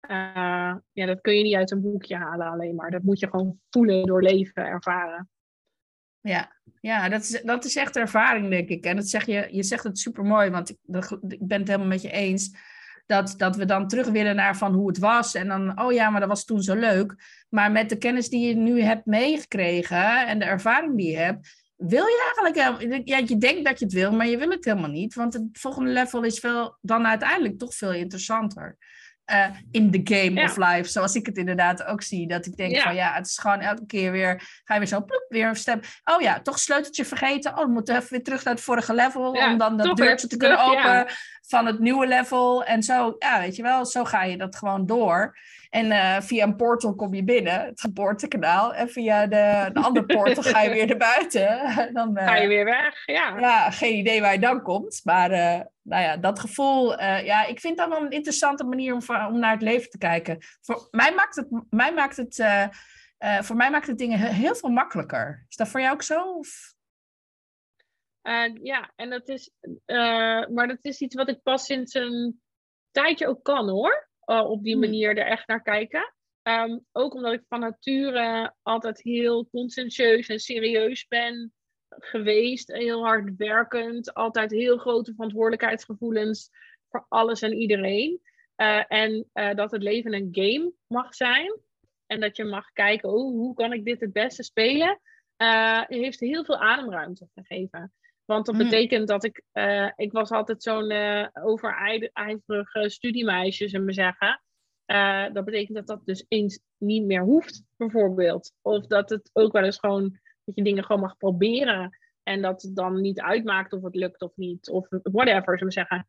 eh, 0.00 0.74
ja, 0.92 1.06
dat 1.06 1.20
kun 1.20 1.34
je 1.34 1.42
niet 1.42 1.54
uit 1.54 1.70
een 1.70 1.80
boekje 1.80 2.16
halen 2.16 2.46
alleen 2.46 2.74
maar. 2.74 2.90
Dat 2.90 3.02
moet 3.02 3.18
je 3.20 3.28
gewoon 3.28 3.60
voelen, 3.70 4.06
doorleven, 4.06 4.66
ervaren. 4.66 5.28
Ja, 6.20 6.56
ja 6.80 7.08
dat, 7.08 7.20
is, 7.20 7.42
dat 7.42 7.64
is 7.64 7.76
echt 7.76 7.96
ervaring, 7.96 8.48
denk 8.50 8.68
ik. 8.68 8.84
En 8.84 8.96
dat 8.96 9.08
zeg 9.08 9.26
je, 9.26 9.48
je 9.50 9.62
zegt 9.62 9.84
het 9.84 9.98
super 9.98 10.24
mooi, 10.24 10.50
want 10.50 10.70
ik, 10.70 10.78
ik 11.28 11.46
ben 11.46 11.58
het 11.58 11.68
helemaal 11.68 11.88
met 11.88 12.02
je 12.02 12.10
eens. 12.10 12.56
Dat, 13.06 13.34
dat 13.36 13.56
we 13.56 13.64
dan 13.64 13.88
terug 13.88 14.08
willen 14.08 14.36
naar 14.36 14.56
van 14.56 14.74
hoe 14.74 14.88
het 14.88 14.98
was. 14.98 15.34
En 15.34 15.48
dan, 15.48 15.80
oh 15.80 15.92
ja, 15.92 16.10
maar 16.10 16.20
dat 16.20 16.28
was 16.28 16.44
toen 16.44 16.62
zo 16.62 16.74
leuk. 16.74 17.14
Maar 17.48 17.72
met 17.72 17.88
de 17.88 17.98
kennis 17.98 18.28
die 18.28 18.48
je 18.48 18.54
nu 18.54 18.80
hebt 18.80 19.06
meegekregen 19.06 20.26
en 20.26 20.38
de 20.38 20.44
ervaring 20.44 20.96
die 20.96 21.10
je 21.10 21.16
hebt, 21.16 21.59
wil 21.80 22.06
je 22.06 22.22
eigenlijk 22.34 22.78
helemaal. 22.80 23.00
Ja, 23.04 23.16
je 23.26 23.38
denkt 23.38 23.64
dat 23.64 23.78
je 23.78 23.84
het 23.84 23.94
wil, 23.94 24.12
maar 24.12 24.26
je 24.26 24.38
wil 24.38 24.50
het 24.50 24.64
helemaal 24.64 24.90
niet. 24.90 25.14
Want 25.14 25.32
het 25.32 25.42
volgende 25.52 25.90
level 25.90 26.22
is 26.22 26.38
veel, 26.38 26.76
dan 26.80 27.06
uiteindelijk 27.06 27.58
toch 27.58 27.74
veel 27.74 27.92
interessanter. 27.92 28.76
eh, 29.24 29.46
in 29.70 29.90
the 29.90 30.00
game 30.14 30.40
Ja. 30.40 30.44
of 30.44 30.56
life, 30.56 30.88
zoals 30.90 31.14
ik 31.14 31.26
het 31.26 31.36
inderdaad 31.36 31.82
ook 31.84 32.02
zie. 32.02 32.28
Dat 32.28 32.46
ik 32.46 32.56
denk 32.56 32.74
Ja. 32.74 32.82
van 32.82 32.94
ja, 32.94 33.12
het 33.14 33.26
is 33.26 33.38
gewoon 33.38 33.60
elke 33.60 33.86
keer 33.86 34.12
weer, 34.12 34.60
ga 34.64 34.74
je 34.74 34.80
weer 34.80 34.88
zo 34.88 35.04
ploep, 35.04 35.24
weer 35.28 35.48
een 35.48 35.56
stem. 35.56 35.80
Oh 36.04 36.20
ja, 36.20 36.40
toch 36.40 36.58
sleuteltje 36.58 37.04
vergeten. 37.04 37.58
Oh, 37.58 37.64
we 37.64 37.70
moeten 37.70 37.96
even 37.96 38.08
weer 38.10 38.22
terug 38.22 38.44
naar 38.44 38.54
het 38.54 38.62
vorige 38.62 38.94
level. 38.94 39.34
Ja, 39.34 39.52
om 39.52 39.58
dan 39.58 39.76
dat 39.76 39.96
deurtje 39.96 40.26
te 40.26 40.36
kunnen 40.36 40.64
openen 40.64 41.06
van 41.46 41.66
het 41.66 41.78
nieuwe 41.78 42.06
level. 42.06 42.64
En 42.64 42.82
zo, 42.82 43.16
ja, 43.18 43.40
weet 43.40 43.56
je 43.56 43.62
wel, 43.62 43.86
zo 43.86 44.04
ga 44.04 44.22
je 44.24 44.36
dat 44.36 44.56
gewoon 44.56 44.86
door. 44.86 45.36
En 45.70 45.90
eh, 45.90 46.20
via 46.20 46.44
een 46.44 46.56
portal 46.56 46.94
kom 46.94 47.14
je 47.14 47.24
binnen, 47.24 47.64
het 47.64 47.80
geboortekanaal. 47.80 48.74
En 48.74 48.88
via 48.88 49.26
de, 49.26 49.70
de 49.72 49.80
andere 49.80 50.06
portal 50.06 50.42
ga 50.42 50.60
je 50.62 50.70
weer 50.70 50.86
naar 50.86 50.96
buiten. 50.96 51.58
dan, 51.98 52.16
eh, 52.16 52.26
Ga 52.26 52.36
je 52.36 52.48
weer 52.48 52.64
weg? 52.64 53.06
Ja. 53.06 53.38
ja, 53.38 53.70
geen 53.70 53.96
idee 53.96 54.20
waar 54.20 54.32
je 54.32 54.38
dan 54.38 54.62
komt. 54.62 55.00
Maar 55.04 55.30
eh, 55.30 55.60
nou 55.82 56.02
ja, 56.02 56.16
dat 56.16 56.38
gevoel, 56.40 56.96
eh, 56.96 57.24
ja, 57.24 57.44
ik 57.46 57.60
vind 57.60 57.76
dat 57.76 57.88
wel 57.88 58.00
een 58.02 58.10
interessante 58.10 58.64
manier 58.64 58.94
om, 58.94 59.00
om 59.26 59.38
naar 59.38 59.52
het 59.52 59.62
leven 59.62 59.90
te 59.90 59.98
kijken. 59.98 60.38
Voor 60.60 60.88
mij 60.90 61.14
maakt 61.14 61.36
het, 61.36 61.48
mij 61.70 61.92
maakt 61.92 62.16
het, 62.16 62.38
eh, 62.38 62.62
eh, 63.18 63.42
voor 63.42 63.56
mij 63.56 63.70
maakt 63.70 63.86
het 63.86 63.98
dingen 63.98 64.18
he- 64.18 64.32
heel 64.32 64.54
veel 64.54 64.70
makkelijker. 64.70 65.44
Is 65.48 65.56
dat 65.56 65.68
voor 65.68 65.80
jou 65.80 65.92
ook 65.92 66.02
zo? 66.02 66.22
Of? 66.34 66.74
Eh, 68.22 68.54
ja, 68.62 68.92
en 68.96 69.10
dat 69.10 69.28
is, 69.28 69.50
eh, 69.84 70.46
maar 70.46 70.66
dat 70.68 70.84
is 70.84 71.00
iets 71.00 71.14
wat 71.14 71.28
ik 71.28 71.42
pas 71.42 71.64
sinds 71.64 71.94
een 71.94 72.40
tijdje 72.90 73.28
ook 73.28 73.44
kan 73.44 73.68
hoor. 73.68 74.08
Eh, 74.24 74.50
op 74.50 74.62
die 74.62 74.72
Hmm. 74.72 74.80
manier 74.80 75.18
er 75.18 75.26
echt 75.26 75.48
naar 75.48 75.62
kijken. 75.62 76.14
Ehm, 76.42 76.78
ook 76.92 77.14
omdat 77.14 77.32
ik 77.32 77.44
van 77.48 77.60
nature 77.60 78.54
altijd 78.62 79.02
heel 79.02 79.48
conscientieus 79.50 80.28
en 80.28 80.38
serieus 80.38 81.06
ben 81.06 81.52
geweest. 81.88 82.72
Heel 82.72 83.04
hard 83.04 83.36
werkend. 83.36 84.14
Altijd 84.14 84.50
heel 84.50 84.78
grote 84.78 85.14
verantwoordelijkheidsgevoelens 85.14 86.50
voor 86.88 87.06
alles 87.08 87.42
en 87.42 87.52
iedereen. 87.52 88.20
Eh, 88.54 88.84
en 88.88 89.28
eh, 89.32 89.54
dat 89.54 89.70
het 89.70 89.82
leven 89.82 90.12
een 90.12 90.28
game 90.30 90.72
mag 90.86 91.14
zijn. 91.14 91.58
En 92.06 92.20
dat 92.20 92.36
je 92.36 92.44
mag 92.44 92.72
kijken, 92.72 93.08
oh, 93.08 93.32
hoe 93.32 93.54
kan 93.54 93.72
ik 93.72 93.84
dit 93.84 94.00
het 94.00 94.12
beste 94.12 94.42
spelen? 94.42 95.00
heeft 95.86 96.20
heel 96.20 96.44
veel 96.44 96.58
ademruimte 96.58 97.28
gegeven. 97.34 97.92
Want 98.30 98.46
dat 98.46 98.54
Mm. 98.54 98.62
betekent 98.62 99.08
dat 99.08 99.24
ik... 99.24 99.42
eh, 99.52 99.90
ik 99.96 100.12
was 100.12 100.30
altijd 100.30 100.62
zo'n 100.62 100.90
eh 100.90 101.26
overijverig 101.32 102.70
studiemeisje, 102.90 103.68
zullen 103.68 103.86
we 103.86 103.92
zeggen. 103.92 104.42
Eh, 104.84 105.32
dat 105.32 105.44
betekent 105.44 105.76
dat 105.76 105.86
dat 105.86 106.04
dus 106.04 106.24
eens 106.28 106.60
niet 106.76 107.04
meer 107.04 107.22
hoeft, 107.22 107.62
bijvoorbeeld. 107.76 108.52
Of 108.62 108.86
dat 108.86 109.10
het 109.10 109.30
ook 109.32 109.52
wel 109.52 109.64
eens 109.64 109.78
gewoon... 109.78 110.18
Dat 110.44 110.54
je 110.54 110.62
dingen 110.62 110.84
gewoon 110.84 111.00
mag 111.00 111.16
proberen. 111.16 111.98
En 112.22 112.42
dat 112.42 112.62
het 112.62 112.76
dan 112.76 113.00
niet 113.00 113.20
uitmaakt 113.20 113.72
of 113.72 113.82
het 113.82 113.94
lukt 113.94 114.20
of 114.22 114.36
niet. 114.36 114.70
Of 114.70 114.86
whatever, 114.88 115.58
zullen 115.58 115.66
we 115.66 115.72
zeggen. 115.72 116.06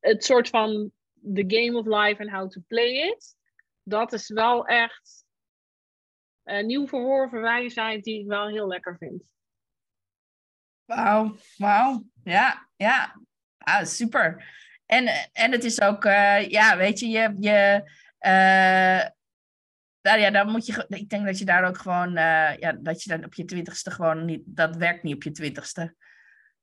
Het 0.00 0.24
soort 0.24 0.48
van... 0.48 0.92
The 1.34 1.44
game 1.46 1.78
of 1.78 1.86
life 1.86 2.22
and 2.22 2.30
how 2.30 2.50
to 2.50 2.60
play 2.66 2.92
it. 3.10 3.36
Dat 3.82 4.12
is 4.12 4.28
wel 4.28 4.66
echt... 4.66 5.24
Een 6.42 6.66
nieuw 6.66 6.86
verworven 6.86 7.40
wijsheid 7.40 8.04
die 8.04 8.20
ik 8.20 8.26
wel 8.26 8.48
heel 8.48 8.66
lekker 8.66 8.96
vind. 8.98 9.22
Wauw, 10.94 11.36
wauw. 11.56 12.04
Ja, 12.24 12.68
ja. 12.76 13.20
Ah, 13.58 13.84
super. 13.84 14.44
En, 14.86 15.06
en 15.32 15.52
het 15.52 15.64
is 15.64 15.80
ook, 15.80 16.04
eh, 16.04 16.48
ja, 16.48 16.76
weet 16.76 16.98
je, 16.98 17.08
je, 17.08 17.36
je 17.38 17.90
eh, 18.18 19.08
nou 20.02 20.18
ja, 20.18 20.30
dan 20.30 20.50
moet 20.50 20.66
je, 20.66 20.84
ik 20.88 21.08
denk 21.08 21.26
dat 21.26 21.38
je 21.38 21.44
daar 21.44 21.64
ook 21.64 21.78
gewoon, 21.78 22.16
eh, 22.16 22.56
ja, 22.58 22.72
dat 22.72 23.02
je 23.02 23.10
dan 23.10 23.24
op 23.24 23.34
je 23.34 23.44
twintigste 23.44 23.90
gewoon 23.90 24.24
niet, 24.24 24.42
dat 24.44 24.76
werkt 24.76 25.02
niet 25.02 25.14
op 25.14 25.22
je 25.22 25.30
twintigste. 25.30 25.94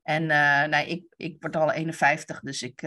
En 0.03 0.25
nee, 0.69 0.87
ik, 0.87 1.03
ik 1.15 1.35
word 1.39 1.55
al 1.55 1.71
51, 1.71 2.39
dus 2.39 2.61
ik, 2.61 2.81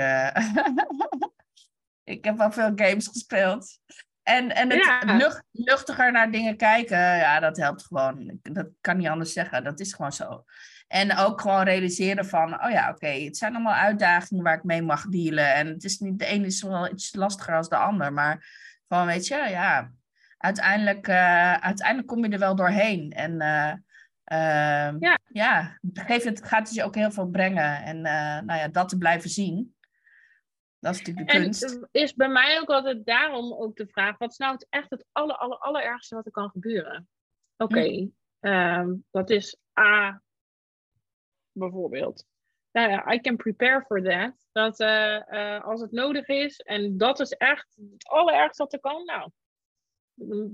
ik 2.15 2.25
heb 2.25 2.37
wel 2.37 2.53
veel 2.53 2.73
games 2.75 3.07
gespeeld. 3.07 3.79
En, 4.23 4.55
en 4.55 4.71
het 4.71 4.85
Ja. 4.85 5.17
lucht, 5.17 5.43
luchtiger 5.51 6.13
naar 6.13 6.31
dingen 6.31 6.57
kijken, 6.57 6.99
ja, 6.99 7.41
dat 7.41 7.57
helpt 7.57 7.87
gewoon. 7.87 8.39
Dat 8.43 8.69
kan 8.81 8.97
niet 8.97 9.09
anders 9.09 9.33
zeggen, 9.33 9.65
dat 9.65 9.81
is 9.81 9.95
gewoon 9.95 10.13
zo. 10.13 10.45
En 10.93 11.17
ook 11.17 11.41
gewoon 11.41 11.63
realiseren 11.63 12.27
van, 12.27 12.65
oh 12.65 12.71
ja, 12.71 12.91
oké, 12.91 13.07
het 13.07 13.37
zijn 13.37 13.55
allemaal 13.55 13.75
uitdagingen 13.75 14.45
waar 14.45 14.57
ik 14.57 14.65
mee 14.65 14.83
mag 14.83 15.07
dealen. 15.07 15.55
En 15.55 15.67
het 15.67 15.85
is 15.85 15.99
niet, 15.99 16.19
de 16.19 16.27
ene 16.27 16.47
is 16.47 16.63
wel 16.63 16.91
iets 16.91 17.15
lastiger 17.15 17.53
dan 17.53 17.67
de 17.69 17.77
ander, 17.77 18.13
maar 18.13 18.47
gewoon, 18.89 19.07
weet 19.07 19.27
je, 19.27 19.35
ja, 19.35 19.93
uiteindelijk, 20.39 21.09
eh, 21.09 21.55
uiteindelijk 21.55 22.09
kom 22.09 22.25
je 22.25 22.31
er 22.31 22.39
wel 22.39 22.55
doorheen. 22.55 23.11
En 23.11 23.41
ehm, 24.25 24.97
Ja. 24.99 25.19
ja, 25.33 25.79
geef 25.93 26.25
het, 26.25 26.45
gaat 26.45 26.67
het 26.67 26.77
je 26.77 26.85
ook 26.85 26.95
heel 26.95 27.11
veel 27.11 27.29
brengen. 27.29 27.83
En 27.83 27.97
eh, 27.97 28.41
nou 28.41 28.59
ja, 28.59 28.69
dat 28.69 28.89
te 28.89 28.99
blijven 28.99 29.31
zien, 29.31 29.75
dat 30.79 30.95
is 30.95 30.99
natuurlijk 30.99 31.29
de 31.29 31.35
En 31.35 31.43
kunst. 31.43 31.79
is 31.91 32.15
bij 32.15 32.29
mij 32.29 32.61
ook 32.61 32.69
altijd 32.69 33.05
daarom 33.07 33.53
ook 33.53 33.77
de 33.77 33.87
vraag: 33.87 34.19
wat 34.19 34.31
is 34.31 34.37
nou 34.39 34.53
het 34.53 34.67
echt 34.71 34.91
het 34.91 35.05
aller, 35.13 35.37
aller, 35.37 35.59
allerergste 35.59 36.15
wat 36.15 36.27
er 36.27 36.33
kan 36.33 36.51
gebeuren? 36.51 37.09
Oké, 37.57 38.09
ehm, 38.41 38.95
dat 39.11 39.31
is 39.31 39.57
A, 39.81 40.23
bijvoorbeeld. 41.53 42.25
Nou 42.73 42.91
ja, 42.91 43.13
I 43.13 43.21
can 43.21 43.37
prepare 43.37 43.85
for 43.87 44.03
that. 44.03 44.47
Dat 44.53 44.81
eh, 44.81 45.57
eh, 45.57 45.65
als 45.65 45.81
het 45.81 45.93
nodig 45.93 46.29
is, 46.29 46.61
en 46.61 46.99
dat 46.99 47.21
is 47.21 47.31
echt 47.31 47.77
het 47.91 48.09
allerergste 48.09 48.63
wat 48.63 48.73
er 48.73 48.81
kan, 48.81 49.05
nou, 49.05 49.31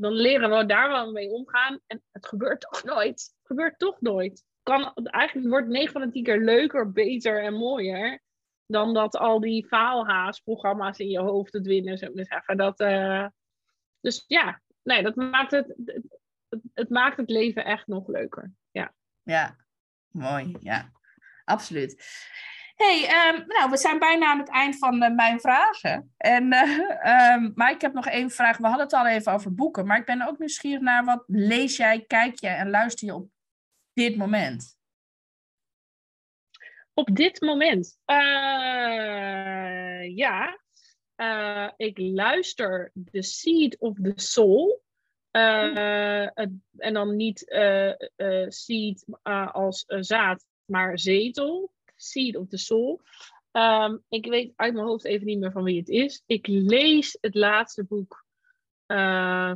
dan, 0.00 0.12
leren 0.12 0.50
we 0.50 0.66
daar 0.66 0.88
wel 0.88 1.12
mee 1.12 1.30
omgaan. 1.30 1.80
En 1.86 2.02
het 2.12 2.26
gebeurt 2.26 2.60
toch 2.60 2.84
nooit. 2.84 3.34
Het 3.38 3.46
gebeurt 3.46 3.78
toch 3.78 4.00
nooit. 4.00 4.44
Kan, 4.62 4.94
eigenlijk 4.94 5.48
wordt 5.48 5.68
9 5.68 5.92
van 5.92 6.00
de 6.00 6.10
10 6.10 6.22
keer 6.22 6.40
leuker, 6.40 6.92
beter 6.92 7.42
en 7.42 7.54
mooier 7.54 8.20
dan 8.68 8.94
dat 8.94 9.16
al 9.16 9.40
die 9.40 9.66
faalhaasprogramma's 9.66 10.98
in 10.98 11.08
je 11.08 11.20
hoofd 11.20 11.52
het 11.52 11.66
winnen, 11.66 11.98
zou 11.98 12.10
ik 12.10 12.16
maar 12.16 12.26
zeggen. 12.26 12.56
Dat, 12.56 12.80
eh, 12.80 13.26
dus 14.00 14.24
ja, 14.26 14.60
nee, 14.82 15.02
dat 15.02 15.14
maakt 15.16 15.50
het, 15.50 15.74
het, 15.84 16.18
het 16.74 16.88
maakt 16.88 17.16
het 17.16 17.30
leven 17.30 17.64
echt 17.64 17.86
nog 17.86 18.08
leuker. 18.08 18.52
Ja, 18.70 18.94
Ja, 19.22 19.56
mooi. 20.10 20.56
Ja, 20.60 20.92
absoluut. 21.44 22.04
hey, 22.74 23.06
ehm, 23.06 23.46
nou, 23.46 23.70
we 23.70 23.76
zijn 23.76 23.98
bijna 23.98 24.26
aan 24.26 24.38
het 24.38 24.50
eind 24.50 24.78
van 24.78 25.02
eh, 25.02 25.14
mijn 25.14 25.40
vragen. 25.40 26.14
En, 26.16 26.52
ehm, 27.02 27.50
maar 27.54 27.70
ik 27.70 27.80
heb 27.80 27.92
nog 27.92 28.06
één 28.06 28.30
vraag. 28.30 28.56
We 28.56 28.66
hadden 28.66 28.84
het 28.84 28.94
al 28.94 29.06
even 29.06 29.32
over 29.32 29.54
boeken, 29.54 29.86
maar 29.86 29.98
ik 29.98 30.06
ben 30.06 30.28
ook 30.28 30.38
nieuwsgierig 30.38 30.80
naar 30.80 31.04
wat 31.04 31.24
lees 31.26 31.76
jij, 31.76 32.04
kijk 32.06 32.40
jij 32.40 32.56
en 32.56 32.70
luister 32.70 33.06
je 33.06 33.14
op 33.14 33.28
dit 33.92 34.16
moment? 34.16 34.76
Op 36.94 37.16
dit 37.16 37.40
moment? 37.40 37.98
Eh, 38.04 38.16
ja. 40.16 40.60
Ik 41.76 41.98
luister 41.98 42.92
The 43.10 43.22
Seed 43.22 43.78
of 43.78 43.94
the 44.02 44.12
Soul. 44.14 44.82
Eh, 45.38 46.46
en 46.76 46.92
dan 46.94 47.16
niet 47.16 47.48
eh, 47.48 47.90
eh, 48.16 48.50
seed 48.50 49.04
als 49.52 49.84
zaad, 49.86 50.46
maar 50.64 50.98
zetel. 50.98 51.72
Seed 51.96 52.36
of 52.36 52.48
the 52.48 52.56
Soul. 52.56 53.00
Ehm, 53.50 53.96
ik 54.08 54.26
weet 54.26 54.52
uit 54.56 54.74
mijn 54.74 54.86
hoofd 54.86 55.04
even 55.04 55.26
niet 55.26 55.38
meer 55.38 55.52
van 55.52 55.62
wie 55.62 55.78
het 55.78 55.88
is. 55.88 56.22
Ik 56.26 56.46
lees 56.46 57.18
het 57.20 57.34
laatste 57.34 57.84
boek 57.84 58.26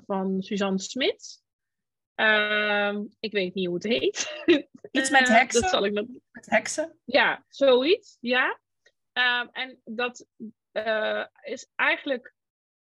van 0.07 0.37
Suzanne 0.39 0.79
Smit. 0.79 1.43
Ehm, 2.15 3.05
ik 3.21 3.33
weet 3.33 3.55
niet 3.55 3.67
hoe 3.67 3.75
het 3.75 3.85
heet. 3.85 4.45
Iets 4.91 5.11
met 5.11 5.29
heksen? 5.29 5.61
Dat 5.61 5.71
zal 5.71 5.85
ik 5.85 5.93
nog 5.93 6.07
Met 6.33 6.51
heksen? 6.51 6.99
ja, 7.05 7.45
zoiets, 7.49 8.17
ja. 8.21 8.61
Ehm, 9.13 9.47
en 9.53 9.81
dat 9.85 10.27
is 11.43 11.69
eigenlijk 11.75 12.35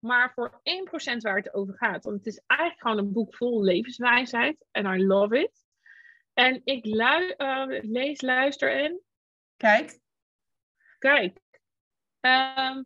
maar 0.05 0.33
voor 0.33 0.61
1% 0.63 1.17
waar 1.17 1.35
het 1.35 1.53
over 1.53 1.77
gaat. 1.77 2.03
Want 2.03 2.17
het 2.17 2.25
is 2.25 2.41
eigenlijk 2.45 2.81
gewoon 2.81 2.97
een 2.97 3.11
boek 3.11 3.35
vol 3.35 3.63
levenswijsheid. 3.63 4.65
En 4.71 4.85
I 4.85 5.05
love 5.05 5.39
it. 5.39 5.63
En 6.33 6.61
ik 6.63 6.85
lu- 6.85 7.29
eh, 7.37 7.65
lees, 7.67 8.21
luister 8.21 8.71
en 8.83 9.01
Kijk. 9.57 9.99
kijk. 10.99 11.39
Ehm, 12.19 12.83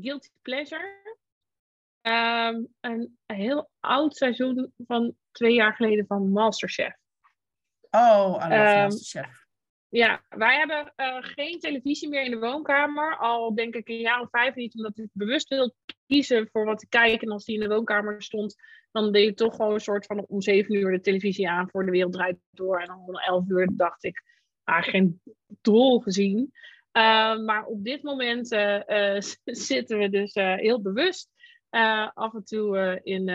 Guilty 0.00 0.28
Pleasure. 0.42 1.02
Ehm, 2.00 2.62
een 2.80 3.18
heel 3.26 3.70
oud 3.80 4.16
seizoen 4.16 4.72
van 4.86 5.16
twee 5.30 5.54
jaar 5.54 5.74
geleden 5.74 6.06
van 6.06 6.30
Masterchef. 6.30 6.96
Oh, 7.90 8.36
I 8.44 8.48
love 8.48 8.54
Ehm, 8.54 8.82
Masterchef. 8.82 9.43
Ja, 9.94 10.24
wij 10.28 10.56
hebben 10.56 10.92
eh, 10.96 11.16
geen 11.20 11.58
televisie 11.58 12.08
meer 12.08 12.22
in 12.22 12.30
de 12.30 12.38
woonkamer. 12.38 13.16
Al 13.16 13.54
denk 13.54 13.74
ik 13.74 13.88
een 13.88 14.00
jaar 14.00 14.20
of 14.20 14.30
vijf 14.30 14.54
niet, 14.54 14.74
omdat 14.76 14.98
ik 14.98 15.08
bewust 15.12 15.48
wil 15.48 15.74
kiezen 16.06 16.48
voor 16.52 16.64
wat 16.64 16.78
te 16.78 16.88
kijken. 16.88 17.26
En 17.26 17.32
als 17.32 17.44
die 17.44 17.54
in 17.54 17.60
de 17.60 17.74
woonkamer 17.74 18.22
stond, 18.22 18.54
dan 18.92 19.12
deed 19.12 19.28
ik 19.28 19.36
toch 19.36 19.56
gewoon 19.56 19.74
een 19.74 19.80
soort 19.80 20.06
van 20.06 20.24
om 20.26 20.42
zeven 20.42 20.74
uur 20.74 20.90
de 20.90 21.00
televisie 21.00 21.48
aan 21.48 21.70
voor 21.70 21.84
de 21.84 21.90
wereld 21.90 22.12
draait 22.12 22.38
door. 22.50 22.80
En 22.80 22.92
om 22.92 23.16
elf 23.16 23.48
uur 23.48 23.68
dacht 23.72 24.04
ik, 24.04 24.22
ah, 24.62 24.82
geen 24.82 25.20
drol 25.60 26.00
gezien. 26.00 26.52
Eh, 26.90 27.38
maar 27.38 27.64
op 27.64 27.84
dit 27.84 28.02
moment 28.02 28.52
eh, 28.52 29.16
zitten 29.44 29.98
we 29.98 30.08
dus 30.08 30.34
heel 30.34 30.82
bewust 30.82 31.30
af 32.14 32.34
en 32.34 32.44
toe 32.44 33.00
in, 33.02 33.28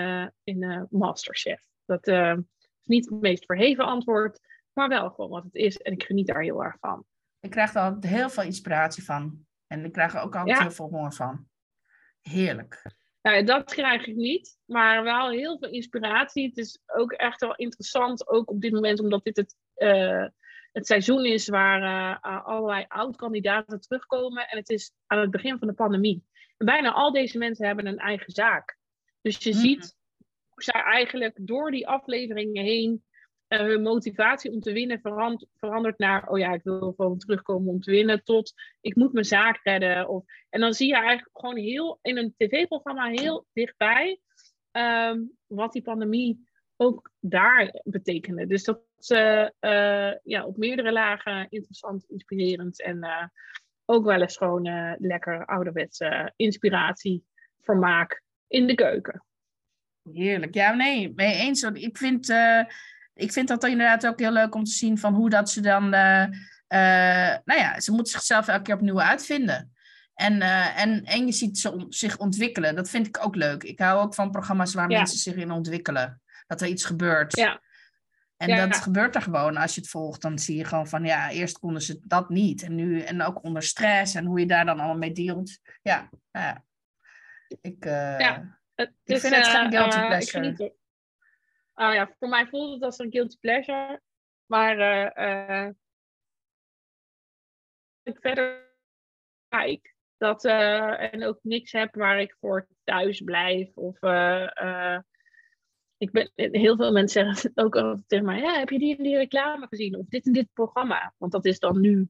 in 0.43 0.87
Masterchef. 0.89 1.61
Dat 1.85 2.07
is 2.07 2.35
niet 2.83 3.09
het 3.09 3.21
meest 3.21 3.45
verheven 3.45 3.85
antwoord, 3.85 4.39
maar 4.79 4.89
wel 4.99 5.09
gewoon 5.09 5.29
wat 5.29 5.43
het 5.43 5.55
is. 5.55 5.77
En 5.77 5.91
ik 5.93 6.03
geniet 6.03 6.27
daar 6.27 6.41
heel 6.41 6.63
erg 6.63 6.77
van. 6.79 7.05
Ik 7.39 7.49
krijg 7.49 7.73
er 7.75 7.81
altijd 7.81 8.13
heel 8.13 8.29
veel 8.29 8.43
inspiratie 8.43 9.03
van. 9.03 9.45
En 9.67 9.85
ik 9.85 9.91
krijg 9.91 10.13
er 10.13 10.21
ook 10.21 10.35
altijd 10.35 10.57
Ja. 10.57 10.61
heel 10.63 10.71
veel 10.71 10.87
honger 10.89 11.13
van. 11.13 11.47
Heerlijk. 12.21 12.81
Nou, 13.21 13.43
dat 13.43 13.73
krijg 13.73 14.05
ik 14.07 14.15
niet, 14.15 14.57
maar 14.65 15.03
wel 15.03 15.29
heel 15.29 15.57
veel 15.57 15.69
inspiratie. 15.69 16.47
Het 16.47 16.57
is 16.57 16.81
ook 16.85 17.11
echt 17.11 17.41
wel 17.41 17.55
interessant, 17.55 18.27
ook 18.27 18.49
op 18.49 18.61
dit 18.61 18.71
moment, 18.71 18.99
omdat 18.99 19.23
dit 19.23 19.37
het, 19.37 19.55
eh, 19.73 20.25
het 20.71 20.85
seizoen 20.87 21.25
is 21.25 21.47
waar 21.47 21.81
eh, 22.21 22.45
allerlei 22.45 22.85
oud-kandidaten 22.87 23.79
terugkomen. 23.81 24.47
En 24.47 24.57
het 24.57 24.69
is 24.69 24.91
aan 25.07 25.19
het 25.19 25.31
begin 25.31 25.57
van 25.59 25.67
de 25.67 25.73
pandemie. 25.73 26.23
En 26.57 26.65
bijna 26.65 26.91
al 26.91 27.11
deze 27.11 27.37
mensen 27.37 27.65
hebben 27.65 27.85
een 27.87 27.97
eigen 27.97 28.31
zaak. 28.31 28.77
Dus 29.21 29.37
je 29.37 29.49
Mhm. 29.49 29.59
ziet 29.59 29.95
hoe 30.49 30.63
zij 30.63 30.81
eigenlijk 30.81 31.37
door 31.41 31.71
die 31.71 31.87
afleveringen 31.87 32.63
heen 32.63 33.03
eh, 33.49 33.59
hun 33.59 33.81
motivatie 33.81 34.51
om 34.51 34.59
te 34.59 34.71
winnen 34.71 34.99
verand- 34.99 35.45
verandert 35.55 35.97
naar, 35.97 36.29
oh 36.29 36.37
ja, 36.37 36.53
ik 36.53 36.63
wil 36.63 36.93
gewoon 36.95 37.17
terugkomen 37.17 37.73
om 37.73 37.81
te 37.81 37.91
winnen, 37.91 38.23
tot 38.23 38.53
ik 38.81 38.95
moet 38.95 39.13
mijn 39.13 39.25
zaak 39.25 39.59
redden. 39.63 40.09
Of, 40.09 40.23
en 40.49 40.59
dan 40.59 40.73
zie 40.73 40.87
je 40.87 40.95
eigenlijk 40.95 41.29
gewoon 41.33 41.57
heel 41.57 41.99
in 42.01 42.17
een 42.17 42.33
tv-programma 42.37 43.07
heel 43.07 43.45
dichtbij 43.53 44.19
ehm, 44.71 45.21
wat 45.47 45.71
die 45.71 45.81
pandemie 45.81 46.47
ook 46.75 47.11
daar 47.19 47.81
betekende. 47.83 48.47
Dus 48.47 48.63
dat 48.63 48.81
is 48.97 49.09
eh, 49.09 50.13
ja, 50.23 50.45
op 50.45 50.57
meerdere 50.57 50.91
lagen 50.91 51.47
interessant, 51.49 52.05
inspirerend 52.07 52.81
en 52.81 53.03
eh, 53.03 53.25
ook 53.85 54.05
wel 54.05 54.21
eens 54.21 54.37
gewoon 54.37 54.95
lekker 54.99 55.45
ouderwetse 55.45 56.33
inspiratie, 56.35 57.25
vermaak 57.61 58.23
in 58.47 58.67
de 58.67 58.75
keuken. 58.75 59.23
Heerlijk. 60.13 60.53
Ja, 60.53 60.73
nee, 60.73 61.13
mee 61.15 61.35
eens. 61.35 61.63
Ik 61.63 61.97
vind, 61.97 62.29
eh, 62.29 62.61
ik 63.19 63.31
vind 63.31 63.47
dat 63.47 63.63
inderdaad 63.63 64.07
ook 64.07 64.19
heel 64.19 64.31
leuk 64.31 64.55
om 64.55 64.63
te 64.63 64.71
zien 64.71 64.97
van 64.97 65.13
hoe 65.13 65.29
dat 65.29 65.49
ze 65.49 65.61
dan... 65.61 65.93
eh, 65.93 66.23
eh, 66.67 67.37
nou 67.45 67.59
ja, 67.59 67.79
ze 67.79 67.91
moeten 67.91 68.11
zichzelf 68.11 68.47
elke 68.47 68.61
keer 68.61 68.75
opnieuw 68.75 69.01
uitvinden. 69.01 69.73
En, 70.13 70.41
eh, 70.41 70.81
en, 70.81 71.03
en 71.03 71.25
je 71.25 71.31
ziet 71.31 71.57
ze 71.59 71.71
on- 71.71 71.85
zich 71.89 72.17
ontwikkelen. 72.17 72.75
Dat 72.75 72.89
vind 72.89 73.07
ik 73.07 73.25
ook 73.25 73.35
leuk. 73.35 73.63
Ik 73.63 73.79
hou 73.79 73.99
ook 74.01 74.13
van 74.13 74.31
programma's 74.31 74.73
waar 74.73 74.89
Ja. 74.89 74.97
mensen 74.97 75.17
zich 75.19 75.35
in 75.35 75.51
ontwikkelen. 75.51 76.21
Dat 76.47 76.61
er 76.61 76.67
iets 76.67 76.85
gebeurt. 76.85 77.37
Ja. 77.37 77.61
En 78.37 78.47
Ja. 78.49 78.67
dat 78.67 78.77
gebeurt 78.77 79.15
er 79.15 79.21
gewoon. 79.21 79.57
Als 79.57 79.75
je 79.75 79.81
het 79.81 79.89
volgt, 79.89 80.21
dan 80.21 80.39
zie 80.39 80.57
je 80.57 80.63
gewoon 80.65 80.87
van... 80.87 81.05
Ja, 81.05 81.29
eerst 81.29 81.59
konden 81.59 81.81
ze 81.81 81.99
dat 82.03 82.29
niet. 82.29 82.63
En 82.63 82.75
nu, 82.75 83.01
en 83.01 83.21
ook 83.21 83.43
onder 83.43 83.63
stress. 83.63 84.15
En 84.15 84.25
hoe 84.25 84.39
je 84.39 84.45
daar 84.45 84.65
dan 84.65 84.79
allemaal 84.79 84.97
mee 84.97 85.11
dealt. 85.11 85.59
Ja, 85.81 86.09
nou 86.31 86.45
ja. 86.45 86.63
Ik, 87.61 87.83
Ja. 87.85 88.57
Het 88.75 88.91
Ik 89.03 89.19
vind 89.19 89.35
het 89.35 89.47
geen 89.47 89.71
guilty 89.71 89.97
pleasure. 89.99 90.73
Oh 91.79 91.93
ja, 91.93 92.15
voor 92.19 92.29
mij 92.29 92.47
voelt 92.47 92.73
het 92.73 92.83
als 92.83 92.99
een 92.99 93.11
guilty 93.11 93.37
pleasure. 93.39 94.01
Maar 94.45 94.79
eh, 94.79 95.65
eh, 95.65 95.73
ik 98.03 98.17
verder 98.19 98.75
kijk 99.47 99.95
dat 100.17 100.45
eh, 100.45 101.13
en 101.13 101.23
ook 101.23 101.39
niks 101.41 101.71
heb 101.71 101.95
waar 101.95 102.21
ik 102.21 102.35
voor 102.39 102.67
thuis 102.83 103.21
blijf. 103.21 103.77
Of 103.77 103.95
ik 105.97 106.11
ben, 106.11 106.31
heel 106.35 106.75
veel 106.75 106.91
mensen 106.91 107.35
zeggen 107.35 107.51
ook 107.55 107.75
altijd 107.75 108.07
tegen 108.07 108.25
mij: 108.25 108.39
ja, 108.39 108.59
heb 108.59 108.69
je 108.69 108.79
die 108.79 109.17
reclame 109.17 109.67
gezien? 109.67 109.97
Of 109.97 110.05
dit 110.05 110.25
en 110.25 110.33
dit 110.33 110.53
programma? 110.53 111.13
Want 111.17 111.31
dat 111.31 111.45
is 111.45 111.59
dan 111.59 111.79
nu. 111.79 112.09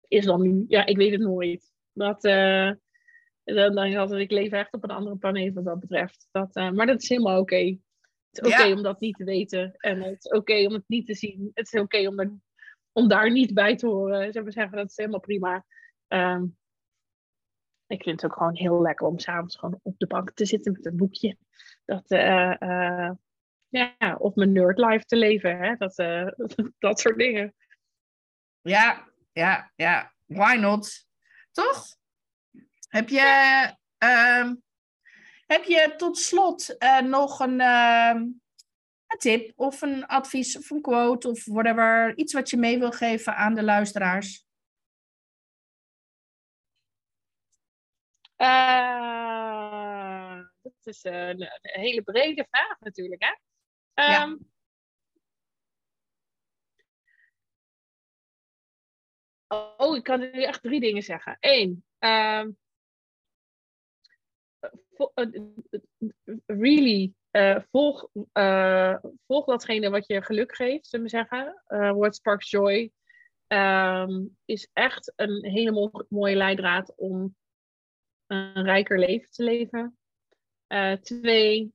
Is 0.00 0.24
dan 0.24 0.42
nu. 0.42 0.64
Ja, 0.68 0.86
ik 0.86 0.96
weet 0.96 1.12
het 1.12 1.20
nooit. 1.20 1.72
Dat, 1.92 2.22
dan 2.22 3.84
ik 3.84 4.20
ik 4.20 4.30
leef 4.30 4.52
echt 4.52 4.72
op 4.72 4.84
een 4.84 4.90
andere 4.90 5.16
planeet 5.16 5.54
wat 5.54 5.64
dat 5.64 5.80
betreft. 5.80 6.28
Dat, 6.30 6.54
maar 6.54 6.86
dat 6.86 7.02
is 7.02 7.08
helemaal 7.08 7.40
oké. 7.40 7.78
Het 8.30 8.46
is 8.46 8.52
oké 8.52 8.62
Ja. 8.62 8.72
om 8.74 8.82
dat 8.82 9.00
niet 9.00 9.16
te 9.16 9.24
weten. 9.24 9.74
En 9.76 10.02
het 10.02 10.24
is 10.24 10.30
oké 10.30 10.66
om 10.66 10.72
het 10.72 10.84
niet 10.88 11.06
te 11.06 11.14
zien. 11.14 11.50
Het 11.54 11.72
is 11.72 11.80
oké 11.80 12.06
om, 12.08 12.18
er- 12.20 12.38
om 12.92 13.08
daar 13.08 13.30
niet 13.30 13.54
bij 13.54 13.76
te 13.76 13.86
horen. 13.86 14.32
Zullen 14.32 14.44
we 14.48 14.52
zeggen, 14.52 14.76
dat 14.76 14.90
is 14.90 14.96
helemaal 14.96 15.20
prima. 15.20 15.64
Ehm, 16.08 16.44
ik 17.86 18.02
vind 18.02 18.20
het 18.22 18.30
ook 18.30 18.36
gewoon 18.38 18.56
heel 18.56 18.82
lekker 18.82 19.06
om 19.06 19.18
s'avonds 19.18 19.56
gewoon 19.56 19.80
op 19.82 19.98
de 19.98 20.06
bank 20.06 20.30
te 20.32 20.44
zitten 20.46 20.72
met 20.72 20.86
een 20.86 20.96
boekje. 20.96 21.36
Dat, 21.84 22.10
eh, 22.10 22.62
eh, 22.62 23.12
ja, 23.68 24.16
of 24.18 24.34
mijn 24.34 24.52
nerdlife 24.52 25.04
te 25.04 25.16
leven. 25.16 25.58
Hè? 25.58 25.74
Dat, 25.76 25.98
eh, 25.98 26.26
dat 26.78 27.00
soort 27.00 27.16
dingen. 27.18 27.54
Ja, 28.60 29.08
ja, 29.32 29.72
ja. 29.76 30.14
Why 30.26 30.56
not? 30.60 31.06
Toch? 31.52 31.86
Heb 32.88 33.08
je, 33.08 33.74
ehm, 33.98 34.54
heb 35.48 35.64
je 35.64 35.94
tot 35.96 36.18
slot 36.18 36.76
eh, 36.78 37.00
nog 37.00 37.40
een, 37.40 37.60
ehm, 37.60 38.16
een 39.06 39.18
tip 39.18 39.52
of 39.56 39.82
een 39.82 40.06
advies 40.06 40.58
of 40.58 40.70
een 40.70 40.80
quote 40.80 41.28
of 41.28 41.44
whatever, 41.44 42.16
iets 42.16 42.32
wat 42.32 42.50
je 42.50 42.56
mee 42.56 42.78
wil 42.78 42.90
geven 42.90 43.36
aan 43.36 43.54
de 43.54 43.62
luisteraars? 43.62 44.46
Eh, 48.36 49.18
dat 50.62 50.72
is 50.84 51.04
een, 51.04 51.40
een 51.42 51.80
hele 51.80 52.02
brede 52.02 52.46
vraag 52.50 52.80
natuurlijk. 52.80 53.22
Hè? 53.22 53.36
Ja. 54.02 54.22
Ehm, 54.22 54.36
Oh, 59.76 59.96
ik 59.96 60.02
kan 60.02 60.20
nu 60.20 60.42
echt 60.42 60.62
drie 60.62 60.80
dingen 60.80 61.02
zeggen. 61.02 61.36
Eén, 61.40 61.84
ehm, 61.98 62.40
eh, 62.40 62.46
really 66.46 67.12
eh, 67.30 67.60
volg, 67.70 68.08
eh, 68.32 68.96
volg 69.26 69.44
datgene 69.44 69.90
wat 69.90 70.06
je 70.06 70.22
geluk 70.22 70.54
geeft, 70.54 70.86
zullen 70.86 71.04
we 71.04 71.10
zeggen. 71.10 71.62
Eh, 71.66 71.92
what 71.92 72.14
sparks 72.14 72.50
joy 72.50 72.92
ehm, 73.46 74.24
is 74.44 74.70
echt 74.72 75.12
een 75.16 75.44
hele 75.44 75.70
mo- 75.70 76.06
mooie 76.08 76.36
leidraad 76.36 76.92
om 76.96 77.36
een 78.26 78.64
rijker 78.64 78.98
leven 78.98 79.30
te 79.30 79.42
leven. 79.42 79.98
Twee, 81.00 81.72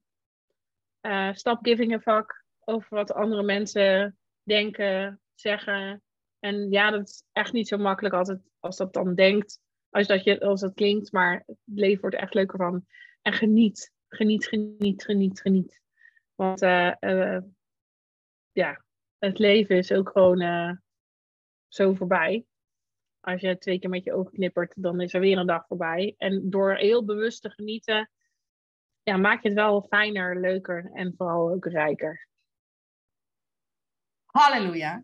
stop 1.32 1.60
giving 1.62 1.94
a 1.94 2.00
fuck 2.00 2.46
over 2.60 2.96
wat 2.96 3.14
andere 3.14 3.44
mensen 3.44 4.18
denken, 4.44 5.22
zeggen. 5.36 6.04
En 6.40 6.72
ja, 6.72 6.92
dat 6.92 7.08
is 7.08 7.24
echt 7.32 7.54
niet 7.54 7.68
zo 7.68 7.78
makkelijk 7.78 8.16
altijd 8.16 8.42
als 8.60 8.78
dat 8.78 8.94
dan 8.94 9.16
denkt, 9.16 9.60
als 9.90 10.08
dat, 10.08 10.24
je, 10.24 10.40
als 10.40 10.62
dat 10.62 10.74
klinkt, 10.74 11.12
maar 11.12 11.44
het 11.46 11.58
leven 11.66 12.02
wordt 12.02 12.16
echt 12.16 12.34
leuker 12.34 12.58
van. 12.58 12.86
En 13.24 13.34
geniet, 13.34 13.92
geniet, 14.08 14.48
geniet, 14.48 15.04
geniet, 15.04 15.42
geniet. 15.42 15.82
Want 16.36 16.62
uh, 16.62 17.38
ja, 18.52 18.84
het 19.18 19.40
leven 19.40 19.78
is 19.78 19.92
ook 19.92 20.10
gewoon 20.10 20.40
zo 21.68 21.94
voorbij. 21.94 22.46
Als 23.20 23.42
je 23.42 23.58
twee 23.58 23.80
keer 23.80 23.90
met 23.90 24.04
je 24.04 24.14
ogen 24.14 24.32
knippert, 24.32 24.74
dan 24.76 25.02
is 25.02 25.14
er 25.14 25.20
weer 25.20 25.38
een 25.38 25.48
dag 25.48 25.68
voorbij. 25.68 26.16
En 26.18 26.50
door 26.50 26.76
heel 26.76 27.06
bewust 27.06 27.42
te 27.42 27.50
genieten, 27.50 28.10
ja, 29.04 29.18
maak 29.18 29.42
je 29.42 29.48
het 29.48 29.58
wel 29.58 29.82
fijner, 29.82 30.40
leuker 30.40 30.92
en 30.94 31.14
vooral 31.18 31.50
ook 31.50 31.66
rijker. 31.66 32.28
Halleluja. 34.26 35.04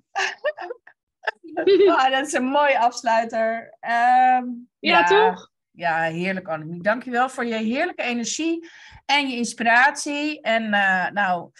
oh, 1.54 2.10
dat 2.16 2.26
is 2.26 2.34
een 2.34 2.44
mooie 2.44 2.80
afsluiter. 2.80 3.78
Ehm, 3.80 4.46
ja, 4.80 5.04
toch? 5.04 5.52
Ja, 5.72 6.02
heerlijk 6.02 6.48
Annemie. 6.48 6.82
Dankjewel 6.82 7.30
voor 7.30 7.46
je 7.46 7.56
heerlijke 7.56 8.04
energie 8.04 8.70
en 9.06 9.28
je 9.30 9.36
inspiratie. 9.36 10.42
En 10.42 10.64
uh, 10.64 11.10
nou, 11.10 11.52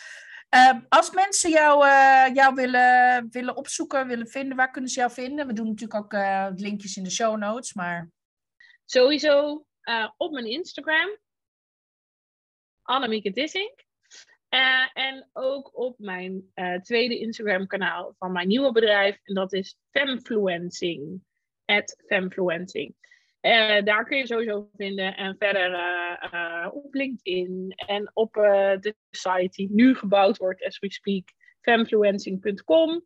uh, 0.56 0.72
als 0.90 1.12
mensen 1.12 1.50
jou, 1.50 1.86
uh, 1.86 2.34
jou 2.34 2.56
willen, 2.56 3.28
willen 3.30 3.56
opzoeken, 3.56 4.08
willen 4.08 4.28
vinden, 4.28 4.58
waar 4.58 4.72
kunnen 4.72 4.90
ze 4.90 5.00
jou 5.00 5.12
vinden? 5.12 5.48
We 5.48 5.54
doen 5.54 5.68
natuurlijk 5.68 6.04
ook 6.04 6.14
uh, 6.14 6.48
linkjes 6.56 6.98
in 6.98 7.04
de 7.04 7.12
show 7.12 7.38
notes, 7.38 7.74
maar... 7.74 8.10
Sowieso 8.86 9.66
op 10.18 10.32
mijn 10.32 10.46
Instagram, 10.46 11.18
Annemieke 12.82 13.32
Dissink. 13.32 13.84
en 14.94 15.30
ook 15.34 15.78
op 15.78 16.00
mijn 16.00 16.54
tweede 16.82 17.20
Instagram 17.20 17.68
kanaal 17.68 18.16
van 18.18 18.32
mijn 18.32 18.48
nieuwe 18.48 18.72
bedrijf. 18.72 19.20
En 19.24 19.34
dat 19.34 19.54
is 19.54 19.78
Femfluencing. 19.92 21.22
At 21.66 22.04
Femfluencing. 22.08 22.96
Uh, 23.42 23.84
daar 23.84 24.06
kun 24.06 24.18
je 24.18 24.28
sowieso 24.28 24.70
vinden. 24.78 25.16
En 25.16 25.36
verder 25.40 25.72
uh, 25.72 26.34
uh, 26.34 26.68
op 26.72 26.94
LinkedIn 26.94 27.74
en 27.76 28.12
op 28.14 28.34
de 28.34 28.96
site 29.12 29.50
die 29.52 29.70
nu 29.72 29.96
gebouwd 29.96 30.38
wordt, 30.38 30.66
as 30.66 30.80
we 30.80 30.92
speak, 30.92 31.30
femfluencing.com. 31.62 33.06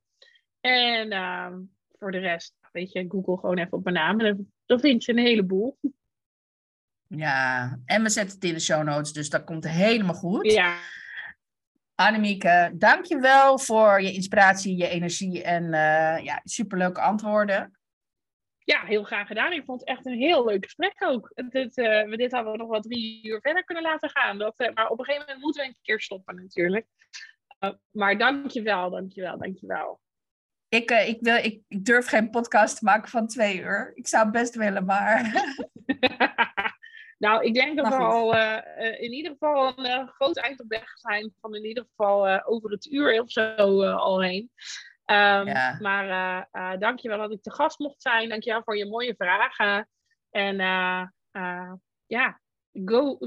En 0.62 1.12
ehm, 1.12 1.60
voor 2.00 2.12
de 2.12 2.18
rest, 2.18 2.54
weet 2.72 2.92
je, 2.92 3.06
Google 3.10 3.38
gewoon 3.38 3.58
even 3.58 3.78
op 3.78 3.84
mijn 3.84 3.96
naam. 3.96 4.20
En 4.20 4.54
dan 4.66 4.80
vind 4.80 5.04
je 5.04 5.12
een 5.12 5.18
heleboel. 5.18 5.78
Ja, 7.08 7.80
en 7.86 8.04
we 8.04 8.10
zetten 8.10 8.36
het 8.36 8.44
in 8.44 8.54
de 8.54 8.60
show 8.60 8.84
notes, 8.84 9.14
dus 9.14 9.30
dat 9.30 9.44
komt 9.44 9.68
helemaal 9.68 10.16
goed. 10.16 10.52
Ja. 10.52 10.78
Annemieke, 11.96 12.72
dankjewel 12.76 13.60
voor 13.60 14.02
je 14.02 14.14
inspiratie, 14.14 14.78
je 14.78 14.88
energie 14.88 15.44
en 15.44 15.64
ja, 16.24 16.42
superleuke 16.44 17.02
antwoorden 17.02 17.72
ja, 18.66 18.86
heel 18.86 19.04
graag 19.04 19.28
gedaan. 19.28 19.52
Ik 19.52 19.64
vond 19.66 19.80
het 19.80 19.90
echt 19.90 20.06
een 20.06 20.18
heel 20.18 20.46
leuk 20.46 20.64
gesprek 20.64 20.96
ook. 21.00 21.32
Dit, 21.50 21.78
uh, 21.78 22.04
we, 22.04 22.18
dit 22.18 22.32
hadden 22.32 22.52
we 22.52 22.58
nog 22.58 22.70
wel 22.70 22.82
drie 22.82 23.28
uur 23.28 23.42
verder 23.42 23.64
kunnen 23.64 23.84
laten 23.84 24.10
gaan. 24.10 24.38
Dat, 24.38 24.60
uh, 24.60 24.74
maar 24.74 24.90
op 24.90 25.00
een 25.00 25.06
gegeven 25.06 25.26
moment 25.26 25.44
moeten 25.44 25.62
we 25.62 25.68
een 25.68 25.78
keer 25.82 26.02
stoppen 26.02 26.36
natuurlijk. 26.36 26.88
Uh, 27.60 27.72
maar 27.92 28.18
dankjewel, 28.18 28.90
dankjewel, 28.90 29.38
dankjewel. 29.38 30.02
Ik, 30.70 30.92
ik, 30.92 31.18
wil, 31.22 31.36
ik, 31.36 31.62
ik 31.68 31.86
durf 31.86 32.08
geen 32.08 32.30
podcast 32.30 32.78
te 32.78 32.86
maken 32.86 33.10
van 33.10 33.28
twee 33.28 33.60
uur. 33.60 33.92
Ik 33.96 34.08
zou 34.08 34.24
het 34.24 34.34
best 34.34 34.56
willen, 34.56 34.86
maar... 34.86 35.32
nou, 37.26 37.46
ik 37.46 37.54
denk 37.54 37.78
dat 37.78 37.88
we 37.88 37.94
al 37.94 38.36
in 38.98 39.12
ieder 39.12 39.32
geval 39.32 39.80
een 39.80 40.08
groot 40.08 40.38
eind 40.38 40.62
op 40.62 40.70
weg 40.70 40.98
zijn. 40.98 41.34
Van 41.42 41.56
in 41.56 41.66
ieder 41.66 41.84
geval 41.84 42.44
over 42.46 42.72
het 42.72 42.86
uur 42.86 43.22
of 43.22 43.32
zo 43.32 43.84
al 43.86 44.22
heen. 44.22 44.52
Um, 45.06 45.48
ja. 45.48 45.78
Maar 45.80 46.08
uh, 46.08 46.44
uh, 46.52 46.80
dankjewel 46.80 47.18
dat 47.18 47.32
ik 47.32 47.42
te 47.42 47.52
gast 47.52 47.80
mocht 47.80 48.02
zijn. 48.02 48.30
Dankjewel 48.30 48.64
voor 48.64 48.78
je 48.78 48.90
mooie 48.90 49.16
vragen. 49.18 49.90
En 50.30 50.60
uh, 50.60 51.74
ja, 52.06 52.40
go, 52.86 53.18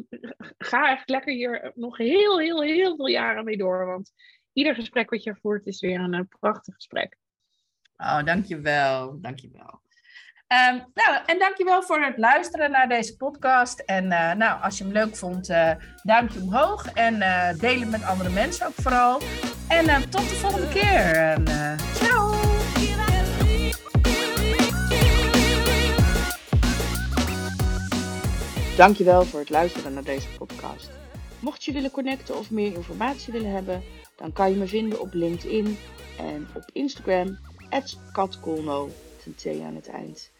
ga 0.58 0.90
echt 0.90 1.08
lekker 1.08 1.32
hier 1.32 1.72
nog 1.74 1.96
heel, 1.96 2.38
heel, 2.38 2.62
heel 2.62 2.96
veel 2.96 3.08
jaren 3.08 3.44
mee 3.44 3.56
door. 3.56 3.86
Want 3.86 4.12
ieder 4.52 4.74
gesprek 4.74 5.10
wat 5.10 5.22
je 5.22 5.36
voert 5.36 5.66
is 5.66 5.80
weer 5.80 6.00
een 6.00 6.28
prachtig 6.40 6.74
gesprek. 6.74 7.16
Oh, 7.96 8.24
dankjewel. 8.24 9.20
Dankjewel. 9.20 9.80
Um, 10.48 10.84
nou, 10.94 11.24
en 11.26 11.38
dankjewel 11.38 11.82
voor 11.82 12.00
het 12.00 12.18
luisteren 12.18 12.70
naar 12.70 12.88
deze 12.88 13.16
podcast. 13.16 13.80
En 13.80 14.04
uh, 14.04 14.32
nou, 14.32 14.62
als 14.62 14.78
je 14.78 14.84
hem 14.84 14.92
leuk 14.92 15.16
vond, 15.16 15.48
uh, 15.48 15.70
duimpje 16.02 16.40
omhoog. 16.40 16.92
En 16.92 17.14
uh, 17.14 17.48
deel 17.58 17.80
het 17.80 17.90
met 17.90 18.04
andere 18.04 18.30
mensen 18.30 18.66
ook 18.66 18.74
vooral. 18.74 19.20
En 19.68 20.10
tot 20.10 20.28
de 20.28 20.34
volgende 20.34 20.68
keer. 20.68 21.16
En, 21.16 21.44
ciao! 21.94 22.34
Dankjewel 28.76 29.24
voor 29.24 29.40
het 29.40 29.50
luisteren 29.50 29.94
naar 29.94 30.04
deze 30.04 30.28
podcast. 30.38 30.90
Mocht 31.40 31.64
je 31.64 31.72
willen 31.72 31.90
connecten 31.90 32.38
of 32.38 32.50
meer 32.50 32.74
informatie 32.74 33.32
willen 33.32 33.50
hebben, 33.50 33.82
dan 34.16 34.32
kan 34.32 34.50
je 34.50 34.56
me 34.56 34.66
vinden 34.66 35.00
op 35.00 35.14
LinkedIn 35.14 35.78
en 36.18 36.48
op 36.54 36.64
Instagram, 36.72 37.38
katkolno, 38.12 38.90
ten 39.34 39.64
aan 39.64 39.74
het 39.74 39.88
eind. 39.88 40.30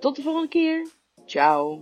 Tot 0.00 0.16
de 0.16 0.22
volgende 0.22 0.48
keer. 0.48 0.88
Ciao. 1.26 1.78